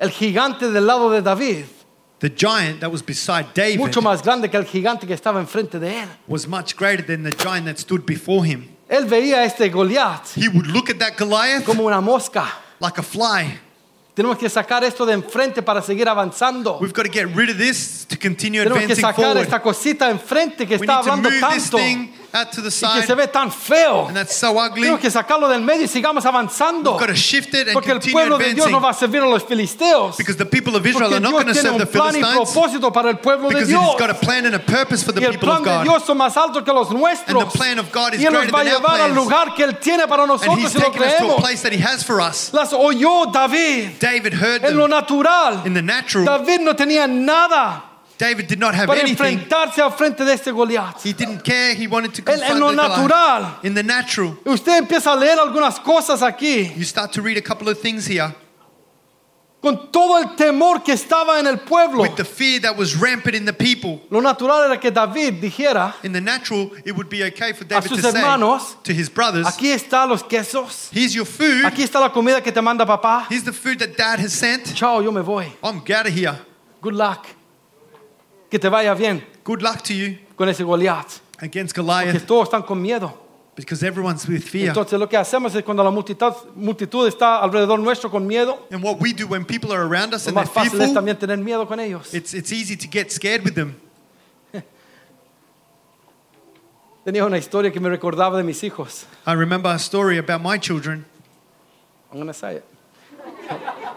El 0.00 0.10
gigante 0.10 0.70
del 0.72 0.86
lado 0.86 1.10
de 1.10 1.22
David, 1.22 1.66
The 2.18 2.30
giant 2.30 2.80
that 2.80 2.90
was 2.90 3.02
beside 3.02 3.52
David 3.54 3.78
mucho 3.78 4.00
más 4.00 4.22
grande 4.22 4.50
que 4.50 4.56
el 4.56 4.64
gigante 4.64 5.06
que 5.06 5.14
estaba 5.14 5.40
enfrente 5.40 5.78
de 5.78 6.00
él. 6.02 6.08
was 6.26 6.46
much 6.48 6.76
greater 6.76 7.02
than 7.04 7.22
the 7.22 7.30
giant 7.30 7.66
that 7.66 7.78
stood 7.78 8.04
before 8.04 8.44
him. 8.44 8.73
Él 8.88 9.06
veía 9.06 9.44
este 9.44 9.68
Goliat 9.70 10.22
He 10.36 10.48
would 10.48 10.66
look 10.66 10.90
at 10.90 10.96
that 10.98 11.14
Goliath 11.18 11.64
como 11.64 11.84
una 11.84 12.00
mosca. 12.00 12.44
like 12.80 12.98
a 13.00 13.02
fly. 13.02 13.58
Tenemos 14.14 14.38
que 14.38 14.48
sacar 14.48 14.84
esto 14.84 15.04
de 15.04 15.14
enfrente 15.14 15.60
para 15.62 15.82
seguir 15.82 16.08
avanzando. 16.08 16.78
We've 16.80 16.92
got 16.94 17.04
to 17.06 17.10
get 17.12 17.26
rid 17.34 17.50
of 17.50 17.56
this 17.58 18.06
to 18.08 18.16
continue 18.16 18.62
Tenemos 18.62 18.78
que 18.86 18.92
advancing 18.92 19.02
sacar 19.02 19.24
forward. 19.24 19.42
esta 19.42 19.60
cosita 19.60 20.08
enfrente 20.10 20.66
que 20.68 20.76
We 20.76 20.86
está 20.86 20.96
need 20.98 21.04
to 21.04 21.10
hablando 21.12 21.30
move 21.30 21.40
this 21.54 21.70
tanto 21.70 21.78
y 21.78 21.82
thing 21.82 22.12
out 22.34 22.50
to 22.52 22.60
the 22.60 22.70
que 22.70 23.06
se 23.06 23.14
ve 23.14 23.26
tan 23.28 23.50
feo. 23.50 24.06
and 24.08 24.16
that's 24.16 24.34
so 24.34 24.58
ugly. 24.58 24.82
Tenemos 24.82 25.00
que 25.00 25.10
sacarlo 25.10 25.48
del 25.48 25.62
medio 25.62 25.84
y 25.84 25.88
sigamos 25.88 26.24
avanzando. 26.26 26.92
We've 26.92 27.00
got 27.00 27.06
to 27.06 27.14
shift 27.14 27.54
it 27.54 27.68
and 27.68 27.72
Porque 27.74 27.92
el 27.92 28.00
pueblo 28.00 28.36
de 28.38 28.52
Dios 28.54 28.70
no 28.70 28.80
va 28.80 28.90
a 28.90 28.94
servir 28.94 29.22
a 29.22 29.26
los 29.28 29.44
filisteos. 29.44 30.16
Because 30.16 30.36
the 30.36 30.44
people 30.44 30.74
of 30.76 30.84
Israel 30.84 31.10
Porque 31.10 31.16
are 31.16 31.20
not 31.20 31.30
Dios 31.30 31.42
going 31.44 31.46
to 31.46 31.52
tiene 31.52 31.62
serve 31.62 31.78
the 31.78 31.84
un 31.86 31.92
plan 31.92 32.14
y 32.16 32.20
Philistines. 32.20 32.50
propósito 32.52 32.92
para 32.92 33.10
el 33.10 33.18
pueblo 33.18 33.48
de 33.48 33.54
Because 33.54 33.68
Dios. 33.68 33.84
He's 33.92 34.00
got 34.00 34.10
a 34.10 34.14
plan 34.14 34.46
and 34.46 34.54
a 34.56 34.58
purpose 34.58 35.02
for 35.04 35.12
the 35.12 35.20
Y 35.20 35.24
el 35.26 35.32
people 35.32 35.48
plan 35.48 35.58
of 35.60 35.64
de 35.64 35.70
God. 35.70 35.82
Dios 35.84 36.04
son 36.04 36.18
más 36.18 36.36
altos 36.36 36.62
que 36.64 36.72
los 36.72 36.90
nuestros. 36.90 37.42
And 37.42 37.50
the 37.52 37.56
plan 37.58 37.78
of 37.78 37.92
God 37.92 38.14
is 38.14 38.20
y 38.20 38.26
Él 38.26 38.32
nos 38.32 38.46
va 38.52 38.60
a 38.60 38.64
llevar 38.64 39.00
al 39.00 39.14
lugar 39.14 39.54
que 39.54 39.62
Él 39.64 39.78
tiene 39.78 40.06
para 40.08 40.26
nosotros 40.26 40.70
si 40.72 40.78
lo 40.78 40.84
taken 40.90 41.02
us 41.02 41.08
to 41.08 41.14
a 41.14 41.18
creemos. 41.28 41.40
place 41.40 41.62
that 41.62 41.72
He 41.72 41.78
has 41.80 42.02
for 42.02 42.20
us. 42.20 42.52
Las 42.52 42.72
oyó 42.72 43.32
David 43.32 43.92
David 44.00 44.32
heard 44.34 44.64
en 44.64 44.76
lo 44.76 44.82
them. 44.88 44.90
natural. 44.90 45.62
In 45.66 45.74
the 45.74 45.82
natural, 45.82 46.24
David 46.26 46.60
no 46.60 46.74
tenía 46.74 47.06
nada 47.08 47.84
David 48.18 48.46
did 48.46 48.58
not 48.58 48.74
have 48.74 48.86
para 48.86 49.00
anything. 49.00 49.24
enfrentarse 49.24 49.82
al 49.82 49.92
frente 49.92 50.24
de 50.24 50.32
este 50.32 50.52
Goliat. 50.52 51.04
He 51.04 51.12
didn't 51.12 51.42
care. 51.42 51.74
He 51.74 51.86
wanted 51.86 52.12
to 52.14 52.20
En, 52.20 52.38
confront 52.38 52.50
en 52.52 52.60
lo 52.60 52.72
natural. 52.72 53.58
In 53.62 53.74
the 53.74 53.82
natural, 53.82 54.38
Usted 54.44 54.78
empieza 54.78 55.12
a 55.12 55.16
leer 55.16 55.38
algunas 55.38 55.80
cosas 55.80 56.22
aquí 56.22 56.72
you 56.76 56.84
start 56.84 57.12
to 57.12 57.22
read 57.22 57.36
a 57.36 57.42
couple 57.42 57.68
of 57.68 57.80
things 57.80 58.06
here. 58.06 58.34
con 59.64 59.90
todo 59.90 60.18
el 60.18 60.36
temor 60.36 60.82
que 60.82 60.92
estaba 60.92 61.40
en 61.40 61.46
el 61.46 61.58
pueblo. 61.60 62.02
With 62.02 62.16
the 62.16 62.24
fear 62.24 62.60
that 62.60 62.76
was 62.76 62.94
rampant 62.94 63.34
in 63.34 63.46
the 63.46 63.52
people. 63.52 64.02
Lo 64.10 64.20
natural 64.20 64.64
era 64.64 64.78
que 64.78 64.90
David 64.90 65.40
dijera, 65.40 65.94
In 66.02 66.12
the 66.12 66.20
natural, 66.20 66.70
it 66.84 66.92
would 66.94 67.08
be 67.08 67.24
okay 67.24 67.54
for 67.54 67.64
David 67.64 67.88
sus 67.88 68.02
to 68.02 68.12
say 68.12 68.20
hermanos, 68.20 68.76
to 68.84 68.92
his 68.92 69.08
brothers, 69.08 69.46
aquí 69.46 69.72
están 69.72 70.10
los 70.10 70.22
quesos, 70.22 70.90
Here's 70.92 71.14
your 71.14 71.24
food. 71.24 71.64
aquí 71.64 71.82
está 71.82 71.98
la 71.98 72.10
comida 72.12 72.42
que 72.42 72.52
te 72.52 72.60
manda 72.60 72.84
papá. 72.84 73.26
Here's 73.30 73.44
the 73.44 73.54
food 73.54 73.78
that 73.78 73.96
dad 73.96 74.20
has 74.20 74.34
sent. 74.34 74.74
Chao, 74.74 75.00
yo 75.00 75.10
me 75.10 75.22
voy. 75.22 75.50
I'm 75.62 75.78
out 75.78 76.06
of 76.06 76.12
here. 76.12 76.38
Good 76.82 76.94
luck. 76.94 77.26
Que 78.54 78.58
te 78.60 78.68
vaya 78.68 78.94
bien 78.94 79.20
Good 79.42 79.62
luck 79.62 79.82
to 79.82 79.92
you 79.92 80.16
con 80.36 80.48
ese 80.48 80.62
Goliat. 80.62 81.20
against 81.42 81.74
Que 81.74 81.82
Goliath 81.82 82.24
todos 82.24 82.44
están 82.48 82.64
con 82.64 82.80
miedo. 82.80 83.12
because 83.56 83.82
everyone's 83.82 84.28
with 84.28 84.44
fear. 84.44 84.68
Entonces 84.68 84.96
lo 84.96 85.08
que 85.08 85.16
hacemos 85.16 85.52
es 85.56 85.64
cuando 85.64 85.82
la 85.82 85.90
multitud, 85.90 86.32
multitud 86.54 87.08
está 87.08 87.40
alrededor 87.42 87.80
nuestro 87.80 88.08
con 88.08 88.24
miedo, 88.24 88.64
And 88.70 88.80
what 88.80 89.00
we 89.00 89.12
do 89.12 89.26
when 89.26 89.44
people 89.44 89.72
are 89.72 89.82
around 89.82 90.14
us 90.14 90.26
lo 90.26 90.28
and 90.28 90.36
they're 90.36 90.46
más 90.46 90.52
fácil 90.52 90.80
es 90.80 90.86
fearful, 90.86 90.94
también 90.94 91.18
tener 91.18 91.36
miedo 91.38 91.66
con 91.66 91.80
ellos. 91.80 92.14
it's, 92.14 92.32
it's 92.32 92.52
easy 92.52 92.76
to 92.76 92.86
get 92.86 93.10
scared 93.10 93.42
with 93.42 93.54
them. 93.56 93.74
Tenía 97.04 97.26
una 97.26 97.38
historia 97.38 97.72
que 97.72 97.80
me 97.80 97.88
recordaba 97.88 98.36
de 98.36 98.44
mis 98.44 98.62
hijos. 98.62 99.04
I 99.26 99.32
remember 99.32 99.68
a 99.68 99.80
story 99.80 100.16
about 100.16 100.40
my 100.40 100.58
children. 100.60 101.04
I'm 102.12 102.20
gonna 102.20 102.32
say 102.32 102.58
it. 102.58 102.64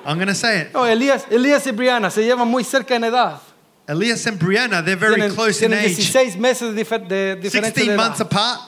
I'm 0.03 0.17
going 0.17 0.29
to 0.29 0.35
say 0.35 0.61
it. 0.61 0.73
No, 0.73 0.85
Elías, 0.85 1.25
Elías 1.29 1.67
y 1.67 1.71
Brianna 1.71 2.09
se 2.09 2.23
llevan 2.23 2.47
muy 2.47 2.63
cerca 2.63 2.95
en 2.95 3.03
edad. 3.03 3.41
Elias 3.87 4.25
and 4.27 4.37
Brianna, 4.39 4.83
they're 4.83 4.97
very 4.97 5.15
tienen, 5.15 5.33
close 5.33 5.61
in 5.61 5.71
tienen 5.71 5.85
age. 5.85 5.95
16 5.95 6.37
meses 6.39 6.75
de, 6.75 6.83
de 6.83 7.35
diferencia 7.41 7.73
16 7.73 7.75
de 7.87 7.93
edad. 7.93 7.97
months 7.97 8.19
apart. 8.19 8.59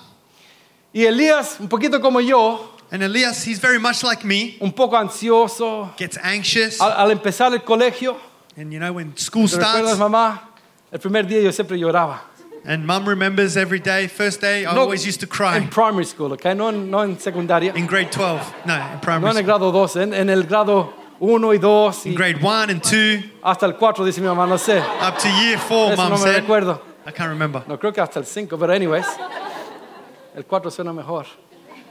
Y 0.93 1.01
Elías, 1.05 1.59
un 1.59 1.67
poquito 1.67 1.99
como 2.01 2.19
yo, 2.19 2.75
And 2.91 3.03
Elias, 3.03 3.43
he's 3.45 3.59
very 3.59 3.77
much 3.77 4.01
like 4.03 4.25
me, 4.25 4.57
un 4.61 4.71
poco 4.71 4.95
ansioso. 4.95 5.95
gets 5.97 6.17
anxious. 6.17 6.79
Al, 6.81 6.91
al 6.93 7.11
empezar 7.11 7.53
el 7.53 7.59
colegio, 7.59 8.17
And 8.57 8.73
you 8.73 8.79
know, 8.79 8.91
when 8.93 9.15
school 9.15 9.47
¿te 9.47 9.57
recuerdas, 9.57 9.95
starts, 9.95 9.99
mamá? 9.99 10.39
El 10.91 10.99
primer 10.99 11.23
día 11.27 11.41
yo 11.43 11.51
siempre 11.51 11.77
lloraba. 11.77 12.21
and 12.65 12.85
mum 12.85 13.07
remembers 13.07 13.55
every 13.57 13.79
day, 13.79 14.07
first 14.07 14.41
day, 14.41 14.65
I 14.65 14.73
No, 14.73 14.81
always 14.81 15.05
used 15.05 15.19
to 15.19 15.27
cry. 15.27 15.55
En 15.57 15.69
primary 15.69 16.03
school, 16.05 16.33
¿ok? 16.33 16.45
No, 16.55 16.71
no 16.71 17.01
en 17.03 17.17
secundaria. 17.19 17.73
In 17.75 17.85
grade 17.85 18.09
12, 18.11 18.53
no, 18.65 18.73
in 18.73 18.79
No 18.95 18.99
primary 19.01 19.31
en 19.31 19.37
el 19.37 19.43
grado 19.43 19.71
12, 19.71 20.01
en, 20.01 20.13
en 20.13 20.29
el 20.29 20.43
grado 20.43 20.91
1 21.19 21.53
y 21.53 21.57
2 21.57 22.05
y 22.05 22.09
In 22.09 22.15
grade 22.15 22.35
1 22.41 22.49
and 22.71 22.81
2, 22.81 23.23
hasta 23.43 23.65
el 23.65 23.75
4, 23.75 24.05
dice 24.05 24.21
mi 24.21 24.27
mamá, 24.27 24.45
no 24.47 24.57
sé. 24.57 24.79
up 24.79 25.17
to 25.17 25.27
year 25.41 25.59
4, 25.59 25.93
Eso 25.93 26.01
mum 26.01 26.09
no 26.11 26.17
me 26.17 26.23
said. 26.23 26.35
recuerdo. 26.41 26.81
I 27.07 27.11
can't 27.11 27.29
remember. 27.29 27.63
No 27.67 27.77
creo 27.79 27.91
que 27.91 28.01
hasta 28.01 28.19
el 28.19 28.25
5, 28.25 28.57
pero 28.57 28.73
anyways. 28.73 29.05
El 30.35 30.45
4 30.45 30.71
suena 30.71 30.93
mejor. 30.93 31.25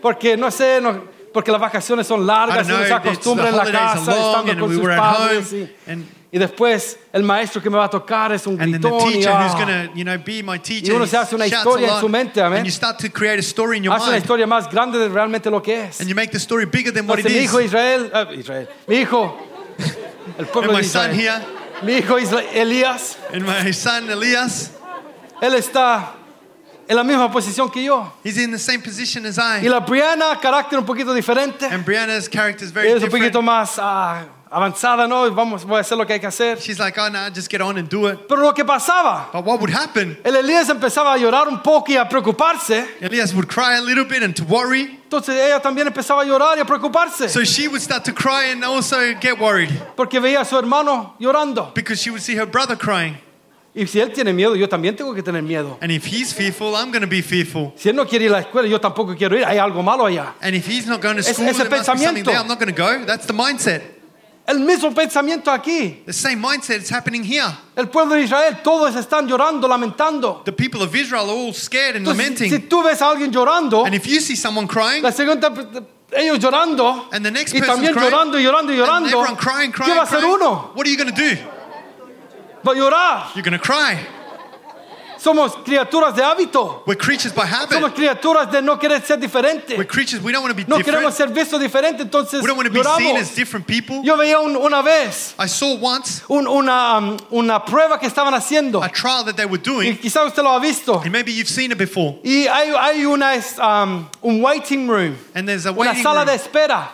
Porque 0.01 0.37
no 0.37 0.51
sé, 0.51 0.81
no- 0.81 1.03
porque 1.33 1.51
las 1.53 1.61
vacaciones 1.61 2.07
son 2.07 2.23
I 2.23 2.27
largas, 2.27 2.67
don't 2.69 2.79
uno 2.79 2.83
se 2.85 2.89
know, 2.89 2.99
acostumbra 2.99 3.49
it's- 3.51 3.67
en 3.67 3.73
la 3.73 3.79
casa, 3.81 3.99
estando 4.13 4.53
and 4.53 4.61
con 4.61 4.69
we 4.71 4.75
sus 4.77 4.87
padres. 4.87 5.55
Y, 6.31 6.37
and- 6.37 6.43
y 6.43 6.47
después 6.47 6.99
el 7.13 7.23
maestro 7.23 7.63
que 7.63 7.71
me 7.71 7.79
va 7.79 7.85
a 7.85 7.91
tocar 7.91 8.33
es 8.33 8.47
un 8.47 8.61
And 8.61 8.73
then 8.73 8.81
the 8.83 8.89
gritón 8.89 9.09
y, 9.11 9.13
teacher 9.15 9.33
who's 9.33 9.55
ah, 9.55 9.65
going 9.65 9.89
to, 9.89 9.95
you 9.99 10.05
know, 10.05 10.19
be 10.19 10.43
my 10.43 10.59
teacher, 10.59 10.93
Y 10.93 10.95
uno 10.97 11.05
he 11.05 11.09
se 11.09 11.17
hace 11.17 11.35
una 11.35 11.47
shouts 11.47 11.59
historia 11.65 11.87
a 11.87 11.89
en 11.89 11.95
lot, 11.95 12.01
su 12.03 12.09
mente, 12.09 12.41
amén. 12.43 12.59
and 12.59 12.67
you 12.67 12.71
start 12.73 12.99
to 12.99 13.09
create 13.11 13.39
a 13.39 13.43
story 13.43 13.79
in 13.79 13.85
your 13.85 13.95
hace 13.95 14.03
una 14.05 14.13
mind, 14.13 14.23
historia 14.25 14.47
más 14.47 14.71
grande 14.71 14.99
de 14.99 15.09
realmente 15.09 15.51
lo 15.51 15.61
que 15.63 15.85
es. 15.85 16.01
and 16.01 16.09
you 16.09 16.15
make 16.15 16.31
the 16.31 16.39
story 16.39 16.67
bigger 16.67 16.93
than 16.93 17.07
what 17.07 17.19
it 17.19 17.25
Entonces 17.27 17.33
mi 17.33 17.45
is. 17.45 17.51
hijo 17.51 17.61
Israel, 17.61 18.11
ah, 18.13 18.27
Israel, 18.33 18.69
mi 18.87 18.97
hijo, 18.97 19.39
el 20.39 20.47
pueblo 20.53 20.71
And 20.71 20.79
my 20.79 20.83
de 20.83 20.89
son 20.89 21.11
Israel, 21.13 21.41
here, 21.41 21.47
mi 21.83 21.93
hijo 21.99 22.17
Elías, 22.55 23.17
and 23.33 23.43
my 23.47 23.73
son 23.73 24.11
Elias, 24.11 24.71
él 25.41 25.55
está 25.55 26.15
en 26.89 26.97
la 26.97 27.05
misma 27.05 27.31
posición 27.31 27.71
que 27.71 27.83
yo. 27.85 28.13
he's 28.25 28.37
in 28.39 28.51
the 28.51 28.59
same 28.59 28.81
position 28.83 29.25
as 29.27 29.39
Y 29.39 29.65
I. 29.67 29.69
la 29.69 29.81
Brianna, 29.81 30.39
carácter 30.41 30.79
un 30.79 30.85
poquito 30.85 31.15
diferente. 31.15 31.67
And 31.67 31.85
Brianna's 31.85 32.29
character 32.29 32.65
is 32.67 32.71
very 32.73 32.89
Es 32.89 32.95
un 32.95 33.01
different. 33.01 33.25
poquito 33.33 33.43
más 33.43 33.79
ah, 33.79 34.25
avanzada, 34.51 35.07
no, 35.09 35.31
vamos, 35.33 35.65
voy 35.65 35.79
a 35.79 35.81
hacer 35.81 35.97
lo 35.99 36.07
que 36.07 36.15
hay 36.15 36.21
que 36.21 36.27
hacer. 36.27 36.59
She's 36.61 36.79
like, 36.79 36.99
oh, 36.99 37.09
no, 37.09 37.29
just 37.31 37.51
get 37.51 37.61
on 37.61 37.77
and 37.79 37.89
do 37.89 38.07
it. 38.09 38.27
Pero 38.29 38.41
lo 38.43 38.53
que 38.53 38.65
pasaba, 38.65 39.31
But 39.33 39.45
what 39.45 39.61
would 39.61 39.71
happen? 39.71 40.19
el 40.25 40.35
Elías 40.37 40.69
empezaba 40.69 41.13
a 41.15 41.19
llorar 41.19 41.49
un 41.49 41.61
poco 41.63 41.93
y 41.93 41.97
a 41.97 42.09
preocuparse. 42.09 42.87
Elias 43.01 43.35
would 43.35 43.49
cry 43.49 43.77
a 43.77 43.81
little 43.81 44.05
bit 44.05 44.23
and 44.23 44.35
to 44.37 44.45
worry. 44.45 44.99
Entonces 45.11 45.37
ella 45.37 45.61
también 45.61 45.87
empezaba 45.87 46.23
a 46.23 46.25
llorar 46.25 46.57
y 46.57 46.61
a 46.61 46.65
preocuparse. 46.65 47.29
So 47.29 47.45
she 47.45 47.69
would 47.69 47.81
start 47.81 48.05
to 48.05 48.13
cry 48.13 48.51
and 48.53 48.63
also 48.65 48.97
get 49.21 49.39
worried 49.39 49.71
Porque 49.97 50.21
veía 50.21 50.41
a 50.41 50.45
su 50.45 50.57
hermano 50.59 51.15
llorando. 51.19 51.73
because 51.75 52.01
she 52.01 52.11
would 52.11 52.23
see 52.23 52.37
her 52.37 52.47
brother 52.47 52.77
crying. 52.77 53.17
Y 53.75 53.87
si 53.87 54.01
él 54.01 54.13
tiene 54.13 54.33
miedo, 54.33 54.57
yo 54.57 54.67
también 54.69 54.97
tengo 54.97 55.15
que 55.15 55.23
tener 55.23 55.43
miedo. 55.43 55.79
And 55.81 55.93
if 55.93 56.05
he's 56.05 56.33
fearful, 56.35 56.75
I'm 56.75 56.91
going 56.91 57.03
to 57.03 57.07
be 57.07 57.23
fearful. 57.23 57.73
Si 57.77 57.89
él 57.89 57.95
no 57.95 58.07
quiere 58.07 58.25
ir 58.25 58.31
a 58.31 58.33
la 58.33 58.41
escuela, 58.41 58.67
yo 58.69 58.81
tampoco 58.81 59.15
quiero 59.17 59.37
ir. 59.37 59.45
Hay 59.45 59.59
algo 59.59 59.83
malo 59.85 60.05
allá. 60.07 60.35
And 60.43 60.57
if 60.57 60.67
he's 60.67 60.87
not 60.87 61.01
going 61.01 61.15
to 61.17 61.21
Ese- 61.21 61.35
school, 61.35 61.47
ese 61.49 61.59
there 61.59 61.69
must 61.71 61.81
be 61.81 61.85
something 61.85 62.25
pensamiento. 62.25 62.25
there. 62.27 62.39
I'm 62.41 62.49
not 62.49 62.59
going 62.59 62.75
to 62.75 62.77
go. 62.77 63.05
That's 63.05 63.27
the 63.27 63.35
mindset. 63.35 63.83
El 64.49 64.61
mismo 64.61 64.95
pensamiento 64.95 65.51
aquí. 65.51 66.03
The 66.07 66.13
same 66.15 66.37
mindset 66.37 66.81
is 66.81 66.91
happening 66.91 67.23
here. 67.23 67.55
El 67.77 67.91
pueblo 67.91 68.15
de 68.15 68.23
Israel, 68.23 68.57
todos 68.65 68.97
están 68.97 69.29
llorando, 69.29 69.69
lamentando. 69.69 70.43
The 70.47 70.53
people 70.53 70.83
of 70.83 70.95
Israel 70.95 71.29
are 71.29 71.37
all 71.37 71.53
scared 71.53 71.97
and 71.97 72.07
Entonces, 72.07 72.17
lamenting. 72.17 72.51
si 72.51 72.59
tú 72.61 72.83
ves 72.83 73.03
a 73.03 73.11
alguien 73.11 73.31
llorando, 73.31 73.85
And 73.85 73.95
if 73.95 74.07
you 74.07 74.23
see 74.23 74.37
someone 74.37 74.67
crying, 74.67 75.03
la 75.03 75.13
segunda, 75.13 75.53
ellos 76.13 76.39
llorando, 76.39 77.09
And 77.13 77.23
the 77.27 77.31
next 77.31 77.53
y 77.55 77.61
person 77.61 77.75
también 77.75 77.93
crying, 77.93 78.11
llorando 78.11 78.41
y 78.41 78.43
llorando 78.43 78.73
and 78.73 78.81
llorando, 78.81 79.09
everyone 79.09 79.37
crying, 79.37 79.71
¿qué 79.71 79.83
crying, 79.83 79.97
va 79.99 80.01
a 80.01 80.07
hacer 80.07 80.25
uno? 80.25 80.73
what 80.75 80.87
are 80.87 80.91
you 80.91 80.97
going 80.97 81.15
to 81.15 81.15
do? 81.15 81.37
Va 82.67 82.73
a 82.73 82.75
llorar. 82.75 83.27
You're 83.35 83.45
going 83.45 83.53
to 83.53 83.63
cry. 83.63 83.99
Somos 85.19 85.57
criaturas 85.65 86.15
de 86.15 86.23
hábito. 86.23 86.83
We're 86.87 86.97
creatures 86.97 87.33
by 87.35 87.43
Somos 87.47 87.73
habit. 87.91 87.95
criaturas 87.95 88.51
de 88.51 88.63
no 88.63 88.79
querer 88.79 89.03
ser 89.05 89.19
diferente. 89.19 89.77
We're 89.77 89.85
creatures. 89.87 90.23
We 90.23 90.33
don't 90.33 90.43
want 90.43 90.57
to 90.57 90.65
be 90.65 90.65
No 90.69 90.77
queremos 90.83 91.17
different. 91.17 91.35
ser 91.37 91.45
vistos 91.45 91.61
diferente, 91.61 92.03
entonces 92.03 92.41
We 92.41 92.47
don't 92.47 92.57
want 92.57 92.69
to 92.69 92.73
be 92.73 92.83
seen 92.99 93.17
as 93.17 93.35
different 93.35 93.67
people. 93.67 94.03
Yo 94.05 94.17
veía 94.17 94.39
un- 94.41 94.57
una 94.57 94.83
vez 94.83 95.35
I 95.39 95.47
saw 95.49 95.75
once 95.81 96.23
un- 96.29 96.47
una, 96.47 96.99
um, 96.99 97.17
una 97.31 97.65
prueba 97.65 97.99
que 97.99 98.07
estaban 98.07 98.33
haciendo. 98.35 98.83
a 98.83 98.89
trial 98.89 99.25
that 99.25 99.37
they 99.37 99.45
were 99.47 99.59
Y 99.59 99.63
doing, 99.65 99.97
quizá 99.99 100.25
usted 100.25 100.43
lo 100.43 100.51
ha 100.51 100.61
visto. 100.61 101.01
and 101.03 101.11
maybe 101.13 101.33
you've 101.33 101.49
seen 101.51 101.73
it 101.73 101.79
before. 101.79 102.19
Y 102.25 102.47
hay, 102.47 102.71
hay 102.79 103.05
una, 103.05 103.35
es, 103.35 103.59
um, 103.59 104.09
un 104.23 104.41
waiting 104.43 104.87
room, 104.89 105.17
And 105.35 105.49
there's 105.49 105.67
a 105.67 105.71
una 105.73 105.81
waiting 105.91 106.03
sala 106.03 106.25
de 106.25 106.33
room, 106.33 106.41
espera 106.41 106.89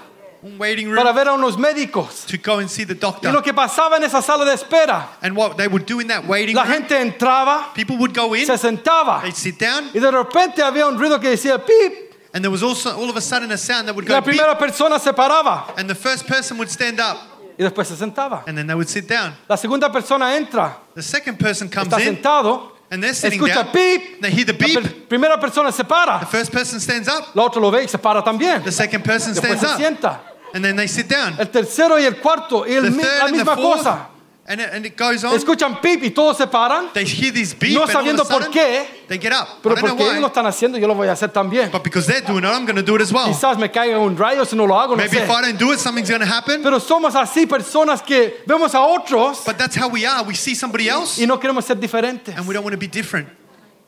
un 0.44 0.58
waiting 0.58 0.94
para 0.94 1.04
room 1.10 1.14
ver 1.16 1.28
a 1.28 1.32
unos 1.32 1.56
médicos. 1.56 2.26
to 2.26 2.36
go 2.36 2.58
and 2.58 2.68
see 2.68 2.84
the 2.84 2.92
Y 2.94 2.98
lo 3.00 3.10
doctor. 3.10 3.42
que 3.42 3.54
pasaba 3.54 3.96
en 3.96 4.04
esa 4.04 4.20
sala 4.20 4.44
de 4.44 4.52
espera, 4.52 5.08
And 5.22 5.34
what 5.36 5.56
they 5.56 5.66
would 5.66 5.86
do 5.86 6.00
in 6.00 6.08
that 6.08 6.26
waiting 6.26 6.54
la 6.54 6.64
room, 6.64 6.72
gente 6.74 6.96
entraba, 7.00 7.72
people 7.74 7.96
would 7.96 8.12
go 8.14 8.34
in, 8.34 8.44
se 8.46 8.56
sentaba 8.58 9.22
they'd 9.22 9.34
sit 9.34 9.58
down, 9.58 9.90
y 9.94 10.00
de 10.00 10.10
repente 10.10 10.62
había 10.62 10.86
un 10.86 10.98
ruido 10.98 11.18
que 11.18 11.30
decía 11.30 11.58
pip. 11.64 12.12
and 12.34 12.44
there 12.44 12.50
was 12.50 12.62
also 12.62 12.90
all 12.94 13.08
of 13.08 13.16
a 13.16 13.20
sudden 13.22 13.50
a 13.52 13.56
sound 13.56 13.86
that 13.88 13.94
would 13.94 14.04
Y 14.04 14.08
go 14.08 14.14
la 14.14 14.20
beep, 14.20 14.36
primera 14.36 14.58
persona 14.58 14.98
se 14.98 15.12
paraba 15.12 15.72
and 15.78 15.88
the 15.88 15.94
first 15.94 16.26
person 16.26 16.58
would 16.58 16.68
stand 16.68 17.00
up, 17.00 17.16
y 17.58 17.64
después 17.64 17.86
se 17.86 17.96
sentaba. 17.96 18.42
and 18.46 18.58
then 18.58 18.66
they 18.66 18.74
would 18.74 18.88
sit 18.88 19.08
down. 19.08 19.32
La 19.48 19.56
segunda 19.56 19.90
persona 19.90 20.36
entra, 20.36 20.76
The 20.94 21.02
second 21.02 21.38
person 21.38 21.68
comes 21.70 21.88
está 21.88 22.00
in, 22.00 22.16
sentado, 22.16 22.72
and 22.90 23.02
they're 23.02 23.14
sitting 23.14 23.40
escucha 23.40 23.62
down. 23.64 23.72
pip. 23.72 24.20
They 24.20 24.30
hear 24.30 24.44
the 24.44 24.52
La 24.52 24.58
beep. 24.58 24.82
per- 24.82 25.06
primera 25.08 25.40
persona 25.40 25.72
se 25.72 25.84
The 25.84 26.26
first 26.26 26.52
person 26.52 26.78
stands 26.80 27.08
up, 27.08 27.34
la 27.34 27.44
otra 27.44 27.60
lo 27.62 27.70
ve 27.70 27.84
y 27.84 27.88
se 27.88 27.96
para 27.98 28.22
también. 28.22 28.62
the 28.62 28.70
second 28.70 29.02
person 29.04 29.32
Después 29.32 29.56
stands 29.58 29.60
se 29.60 29.66
up, 29.68 29.76
sienta. 29.78 30.20
And 30.54 30.64
then 30.64 30.76
they 30.76 30.86
sit 30.88 31.08
down. 31.08 31.34
El 31.38 31.48
tercero 31.50 31.98
y 32.00 32.04
el 32.04 32.16
cuarto 32.20 32.64
y 32.66 32.72
el 32.72 32.90
mi- 32.90 33.02
la 33.02 33.28
misma 33.28 33.54
fourth, 33.54 33.78
cosa. 33.82 34.08
and 34.46 34.60
it, 34.60 34.68
and 34.72 34.86
it 34.86 34.96
goes 34.96 35.24
on. 35.24 35.34
Escuchan 35.34 35.80
pip 35.82 36.02
y 36.02 36.10
todos 36.10 36.36
se 36.36 36.46
paran, 36.46 36.90
They 36.94 37.04
hear 37.04 37.32
this 37.32 37.54
beep, 37.54 37.74
no 37.74 37.82
and 37.82 37.90
all 37.90 37.96
of 37.96 38.04
sabiendo 38.04 38.28
por 38.28 38.50
qué, 38.50 38.86
they 39.08 39.18
get 39.18 39.32
up. 39.32 39.48
I 39.48 39.60
pero 39.62 39.74
don't 39.74 39.84
know 39.84 39.96
porque 39.96 40.10
ellos 40.10 40.20
lo 40.20 40.26
están 40.28 40.46
haciendo, 40.46 40.78
yo 40.78 40.86
lo 40.86 40.94
voy 40.94 41.08
a 41.08 41.12
hacer 41.12 41.30
también. 41.32 41.70
but 41.72 41.82
because 41.82 42.06
they're 42.06 42.20
doing 42.20 42.44
it, 42.44 42.48
I'm 42.50 42.64
going 42.66 42.76
to 42.76 42.82
do 42.82 42.94
it 42.94 43.00
as 43.02 43.12
well. 43.12 43.26
Quizás 43.26 43.58
me 43.58 43.68
caiga 43.70 43.98
un 43.98 44.16
rayo 44.16 44.44
si 44.44 44.54
no 44.54 44.64
lo 44.66 44.74
hago, 44.78 44.90
no 44.96 45.02
Maybe 45.02 45.16
sé. 45.16 45.24
if 45.24 45.30
I 45.30 45.42
don't 45.42 45.58
do 45.58 45.72
it, 45.72 45.78
something's 45.80 46.08
going 46.08 46.20
to 46.20 46.26
happen. 46.26 46.62
Pero 46.62 46.78
somos 46.78 47.14
así 47.14 47.46
personas 47.46 48.02
que 48.02 48.42
vemos 48.46 48.74
a 48.74 48.80
otros 48.80 49.42
But 49.46 49.56
that's 49.58 49.74
how 49.76 49.88
we 49.88 50.04
are. 50.06 50.22
We 50.24 50.34
see 50.34 50.54
somebody 50.54 50.88
else, 50.88 51.18
y 51.20 51.26
no 51.26 51.38
queremos 51.40 51.64
ser 51.64 51.76
diferentes. 51.80 52.36
and 52.36 52.46
we 52.46 52.54
don't 52.54 52.64
want 52.64 52.74
to 52.74 52.78
be 52.78 52.86
different. 52.86 53.28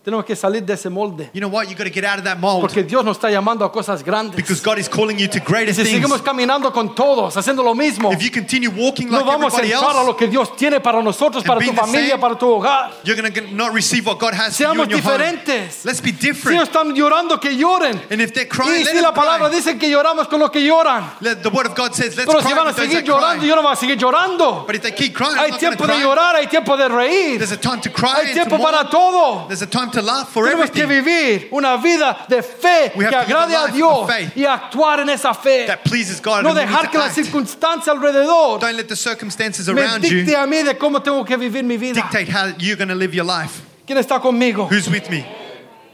Tenemos 0.06 0.24
que 0.24 0.36
salir 0.36 0.62
de 0.64 0.72
ese 0.74 0.88
molde. 0.88 1.30
You 1.34 1.40
know 1.40 1.48
what? 1.50 1.64
You 1.68 1.74
got 1.74 1.82
to 1.82 1.90
get 1.90 2.04
out 2.04 2.18
of 2.18 2.24
that 2.26 2.38
mold 2.38 2.60
Porque 2.60 2.84
Dios 2.84 3.04
nos 3.04 3.16
está 3.16 3.28
llamando 3.28 3.64
a 3.64 3.72
cosas 3.72 4.04
grandes. 4.04 4.36
because 4.36 4.60
God 4.62 4.78
is 4.78 4.88
calling 4.88 5.18
you 5.18 5.26
to 5.26 5.40
greater 5.40 5.74
Si 5.74 5.82
things. 5.82 5.96
seguimos 6.00 6.22
caminando 6.22 6.72
con 6.72 6.94
todos, 6.94 7.36
haciendo 7.36 7.64
lo 7.64 7.74
mismo, 7.74 8.12
If 8.12 8.22
you 8.22 8.30
continue 8.30 8.68
walking 8.68 9.10
no 9.10 9.18
like 9.18 9.26
vamos 9.26 9.52
a 9.52 9.56
everybody 9.56 9.72
entrar 9.72 9.96
a 9.96 9.98
else, 9.98 10.06
lo 10.06 10.16
que 10.16 10.28
Dios 10.28 10.54
tiene 10.56 10.78
para 10.80 11.02
nosotros, 11.02 11.42
para 11.42 11.58
tu 11.58 11.64
being 11.66 11.74
the 11.74 11.80
familia, 11.80 12.10
same, 12.10 12.20
para 12.20 12.38
tu 12.38 12.46
hogar. 12.48 12.92
you're 13.02 13.20
going 13.20 13.32
to 13.32 13.52
not 13.52 13.72
receive 13.74 14.06
what 14.06 14.16
God 14.20 14.32
has 14.32 14.56
for 14.56 14.62
you 14.62 14.68
Seamos 14.74 14.84
in 14.84 14.90
your 14.90 15.00
home. 15.00 15.18
diferentes. 15.18 15.84
Let's 15.84 16.00
be 16.00 16.12
Si 16.12 16.28
ellos 16.28 16.36
different. 16.36 16.62
están 16.68 16.94
llorando, 16.94 17.40
que 17.40 17.50
lloren. 17.50 18.00
And 18.08 18.20
if 18.22 18.32
they're 18.32 18.46
Y 18.46 18.48
crying, 18.48 18.84
let 18.84 18.92
si 18.94 19.00
la 19.00 19.10
them 19.10 19.14
palabra 19.14 19.48
cry. 19.48 19.56
dice 19.56 19.76
que 19.76 19.90
lloramos 19.90 20.28
con 20.28 20.38
los 20.38 20.50
que 20.52 20.60
lloran. 20.64 21.02
Let- 21.20 21.42
The 21.42 21.48
word 21.50 21.66
of 21.66 21.74
God 21.74 21.94
says, 21.94 22.16
let's 22.16 22.26
Pero 22.30 22.38
si 22.42 22.46
cry 22.46 22.54
van 22.54 22.66
a 22.66 22.70
with 22.70 22.76
those 22.76 22.86
seguir 22.86 23.02
that 23.04 23.08
llorando, 23.10 23.40
cry. 23.40 23.48
yo 23.48 23.56
no 23.56 23.62
voy 23.62 23.72
a 23.72 23.74
seguir 23.76 23.96
llorando. 23.98 24.64
But 24.68 24.76
if 24.76 24.82
they 24.82 24.92
keep 24.92 25.14
crying, 25.16 25.34
I'm 25.36 25.46
Hay 25.46 25.50
not 25.50 25.60
going 25.60 25.72
to 25.72 25.76
tiempo 25.78 25.86
de 25.88 25.92
cry. 25.94 26.02
llorar, 26.04 26.36
hay 26.36 26.46
tiempo 26.46 26.76
de 26.76 26.88
reír. 26.88 27.38
There's 27.38 27.50
a 27.50 27.56
time 27.56 27.80
to 27.80 27.90
cry 27.90 28.12
Hay 28.14 28.20
and 28.20 28.28
to 28.28 28.46
tiempo 28.46 28.62
para 28.62 28.88
todo. 28.88 29.46
There's 29.48 29.62
a 29.62 29.66
time 29.66 29.90
to 29.96 30.02
laugh 30.02 30.28
for 30.32 30.44
Tenemos 30.46 30.70
que 30.70 30.82
everything 30.82 31.04
vivir 31.04 31.48
una 31.52 31.76
vida 31.76 32.26
de 32.28 32.42
fe 32.42 32.92
We 32.94 33.04
have 33.04 33.26
que 33.26 33.32
to 33.34 33.38
live 33.38 33.38
a 33.38 33.42
agrade 33.44 33.54
a 33.56 33.62
life 33.66 33.72
Dios 33.74 33.92
of 34.02 34.08
faith. 34.10 34.36
y 34.36 34.44
actuar 34.44 35.00
en 35.00 35.08
esa 35.10 35.34
fe. 35.34 35.66
that 35.66 35.82
pleases 35.84 36.20
God. 36.20 36.42
No 36.42 36.50
and 36.50 36.58
we 36.58 36.64
need 36.64 36.68
dejar 36.68 36.82
to 36.84 36.90
que 36.90 36.98
la 36.98 37.06
act. 37.06 37.14
circunstancia 37.14 37.92
alrededor 37.92 38.60
Don't 38.60 38.76
let 38.76 38.88
the 38.88 38.96
circumstances 38.96 39.68
me 39.68 39.80
around 39.80 40.04
you 40.04 40.22
dicte 40.24 40.36
a 40.36 40.46
mí 40.46 40.62
de 40.64 40.74
cómo 40.76 41.02
tengo 41.02 41.24
que 41.24 41.36
vivir 41.36 41.64
mi 41.64 41.76
vida. 41.76 41.94
dictate 41.94 42.28
how 42.30 42.46
you're 42.58 42.76
going 42.76 42.88
to 42.88 42.94
live 42.94 43.14
your 43.14 43.24
life. 43.26 43.60
¿Quién 43.86 43.98
está 43.98 44.20
conmigo? 44.20 44.68
Who's 44.70 44.88
with 44.88 45.08
me? 45.10 45.24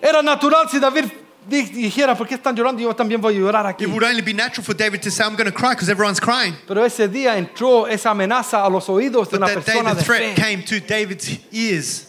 Era 0.02 0.22
natural 0.22 0.68
si 0.70 0.78
David 0.80 1.10
di- 1.46 1.62
dijera, 1.62 2.16
¿por 2.16 2.26
qué 2.26 2.34
están 2.36 2.56
llorando? 2.56 2.80
Yo 2.82 2.92
también 2.94 3.20
voy 3.20 3.36
a 3.36 3.38
llorar 3.38 3.66
aquí. 3.66 3.84
It 3.84 3.90
would 3.90 4.02
only 4.02 4.22
be 4.22 4.32
natural 4.32 4.64
for 4.64 4.74
David 4.74 5.00
to 5.02 5.10
say, 5.10 5.24
I'm 5.24 5.36
going 5.36 5.50
to 5.50 5.52
cry 5.56 5.70
because 5.74 5.88
everyone's 5.90 6.18
crying. 6.20 6.54
Pero 6.66 6.84
ese 6.84 7.06
día 7.08 7.36
entró 7.36 7.86
esa 7.86 8.10
amenaza 8.10 8.64
a 8.64 8.68
los 8.70 8.88
oídos 8.88 9.28
de 9.30 9.38
But 9.38 9.42
una 9.42 9.46
that 9.48 9.54
day, 9.66 9.74
persona 9.74 9.90
the 9.94 10.00
de 10.00 10.04
threat 10.04 10.22
fe. 10.22 10.34
came 10.42 10.62
to 10.64 10.80
David's 10.80 11.28
ears. 11.52 12.06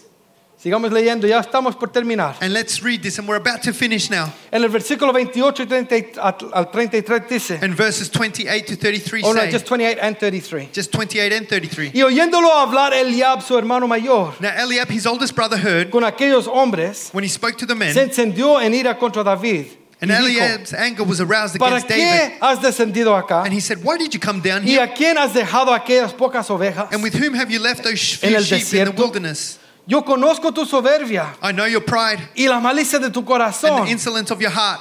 Sigamos 0.64 0.94
leyendo, 0.94 1.28
ya 1.28 1.42
estamos 1.42 1.76
por 1.76 1.90
terminar. 1.92 2.38
And 2.40 2.54
let's 2.54 2.82
read 2.82 3.02
this, 3.02 3.20
and 3.20 3.28
we're 3.28 3.36
about 3.36 3.62
to 3.64 3.74
finish 3.74 4.10
now. 4.10 4.32
En 4.50 4.64
el 4.64 4.70
versículo 4.70 5.12
28 5.12 5.64
y 5.64 5.66
30 5.66 6.22
al 6.22 6.38
al 6.54 6.72
33 6.72 7.28
dice, 7.30 7.60
And 7.62 7.76
verses 7.76 8.10
28 8.10 8.66
to 8.68 8.78
33 8.78 9.24
oh 9.26 9.34
no, 9.34 9.42
say, 9.42 9.52
just 9.52 9.66
28 9.66 10.00
and 10.02 10.18
33. 10.18 10.70
just 10.72 10.94
28 10.94 11.34
and 11.34 11.50
33. 11.50 11.92
Y 11.94 12.02
oyéndolo 12.02 12.50
hablar 12.50 12.94
Eliab, 12.94 13.42
su 13.42 13.58
hermano 13.58 13.90
mayor, 13.90 14.36
Now 14.40 14.54
Eliab, 14.58 14.90
his 14.90 15.06
oldest 15.06 15.36
brother, 15.36 15.58
heard 15.58 15.92
con 15.92 16.06
aquellos 16.06 16.48
hombres, 16.48 17.10
when 17.12 17.26
he 17.26 17.30
spoke 17.30 17.58
to 17.58 17.66
the 17.66 17.76
men. 17.76 17.94
se 17.94 18.02
encendió 18.02 18.62
en 18.62 18.74
ira 18.74 18.98
contra 18.98 19.22
David. 19.22 19.66
and 20.00 20.12
Eliab's 20.12 20.74
anger 20.74 21.04
was 21.04 21.20
aroused 21.20 21.60
¿Para 21.60 21.76
against 21.76 21.90
David. 21.90 22.38
has 22.42 22.60
descendido 22.60 23.18
acá? 23.18 23.44
And 23.44 23.54
he 23.54 23.60
said, 23.60 23.84
Why 23.84 23.98
did 23.98 24.14
you 24.14 24.20
come 24.22 24.40
down 24.40 24.64
¿Y 24.64 24.76
here? 24.76 24.84
a 24.84 24.94
quién 24.94 25.18
has 25.18 25.34
dejado 25.34 25.74
aquellas 25.74 26.14
pocas 26.14 26.50
ovejas? 26.50 26.88
And 26.94 27.04
with 27.04 27.16
whom 27.16 27.34
have 27.34 27.52
you 27.52 27.60
left 27.60 27.84
those 27.84 28.16
few 28.16 28.42
sheep 28.42 28.80
in 28.80 28.86
the 28.86 28.92
wilderness? 28.92 29.60
Yo 29.86 30.04
conozco 30.04 30.54
tu 30.54 30.66
soberbia 30.66 31.36
I 31.42 31.52
know 31.52 31.66
your 31.66 31.84
pride 31.84 32.30
y 32.36 32.48
la 32.48 32.60
malicia 32.60 33.00
de 33.00 33.10
tu 33.10 33.20
and 33.20 33.28
corazón, 33.28 33.86
the 33.86 33.92
insolence 33.92 34.32
of 34.32 34.40
your 34.40 34.52
heart, 34.52 34.80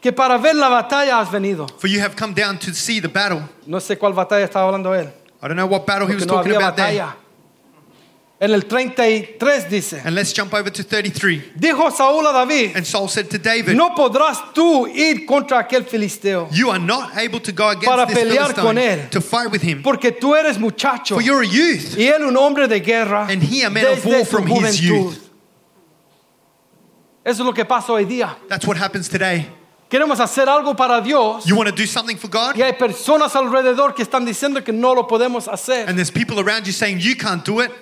que 0.00 0.12
para 0.12 0.38
ver 0.38 0.54
la 0.54 0.68
batalla 0.68 1.18
has 1.20 1.28
venido. 1.30 1.66
for 1.78 1.88
you 1.88 2.00
have 2.00 2.14
come 2.16 2.32
down 2.34 2.56
to 2.58 2.72
see 2.72 3.00
the 3.00 3.08
battle. 3.08 3.42
No 3.66 3.78
sé 3.80 3.98
cuál 3.98 4.12
batalla 4.14 4.44
estaba 4.44 4.66
hablando 4.66 4.94
él, 4.94 5.10
I 5.42 5.48
don't 5.48 5.56
know 5.56 5.66
what 5.66 5.84
battle 5.86 6.06
he 6.06 6.12
porque 6.14 6.20
was 6.20 6.26
no 6.26 6.34
talking 6.34 6.52
había 6.54 6.66
about 6.68 6.76
there. 6.76 6.98
batalla. 6.98 7.16
En 8.40 8.52
el 8.52 8.66
33 8.66 9.68
dice, 9.68 10.00
And 10.04 10.14
let's 10.14 10.32
jump 10.32 10.54
over 10.54 10.70
to 10.70 10.84
33. 10.84 11.54
dijo 11.56 11.90
Saúl 11.90 12.24
a 12.24 12.32
David, 12.32 12.76
And 12.76 12.86
Saul 12.86 13.08
said 13.08 13.28
to 13.30 13.38
David, 13.38 13.74
no 13.74 13.96
podrás 13.96 14.54
tú 14.54 14.86
ir 14.86 15.26
contra 15.26 15.58
aquel 15.58 15.84
filisteo, 15.84 16.48
You 16.52 16.70
are 16.70 16.78
not 16.78 17.16
able 17.16 17.40
to 17.40 17.50
go 17.50 17.72
Para 17.84 18.02
against 18.04 18.14
this 18.14 18.24
pelear 18.36 18.54
con 18.54 18.76
Philistine 18.76 19.06
él. 19.06 19.10
to 19.10 19.20
fight 19.20 19.50
with 19.50 19.62
him, 19.62 19.82
porque 19.82 20.12
tú 20.12 20.36
eres 20.36 20.56
muchacho 20.56 21.16
for 21.16 21.20
you're 21.20 21.42
a 21.42 21.46
youth. 21.46 21.96
y 21.98 22.04
él 22.06 22.22
un 22.22 22.36
hombre 22.36 22.68
de 22.68 22.78
guerra 22.78 23.26
And 23.28 23.42
he 23.42 23.64
a 23.64 23.70
man 23.70 23.86
of 23.86 24.04
war 24.06 24.24
from 24.24 24.46
his 24.46 24.80
youth. 24.80 25.18
Eso 27.24 27.42
es 27.42 27.46
lo 27.46 27.52
que 27.52 27.64
pasa 27.64 27.92
hoy 27.92 28.04
día. 28.04 28.36
That's 28.48 28.66
what 28.68 28.76
happens 28.76 29.08
today. 29.08 29.48
Queremos 29.90 30.20
hacer 30.20 30.46
algo 30.48 30.76
para 30.76 31.00
Dios 31.00 31.44
You 31.44 31.56
want 31.56 31.68
to 31.68 31.74
do 31.74 31.86
something 31.86 32.16
for 32.16 32.28
God, 32.28 32.56
y 32.56 32.62
hay 32.62 32.74
personas 32.74 33.34
alrededor 33.34 33.96
que 33.96 34.04
están 34.04 34.24
diciendo 34.24 34.62
que 34.64 34.72
no 34.72 34.94
lo 34.94 35.08
podemos 35.08 35.48
hacer. 35.48 35.88
and 35.88 35.98
there's 35.98 36.12
people 36.12 36.38
around 36.38 36.66
you 36.68 36.72
saying 36.72 37.00
you 37.00 37.16
can't 37.16 37.44
do 37.44 37.58
it. 37.60 37.72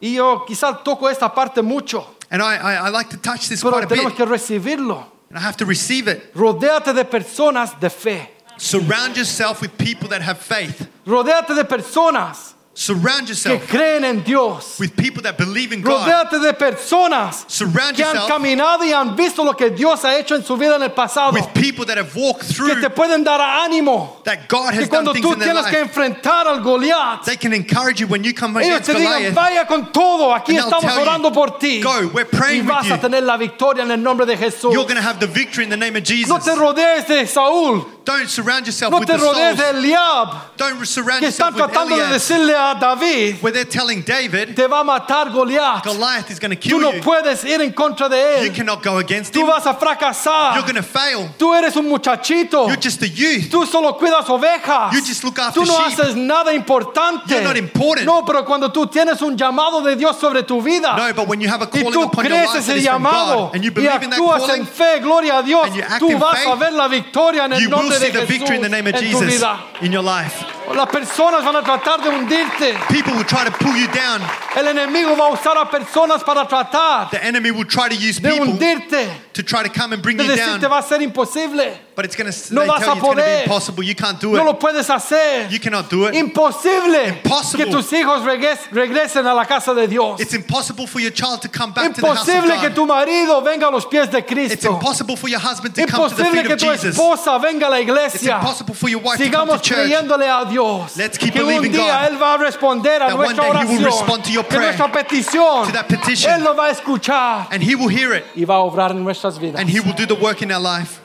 Y 0.00 0.14
yo 0.14 0.44
quizás 0.46 0.82
toco 0.84 1.08
esta 1.08 1.32
parte 1.34 1.62
mucho, 1.62 2.14
And 2.30 2.42
I, 2.42 2.56
I, 2.56 2.86
I 2.86 2.90
like 2.90 3.08
to 3.10 3.16
touch 3.16 3.48
this 3.48 3.62
pero 3.62 3.72
quite 3.72 3.84
a 3.84 3.88
tenemos 3.88 4.12
bit. 4.12 4.16
que 4.16 4.26
recibirlo. 4.26 5.06
And 5.30 5.38
I 5.38 5.42
have 5.42 5.56
to 5.58 5.64
receive 5.64 6.08
it. 6.08 6.32
Rodéate 6.34 6.92
de 6.94 7.04
personas 7.04 7.78
de 7.80 7.88
fe. 7.90 8.30
Surround 8.58 9.16
yourself 9.16 9.60
with 9.62 9.70
people 9.78 10.08
that 10.08 10.20
have 10.22 10.38
faith. 10.38 10.88
Rodéate 11.06 11.54
de 11.54 11.64
personas 11.64 12.54
Surround 12.80 13.22
que 13.26 13.34
yourself 13.34 13.66
creen 13.68 14.04
en 14.04 14.22
Dios. 14.22 14.78
with 14.78 14.94
people 14.94 15.20
that 15.22 15.36
believe 15.36 15.72
in 15.72 15.82
God. 15.82 16.06
Rodéate 16.06 16.38
de 16.40 16.52
personas 16.54 17.44
Surround 17.48 17.96
que 17.96 18.04
han 18.04 18.14
yourself 18.14 18.28
caminado 18.28 18.84
y 18.84 18.92
han 18.92 19.16
visto 19.16 19.42
lo 19.42 19.54
que 19.54 19.70
Dios 19.70 20.04
ha 20.04 20.16
hecho 20.16 20.36
en 20.36 20.44
su 20.44 20.56
vida 20.56 20.76
en 20.76 20.82
el 20.84 20.90
pasado. 20.92 21.32
with 21.32 21.52
people 21.54 21.84
that 21.84 21.96
have 21.98 22.14
walked 22.14 22.46
Que 22.46 22.54
through 22.54 22.80
te 22.80 22.88
pueden 22.90 23.24
dar 23.24 23.40
ánimo. 23.40 24.22
that 24.22 24.46
God 24.48 24.74
has 24.74 24.88
done 24.88 25.04
cuando 25.06 25.12
things 25.12 25.26
tú 25.26 25.32
in 25.32 25.38
their 25.40 25.54
tienes 25.54 25.66
que 25.66 25.72
life. 25.80 25.88
enfrentar 25.90 26.46
al 26.46 26.60
Goliat, 26.60 27.24
They 27.24 27.36
can 27.36 27.52
encourage 27.52 27.98
you 27.98 28.06
when 28.06 28.22
you 28.22 28.32
come 28.32 28.56
ellos 28.62 28.86
te 28.86 28.92
digan, 28.94 29.12
Goliath. 29.24 29.34
vaya 29.34 29.66
con 29.66 29.90
todo, 29.92 30.32
aquí 30.32 30.56
estamos 30.56 30.82
tell 30.82 31.20
you, 31.20 31.30
por 31.32 31.58
ti. 31.58 31.80
"Go, 31.82 32.08
we're 32.14 32.22
Y 32.22 32.36
praying 32.36 32.64
with 32.64 32.72
vas 32.74 32.84
a 32.92 32.94
you." 32.94 33.00
tener 33.00 33.22
la 33.24 33.36
victoria 33.36 33.82
en 33.82 33.90
el 33.90 33.98
nombre 34.00 34.24
de 34.24 34.36
Jesús. 34.36 34.72
You're 34.72 34.84
going 34.86 34.94
to 34.94 35.02
have 35.02 35.18
the 35.18 35.26
victory 35.26 35.64
in 35.64 35.70
the 35.70 35.76
name 35.76 35.96
of 35.96 36.02
No 36.02 36.14
Jesus. 36.14 36.44
te 36.44 36.54
rodees 36.54 37.06
de 37.08 37.26
Saúl. 37.26 37.84
Don't 38.08 38.26
surround 38.30 38.64
yourself 38.66 38.90
No 38.90 39.00
with 39.00 39.06
te 39.08 39.12
the 39.12 39.18
rodees 39.22 39.56
de 39.56 39.62
Sauls. 39.62 39.74
Eliab, 39.84 40.28
Don't 40.56 40.86
surround 40.86 41.20
que 41.20 41.28
están 41.28 41.52
yourself 41.52 41.54
with 41.54 41.64
tratando 41.74 41.96
de 41.96 42.02
Eliab, 42.04 42.12
decirle 42.12 42.54
a 42.54 42.74
David, 42.80 43.42
where 43.42 43.52
they're 43.52 43.66
telling 43.68 44.00
David, 44.02 44.56
te 44.56 44.66
va 44.66 44.80
a 44.80 44.84
matar 44.84 45.30
Goliat. 45.30 45.84
Goliath 45.84 46.30
is 46.30 46.38
going 46.38 46.50
to 46.50 46.56
Tú 46.56 46.70
kill 46.70 46.80
no 46.80 46.92
you. 46.94 47.02
puedes 47.02 47.44
ir 47.44 47.60
en 47.60 47.70
contra 47.72 48.08
de 48.08 48.16
You 48.44 48.50
él. 48.50 48.56
cannot 48.56 48.82
go 48.82 48.96
against 48.96 49.34
Tú 49.34 49.40
him. 49.42 49.48
vas 49.48 49.66
a 49.66 49.74
fracasar. 49.74 50.54
You're 50.54 50.62
going 50.62 50.76
to 50.76 50.82
fail. 50.82 51.28
Tú 51.38 51.52
eres 51.54 51.76
un 51.76 51.86
muchachito. 51.86 52.66
You're 52.66 52.80
just 52.80 53.02
a 53.02 53.08
youth. 53.08 53.50
Tú 53.50 53.66
solo 53.66 53.92
cuidas 53.98 54.26
ovejas. 54.30 54.92
You 54.94 55.00
just 55.02 55.22
look 55.22 55.38
after 55.38 55.60
tú 55.60 55.66
no 55.66 55.74
sheep. 55.84 55.98
haces 55.98 56.16
nada 56.16 56.54
importante. 56.54 57.28
You're 57.28 57.42
not 57.44 57.58
important. 57.58 58.06
No, 58.06 58.24
pero 58.24 58.44
cuando 58.46 58.72
tú 58.72 58.86
tienes 58.86 59.20
un 59.20 59.36
llamado 59.36 59.82
de 59.82 59.96
Dios 59.96 60.16
sobre 60.18 60.44
tu 60.44 60.62
vida 60.62 60.96
No, 60.96 61.12
but 61.12 61.28
when 61.28 61.40
you 61.42 61.48
have 61.48 61.60
a 61.60 61.66
y 61.66 61.82
calling 61.82 61.92
tú 61.92 62.02
upon 62.04 62.24
your 62.24 62.32
crees 62.38 62.54
life 62.54 62.64
that 62.64 62.72
ese 62.72 62.78
is 62.78 62.86
from 62.86 63.02
llamado 63.04 63.36
God, 63.48 63.54
and 63.54 63.64
you 63.64 63.70
y 63.70 63.74
believe 63.74 64.02
in 64.02 64.10
that 64.10 64.18
actúas 64.18 64.38
calling, 64.46 64.60
en 64.62 64.66
fe, 64.66 65.00
gloria 65.00 65.38
a 65.38 65.42
Dios, 65.42 65.66
and 65.66 65.76
you 65.76 65.82
act 65.82 66.00
tú 66.00 66.10
in 66.10 66.18
vas 66.18 66.38
faith, 66.38 66.48
a 66.48 66.56
ver 66.56 66.72
la 66.72 66.88
victoria 66.88 67.44
en 67.44 67.52
el 67.52 67.60
you 67.60 67.68
will 67.68 67.76
nombre 67.76 67.97
see 67.98 68.10
the 68.10 68.26
victory 68.26 68.56
in 68.56 68.62
the 68.62 68.68
name 68.68 68.86
of 68.86 68.94
Jesus 68.96 69.42
in 69.80 69.92
your 69.92 70.02
life. 70.02 70.57
Las 70.74 70.88
personas 70.90 71.44
van 71.44 71.56
a 71.56 71.62
tratar 71.62 72.00
de 72.02 72.08
hundirte. 72.10 72.74
People 72.88 73.14
will 73.14 73.24
try 73.24 73.44
to 73.44 73.50
pull 73.52 73.76
you 73.76 73.86
down. 73.88 74.20
El 74.56 74.66
enemigo 74.68 75.16
va 75.16 75.26
a 75.26 75.32
usar 75.32 75.56
a 75.56 75.68
personas 75.70 76.22
para 76.24 76.46
tratar 76.46 77.10
The 77.10 77.22
enemy 77.24 77.50
will 77.50 77.64
try 77.66 77.88
to 77.88 77.94
use 77.94 78.20
de 78.20 78.30
people 78.30 78.46
hundirte, 78.46 79.08
to 79.34 79.42
try 79.42 79.62
to 79.62 79.68
come 79.70 79.92
and 79.94 80.02
bring 80.02 80.16
de 80.16 80.24
you 80.24 80.36
down. 80.36 80.60
va 80.60 80.78
a 80.78 80.82
ser 80.82 81.00
imposible. 81.02 81.78
But 81.94 82.04
it's 82.04 82.14
going 82.14 82.30
to 82.30 82.54
No 82.54 82.64
vas 82.64 82.80
tell 82.80 82.92
a 82.92 82.94
you 82.94 82.98
it's 82.98 83.02
going 83.02 83.16
to 83.16 83.22
be 83.22 83.22
poder. 83.22 83.42
impossible. 83.44 83.82
You 83.82 83.94
can't 83.96 84.20
do 84.20 84.32
No 84.32 84.42
it. 84.42 84.44
lo 84.46 84.54
puedes 84.54 84.88
hacer. 84.88 85.48
You 85.50 85.58
cannot 85.58 85.90
do 85.90 86.06
it. 86.06 86.14
Imposible 86.14 87.08
Impossible. 87.08 87.64
que 87.64 87.72
tus 87.72 87.92
hijos 87.92 88.22
regres- 88.22 88.68
regresen 88.70 89.26
a 89.26 89.34
la 89.34 89.44
casa 89.46 89.74
de 89.74 89.88
Dios. 89.88 90.20
It's 90.20 90.32
impossible 90.34 90.86
for 90.86 91.00
your 91.00 91.10
child 91.12 91.42
to 91.42 91.48
come 91.48 91.72
back 91.72 91.94
to 91.94 92.00
the 92.00 92.06
house 92.06 92.22
of 92.22 92.28
Imposible 92.28 92.60
que 92.60 92.68
God. 92.68 92.74
tu 92.76 92.86
marido 92.86 93.40
venga 93.42 93.66
a 93.66 93.70
los 93.70 93.84
pies 93.86 94.08
de 94.10 94.18
It's 94.18 94.28
Cristo. 94.32 94.74
impossible 94.74 95.16
for 95.16 95.28
your 95.28 95.40
husband 95.40 95.74
to 95.74 95.86
come 95.86 96.08
to 96.08 96.14
the 96.14 96.22
Imposible 96.22 96.30
feet 96.32 96.46
que 96.46 96.52
of 96.54 96.60
tu 96.60 96.66
Jesus. 96.70 96.96
esposa 96.96 97.38
venga 97.40 97.66
a 97.66 97.70
la 97.70 97.76
It's 97.78 97.88
iglesia. 97.88 98.36
impossible 98.36 98.74
for 98.74 98.88
your 98.88 99.00
wife 99.00 99.18
to 99.18 99.24
come 99.30 99.48
Sigamos 99.48 99.62
to 99.62 99.68
church. 99.68 99.78
creyéndole 99.78 100.28
a 100.28 100.44
Dios. 100.48 100.57
Let's 100.96 101.18
keep 101.18 101.32
que 101.32 101.42
un 101.42 101.48
believing 101.48 101.72
día 101.72 102.02
God 102.02 102.12
Él 102.12 102.22
va 102.22 102.34
a 102.34 102.38
responder 102.38 103.02
a 103.02 103.10
nuestra 103.10 103.44
day 103.44 103.52
He 103.52 103.66
will 103.66 103.78
oración, 103.78 103.84
respond 103.84 104.24
to 104.24 104.30
your 104.30 104.44
que 104.44 104.56
prayer, 104.56 104.76
nuestra 104.76 104.92
petición. 104.92 105.66
to 105.66 105.72
that 105.72 105.88
petition. 105.88 106.30
Él 106.32 106.44
lo 106.44 106.54
va 106.54 106.66
a 106.66 106.70
escuchar 106.70 107.48
And 107.50 107.62
He 107.62 107.74
will 107.74 107.88
hear 107.88 108.14
it. 108.14 108.24
y 108.34 108.44
va 108.44 108.56
a 108.56 108.60
obrar 108.60 108.90
en 108.90 109.02
nuestras 109.02 109.38
vidas. 109.38 109.60
And 109.60 109.68
He 109.70 109.80
will 109.80 109.94
do 109.94 110.06
the 110.06 110.14
work 110.20 110.42
in 110.42 110.50
our 110.52 110.60
life. 110.60 111.00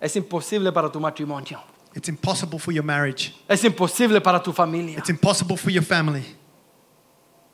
Es 0.00 0.14
imposible 0.16 0.72
para 0.72 0.90
tu 0.90 1.00
matrimonio. 1.00 1.60
It's 1.94 2.08
impossible 2.08 2.58
for 2.58 2.72
your 2.72 2.84
marriage. 2.84 3.34
Es 3.48 3.64
imposible 3.64 4.20
para 4.20 4.40
tu 4.40 4.52
familia. 4.52 4.98
It's 4.98 5.10
impossible 5.10 5.56
for 5.56 5.70
your 5.70 5.82
family. 5.82 6.24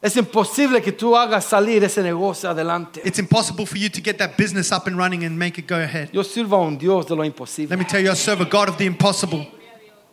Es 0.03 0.15
imposible 0.19 0.83
que 0.83 0.93
tú 0.93 1.17
hagas 1.17 1.47
salir 1.47 1.83
ese 1.83 2.03
negocio 2.03 2.51
adelante. 2.51 3.01
It's 3.07 3.19
impossible 3.19 3.65
for 3.65 3.79
you 3.79 3.89
to 3.89 4.03
get 4.03 4.19
that 4.19 4.37
business 4.37 4.71
up 4.71 4.87
and 4.87 4.99
running 4.99 5.25
and 5.25 5.39
make 5.39 5.59
it 5.59 5.67
go 5.67 5.77
ahead. 5.77 6.11
Yo 6.13 6.23
sirvo 6.23 6.57
a 6.57 6.67
un 6.67 6.77
Dios 6.77 7.07
de 7.07 7.15
lo 7.15 7.23
Let 7.23 7.79
me 7.79 7.87
tell 7.87 8.03
you, 8.03 8.11
I 8.11 8.15
serve 8.15 8.43
a 8.43 8.45
God 8.45 8.69
of 8.69 8.77
the 8.77 8.85
impossible. 8.85 9.47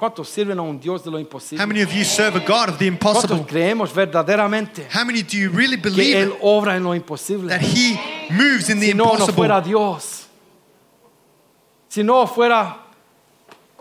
¿Cuántos 0.01 0.29
sirven 0.29 0.57
a 0.57 0.63
um 0.63 0.69
un 0.69 0.79
Dios 0.79 1.03
de 1.03 1.11
lo 1.11 1.19
How 1.19 1.67
many 1.67 1.83
of 1.83 1.93
you 1.93 2.03
serve 2.03 2.35
a 2.35 2.39
God 2.39 2.69
of 2.69 2.79
the 2.79 2.89
¿Cuántos 2.89 3.23
impossible? 3.23 3.45
creemos 3.45 3.93
verdaderamente 3.93 4.87
How 4.91 5.05
many 5.05 5.21
do 5.21 5.37
you 5.37 5.51
really 5.51 5.79
que 5.79 5.91
believe 5.91 6.19
Él 6.19 6.33
obra 6.41 6.75
en 6.75 6.83
lo 6.83 6.95
imposible? 6.95 7.49
that 7.49 7.61
He 7.61 7.99
moves 8.31 8.71
in 8.71 8.79
the 8.79 8.87
Si 8.87 8.93
no, 8.95 9.15
no 9.15 9.27
fuera 9.27 9.57
impossible? 9.57 9.61
Dios. 9.61 10.27
Si 11.87 12.01
no 12.01 12.25
fuera 12.25 12.80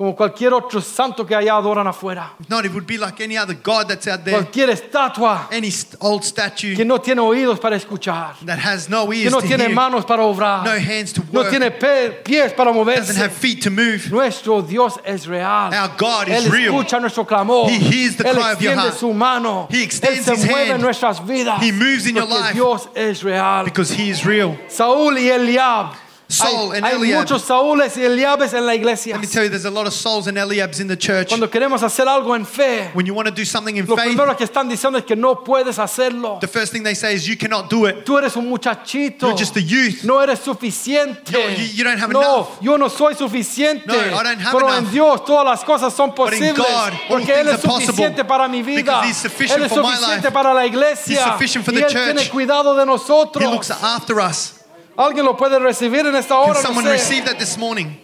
como 0.00 0.16
cualquier 0.16 0.54
otro 0.54 0.80
santo 0.80 1.26
que 1.26 1.34
allá 1.34 1.56
adoran 1.56 1.86
afuera. 1.86 2.32
If 2.40 2.48
not, 2.48 2.64
it 2.64 2.72
would 2.72 2.86
be 2.86 2.96
like 2.96 3.20
any 3.22 3.36
other 3.36 3.52
God 3.52 3.86
that's 3.86 4.08
out 4.08 4.24
there, 4.24 4.32
Cualquier 4.38 4.70
estatua 4.70 5.48
any 5.52 5.70
st- 5.70 5.98
old 6.00 6.24
statue 6.24 6.74
que 6.74 6.86
no 6.86 6.96
tiene 7.02 7.20
oídos 7.20 7.60
para 7.60 7.76
escuchar. 7.76 8.34
that 8.46 8.58
has 8.58 8.88
no 8.88 9.06
Que 9.10 9.24
ears 9.24 9.30
no 9.32 9.40
to 9.42 9.46
tiene 9.46 9.64
hear, 9.66 9.74
manos 9.74 10.06
para 10.06 10.22
obrar. 10.22 10.64
no 10.64 10.70
hands 10.70 11.12
to 11.12 11.20
No 11.30 11.40
work, 11.42 11.50
tiene 11.50 11.70
pe- 11.70 12.22
pies 12.24 12.54
para 12.54 12.72
doesn't 12.72 12.76
moverse. 12.86 13.14
have 13.18 13.30
feet 13.30 13.60
to 13.62 13.70
move. 13.70 14.10
Nuestro 14.10 14.62
Dios 14.62 14.94
es 15.04 15.26
real. 15.26 15.44
Our 15.74 15.90
God 15.98 16.28
is 16.30 16.46
Él 16.46 16.50
real. 16.50 16.72
escucha 16.80 16.98
nuestro 16.98 17.26
clamor. 17.26 17.68
He 17.68 17.78
hears 17.78 18.16
the 18.16 18.24
Él 18.24 18.36
cry 18.36 18.52
of 18.52 18.62
your 18.62 18.72
extiende 18.72 18.88
heart. 18.88 18.98
su 18.98 19.12
mano. 19.12 19.68
He 19.70 19.76
Él 19.76 19.82
extends 19.82 20.24
se 20.24 20.32
his 20.34 20.46
mueve 20.46 20.64
en 20.68 20.70
hand. 20.76 20.82
nuestras 20.82 21.20
vidas. 21.26 21.60
He 21.62 21.72
moves 21.72 22.06
in 22.06 22.16
your 22.16 22.26
porque 22.26 22.40
life. 22.40 22.54
Dios 22.54 22.88
es 22.94 23.22
real. 23.22 23.64
Because 23.64 23.90
He 23.92 24.08
is 24.08 24.24
real. 24.24 24.56
Saúl 24.70 25.18
y 25.18 25.28
Eliab. 25.28 25.92
Saul 26.32 26.72
hay, 26.72 26.78
and 26.78 26.86
hay 26.86 27.12
muchos 27.14 27.42
Saúles 27.42 27.96
y 27.96 28.04
Eliabes 28.04 28.52
en 28.54 28.64
la 28.66 28.74
iglesia. 28.74 29.14
Let 29.16 29.20
me 29.20 29.26
tell 29.26 29.42
you, 29.44 29.48
there's 29.50 29.64
a 29.64 29.70
lot 29.70 29.86
of 29.86 29.92
Sauls 29.92 30.26
and 30.26 30.36
Eliabs 30.38 30.80
in 30.80 30.86
the 30.88 30.96
church. 30.96 31.28
Cuando 31.28 31.48
queremos 31.50 31.82
hacer 31.82 32.06
algo 32.08 32.34
en 32.36 32.44
fe, 32.46 32.90
When 32.94 33.06
you 33.06 33.14
want 33.14 33.28
to 33.28 33.34
do 33.34 33.44
something 33.44 33.76
in 33.76 33.86
lo 33.86 33.96
faith, 33.96 34.06
primero 34.06 34.36
que 34.36 34.44
están 34.46 34.68
diciendo 34.68 34.98
es 34.98 35.04
que 35.04 35.16
no 35.16 35.42
puedes 35.44 35.78
hacerlo. 35.78 36.38
the 36.40 36.46
first 36.48 36.72
thing 36.72 36.82
they 36.82 36.94
say 36.94 37.14
is, 37.14 37.26
You 37.26 37.36
cannot 37.36 37.68
do 37.70 37.86
it. 37.86 38.04
Tú 38.04 38.18
eres 38.18 38.36
un 38.36 38.48
muchachito. 38.48 39.26
You're 39.28 39.36
just 39.38 39.56
a 39.56 39.60
youth. 39.62 40.04
No 40.04 40.20
eres 40.20 40.38
suficiente. 40.40 41.32
You- 41.32 41.64
you 41.76 41.84
don't 41.84 41.98
have 41.98 42.12
no, 42.12 42.20
enough. 42.20 42.48
yo 42.62 42.76
no 42.76 42.88
soy 42.88 43.14
suficiente. 43.14 43.86
No, 43.86 43.94
I 43.94 44.22
don't 44.22 44.40
have 44.40 44.52
Pero 44.52 44.68
enough. 44.68 44.78
en 44.86 44.90
Dios 44.92 45.24
todas 45.24 45.44
las 45.44 45.64
cosas 45.64 45.92
son 45.94 46.10
But 46.14 46.32
in 46.32 46.54
posibles. 46.54 46.56
God, 46.58 46.92
all 46.92 46.98
porque 47.08 47.32
Él 47.32 47.46
things 47.46 47.58
es 47.58 47.64
are 47.64 47.68
possible. 47.68 47.86
suficiente 47.86 48.24
para 48.24 48.48
mi 48.48 48.62
vida. 48.62 48.76
Because 48.82 49.06
He's 49.08 49.16
sufficient 49.16 49.58
Él 49.60 49.64
es 49.66 49.72
for 49.72 49.82
my 49.82 49.94
suficiente 49.96 50.28
life. 50.28 50.32
para 50.34 50.54
la 50.54 50.66
iglesia. 50.66 51.14
He's 51.16 51.32
sufficient 51.32 51.64
for 51.64 51.72
y 51.74 51.78
the 51.80 51.86
Él 51.86 51.92
church. 51.92 52.04
tiene 52.16 52.28
cuidado 52.30 52.74
de 52.76 52.86
nosotros. 52.86 53.42
He 53.44 53.50
looks 53.50 53.70
after 53.70 54.20
us. 54.20 54.54
Alguien 55.00 55.24
lo 55.24 55.34
puede 55.34 55.58
recibir 55.58 56.04
en 56.06 56.14
esta 56.14 56.34
Can 56.34 56.50
hora. 56.50 56.54
no 56.54 56.60
someone 56.62 56.84
sé. 56.84 56.92
receive 56.92 57.24
that 57.24 57.38
this 57.38 57.56
morning? 57.56 57.96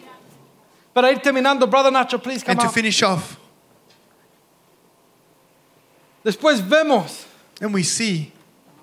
Para 0.95 1.11
ir 1.13 1.19
terminando, 1.21 1.67
Brother 1.69 1.91
Nacho, 1.93 2.19
please 2.23 2.43
come 2.43 2.53
And 2.53 2.61
to 2.61 2.67
up. 2.69 2.73
finish 2.75 3.03
off, 3.03 3.37
Después 6.25 6.61
vemos 6.61 7.27
and 7.61 7.73
we 7.75 7.83
see 7.83 8.33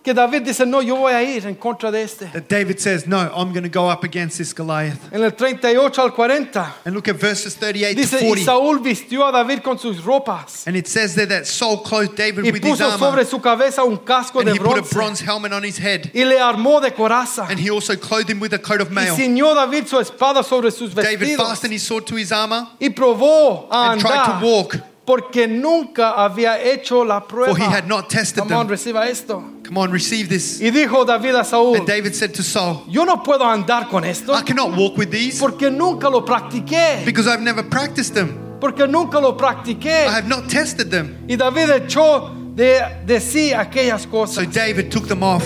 que 0.03 0.13
David 0.13 0.41
dice, 0.43 0.65
no, 0.65 0.81
yo 0.81 0.97
voy 0.97 1.13
a 1.13 1.23
ir 1.23 1.45
en 1.47 1.55
contra 1.55 1.89
de 1.89 2.01
este. 2.03 2.25
that 2.33 2.49
David 2.49 2.77
says, 2.79 3.07
No, 3.07 3.19
I'm 3.33 3.53
going 3.53 3.63
to 3.63 3.69
go 3.69 3.87
up 3.89 4.03
against 4.03 4.37
this 4.37 4.53
Goliath. 4.53 4.99
En 5.13 5.23
el 5.23 5.31
38 5.31 5.97
al 5.97 6.11
40 6.11 6.75
And 6.85 6.93
look 6.93 7.07
at 7.07 7.15
verses 7.15 7.55
38 7.55 7.95
to 7.95 8.01
dice, 8.01 8.13
y 8.21 8.27
40. 8.27 8.43
Saúl 8.45 8.79
vistió 8.83 9.25
a 9.25 9.31
David 9.31 9.61
con 9.63 9.79
sus 9.79 10.03
ropas 10.03 10.67
And 10.67 10.75
it 10.75 10.87
says 10.87 11.15
there 11.15 11.25
that 11.27 11.45
Saul 11.47 11.77
clothed 11.83 12.15
David 12.17 12.43
y 12.43 12.51
with 12.51 12.61
his 12.63 12.71
puso 12.73 12.85
armor. 12.91 12.99
sobre 12.99 13.25
su 13.25 13.39
cabeza 13.39 13.83
un 13.85 13.97
casco 13.99 14.39
And 14.41 14.49
de 14.49 14.55
he 14.55 14.59
put 14.59 14.77
a 14.77 14.81
bronze 14.81 15.21
helmet 15.21 15.53
on 15.53 15.63
his 15.63 15.77
head. 15.77 16.11
y 16.13 16.25
le 16.25 16.37
armó 16.37 16.81
de 16.81 16.91
coraza. 16.91 17.47
And 17.49 17.57
he 17.59 17.69
also 17.69 17.95
clothed 17.95 18.29
him 18.29 18.41
with 18.41 18.53
a 18.53 18.59
coat 18.59 18.81
of 18.81 18.89
Y 18.89 18.95
mail. 18.95 19.15
ciñó 19.15 19.55
David 19.55 19.87
su 19.87 19.97
espada 19.99 20.43
sobre 20.43 20.69
sus 20.71 20.93
David 20.93 21.37
fastened 21.37 21.71
his 21.73 21.83
sword 21.83 22.05
to 22.07 22.15
his 22.17 22.31
armor 22.31 22.67
y 22.79 22.89
probó 22.89 23.67
a 23.71 23.91
and 23.93 24.01
tried 24.01 24.25
to 24.25 24.45
walk, 24.45 24.75
porque 25.05 25.47
nunca 25.47 26.11
había 26.11 26.61
hecho 26.61 27.03
la 27.03 27.27
prueba. 27.27 27.51
for 27.53 27.57
he 27.57 27.65
had 27.65 27.87
not 27.87 28.09
tested 28.09 28.39
Come 28.43 28.53
on, 28.53 28.67
them. 28.67 28.69
reciba 28.77 29.07
esto. 29.07 29.43
Come 29.65 29.77
on, 29.77 29.91
receive 29.91 30.29
this. 30.29 30.61
Y 30.61 30.69
dijo 30.71 31.05
David 31.05 31.35
a 31.35 31.43
Saúl, 31.43 31.77
And 31.77 31.85
David 31.87 32.13
said 32.15 32.33
to 32.35 32.43
Saul, 32.43 32.83
yo 32.89 33.03
no 33.05 33.21
puedo 33.23 33.43
andar 33.45 33.89
con 33.89 34.03
esto 34.05 34.33
I 34.33 34.41
cannot 34.43 34.77
walk 34.77 34.97
with 34.97 35.09
these 35.11 35.39
porque 35.39 35.69
nunca 35.71 36.09
lo 36.09 36.23
practiqué. 36.23 37.03
because 37.05 37.27
I've 37.27 37.41
never 37.41 37.63
practiced 37.63 38.13
them. 38.13 38.39
Porque 38.59 38.87
nunca 38.87 39.19
lo 39.19 39.35
practiqué. 39.35 40.07
I 40.07 40.11
have 40.11 40.27
not 40.27 40.47
tested 40.49 40.89
them. 40.89 41.17
Y 41.27 41.35
David 41.35 41.69
echó 41.71 42.31
de, 42.55 42.79
de 43.05 43.19
sí 43.19 43.51
aquellas 43.51 44.03
So 44.03 44.09
cosas. 44.09 44.53
David 44.53 44.89
took 44.89 45.07
them 45.07 45.21
off. 45.23 45.43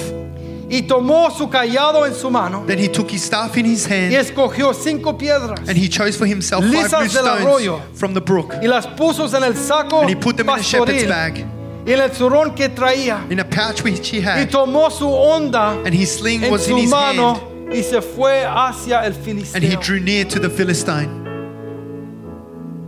Y 0.69 0.81
tomó 0.81 1.31
su 1.31 1.47
cayado 1.49 2.05
en 2.05 2.13
su 2.13 2.29
mano 2.29 2.65
Then 2.67 2.77
he 2.79 2.89
took 2.89 3.09
his 3.09 3.23
staff 3.23 3.55
in 3.57 3.65
his 3.65 3.87
y 3.87 3.93
hand 3.93 4.13
escogió 4.13 4.73
cinco 4.73 5.17
piedras 5.17 5.59
and 5.67 5.77
he 5.77 5.87
chose 5.87 6.17
for 6.17 6.27
himself 6.27 6.61
five 6.65 6.73
Lisas 6.83 7.13
del 7.13 7.23
stones 7.23 7.41
arroyo. 7.45 7.81
from 7.93 8.13
the 8.13 8.19
brook 8.19 8.53
y 8.61 8.67
las 8.67 8.85
puso 8.85 9.25
en 9.33 9.43
el 9.43 9.53
saco 9.55 10.01
and 10.01 10.09
he 10.09 10.15
put 10.15 10.35
them 10.35 10.49
in 10.49 10.55
a 10.55 10.61
shepherd's 10.61 11.03
pastoril 11.03 11.07
bag 11.09 11.45
y 11.85 11.93
en 11.93 11.99
el 12.01 12.09
zurrón 12.11 12.53
que 12.53 12.67
traía. 12.67 13.21
in 13.31 13.39
a 13.39 13.45
pouch 13.45 13.81
which 13.83 14.09
he 14.09 14.17
Y 14.17 14.21
had. 14.21 14.49
tomó 14.49 14.91
su 14.91 15.07
onda 15.07 15.71
And 15.85 15.93
his 15.93 16.11
sling 16.17 16.43
en 16.43 16.51
was 16.51 16.67
in 16.67 16.75
su 16.75 16.81
his 16.83 16.89
mano 16.89 17.35
hand. 17.35 17.73
y 17.73 17.81
se 17.81 18.01
fue 18.01 18.43
hacia 18.45 19.05
el 19.05 19.13
And 19.13 19.23
he 19.63 19.69
filisteo. 19.69 19.79
drew 19.81 19.99
near 20.01 20.25
to 20.25 20.37
the 20.39 20.49
Philistine. 20.49 21.07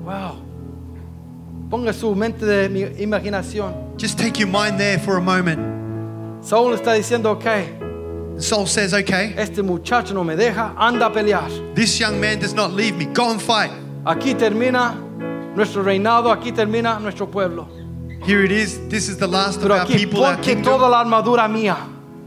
Wow. 0.03 0.35
Ponga 1.69 1.93
su 1.93 2.13
mente 2.15 2.45
de 2.45 2.67
mi 2.67 2.81
imaginación. 3.01 3.73
Just 3.97 4.17
take 4.17 4.37
your 4.39 4.49
mind 4.49 4.77
there 4.77 4.97
for 4.99 5.17
a 5.17 5.21
moment. 5.21 5.59
Saúl 6.41 6.73
está 6.73 6.93
diciendo, 6.93 7.31
ok, 7.31 7.45
Saul 8.39 8.67
says, 8.67 8.93
Okay, 8.93 9.33
este 9.37 9.61
muchacho 9.61 10.13
no 10.13 10.23
me 10.23 10.35
deja, 10.35 10.73
anda 10.77 11.07
a 11.07 11.09
pelear. 11.11 11.49
this 11.75 11.99
young 11.99 12.19
man 12.21 12.39
does 12.39 12.53
not 12.53 12.71
leave 12.71 12.95
me. 12.95 13.05
Go 13.05 13.31
and 13.31 13.41
fight. 13.41 13.71
Aquí 14.05 14.33
termina 14.33 14.95
nuestro 15.55 15.83
reinado, 15.83 16.31
aquí 16.31 16.51
termina 16.53 16.99
nuestro 17.01 17.27
pueblo. 17.27 17.67
Here 18.23 18.43
it 18.43 18.51
is. 18.51 18.79
This 18.89 19.09
is 19.09 19.17
the 19.17 19.27
last 19.27 19.57
of 19.57 19.63
Pero 19.63 19.75
our 19.75 19.85
aquí 19.85 19.97
people, 19.97 20.23
our 20.23 20.35
ponte 20.35 20.45
kingdom. 20.45 20.63
toda 20.79 20.87
la 20.89 21.03
armadura 21.03 21.47
mía. 21.49 21.75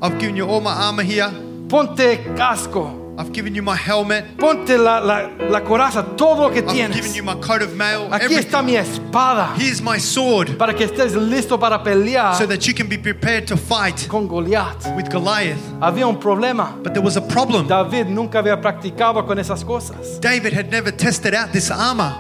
I've 0.03 0.19
given 0.19 0.37
you 0.37 0.47
all 0.47 0.61
my 0.61 0.73
armor 0.73 1.03
here. 1.03 1.31
Ponte 1.69 2.19
casco. 2.37 2.99
I've 3.19 3.33
given 3.33 3.55
you 3.55 3.63
my 3.63 3.77
helmet. 3.77 4.25
Ponte 4.39 4.71
la, 4.79 4.99
la, 4.99 5.29
la 5.51 5.61
coraza, 5.61 6.03
todo 6.17 6.49
lo 6.49 6.51
que 6.51 6.63
I've 6.63 6.93
given 6.95 7.13
you 7.15 7.23
my 7.23 7.35
coat 7.35 7.61
of 7.61 7.75
mail. 7.77 8.09
Aquí 8.11 8.35
está 8.35 8.61
Everything. 8.61 8.65
mi 8.67 8.77
espada 8.77 9.55
Here's 9.57 9.83
my 9.83 9.99
sword 9.99 10.57
para 10.57 10.73
que 10.75 10.85
estés 10.87 11.15
listo 11.15 11.59
para 11.61 11.83
pelear 11.83 12.35
so 12.37 12.47
that 12.47 12.67
you 12.67 12.73
can 12.73 12.89
be 12.89 12.97
prepared 12.97 13.47
to 13.47 13.57
fight 13.57 14.09
con 14.09 14.27
Goliat. 14.27 14.97
with 14.97 15.11
Goliath. 15.11 15.59
Había 15.81 16.07
un 16.09 16.19
problema. 16.19 16.83
But 16.83 16.95
there 16.95 17.03
was 17.03 17.17
a 17.17 17.21
problem. 17.21 17.67
David 17.69 18.07
nunca 18.07 18.39
había 18.39 18.61
practicado 18.63 19.27
con 19.27 19.39
esas 19.39 19.63
cosas. 19.63 20.19
David 20.21 20.55
had 20.55 20.71
never 20.71 20.91
tested 20.91 21.35
out 21.35 21.53
this 21.53 21.71
armor. 21.71 22.15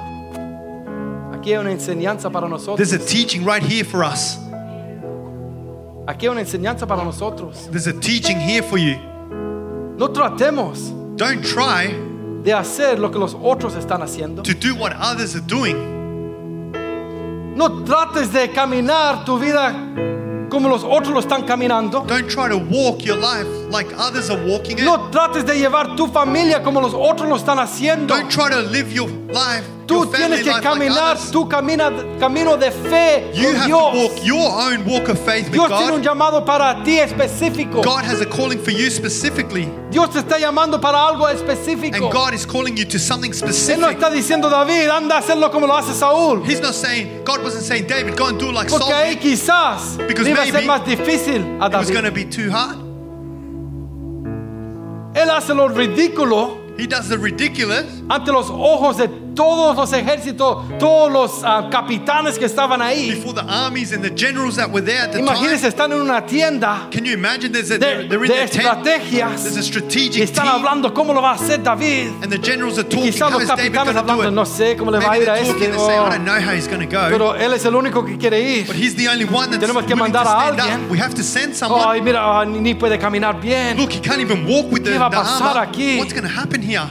Aquí 1.32 1.52
hay 1.52 1.58
una 1.58 1.72
enseñanza 1.72 2.30
para 2.30 2.46
nosotros. 2.48 2.76
There's 2.76 2.92
a 2.92 2.98
teaching 3.04 3.44
right 3.46 3.62
here 3.62 3.84
for 3.84 4.04
us. 4.04 4.36
Aquí 6.06 6.26
hay 6.26 6.32
una 6.32 6.42
enseñanza 6.42 6.86
para 6.86 7.02
nosotros. 7.02 7.68
There's 7.70 7.86
a 7.86 7.94
teaching 7.98 8.38
here 8.38 8.62
for 8.62 8.76
you. 8.78 8.98
No 9.98 10.08
tratemos 10.10 10.92
Don't 11.16 11.42
try 11.42 11.94
de 12.42 12.52
hacer 12.52 12.98
lo 12.98 13.10
que 13.10 13.18
los 13.18 13.36
otros 13.40 13.74
están 13.76 14.02
haciendo. 14.02 14.42
to 14.42 14.54
do 14.54 14.74
what 14.74 14.92
others 15.00 15.34
are 15.36 15.44
doing. 15.46 15.90
No 17.54 17.84
trates 17.84 18.32
de 18.32 18.50
caminar 18.50 19.24
tu 19.24 19.38
vida 19.38 19.72
como 20.48 20.68
los 20.68 20.82
otros 20.84 21.08
lo 21.12 21.20
están 21.20 21.44
caminando. 21.46 22.04
Don't 22.06 22.28
try 22.28 22.48
to 22.48 22.58
walk 22.58 23.04
your 23.04 23.16
life 23.16 23.46
like 23.70 23.92
others 23.96 24.30
are 24.30 24.42
walking 24.46 24.78
it. 24.78 24.84
No 24.84 25.10
trates 25.10 25.44
de 25.46 25.54
llevar 25.58 25.94
tu 25.96 26.06
familia 26.08 26.62
como 26.62 26.80
los 26.80 26.94
otros 26.94 27.28
lo 27.28 27.36
están 27.36 27.58
haciendo. 27.58 28.14
Don't 28.14 28.30
try 28.30 28.50
to 28.50 28.60
live 28.60 28.92
your 28.92 29.08
life, 29.32 29.64
Tú 29.86 30.06
tienes 30.06 30.42
que 30.42 30.50
life 30.50 30.88
like 30.88 31.32
tu 31.32 31.48
camina, 31.48 31.90
camino 32.18 32.56
de 32.56 32.70
fe 32.70 33.30
You 33.34 33.54
have 33.54 33.68
to 33.68 33.76
walk 33.76 34.24
your 34.24 34.50
own 34.50 34.84
walk 34.84 35.08
of 35.08 35.18
faith 35.18 35.44
with 35.44 35.54
Dios 35.54 35.68
tiene 35.68 35.92
un 35.92 36.02
God. 36.02 36.04
llamado 36.04 36.44
para 36.44 36.82
ti 36.84 36.98
específico. 36.98 37.82
God 37.82 38.04
has 38.04 38.20
a 38.20 38.26
calling 38.26 38.58
for 38.58 38.70
you 38.70 38.90
specifically, 38.90 39.68
Dios 39.90 40.10
te 40.10 40.20
está 40.20 40.38
llamando 40.38 40.80
para 40.80 40.98
algo 40.98 41.28
específico. 41.28 41.94
and 41.94 42.12
God 42.12 42.34
is 42.34 42.46
calling 42.46 42.76
you 42.76 42.84
to 42.84 42.98
something 42.98 43.32
Él 43.32 43.40
no 43.40 43.46
specific. 43.48 43.98
está 43.98 44.10
diciendo 44.10 44.48
David, 44.48 44.88
anda 44.88 45.16
a 45.16 45.18
hacerlo 45.18 45.50
como 45.50 45.66
lo 45.66 45.76
hace 45.76 45.92
Saúl. 45.92 46.44
He's 46.44 46.60
not 46.60 46.74
saying, 46.74 47.24
God 47.24 47.42
wasn't 47.42 47.64
saying, 47.64 47.86
David, 47.86 48.16
go 48.16 48.26
and 48.26 48.38
do 48.38 48.50
it 48.50 48.54
like 48.54 48.70
Saul 48.70 48.80
Porque 48.80 48.94
ahí 48.94 49.16
quizás 49.16 49.98
Because 50.06 50.28
iba 50.28 50.42
a 50.42 50.44
ser 50.44 50.52
maybe 50.54 50.66
más 50.66 50.84
difícil 50.84 51.58
a 51.60 51.66
It 51.66 51.74
was 51.74 51.90
going 51.90 52.04
to 52.04 52.12
be 52.12 52.24
too 52.24 52.50
hard. 52.50 52.78
Él 55.14 55.28
hace 55.30 55.54
lo 55.54 55.68
ridículo 55.68 56.62
He 56.78 56.86
does 56.86 57.08
the 57.08 57.18
ridiculous 57.18 57.84
ante 58.08 58.32
los 58.32 58.48
ojos 58.50 58.96
de 58.96 59.06
todos 59.34 59.76
los 59.76 59.92
ejércitos, 59.92 60.58
todos 60.78 61.10
los 61.10 61.44
ah, 61.44 61.68
capitanes 61.70 62.38
que 62.38 62.44
estaban 62.46 62.80
ahí. 62.82 63.10
before 63.10 63.34
the 63.34 63.46
armies 63.48 63.92
and 63.92 64.02
the 64.02 64.10
generals 64.14 64.56
that 64.56 64.70
were 64.70 64.84
there 64.84 65.02
at 65.02 65.12
the 65.12 65.18
Imagínense, 65.18 65.60
time. 65.60 65.68
están 65.68 65.92
en 65.92 66.00
una 66.00 66.24
tienda 66.26 66.88
Can 66.90 67.04
you 67.04 67.12
imagine? 67.12 67.52
There's 67.52 67.70
a, 67.70 67.78
de, 67.78 67.78
they're, 67.78 68.08
they're 68.08 68.24
in 68.24 68.30
de. 68.30 68.46
There's 69.12 69.56
a 69.56 69.60
y 69.60 69.62
strategic 69.62 70.22
están 70.22 70.44
team, 70.44 70.54
hablando 70.54 70.92
cómo 70.92 71.12
lo 71.14 71.22
va 71.22 71.32
a 71.32 71.34
hacer 71.34 71.62
David. 71.62 72.08
and 72.22 72.30
the 72.30 72.38
generals 72.38 72.78
are 72.78 72.84
talking. 72.88 73.10
Quizás 73.12 73.32
How 73.32 73.38
los 73.38 73.48
capitanes 73.48 73.96
hablando, 73.96 74.30
no 74.30 74.44
sé 74.44 74.76
cómo 74.76 74.90
le 74.90 74.98
va 74.98 75.12
a 75.12 75.18
ir 75.18 75.28
a 75.30 75.38
este. 75.38 75.72
oh, 75.76 76.08
pero 77.10 77.34
él 77.34 77.52
es 77.52 77.64
el 77.64 77.74
único 77.74 78.04
que 78.04 78.16
quiere 78.18 78.64
But 78.66 78.76
ir. 78.76 78.82
he's 78.82 78.94
the 78.96 79.08
only 79.08 79.24
one 79.24 79.50
that's 79.50 79.60
Tenemos 79.60 79.84
que 79.84 79.94
mandar 79.94 80.26
a 80.26 80.48
alguien. 80.48 80.84
up. 80.84 80.90
We 80.90 80.98
have 80.98 81.14
to 81.14 81.22
send 81.22 81.54
someone. 81.54 81.82
Ay, 81.86 82.00
mira, 82.00 82.20
ah, 82.22 82.44
ni, 82.44 82.74
puede 82.74 82.98
caminar 82.98 83.40
bien. 83.40 83.76
Look, 83.76 83.92
he 83.92 84.00
can't 84.00 84.20
even 84.20 84.46
walk 84.46 84.70
with 84.70 84.84
the, 84.84 84.92
¿Qué 84.92 84.98
va 84.98 85.06
a 85.06 85.10
pasar 85.10 85.56
aquí? 85.58 85.98
What's 85.98 86.12
going 86.12 86.24
to 86.26 86.28
happen 86.28 86.60
here? 86.62 86.82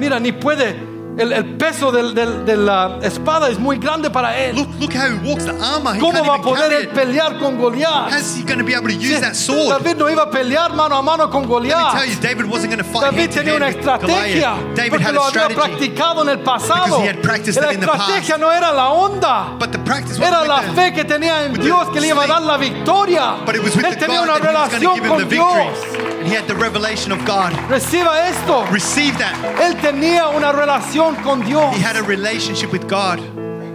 Mira, 0.00 0.18
ni 0.18 0.32
puede. 0.32 0.88
El, 1.18 1.32
el 1.32 1.44
peso 1.58 1.90
del- 1.92 2.14
del- 2.14 2.46
de 2.46 2.56
la 2.56 2.98
espada 3.02 3.50
es 3.50 3.58
muy 3.58 3.76
grande 3.78 4.08
para 4.10 4.38
él. 4.38 4.54
Look, 4.56 4.68
look 4.78 4.94
how 4.94 5.08
he 5.10 5.28
walks 5.28 5.44
the 5.44 5.50
armor. 5.50 5.94
He 5.94 5.98
¿Cómo 5.98 6.24
va 6.24 6.36
a 6.36 6.40
poder 6.40 6.88
pelear 6.94 7.36
con 7.38 7.58
Goliat? 7.58 8.12
How's 8.12 8.36
he 8.38 8.42
going 8.44 8.58
to 8.58 8.64
be 8.64 8.74
able 8.74 8.88
to 8.88 8.94
use 8.96 9.20
that 9.20 9.34
sword? 9.34 9.82
David 9.82 9.98
no 9.98 10.08
iba 10.08 10.22
a 10.22 10.30
pelear 10.30 10.72
mano 10.72 10.94
a 10.96 11.02
mano 11.02 11.28
con 11.28 11.42
Let 11.42 11.48
me 11.48 11.68
tell 11.68 11.76
Goliat. 11.76 12.06
you, 12.08 12.20
David 12.22 12.44
wasn't 12.46 12.70
going 12.72 12.78
to 12.78 12.84
fight 12.84 13.10
David 13.12 13.30
tenía 13.30 13.54
una 13.56 13.68
estrategia. 13.68 14.54
David 14.74 14.90
porque 14.90 15.04
had 15.04 15.14
lo 15.14 15.24
a 15.24 15.28
había 15.28 15.48
practicado 15.48 16.22
en 16.22 16.28
el 16.30 16.38
pasado. 16.38 16.84
Because 16.86 17.02
he 17.02 17.08
had 17.08 17.22
practiced 17.22 17.60
La 17.60 17.68
it 17.70 17.74
in 17.74 17.80
the 17.80 17.86
estrategia 17.86 18.38
no 18.38 18.50
era 18.50 18.72
la 18.72 18.90
onda, 18.90 19.56
But 19.58 19.72
the 19.72 19.78
practice 19.80 20.16
era 20.18 20.44
la 20.44 20.62
the- 20.62 20.72
fe 20.74 20.92
que 20.94 21.04
tenía 21.04 21.44
en 21.44 21.52
Dios 21.54 21.88
que 21.92 22.00
le 22.00 22.06
iba 22.08 22.22
a 22.22 22.26
dar 22.28 22.40
la 22.42 22.56
victoria. 22.56 23.34
But 23.44 23.56
it 23.56 23.62
was 23.62 23.76
with 23.76 23.84
Él 23.84 23.98
tenía 23.98 24.22
una 24.22 24.38
relación 24.38 24.98
con 25.06 25.28
Dios. 25.28 25.76
And 26.20 26.28
he 26.28 26.34
had 26.34 26.46
the 26.46 26.54
revelation 26.54 27.12
of 27.12 27.24
God. 27.24 27.52
Reciba 27.70 28.28
esto. 28.28 28.70
Receive 28.70 29.16
that. 29.18 29.34
Él 29.58 29.74
tenía 29.80 30.28
una 30.28 30.52
relación 30.52 31.16
con 31.22 31.40
Dios. 31.46 31.74
He 31.74 31.80
had 31.80 31.96
a 31.96 32.02
relationship 32.02 32.70
with 32.72 32.86
God. 32.88 33.18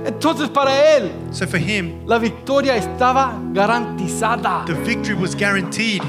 Entonces 0.05 0.49
para 0.49 0.69
él 0.95 1.11
So 1.31 1.47
for 1.47 1.57
him, 1.57 2.05
la 2.05 2.19
victoria 2.19 2.75
estaba 2.75 3.33
garantizada. 3.51 4.63
the 4.67 4.75
victory 4.75 5.15
was 5.15 5.33
guaranteed. 5.33 6.03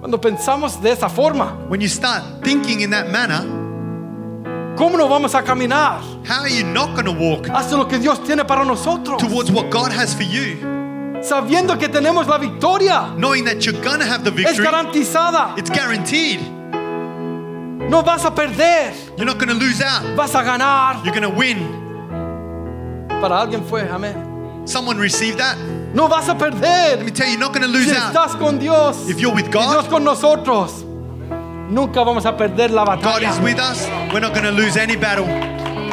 Cuando 0.00 0.20
pensamos 0.20 0.80
de 0.80 0.90
esa 0.90 1.08
forma, 1.08 1.56
When 1.68 1.80
you 1.80 1.88
start 1.88 2.22
thinking 2.42 2.80
in 2.80 2.90
that 2.90 3.10
manner, 3.10 3.44
¿cómo 4.76 4.96
nos 4.96 5.08
vamos 5.08 5.34
a 5.34 5.42
caminar 5.42 6.00
how 6.26 6.42
are 6.42 6.48
you 6.50 6.64
not 6.64 6.94
going 6.94 7.04
to 7.04 7.12
walk 7.12 7.46
hacia 7.48 7.76
lo 7.76 7.86
que 7.86 7.98
Dios 7.98 8.18
tiene 8.24 8.44
para 8.46 8.64
nosotros? 8.64 9.20
towards 9.20 9.50
what 9.50 9.70
God 9.70 9.92
has 9.92 10.14
for 10.14 10.24
you? 10.24 10.56
Sabiendo 11.22 11.78
que 11.78 11.88
tenemos 11.88 12.26
la 12.26 12.38
victoria, 12.38 13.12
Knowing 13.16 13.44
that 13.44 13.64
you're 13.64 13.80
going 13.80 14.00
to 14.00 14.06
have 14.06 14.24
the 14.24 14.30
es 14.30 14.56
victory, 14.56 14.66
garantizada. 14.66 15.56
it's 15.56 15.70
guaranteed. 15.70 16.40
No 17.88 18.02
vas 18.02 18.24
a 18.24 18.30
perder, 18.30 18.92
You're 19.16 19.26
not 19.26 19.38
going 19.38 19.48
to 19.48 19.54
lose 19.54 19.80
out. 19.80 20.02
vas 20.16 20.34
a 20.34 20.42
ganar. 20.42 21.04
You're 21.04 21.14
going 21.14 21.22
to 21.22 21.30
win. 21.30 21.58
Para 23.20 23.36
alguien 23.40 23.64
fue, 23.64 23.82
amén. 23.82 24.66
Someone 24.66 24.98
received 24.98 25.38
that. 25.38 25.56
No 25.94 26.08
vas 26.08 26.28
a 26.28 26.34
Let 26.34 27.04
me 27.04 27.10
tell 27.10 27.26
you, 27.26 27.32
you're 27.32 27.40
not 27.40 27.52
going 27.52 27.62
to 27.62 27.68
lose 27.68 27.90
Si 27.90 27.96
out. 27.96 28.14
estás 28.14 28.38
con 28.38 28.58
Dios 28.58 29.08
If 29.08 29.20
you're 29.20 29.34
with 29.34 29.46
y 29.46 29.50
Dios 29.50 29.84
God, 29.84 29.90
con 29.90 30.04
nosotros, 30.04 30.84
nunca 31.72 32.02
vamos 32.04 32.24
a 32.26 32.36
perder 32.36 32.70
la 32.70 32.84
God 32.84 32.98
batalla. 33.02 33.30
is 33.30 33.40
with 33.40 33.58
us. 33.58 33.86
We're 34.12 34.20
not 34.20 34.32
going 34.34 34.44
to 34.44 34.52
lose 34.52 34.76
any 34.76 34.96
battle. 34.96 35.26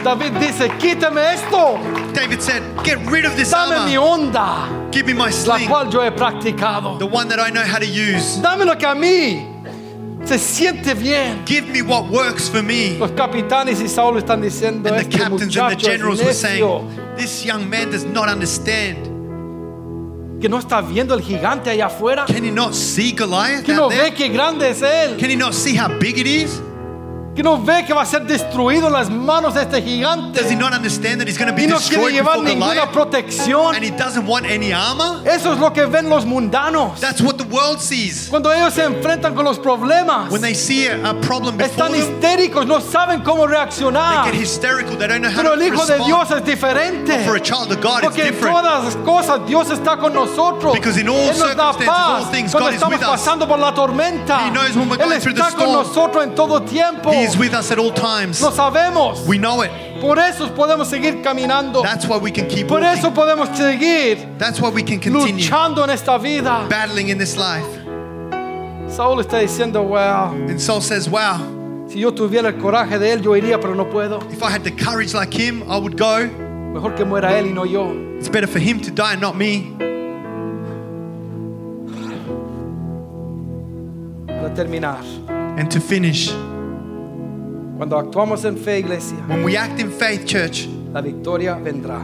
David 0.03 0.33
dice, 0.39 0.69
quítame 0.79 1.33
esto, 1.33 1.77
David 2.13 2.41
said, 2.41 2.63
Get 2.85 2.99
rid 3.09 3.25
of 3.25 3.35
this 3.35 3.51
dame 3.51 3.85
mi 3.85 3.97
armor. 3.97 4.31
onda, 4.31 4.91
Give 4.91 5.05
me 5.05 5.13
my 5.13 5.25
la 5.25 5.31
sling, 5.31 5.67
cual 5.67 5.91
yo 5.91 6.01
he 6.03 6.09
practicado. 6.11 6.97
the 6.99 7.05
one 7.05 7.27
that 7.27 7.39
I 7.39 7.49
know 7.49 7.63
how 7.63 7.79
to 7.79 7.85
use. 7.85 8.37
Dame 8.41 8.65
lo 8.65 8.75
que 8.75 8.87
a 8.87 8.95
mí 8.95 9.45
se 10.25 10.37
siente 10.37 10.93
bien. 10.95 11.43
Give 11.45 11.67
me 11.67 11.81
what 11.81 12.09
works 12.09 12.47
for 12.47 12.63
me. 12.63 12.97
Los 12.97 13.11
capitanes 13.11 13.81
y 13.81 13.87
Saúl 13.89 14.17
están 14.17 14.41
diciendo, 14.41 14.87
And 14.89 14.99
the 14.99 15.01
este 15.01 15.17
captains 15.17 15.41
and 15.41 15.51
the 15.51 15.61
muchacho 15.61 15.77
es 15.77 15.83
generals 15.83 16.19
were 16.19 16.31
necio, 16.31 16.81
saying, 16.89 17.15
This 17.17 17.43
young 17.45 17.69
man 17.69 17.91
does 17.91 18.05
not 18.05 18.29
understand. 18.29 19.08
Que 20.39 20.47
no 20.49 20.57
está 20.59 20.81
viendo 20.81 21.13
el 21.13 21.21
gigante 21.21 21.69
allá 21.69 21.87
afuera, 21.87 22.25
Can 22.25 22.45
he 22.45 22.51
not 22.51 22.73
see 22.73 23.11
Goliath 23.13 23.63
que 23.65 23.73
no 23.73 23.83
out 23.85 23.91
there? 23.91 24.03
ve 24.11 24.13
que 24.13 24.29
grande 24.29 24.69
es 24.69 24.81
él, 24.81 25.17
Can 25.19 25.29
he 25.31 25.35
not 25.35 25.53
see 25.53 25.75
how 25.77 25.89
big 25.99 26.17
it 26.17 26.27
is? 26.27 26.61
Que 27.35 27.43
no 27.43 27.57
ve 27.57 27.85
que 27.85 27.93
va 27.93 28.01
a 28.01 28.05
ser 28.05 28.23
destruido 28.25 28.87
en 28.87 28.93
las 28.93 29.09
manos 29.09 29.53
de 29.53 29.61
este 29.61 29.81
gigante 29.81 30.41
Does 30.41 30.51
he 30.51 30.55
not 30.55 30.73
understand 30.73 31.19
that 31.21 31.27
he's 31.27 31.37
going 31.37 31.49
to 31.49 31.55
be 31.55 31.63
y 31.63 31.67
no 31.67 31.77
quiere 31.77 32.11
llevar 32.11 32.39
ninguna 32.39 32.85
Goliath? 32.85 32.91
protección. 32.91 33.75
And 33.75 33.83
he 33.83 33.91
doesn't 33.91 34.25
want 34.27 34.45
any 34.45 34.73
armor? 34.73 35.21
Eso 35.25 35.53
es 35.53 35.59
lo 35.59 35.71
que 35.71 35.85
ven 35.85 36.09
los 36.09 36.25
mundanos. 36.25 36.99
That's 36.99 37.21
what 37.21 37.37
the 37.37 37.45
world 37.45 37.79
sees. 37.79 38.27
Cuando 38.29 38.51
ellos 38.51 38.73
se 38.73 38.83
enfrentan 38.83 39.35
con 39.35 39.45
los 39.45 39.57
problemas, 39.57 40.29
When 40.31 40.41
they 40.41 40.53
see 40.53 40.87
a, 40.87 40.95
a 41.09 41.13
problem 41.21 41.55
before 41.55 41.69
están 41.87 41.91
them, 41.93 42.01
histéricos, 42.01 42.65
no 42.65 42.79
saben 42.81 43.21
cómo 43.23 43.45
they 43.47 43.55
reaccionar. 43.55 44.25
get 44.25 44.33
hysterical. 44.35 44.97
They 44.97 45.07
don't 45.07 45.21
know 45.21 45.29
how 45.29 45.37
Pero 45.43 45.55
to 45.55 45.61
el 45.61 45.67
Hijo 45.73 45.85
de 45.85 45.97
Dios 46.05 46.31
es 46.31 46.43
diferente. 46.43 47.23
For 47.25 47.35
a 47.37 47.39
child 47.41 47.71
of 47.71 47.79
God, 47.81 47.99
it's 48.03 48.07
Porque 48.07 48.21
en 48.27 48.33
different. 48.33 48.55
todas 48.57 48.83
las 48.83 48.95
cosas 49.05 49.47
Dios 49.47 49.69
está 49.69 49.97
con 49.97 50.13
nosotros. 50.13 50.73
Because 50.73 50.97
in 50.99 51.07
all 51.07 51.15
Él 51.15 51.37
nos 51.37 51.55
da 51.55 51.71
circumstances, 51.73 51.85
paz 51.87 52.25
all 52.25 52.31
things, 52.31 52.51
cuando 52.51 52.69
God 52.69 52.73
is 52.75 52.81
estamos 52.81 52.99
with 52.99 53.05
us. 53.07 53.21
pasando 53.21 53.47
por 53.47 53.59
la 53.59 53.73
tormenta. 53.73 54.45
He 54.45 54.49
knows 54.51 54.75
when 54.75 54.89
we're 54.89 54.97
Él 55.01 55.07
going 55.09 55.19
through 55.21 55.35
the 55.35 55.41
está 55.41 55.55
con 55.55 55.67
storm. 55.69 55.87
nosotros 55.87 56.23
en 56.25 56.35
todo 56.35 56.61
tiempo. 56.63 57.11
He 57.11 57.18
is 57.23 57.37
with 57.37 57.53
us 57.53 57.71
at 57.71 57.77
all 57.79 57.91
times. 57.91 58.41
Lo 58.41 58.51
sabemos. 58.51 59.25
We 59.27 59.37
know 59.37 59.61
it. 59.61 59.71
Por 60.01 60.17
eso 60.17 60.47
podemos 60.55 60.87
seguir 60.89 61.21
caminando. 61.23 61.81
That's 61.83 62.05
why 62.07 62.17
we 62.17 62.31
can 62.31 62.47
keep 62.47 62.67
Por 62.67 62.81
eso 62.83 63.11
podemos 63.11 63.49
seguir 63.55 64.37
That's 64.37 64.59
why 64.61 64.69
we 64.69 64.81
can 64.83 64.99
continue 64.99 65.43
luchando 65.43 65.83
en 65.83 65.89
esta 65.89 66.17
vida. 66.17 66.67
battling 66.69 67.09
in 67.09 67.17
this 67.17 67.35
life. 67.37 67.65
Saúl 68.89 69.19
está 69.19 69.39
diciendo, 69.39 69.83
wow, 69.87 70.31
And 70.31 70.59
Saul 70.59 70.81
says, 70.81 71.07
Wow, 71.09 71.87
si 71.87 71.99
yo 71.99 72.11
tuviera 72.11 72.47
el 72.47 72.55
coraje 72.61 72.97
de 72.97 73.11
él, 73.13 73.21
yo 73.21 73.31
iría, 73.35 73.59
pero 73.61 73.75
no 73.75 73.85
puedo. 73.85 74.19
if 74.31 74.41
I 74.41 74.49
had 74.49 74.63
the 74.63 74.71
courage 74.71 75.13
like 75.13 75.33
him, 75.33 75.63
I 75.69 75.77
would 75.77 75.95
go. 75.97 76.27
Mejor 76.73 76.95
que 76.95 77.05
muera 77.05 77.31
él 77.37 77.47
y 77.47 77.53
no 77.53 77.65
yo. 77.65 77.91
It's 78.17 78.29
better 78.29 78.47
for 78.47 78.59
him 78.59 78.79
to 78.81 78.91
die, 78.91 79.13
and 79.13 79.21
not 79.21 79.35
me. 79.37 79.75
Para 84.27 84.49
terminar, 84.55 85.03
And 85.57 85.69
to 85.71 85.79
finish, 85.79 86.31
cuando 87.79 87.97
actuamos 87.97 88.43
en 88.43 88.57
fe, 88.57 88.79
iglesia, 88.79 89.15
when 89.29 89.41
we 89.41 89.55
act 89.55 89.79
in 89.79 89.89
faith, 89.89 90.25
church, 90.25 90.67
la 90.93 90.99
victoria 91.01 91.55
vendrá. 91.55 91.97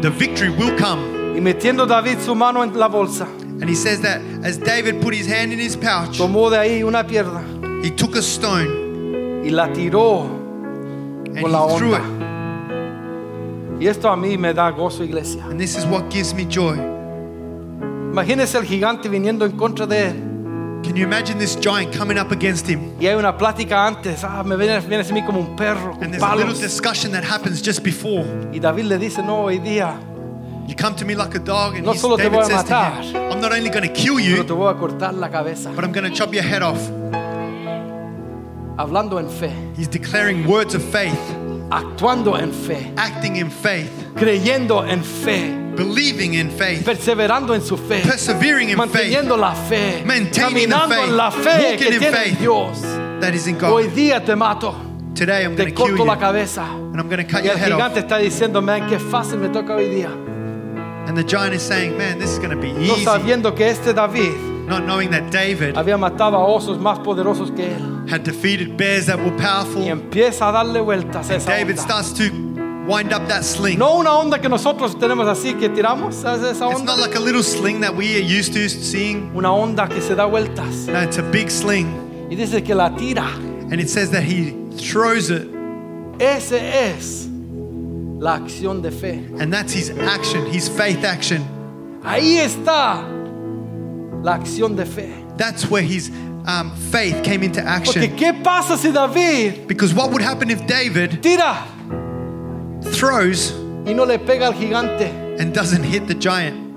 the 0.00 0.08
victory 0.10 0.50
will 0.50 0.70
come. 0.78 1.34
Y 1.36 1.40
metiendo 1.40 1.84
David 1.84 2.20
su 2.20 2.32
mano 2.36 2.62
en 2.62 2.72
la 2.78 2.88
bolsa, 2.88 3.26
And 3.60 3.68
he 3.68 3.74
says 3.74 4.00
that 4.02 4.20
as 4.44 4.56
David 4.56 5.02
put 5.02 5.14
his 5.14 5.26
hand 5.26 5.52
in 5.52 5.58
his 5.58 5.74
pouch, 5.76 6.16
tomó 6.16 6.48
de 6.48 6.58
ahí 6.58 6.84
una 6.84 7.02
piedra 7.02 7.42
he 7.82 7.90
took 7.90 8.14
a 8.14 8.22
stone 8.22 9.42
y 9.44 9.50
la 9.50 9.66
tiró 9.72 10.26
and 11.26 11.40
con 11.42 11.50
la 11.50 11.66
he 11.66 11.76
threw 11.76 11.94
onda. 11.94 11.98
it. 11.98 13.82
Y 13.82 13.88
esto 13.88 14.08
a 14.08 14.16
mí 14.16 14.38
me 14.38 14.54
da 14.54 14.70
gozo, 14.70 15.02
iglesia. 15.02 15.42
And 15.50 15.58
this 15.58 15.76
is 15.76 15.84
what 15.86 16.08
gives 16.08 16.32
me 16.34 16.44
joy. 16.46 16.76
Imagínese 18.12 18.58
el 18.58 18.64
gigante 18.64 19.08
viniendo 19.08 19.44
en 19.44 19.52
contra 19.56 19.86
de 19.86 20.10
él. 20.10 20.35
Can 20.86 20.94
you 20.96 21.04
imagine 21.04 21.38
this 21.38 21.56
giant 21.56 21.92
coming 21.92 22.16
up 22.16 22.30
against 22.30 22.66
him? 22.68 22.96
Y 23.00 23.06
hay 23.06 23.14
una 23.16 23.36
plática 23.36 23.86
antes. 23.86 24.22
Ah, 24.22 24.42
me 24.44 24.56
viene, 24.56 24.78
viene 24.80 25.02
a 25.02 25.12
mí 25.12 25.24
como 25.26 25.40
un 25.40 25.56
perro, 25.56 25.92
con 25.94 26.04
And 26.04 26.12
there's 26.12 26.22
a 26.22 26.34
little 26.36 26.52
palos. 26.54 26.60
discussion 26.60 27.10
that 27.12 27.24
happens 27.24 27.60
just 27.60 27.82
before. 27.82 28.24
Y 28.52 28.58
David 28.60 28.84
le 28.84 28.98
dice, 28.98 29.18
no, 29.22 29.44
hoy 29.46 29.58
día, 29.58 29.98
You 30.68 30.74
come 30.74 30.96
to 30.96 31.04
me 31.04 31.14
like 31.14 31.34
a 31.36 31.38
dog, 31.38 31.74
and 31.76 31.84
No 31.84 31.92
he's- 31.92 32.00
solo 32.00 32.16
te 32.16 32.24
David 32.24 32.36
voy 32.38 32.42
a 32.42 32.46
says 32.46 32.64
to 32.64 32.70
matar. 32.74 33.02
him, 33.02 33.32
I'm 33.32 33.40
not 33.40 33.52
only 33.52 33.68
going 33.70 33.82
to 33.86 33.92
kill 33.92 34.16
pero 34.16 34.26
you, 34.36 34.42
te 34.44 34.52
voy 34.52 34.68
a 34.70 34.74
cortar 34.76 35.12
la 35.14 35.28
cabeza. 35.28 35.70
but 35.74 35.84
I'm 35.84 35.92
going 35.92 36.08
to 36.08 36.16
chop 36.16 36.32
your 36.32 36.42
head 36.44 36.62
off. 36.62 36.80
Hablando 38.78 39.18
en 39.18 39.28
fe, 39.30 39.50
He's 39.76 39.88
declaring 39.88 40.46
words 40.46 40.74
of 40.74 40.82
faith, 40.82 41.18
actuando 41.70 42.36
en 42.36 42.52
fe, 42.52 42.92
acting 42.96 43.36
in 43.36 43.48
faith, 43.50 43.90
creyendo 44.16 44.82
en 44.88 45.02
fe. 45.02 45.65
Believing 45.76 46.34
in 46.34 46.50
faith, 46.50 46.84
perseverando 46.84 47.54
en 47.54 47.62
su 47.62 47.76
fe, 47.76 48.00
persevering 48.02 48.70
in 48.70 48.76
faith 48.76 48.92
manteniendo 48.92 49.36
la 49.36 49.54
fe, 49.54 50.02
Maintaining 50.04 50.68
the 50.68 50.74
caminando 50.74 50.94
faith, 50.94 51.08
en 51.08 51.16
la 51.16 51.30
fe 51.30 51.50
walking 51.50 51.78
que 51.78 51.92
in 51.94 51.98
tiene 52.00 52.16
faith. 52.16 52.38
Dios. 52.38 52.80
that 53.20 53.34
is 53.34 53.46
in 53.46 53.56
Hoy 53.62 53.84
God. 53.86 53.92
día 53.94 54.24
te 54.24 54.34
mato, 54.34 54.74
Today 55.14 55.44
I'm 55.44 55.56
going 55.56 55.68
te 55.68 55.74
to 55.74 55.82
kill 55.82 55.96
corto 55.96 56.04
la 56.06 56.14
you 56.14 56.20
cabeza. 56.20 56.62
and 56.64 57.00
I'm 57.00 57.08
going 57.08 57.24
to 57.24 57.30
cut 57.30 57.42
Y 57.42 57.46
your 57.46 57.52
el 57.54 57.58
head 57.58 57.72
off. 57.72 57.78
gigante 57.92 58.00
está 58.00 58.18
diciendo, 58.18 58.60
man, 58.62 58.86
qué 58.88 58.98
fácil 58.98 59.38
me 59.38 59.48
toca 59.48 59.74
hoy 59.74 59.88
día. 59.88 60.10
And 61.08 61.16
the 61.16 61.22
giant 61.24 61.54
is 61.54 61.62
saying, 61.62 61.96
Man, 61.96 62.18
this 62.18 62.30
is 62.32 62.38
going 62.38 62.50
to 62.50 62.56
be 62.60 62.72
No 62.72 62.94
easy. 62.96 63.04
sabiendo 63.04 63.54
que 63.54 63.68
este 63.70 63.94
David 63.94 64.32
Not 64.66 64.82
knowing 64.84 65.10
that 65.12 65.30
David 65.30 65.76
había 65.76 65.96
matado 65.96 66.36
a 66.36 66.44
osos 66.44 66.78
más 66.80 66.98
poderosos 66.98 67.52
que 67.54 67.64
él. 67.76 68.10
had 68.10 68.24
defeated 68.24 68.76
bears 68.76 69.06
that 69.06 69.16
were 69.18 69.30
Y 69.36 69.40
powerful. 69.40 69.82
empieza 69.86 70.48
a 70.48 70.52
darle 70.52 70.80
vueltas 70.80 71.30
a 71.30 71.36
esa 71.36 71.50
David 71.52 71.78
onda. 71.78 71.82
starts 71.82 72.12
to 72.14 72.24
wind 72.86 73.12
up 73.12 73.26
that 73.28 73.44
sling. 73.44 73.78
No 73.78 73.98
una 73.98 74.12
onda 74.12 74.38
que 74.40 74.48
nosotros 74.48 74.96
tenemos 74.98 75.26
así 75.28 75.54
que 75.58 75.68
tiramos, 75.68 76.14
¿sabes 76.14 76.42
esa 76.42 76.66
It's 76.70 76.80
onda? 76.80 76.92
not 76.92 76.98
like 77.00 77.14
a 77.16 77.20
little 77.20 77.42
sling 77.42 77.80
that 77.80 77.94
we 77.94 78.16
are 78.16 78.20
used 78.24 78.52
to 78.54 78.68
seeing. 78.68 79.30
Una 79.34 79.48
onda 79.52 79.88
que 79.88 80.00
se 80.00 80.14
da 80.14 80.26
vueltas. 80.26 80.86
No, 80.86 81.00
it's 81.00 81.18
a 81.18 81.22
big 81.22 81.50
sling. 81.50 81.86
Y 82.30 82.36
dice 82.36 82.62
que 82.64 82.74
la 82.74 82.90
tira. 82.90 83.26
And 83.70 83.80
it 83.80 83.88
says 83.88 84.10
that 84.10 84.22
he 84.22 84.52
throws 84.76 85.30
it, 85.30 85.48
Ese 86.20 86.52
es 86.52 87.28
la 88.18 88.38
acción 88.38 88.80
de 88.82 88.90
fe. 88.90 89.24
and 89.40 89.52
that's 89.52 89.72
his 89.72 89.90
action, 89.90 90.46
his 90.46 90.68
faith 90.68 91.04
action. 91.04 91.44
Ahí 92.04 92.36
está 92.38 93.02
la 94.22 94.34
acción 94.38 94.76
de 94.76 94.86
fe. 94.86 95.12
That's 95.36 95.68
where 95.70 95.82
his 95.82 96.10
um, 96.46 96.70
faith 96.90 97.22
came 97.24 97.42
into 97.42 97.60
Porque 97.60 97.68
action. 97.68 98.16
¿qué 98.16 98.32
pasa 98.42 98.78
si 98.78 98.90
David 98.92 99.66
Because 99.66 99.92
what 99.92 100.10
would 100.12 100.22
happen 100.22 100.50
if 100.50 100.64
David 100.66 101.20
tira 101.20 101.58
throws 102.92 103.52
y 103.86 103.92
no 103.92 104.04
le 104.04 104.18
pega 104.18 104.46
al 104.46 104.54
gigante? 104.54 105.24
and 105.38 105.52
doesn't 105.52 105.82
hit 105.82 106.06
the 106.06 106.14
giant? 106.14 106.74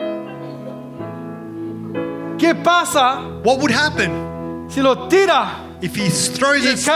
¿Qué 2.38 2.53
pasa 2.64 3.41
What 3.44 3.60
would 3.60 3.72
happen 3.72 4.69
si 4.69 4.81
lo 4.81 5.07
tira 5.07 5.49
if 5.81 5.95
he 5.95 6.10
throws 6.10 6.65
y 6.65 6.72
it 6.72 6.90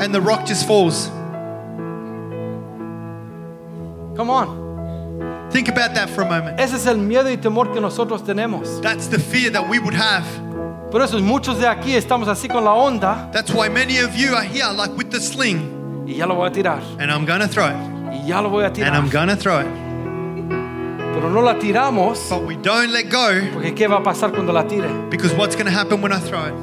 and 0.00 0.14
the 0.14 0.20
rock 0.20 0.46
just 0.46 0.66
falls? 0.66 1.08
Come 4.16 4.30
on. 4.30 5.48
Think 5.50 5.68
about 5.68 5.94
that 5.94 6.10
for 6.10 6.22
a 6.22 6.28
moment. 6.28 6.58
Ese 6.60 6.74
es 6.74 6.86
el 6.86 6.96
miedo 6.96 7.30
y 7.30 7.36
temor 7.36 7.72
que 7.72 7.80
nosotros 7.80 8.22
tenemos. 8.22 8.80
That's 8.82 9.06
the 9.06 9.18
fear 9.18 9.50
that 9.50 9.68
we 9.68 9.78
would 9.78 9.94
have. 9.94 10.24
Por 10.90 11.02
eso 11.02 11.18
muchos 11.20 11.58
de 11.58 11.66
aquí 11.66 11.94
estamos 11.94 12.28
así 12.28 12.48
con 12.48 12.64
la 12.64 12.72
onda 12.72 13.30
That's 13.32 13.52
why 13.52 13.68
many 13.68 13.98
of 13.98 14.16
you 14.16 14.34
are 14.34 14.42
here, 14.42 14.72
like 14.72 14.96
with 14.96 15.10
the 15.10 15.20
sling, 15.20 15.77
y 16.08 16.14
ya 16.14 16.26
lo 16.26 16.34
voy 16.34 16.48
a 16.48 16.52
tirar. 16.52 16.80
and 16.98 17.10
I'm 17.10 17.26
gonna 17.26 17.46
throw 17.46 17.66
it, 17.66 17.76
Y 18.12 18.26
ya 18.26 18.40
lo 18.40 18.48
voy 18.48 18.64
a 18.64 18.68
and. 18.68 18.96
I'm 18.96 19.10
gonna 19.10 19.36
throw 19.36 19.60
it. 19.60 19.66
Pero 21.14 21.28
no 21.30 21.42
la 21.42 21.58
tiramos 21.58 22.30
But 22.30 22.46
we 22.46 22.56
don't 22.56 22.90
let 22.92 23.10
go 23.10 23.28
porque 23.52 23.74
¿qué 23.74 23.88
va 23.88 23.96
a 23.98 24.02
pasar 24.02 24.30
cuando 24.32 24.52
la 24.52 24.66
tire? 24.66 24.88
because 25.10 25.34
what's 25.34 25.54
gonna 25.54 25.70
happen 25.70 26.00
when 26.00 26.12
I 26.12 26.18
throw 26.18 26.46
it? 26.46 26.54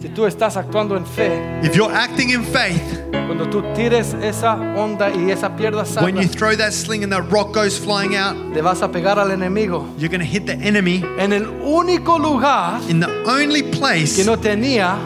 Si 0.00 0.08
tú 0.08 0.24
estás 0.26 0.56
actuando 0.56 0.96
en 0.96 1.04
fe, 1.04 1.60
If 1.62 1.76
you're 1.76 1.92
acting 1.92 2.30
in 2.30 2.42
faith, 2.42 2.82
cuando 3.12 3.48
tú 3.48 3.62
tires 3.74 4.14
esa 4.14 4.54
onda 4.54 5.10
y 5.10 5.30
esa 5.30 5.54
pierda 5.54 5.84
when 6.02 6.16
you 6.16 6.26
throw 6.26 6.56
that 6.56 6.72
sling 6.72 7.04
and 7.04 7.12
that 7.12 7.30
rock 7.30 7.52
goes 7.52 7.78
flying 7.78 8.16
out, 8.16 8.34
le 8.54 8.62
vas 8.62 8.82
a 8.82 8.88
pegar 8.88 9.18
al 9.18 9.30
enemigo 9.30 9.86
you're 9.98 10.08
gonna 10.08 10.24
hit 10.24 10.46
the 10.46 10.54
enemy 10.54 11.04
en 11.18 11.32
el 11.32 11.44
único 11.62 12.18
lugar 12.18 12.80
in 12.88 12.98
the 12.98 13.06
only 13.26 13.62
que 13.62 13.78
place 13.78 14.24
no 14.24 14.36
tenía 14.36 14.96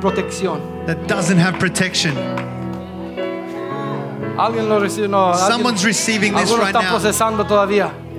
protección. 0.00 0.75
That 0.86 1.06
doesn't 1.06 1.38
have 1.38 1.58
protection. 1.58 2.16
Alguien 4.38 4.68
lo 4.68 4.80
recibe, 4.80 5.08
no, 5.08 5.32
alguien- 5.32 5.48
Someone's 5.48 5.84
receiving 5.84 6.34
this 6.34 6.50
right 6.52 6.74
now. 6.74 6.98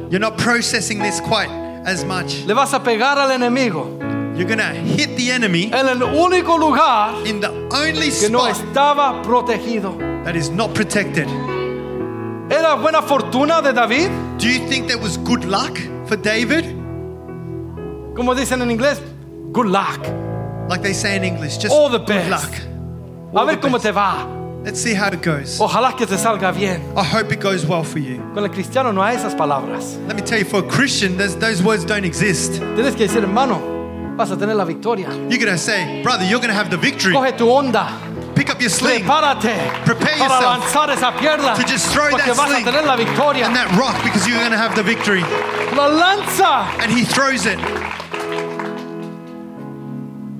You're 0.09 0.19
not 0.19 0.37
processing 0.37 0.99
this 0.99 1.19
quite 1.21 1.49
as 1.85 2.03
much. 2.03 2.45
Le 2.45 2.53
vas 2.53 2.73
a 2.73 2.79
pegar 2.79 3.17
al 3.17 3.29
enemigo 3.31 3.97
You're 4.35 4.47
gonna 4.47 4.73
hit 4.73 5.17
the 5.17 5.31
enemy 5.31 5.71
en 5.73 5.87
el 5.87 5.99
único 5.99 6.57
lugar 6.59 7.25
in 7.25 7.39
the 7.39 7.49
only 7.71 8.11
que 8.11 8.29
no 8.29 8.39
spot 8.39 8.55
estaba 8.55 9.23
protegido. 9.23 9.97
that 10.23 10.35
is 10.35 10.49
not 10.51 10.73
protected. 10.75 11.27
¿Era 12.49 12.75
buena 12.75 13.01
fortuna 13.01 13.61
de 13.61 13.73
David? 13.73 14.09
Do 14.37 14.47
you 14.47 14.67
think 14.67 14.87
there 14.87 14.99
was 14.99 15.17
good 15.17 15.43
luck 15.43 15.77
for 16.05 16.17
David? 16.17 16.65
Como 18.15 18.35
dicen 18.35 18.61
en 18.61 18.69
inglés, 18.69 19.01
good 19.51 19.67
luck. 19.67 19.99
Like 20.69 20.81
they 20.81 20.93
say 20.93 21.15
in 21.15 21.23
English, 21.23 21.57
just 21.57 21.73
All 21.73 21.89
the 21.89 21.99
good 21.99 22.07
best. 22.29 22.29
luck. 22.29 23.41
A 23.41 23.45
ver 23.45 23.57
cómo 23.59 23.73
best. 23.73 23.83
te 23.85 23.91
va. 23.91 24.27
Let's 24.63 24.81
see 24.81 24.93
how 24.93 25.07
it 25.07 25.21
goes. 25.21 25.59
Ojalá 25.61 25.95
que 25.95 26.05
te 26.05 26.17
salga 26.17 26.51
bien. 26.51 26.81
I 26.97 27.03
hope 27.03 27.31
it 27.31 27.39
goes 27.39 27.65
well 27.65 27.83
for 27.83 27.99
you. 27.99 28.17
Con 28.33 28.43
el 28.43 28.49
cristiano 28.49 28.91
no 28.91 29.01
hay 29.01 29.15
esas 29.15 29.33
palabras. 29.35 29.97
Let 30.07 30.15
me 30.17 30.21
tell 30.21 30.39
you, 30.39 30.45
for 30.45 30.59
a 30.59 30.67
Christian, 30.67 31.15
those 31.17 31.63
words 31.63 31.85
don't 31.85 32.03
exist. 32.03 32.53
Tienes 32.75 32.95
que 32.95 33.07
decir, 33.07 33.21
hermano, 33.23 33.59
vas 34.17 34.29
a 34.31 34.35
tener 34.35 34.55
la 34.55 34.65
victoria. 34.65 35.07
You're 35.29 35.37
gonna 35.39 35.57
say, 35.57 36.01
brother, 36.03 36.25
you're 36.25 36.41
gonna 36.41 36.53
have 36.53 36.69
the 36.69 36.77
victory. 36.77 37.13
Coge 37.13 37.37
tu 37.37 37.45
onda, 37.49 37.87
Pick 38.35 38.49
up 38.51 38.59
your 38.61 38.69
sling 38.69 39.03
prepárate 39.03 39.55
Prepare 39.85 40.17
para 40.17 40.29
yourself 40.29 40.59
lanzar 40.59 40.89
esa 40.91 41.11
pierna. 41.13 41.55
to 41.55 41.63
just 41.63 41.87
throw 41.93 42.09
Porque 42.09 42.25
that 42.25 42.35
vas 42.35 42.49
a 42.49 42.53
sling 42.53 42.65
tener 42.65 42.81
la 42.85 42.95
victoria. 42.97 43.45
and 43.45 43.55
that 43.55 43.71
rock 43.77 43.95
because 44.03 44.27
you're 44.27 44.37
gonna 44.39 44.57
have 44.57 44.75
the 44.75 44.83
victory. 44.83 45.21
La 45.75 45.87
lanza 45.87 46.67
And 46.81 46.91
he 46.91 47.03
throws 47.05 47.45
it, 47.45 47.57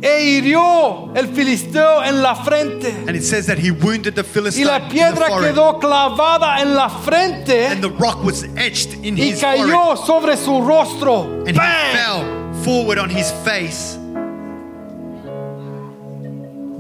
e 0.08 0.24
hirió 0.24 1.12
el 1.16 1.28
filisteo 1.28 2.02
en 2.04 2.22
la 2.22 2.36
frente. 2.36 2.88
and 3.08 3.16
it 3.16 3.24
says 3.24 3.46
that 3.48 3.58
he 3.60 3.72
wounded 3.72 4.16
the 4.16 4.24
Y 4.24 4.28
Philistine 4.34 4.68
la 4.68 4.78
in 4.78 4.84
the 4.88 4.94
piedra 4.94 5.28
forehead, 5.28 5.54
quedó 5.56 5.80
clavada 5.80 6.62
en 6.62 6.74
la 6.76 6.88
frente 6.90 7.68
and 7.68 7.82
the 7.84 7.90
rock 7.90 8.24
was 8.24 8.44
etched 8.56 8.94
in 9.04 9.16
y 9.18 9.32
his 9.32 9.42
forehead, 9.42 9.66
cayó 9.68 9.98
sobre 9.98 10.38
su 10.38 10.62
rostro. 10.62 11.44
and 11.46 11.50
he 11.50 11.94
fell 11.94 12.24
forward 12.64 12.98
on 12.98 13.10
his 13.10 13.32
face. 13.44 13.98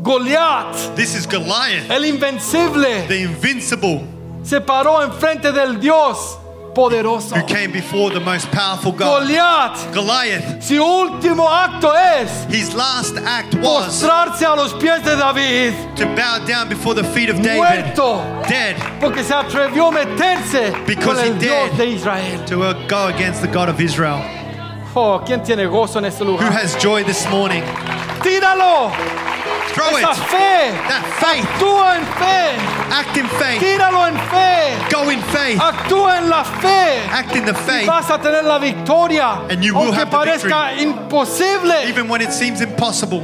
Goliat, 0.01 0.95
This 0.95 1.15
is 1.15 1.25
Goliath, 1.27 1.89
el 1.91 2.03
invencible, 2.05 3.07
the 3.07 3.23
invincible, 3.23 4.01
se 4.43 4.61
paró 4.61 5.01
enfrente 5.03 5.51
del 5.51 5.79
Dios 5.81 6.37
poderoso. 6.77 7.35
who 7.35 7.43
came 7.47 7.71
before 7.71 8.11
the 8.11 8.19
most 8.19 8.47
powerful 8.51 8.91
God. 8.91 9.23
Goliat, 9.23 9.91
Goliath, 9.93 10.61
su 10.61 10.75
último 10.75 11.47
acto 11.49 11.91
es 11.95 12.45
his 12.49 12.75
last 12.75 13.17
act 13.25 13.55
was 13.55 13.85
postrarse 14.03 14.45
a 14.45 14.55
los 14.55 14.73
pies 14.73 15.01
de 15.03 15.15
David, 15.15 15.73
to 15.95 16.05
bow 16.15 16.37
down 16.45 16.69
before 16.69 16.93
the 16.93 17.03
feet 17.15 17.29
of 17.29 17.37
David, 17.41 17.57
muerto, 17.57 18.17
dead, 18.47 18.75
porque 19.01 19.23
se 19.23 19.33
atrevió 19.33 19.87
a 19.87 19.91
meterse 19.91 20.71
Because 20.85 21.05
con 21.05 21.17
el 21.17 21.33
he 21.35 21.39
Dios 21.39 21.69
dared. 21.71 21.77
de 21.77 21.85
Israel. 21.95 22.45
to 22.45 22.57
go 22.87 23.07
against 23.07 23.41
the 23.41 23.47
God 23.47 23.69
of 23.69 23.79
Israel. 23.81 24.21
Oh, 24.99 25.21
¿quién 25.23 25.43
tiene 25.43 25.67
gozo 25.67 25.99
en 25.99 26.05
este 26.05 26.23
Who 26.23 26.37
has 26.37 26.75
joy 26.81 27.03
this 27.03 27.29
morning? 27.29 27.61
Tíralo, 28.23 28.91
Throw 29.75 29.95
esa 29.95 30.09
it. 30.11 30.17
fe, 30.17 30.71
That 30.87 31.03
faith. 31.21 31.45
actúa 31.45 31.97
en 31.97 32.05
fe, 32.17 32.57
Act 32.91 33.17
in 33.17 33.27
faith. 33.27 33.59
tíralo 33.61 34.07
en 34.07 34.15
fe, 34.31 34.75
Go 34.91 35.07
in 35.11 35.21
faith. 35.21 35.59
actúa 35.61 36.17
en 36.17 36.29
la 36.31 36.43
fe. 36.43 36.99
Act 37.11 37.35
in 37.35 37.45
the 37.45 37.53
faith. 37.53 37.85
Vas 37.85 38.09
a 38.09 38.17
tener 38.17 38.43
la 38.43 38.57
victoria, 38.57 39.39
And 39.51 39.63
you 39.63 39.75
will 39.75 39.83
aunque 39.93 39.97
have 39.99 40.09
the 40.09 40.17
parezca 40.17 40.81
imposible. 40.81 41.87
Even 41.87 42.07
when 42.09 42.21
it 42.23 42.33
seems 42.33 42.59
impossible, 42.61 43.21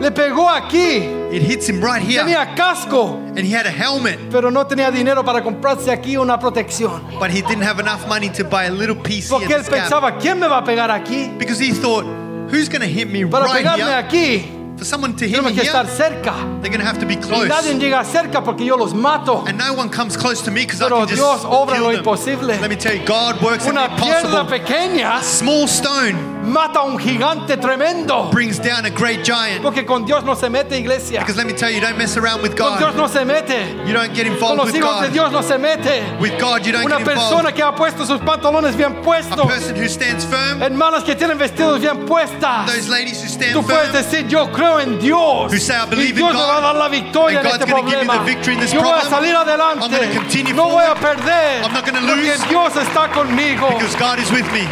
Le 0.00 0.10
pegó 0.12 0.48
aquí, 0.48 0.98
it 1.32 1.42
hits 1.42 1.68
him 1.68 1.80
right 1.82 2.00
here. 2.00 2.22
tenía 2.22 2.54
casco, 2.54 3.16
And 3.36 3.40
he 3.40 3.50
had 3.52 3.66
a 3.66 3.70
helmet, 3.70 4.18
pero 4.30 4.50
no 4.50 4.64
tenía 4.66 4.90
dinero 4.92 5.24
para 5.24 5.42
comprarse 5.42 5.90
aquí 5.90 6.16
una 6.16 6.38
protección. 6.38 7.02
but 7.18 7.30
he 7.30 7.42
didn't 7.42 7.62
have 7.64 7.80
enough 7.80 8.06
money 8.08 8.28
to 8.30 8.44
buy 8.44 8.66
a 8.66 8.70
little 8.70 8.94
piece 8.94 9.28
Porque 9.28 9.52
él 9.54 9.64
pensaba, 9.64 10.16
¿quién 10.18 10.38
me 10.38 10.46
va 10.46 10.58
a 10.58 10.64
pegar 10.64 10.90
aquí? 10.90 11.36
Because 11.36 11.58
he 11.58 11.72
thought, 11.72 12.04
who's 12.50 12.68
going 12.68 12.80
to 12.80 12.86
hit 12.86 13.08
me 13.10 13.24
Para 13.24 13.44
right 13.46 13.64
pegarme 13.64 13.86
here? 13.86 13.96
aquí, 13.98 14.57
For 14.78 14.84
someone 14.84 15.14
to 15.16 15.26
hear 15.28 15.42
me 15.42 15.50
tenemos 15.50 15.54
que 15.56 15.62
here, 15.64 15.72
estar 15.72 15.86
cerca. 15.88 16.34
they're 16.62 16.70
going 16.70 16.80
to 16.80 16.86
have 16.86 16.98
to 17.00 17.06
be 17.06 17.16
close. 17.16 17.48
nadie 17.48 17.74
llega 17.78 18.04
cerca 18.04 18.44
porque 18.44 18.64
yo 18.64 18.76
los 18.76 18.94
mato. 18.94 19.44
And 19.46 19.58
no 19.58 19.74
one 19.74 19.90
comes 19.90 20.16
close 20.16 20.40
to 20.42 20.50
me 20.52 20.60
because 20.64 20.80
I 20.80 20.88
can 20.88 21.08
just 21.08 21.14
Dios 21.14 21.44
obra 21.44 21.74
kill 21.74 21.82
lo 21.84 21.88
them. 21.90 21.98
imposible. 21.98 22.46
Let 22.60 22.70
me 22.70 22.76
tell 22.76 22.94
you, 22.94 23.04
God 23.04 23.42
works 23.42 23.66
in 23.66 23.74
the 23.74 23.80
Una 23.84 23.96
piedra 23.96 24.20
impossible. 24.40 24.58
pequeña 24.58 25.20
Small 25.22 25.66
stone 25.66 26.14
mata 26.48 26.82
un 26.84 26.96
gigante 26.98 27.56
tremendo. 27.60 28.30
brings 28.30 28.58
down 28.60 28.84
a 28.86 28.90
great 28.90 29.24
giant. 29.24 29.62
Porque 29.62 29.84
con 29.84 30.04
Dios 30.06 30.22
no 30.24 30.34
se 30.34 30.48
mete, 30.48 30.78
iglesia. 30.78 31.20
Because 31.20 31.36
let 31.36 31.46
me 31.46 31.52
tell 31.54 31.70
you, 31.70 31.80
don't 31.80 31.98
mess 31.98 32.16
around 32.16 32.40
with 32.42 32.56
Con 32.56 32.78
Dios 32.78 32.92
God. 32.94 32.96
no 32.96 33.06
se 33.08 33.24
mete. 33.24 33.74
You 33.84 33.92
don't 33.92 34.14
get 34.14 34.26
Con 34.26 34.34
involved 34.34 34.58
los 34.58 34.66
with 34.66 34.76
hijos 34.76 35.00
de 35.00 35.06
God. 35.08 35.12
Dios 35.12 35.32
no 35.32 35.42
se 35.42 35.58
mete. 35.58 36.04
With 36.20 36.38
God, 36.38 36.64
you 36.64 36.72
don't 36.72 36.84
Una 36.86 36.98
get 36.98 37.04
persona 37.06 37.50
involved. 37.50 37.54
que 37.56 37.62
ha 37.64 37.74
puesto 37.74 38.06
sus 38.06 38.20
pantalones 38.20 38.76
bien 38.76 38.92
A 38.92 39.02
person 39.02 39.74
who 39.76 39.88
stands 39.88 40.24
firm, 40.24 40.62
Hermanas 40.62 41.02
que 41.02 41.16
tienen 41.16 41.36
vestidos 41.36 41.80
bien 41.80 42.06
puestas. 42.06 42.66
those 42.66 42.88
ladies 42.88 43.20
who 43.20 43.28
stand 43.28 43.52
Tú 43.54 43.62
puedes 43.64 43.90
firm, 43.90 43.92
decir, 43.92 44.28
yo 44.28 44.46
creo 44.52 44.67
en 44.80 44.98
Dios. 44.98 45.52
Who 45.52 45.58
say, 45.58 45.76
"I 45.76 45.84
y 45.86 45.90
believe 45.90 46.10
in 46.10 46.16
Dios 46.16 46.32
me 46.34 46.38
God, 46.40 46.48
va 46.48 46.56
a 46.58 46.60
dar 46.60 46.74
la 46.76 46.88
victoria 46.88 47.40
en 47.40 47.46
and 47.46 47.46
God's 47.46 47.62
este 47.64 47.74
me 47.74 47.80
problema. 47.80 48.12
the 48.18 48.24
victory 48.34 48.54
in 48.54 48.60
this 48.60 48.72
yo 48.72 48.80
voy 48.82 48.90
a 48.90 49.00
problem. 49.00 49.10
salir 49.10 49.34
adelante. 49.36 49.82
I'm 49.84 49.90
gonna 49.90 50.12
continue 50.20 50.54
no 50.54 50.68
voy 50.68 50.84
a 50.84 50.94
perder. 50.94 51.64
I'm 51.64 51.72
not 51.72 51.84
gonna 51.86 52.00
porque 52.00 52.16
lose. 52.16 52.48
Dios 52.48 52.76
está 52.76 53.08
conmigo. 53.12 53.68
because 53.78 53.96
God 53.96 54.18
is 54.18 54.30
with 54.30 54.46
me. 54.52 54.66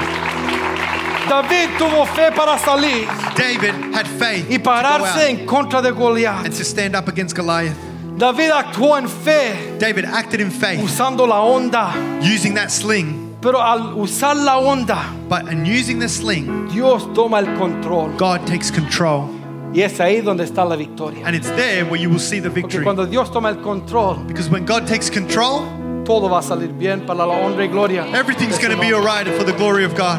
David 1.28 1.70
tuvo 1.78 2.06
fe 2.06 2.30
para 2.30 2.56
salir 2.58 3.08
David 3.36 3.74
had 3.92 4.06
faith 4.06 4.46
y 4.48 4.58
pararse 4.58 5.28
en 5.28 5.44
contra 5.46 5.82
de 5.82 5.90
Goliat. 5.90 6.44
and 6.44 6.54
to 6.54 6.64
stand 6.64 6.94
up 6.94 7.08
against 7.08 7.34
Goliath. 7.34 7.74
David 8.16 8.50
actuó 8.50 8.96
en 8.96 9.08
fe 9.08 9.76
David 9.78 10.04
acted 10.04 10.40
in 10.40 10.50
faith, 10.50 10.80
usando 10.82 11.26
la 11.26 11.40
onda, 11.42 11.92
using 12.22 12.54
that 12.54 12.70
sling. 12.70 13.34
pero 13.42 13.60
al 13.60 13.94
usar 13.98 14.36
la 14.36 14.56
onda, 14.58 14.98
But 15.28 15.50
in 15.50 15.66
using 15.66 15.98
the 15.98 16.08
sling, 16.08 16.68
Dios 16.72 17.02
toma 17.12 17.38
el 17.38 17.46
control. 17.58 18.08
God 18.16 18.46
takes 18.46 18.70
control. 18.70 19.28
Y 19.76 19.82
es 19.82 20.00
ahí 20.00 20.22
donde 20.22 20.42
está 20.44 20.64
la 20.64 20.74
victoria. 20.74 21.26
And 21.26 21.36
it's 21.36 21.50
there 21.50 21.84
where 21.84 22.00
you 22.00 22.08
will 22.08 22.18
see 22.18 22.40
the 22.40 22.48
Porque 22.48 22.62
victory. 22.62 22.82
cuando 22.84 23.04
Dios 23.04 23.30
toma 23.30 23.50
el 23.50 23.56
control, 23.60 24.16
Because 24.26 24.48
when 24.48 24.64
God 24.64 24.86
takes 24.86 25.10
control, 25.10 25.66
todo 26.06 26.30
va 26.30 26.38
a 26.38 26.42
salir 26.42 26.72
bien 26.72 27.04
para 27.04 27.26
la 27.26 27.34
honra 27.34 27.62
y 27.62 27.68
gloria. 27.68 28.06
everything's 28.14 28.56
going 28.58 28.70
to 28.70 28.80
be 28.80 28.90
nombre. 28.90 29.10
alright 29.10 29.28
for 29.36 29.44
the 29.44 29.52
glory 29.52 29.84
of 29.84 29.94
God. 29.94 30.18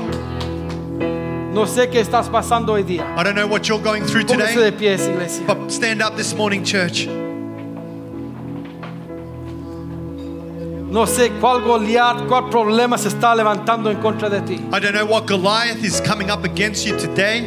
No 1.52 1.66
sé 1.66 1.90
qué 1.90 2.00
estás 2.00 2.30
pasando 2.30 2.74
hoy 2.74 2.84
día. 2.84 3.04
I 3.18 3.24
don't 3.24 3.34
know 3.36 3.48
what 3.48 3.68
you're 3.68 3.82
going 3.82 4.04
through 4.06 4.26
Póngase 4.26 4.54
today, 4.54 4.70
de 4.70 4.78
pies, 4.78 5.08
iglesia. 5.08 5.44
but 5.48 5.72
stand 5.72 6.04
up 6.04 6.16
this 6.16 6.36
morning, 6.36 6.64
church. 6.64 7.08
No 10.92 11.06
sé 11.08 11.32
cuál 11.42 11.64
Goliat, 11.64 12.28
cuál 12.28 12.50
problema 12.52 12.98
se 13.00 13.08
está 13.10 13.34
levantando 13.36 13.90
en 13.90 13.98
contra 14.02 14.30
de 14.30 14.42
ti. 14.42 14.54
I 14.72 14.80
don't 14.80 14.94
know 14.94 15.06
what 15.06 15.26
Goliath 15.26 15.84
is 15.84 16.00
coming 16.00 16.30
up 16.30 16.44
against 16.46 16.86
you 16.86 16.96
today. 16.96 17.42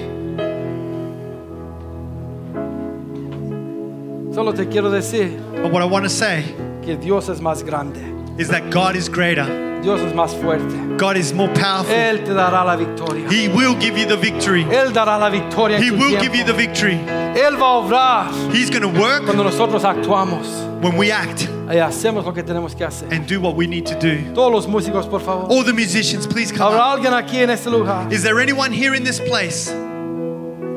Solo 4.40 4.54
te 4.54 4.68
quiero 4.68 4.88
decir 4.88 5.38
But 5.62 5.70
what 5.70 5.82
I 5.82 5.84
want 5.84 6.06
to 6.06 6.08
say 6.08 6.42
que 6.82 6.96
Dios 6.96 7.28
es 7.28 7.42
más 7.42 7.62
grande. 7.62 8.00
is 8.38 8.48
that 8.48 8.70
God 8.70 8.96
is 8.96 9.06
greater. 9.06 9.44
Dios 9.82 10.00
es 10.00 10.14
más 10.14 10.34
fuerte. 10.34 10.96
God 10.96 11.18
is 11.18 11.34
more 11.34 11.52
powerful. 11.52 11.94
Él 11.94 12.24
te 12.24 12.32
dará 12.32 12.64
la 12.64 12.74
victoria. 12.74 13.28
He 13.30 13.48
will 13.48 13.74
give 13.78 13.98
you 13.98 14.06
the 14.06 14.16
victory. 14.16 14.64
Él 14.64 14.94
dará 14.94 15.18
la 15.20 15.28
victoria 15.28 15.76
en 15.76 15.82
He 15.82 15.90
will 15.90 16.08
tiempo. 16.08 16.22
give 16.22 16.34
you 16.34 16.44
the 16.44 16.54
victory. 16.54 16.94
Él 17.36 17.58
va 17.60 17.66
a 17.66 17.78
obrar 17.82 18.32
He's 18.50 18.70
going 18.70 18.80
to 18.80 18.88
work 18.98 19.24
cuando 19.26 19.44
nosotros 19.44 19.84
actuamos 19.84 20.46
when 20.82 20.96
we 20.96 21.12
act 21.12 21.46
y 21.68 21.76
hacemos 21.76 22.24
lo 22.24 22.32
que 22.32 22.42
tenemos 22.42 22.74
que 22.74 22.86
hacer. 22.86 23.12
and 23.12 23.26
do 23.26 23.42
what 23.42 23.56
we 23.56 23.66
need 23.66 23.84
to 23.84 23.94
do. 24.00 24.22
Todos 24.32 24.50
los 24.50 24.66
músicos, 24.66 25.06
por 25.06 25.20
favor. 25.20 25.48
All 25.50 25.62
the 25.64 25.74
musicians, 25.74 26.26
please 26.26 26.50
come 26.50 26.72
¿Habrá 26.72 26.92
alguien 26.94 27.12
aquí 27.12 27.42
en 27.42 27.50
este 27.50 27.66
lugar 27.66 28.10
Is 28.10 28.22
there 28.22 28.40
anyone 28.40 28.72
here 28.72 28.94
in 28.94 29.04
this 29.04 29.20
place 29.20 29.70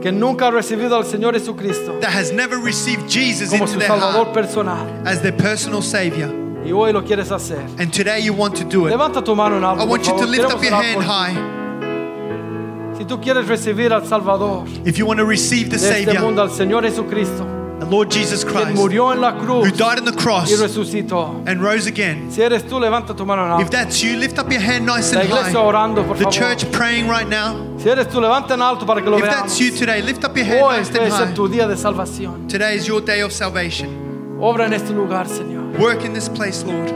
que 0.03 0.11
nunca 0.11 0.47
ha 0.47 0.51
recibido 0.51 0.97
al 0.97 1.05
Señor 1.05 1.33
Jesucristo 1.33 1.93
that 2.01 2.09
has 2.11 2.33
never 2.33 2.57
received 2.59 3.07
Jesus 3.09 3.49
como 3.49 3.63
into 3.63 3.73
su 3.73 3.79
their 3.79 3.87
Salvador 3.87 4.25
heart 4.25 4.33
personal 4.33 4.85
as 5.07 5.21
their 5.21 5.31
personal 5.35 5.81
Savior? 5.81 6.29
y 6.65 6.71
hoy 6.73 6.91
lo 6.91 7.03
quieres 7.03 7.31
hacer? 7.31 7.59
And 7.79 7.89
today 7.91 8.21
you 8.21 8.33
want 8.33 8.55
to 8.57 8.65
do 8.65 8.87
it. 8.87 8.91
Levanta 8.91 9.23
tu 9.23 9.33
mano 9.33 9.55
en 9.57 9.63
alto. 9.63 9.81
I 9.81 9.87
want 9.87 10.03
por 10.03 10.11
you 10.13 10.19
to 10.19 10.25
favor. 10.25 10.29
lift 10.29 10.43
Queremos 10.43 10.55
up 10.57 10.63
your 10.63 10.73
orar 10.73 10.83
hand 10.83 10.95
por 10.95 11.03
ti. 11.03 11.09
high. 11.09 12.97
Si 12.97 13.05
tú 13.05 13.19
quieres 13.21 13.47
recibir 13.47 13.91
al 13.93 14.05
Salvador 14.05 14.65
If 14.85 14.97
you 14.97 15.05
want 15.05 15.19
to 15.19 15.25
receive 15.25 15.69
the 15.69 15.77
de 15.77 15.89
este 15.89 16.05
Savior, 16.05 16.21
mundo, 16.21 16.41
al 16.41 16.51
Señor 16.51 16.83
Jesucristo, 16.83 17.45
the 17.85 17.89
Lord 17.91 18.09
Jesus 18.11 18.43
Christ, 18.43 18.75
murió 18.75 19.11
en 19.13 19.21
la 19.21 19.33
cruz 19.37 19.65
who 19.65 19.71
died 19.71 19.99
on 19.99 20.05
the 20.05 20.11
y 20.11 20.17
cross 20.17 20.51
resucitó. 20.59 21.43
and 21.47 21.61
rose 21.61 21.87
again. 21.87 22.31
Si 22.31 22.41
eres 22.41 22.63
tú, 22.63 22.79
levanta 22.79 23.15
tu 23.15 23.25
mano 23.25 23.55
en 23.55 23.61
If 23.61 23.69
that's 23.69 24.01
you, 24.03 24.17
lift 24.17 24.37
up 24.39 24.51
your 24.51 24.61
hand 24.61 24.85
nice 24.85 25.13
and 25.13 25.27
high. 25.29 25.55
orando, 25.55 26.03
por 26.03 26.15
The 26.17 26.23
favor. 26.25 26.31
church 26.31 26.71
praying 26.71 27.07
right 27.07 27.27
now. 27.27 27.55
Si 27.77 27.89
eres 27.89 28.07
tú, 28.07 28.19
levanta 28.21 28.53
en 28.53 28.61
alto 28.61 28.85
para 28.85 29.01
que 29.01 29.09
lo 29.09 29.17
If 29.17 29.23
veamos. 29.25 29.35
that's 29.41 29.59
you 29.59 29.71
today, 29.71 30.01
lift 30.01 30.23
up 30.23 30.35
your 30.35 30.45
hand 30.45 30.61
Hoy 30.63 30.77
nice 30.77 30.89
and 30.97 31.11
high. 31.29 31.33
tu 31.33 31.47
día 31.47 31.67
de 31.67 31.75
salvación. 31.75 32.47
Today 32.47 32.75
is 32.75 32.87
your 32.87 33.01
day 33.01 33.21
of 33.21 33.31
salvation. 33.31 34.37
Obra 34.39 34.65
en 34.65 34.73
este 34.73 34.91
lugar, 34.93 35.27
Señor. 35.27 35.77
Work 35.79 36.03
in 36.05 36.13
this 36.13 36.27
place, 36.29 36.63
Lord. 36.65 36.91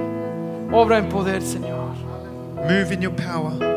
Obra 0.71 0.97
en 0.97 1.07
poder, 1.09 1.41
Señor. 1.41 1.95
Move 2.67 2.91
in 2.91 3.01
your 3.01 3.11
power. 3.13 3.76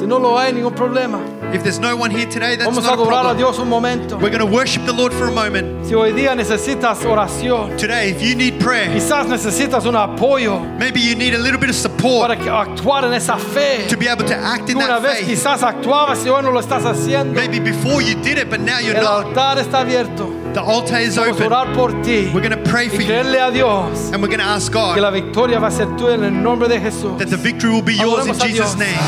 Si 0.00 0.06
no 0.06 0.18
lo 0.18 0.38
hay, 0.38 0.50
ningún 0.52 0.74
problema. 0.74 1.18
If 1.52 1.62
there's 1.62 1.78
no 1.78 1.94
one 1.94 2.10
here 2.10 2.24
today, 2.26 2.56
that's 2.56 2.64
Vamos 2.70 2.84
a 2.84 2.90
not 2.90 2.98
a 2.98 3.02
adorar 3.02 3.20
a 3.20 3.34
problem. 3.34 3.36
Dios 3.36 3.58
un 3.58 3.68
momento. 3.68 4.16
We're 4.16 4.30
going 4.30 4.38
to 4.40 4.46
worship 4.46 4.86
the 4.86 4.92
Lord 4.94 5.12
for 5.12 5.26
a 5.26 5.30
moment. 5.30 5.84
Si 5.86 5.94
hoy 5.94 6.12
día 6.12 6.34
necesitas 6.34 7.04
oración, 7.04 7.76
Today, 7.76 8.10
if 8.10 8.22
you 8.22 8.34
need 8.34 8.58
prayer, 8.60 8.88
quizás 8.94 9.26
necesitas 9.26 9.84
un 9.84 9.96
apoyo 9.96 10.60
maybe 10.78 11.00
you 11.00 11.14
need 11.16 11.34
a 11.34 11.38
little 11.38 11.58
bit 11.58 11.68
of 11.68 11.76
support 11.76 12.28
para 12.30 12.36
que- 12.36 12.48
actuar 12.50 13.04
en 13.04 13.12
esa 13.12 13.36
fe. 13.36 13.86
to 13.88 13.96
be 13.98 14.08
able 14.08 14.24
to 14.24 14.34
act 14.34 14.70
in 14.70 14.76
una 14.78 14.86
that 14.86 15.02
vez 15.02 15.18
faith. 15.18 15.28
quizás 15.28 15.62
actuabas 15.62 16.24
y 16.24 16.30
hoy 16.30 16.42
no 16.42 16.50
lo 16.50 16.60
estás 16.60 16.84
haciendo. 16.86 17.34
Maybe 17.34 17.60
before 17.60 18.00
you 18.00 18.14
did 18.22 18.38
it, 18.38 18.48
but 18.48 18.60
now 18.60 18.78
you're 18.78 18.96
El 18.96 19.04
not. 19.04 19.26
altar 19.26 19.58
está 19.58 19.80
abierto. 19.80 20.39
The 20.52 20.60
altar 20.60 20.98
is 20.98 21.16
Vamos 21.16 21.28
a 21.40 21.44
open. 21.44 21.46
orar 21.52 21.74
por 21.74 21.92
ti 22.02 22.30
We're 22.34 22.40
going 22.42 22.50
to 22.50 22.70
pray 22.70 22.86
y 22.86 22.88
for 22.88 23.02
you 23.02 23.14
a 23.14 23.50
Dios 23.52 24.10
and 24.12 24.20
we're 24.22 24.28
going 24.28 24.40
to 24.40 24.44
ask 24.44 24.72
que 24.72 24.80
God 24.80 24.98
la 24.98 25.10
victoria 25.10 25.58
va 25.60 25.68
a 25.68 25.70
ser 25.70 25.86
tuya 25.96 26.14
en 26.14 26.24
el 26.24 26.32
nombre 26.42 26.68
de 26.68 26.80
Jesús. 26.80 27.16
that 27.18 27.28
the 27.28 27.36
victory 27.36 27.70
will 27.70 27.82
be 27.82 27.94
yours 27.94 28.26
in 28.26 28.34
Jesus' 28.34 28.76
name. 28.76 28.98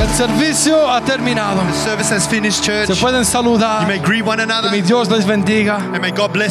El 0.00 0.08
servicio 0.08 0.86
ha 0.88 1.00
terminado. 1.02 1.60
The 1.66 1.72
service 1.90 2.10
has 2.10 2.26
finished, 2.26 2.64
church. 2.64 2.88
Se 2.88 2.94
pueden 2.94 3.20
You 3.20 3.24
saludar. 3.24 3.86
may 3.86 3.98
greet 3.98 4.24
one 4.24 4.38
Que 4.38 4.42
another 4.44 4.70
mi 4.70 4.80
Dios 4.80 5.08
les 5.10 5.24
bendiga. 5.24 5.76
and 5.92 6.00
may 6.00 6.10
God 6.10 6.32
bless 6.32 6.38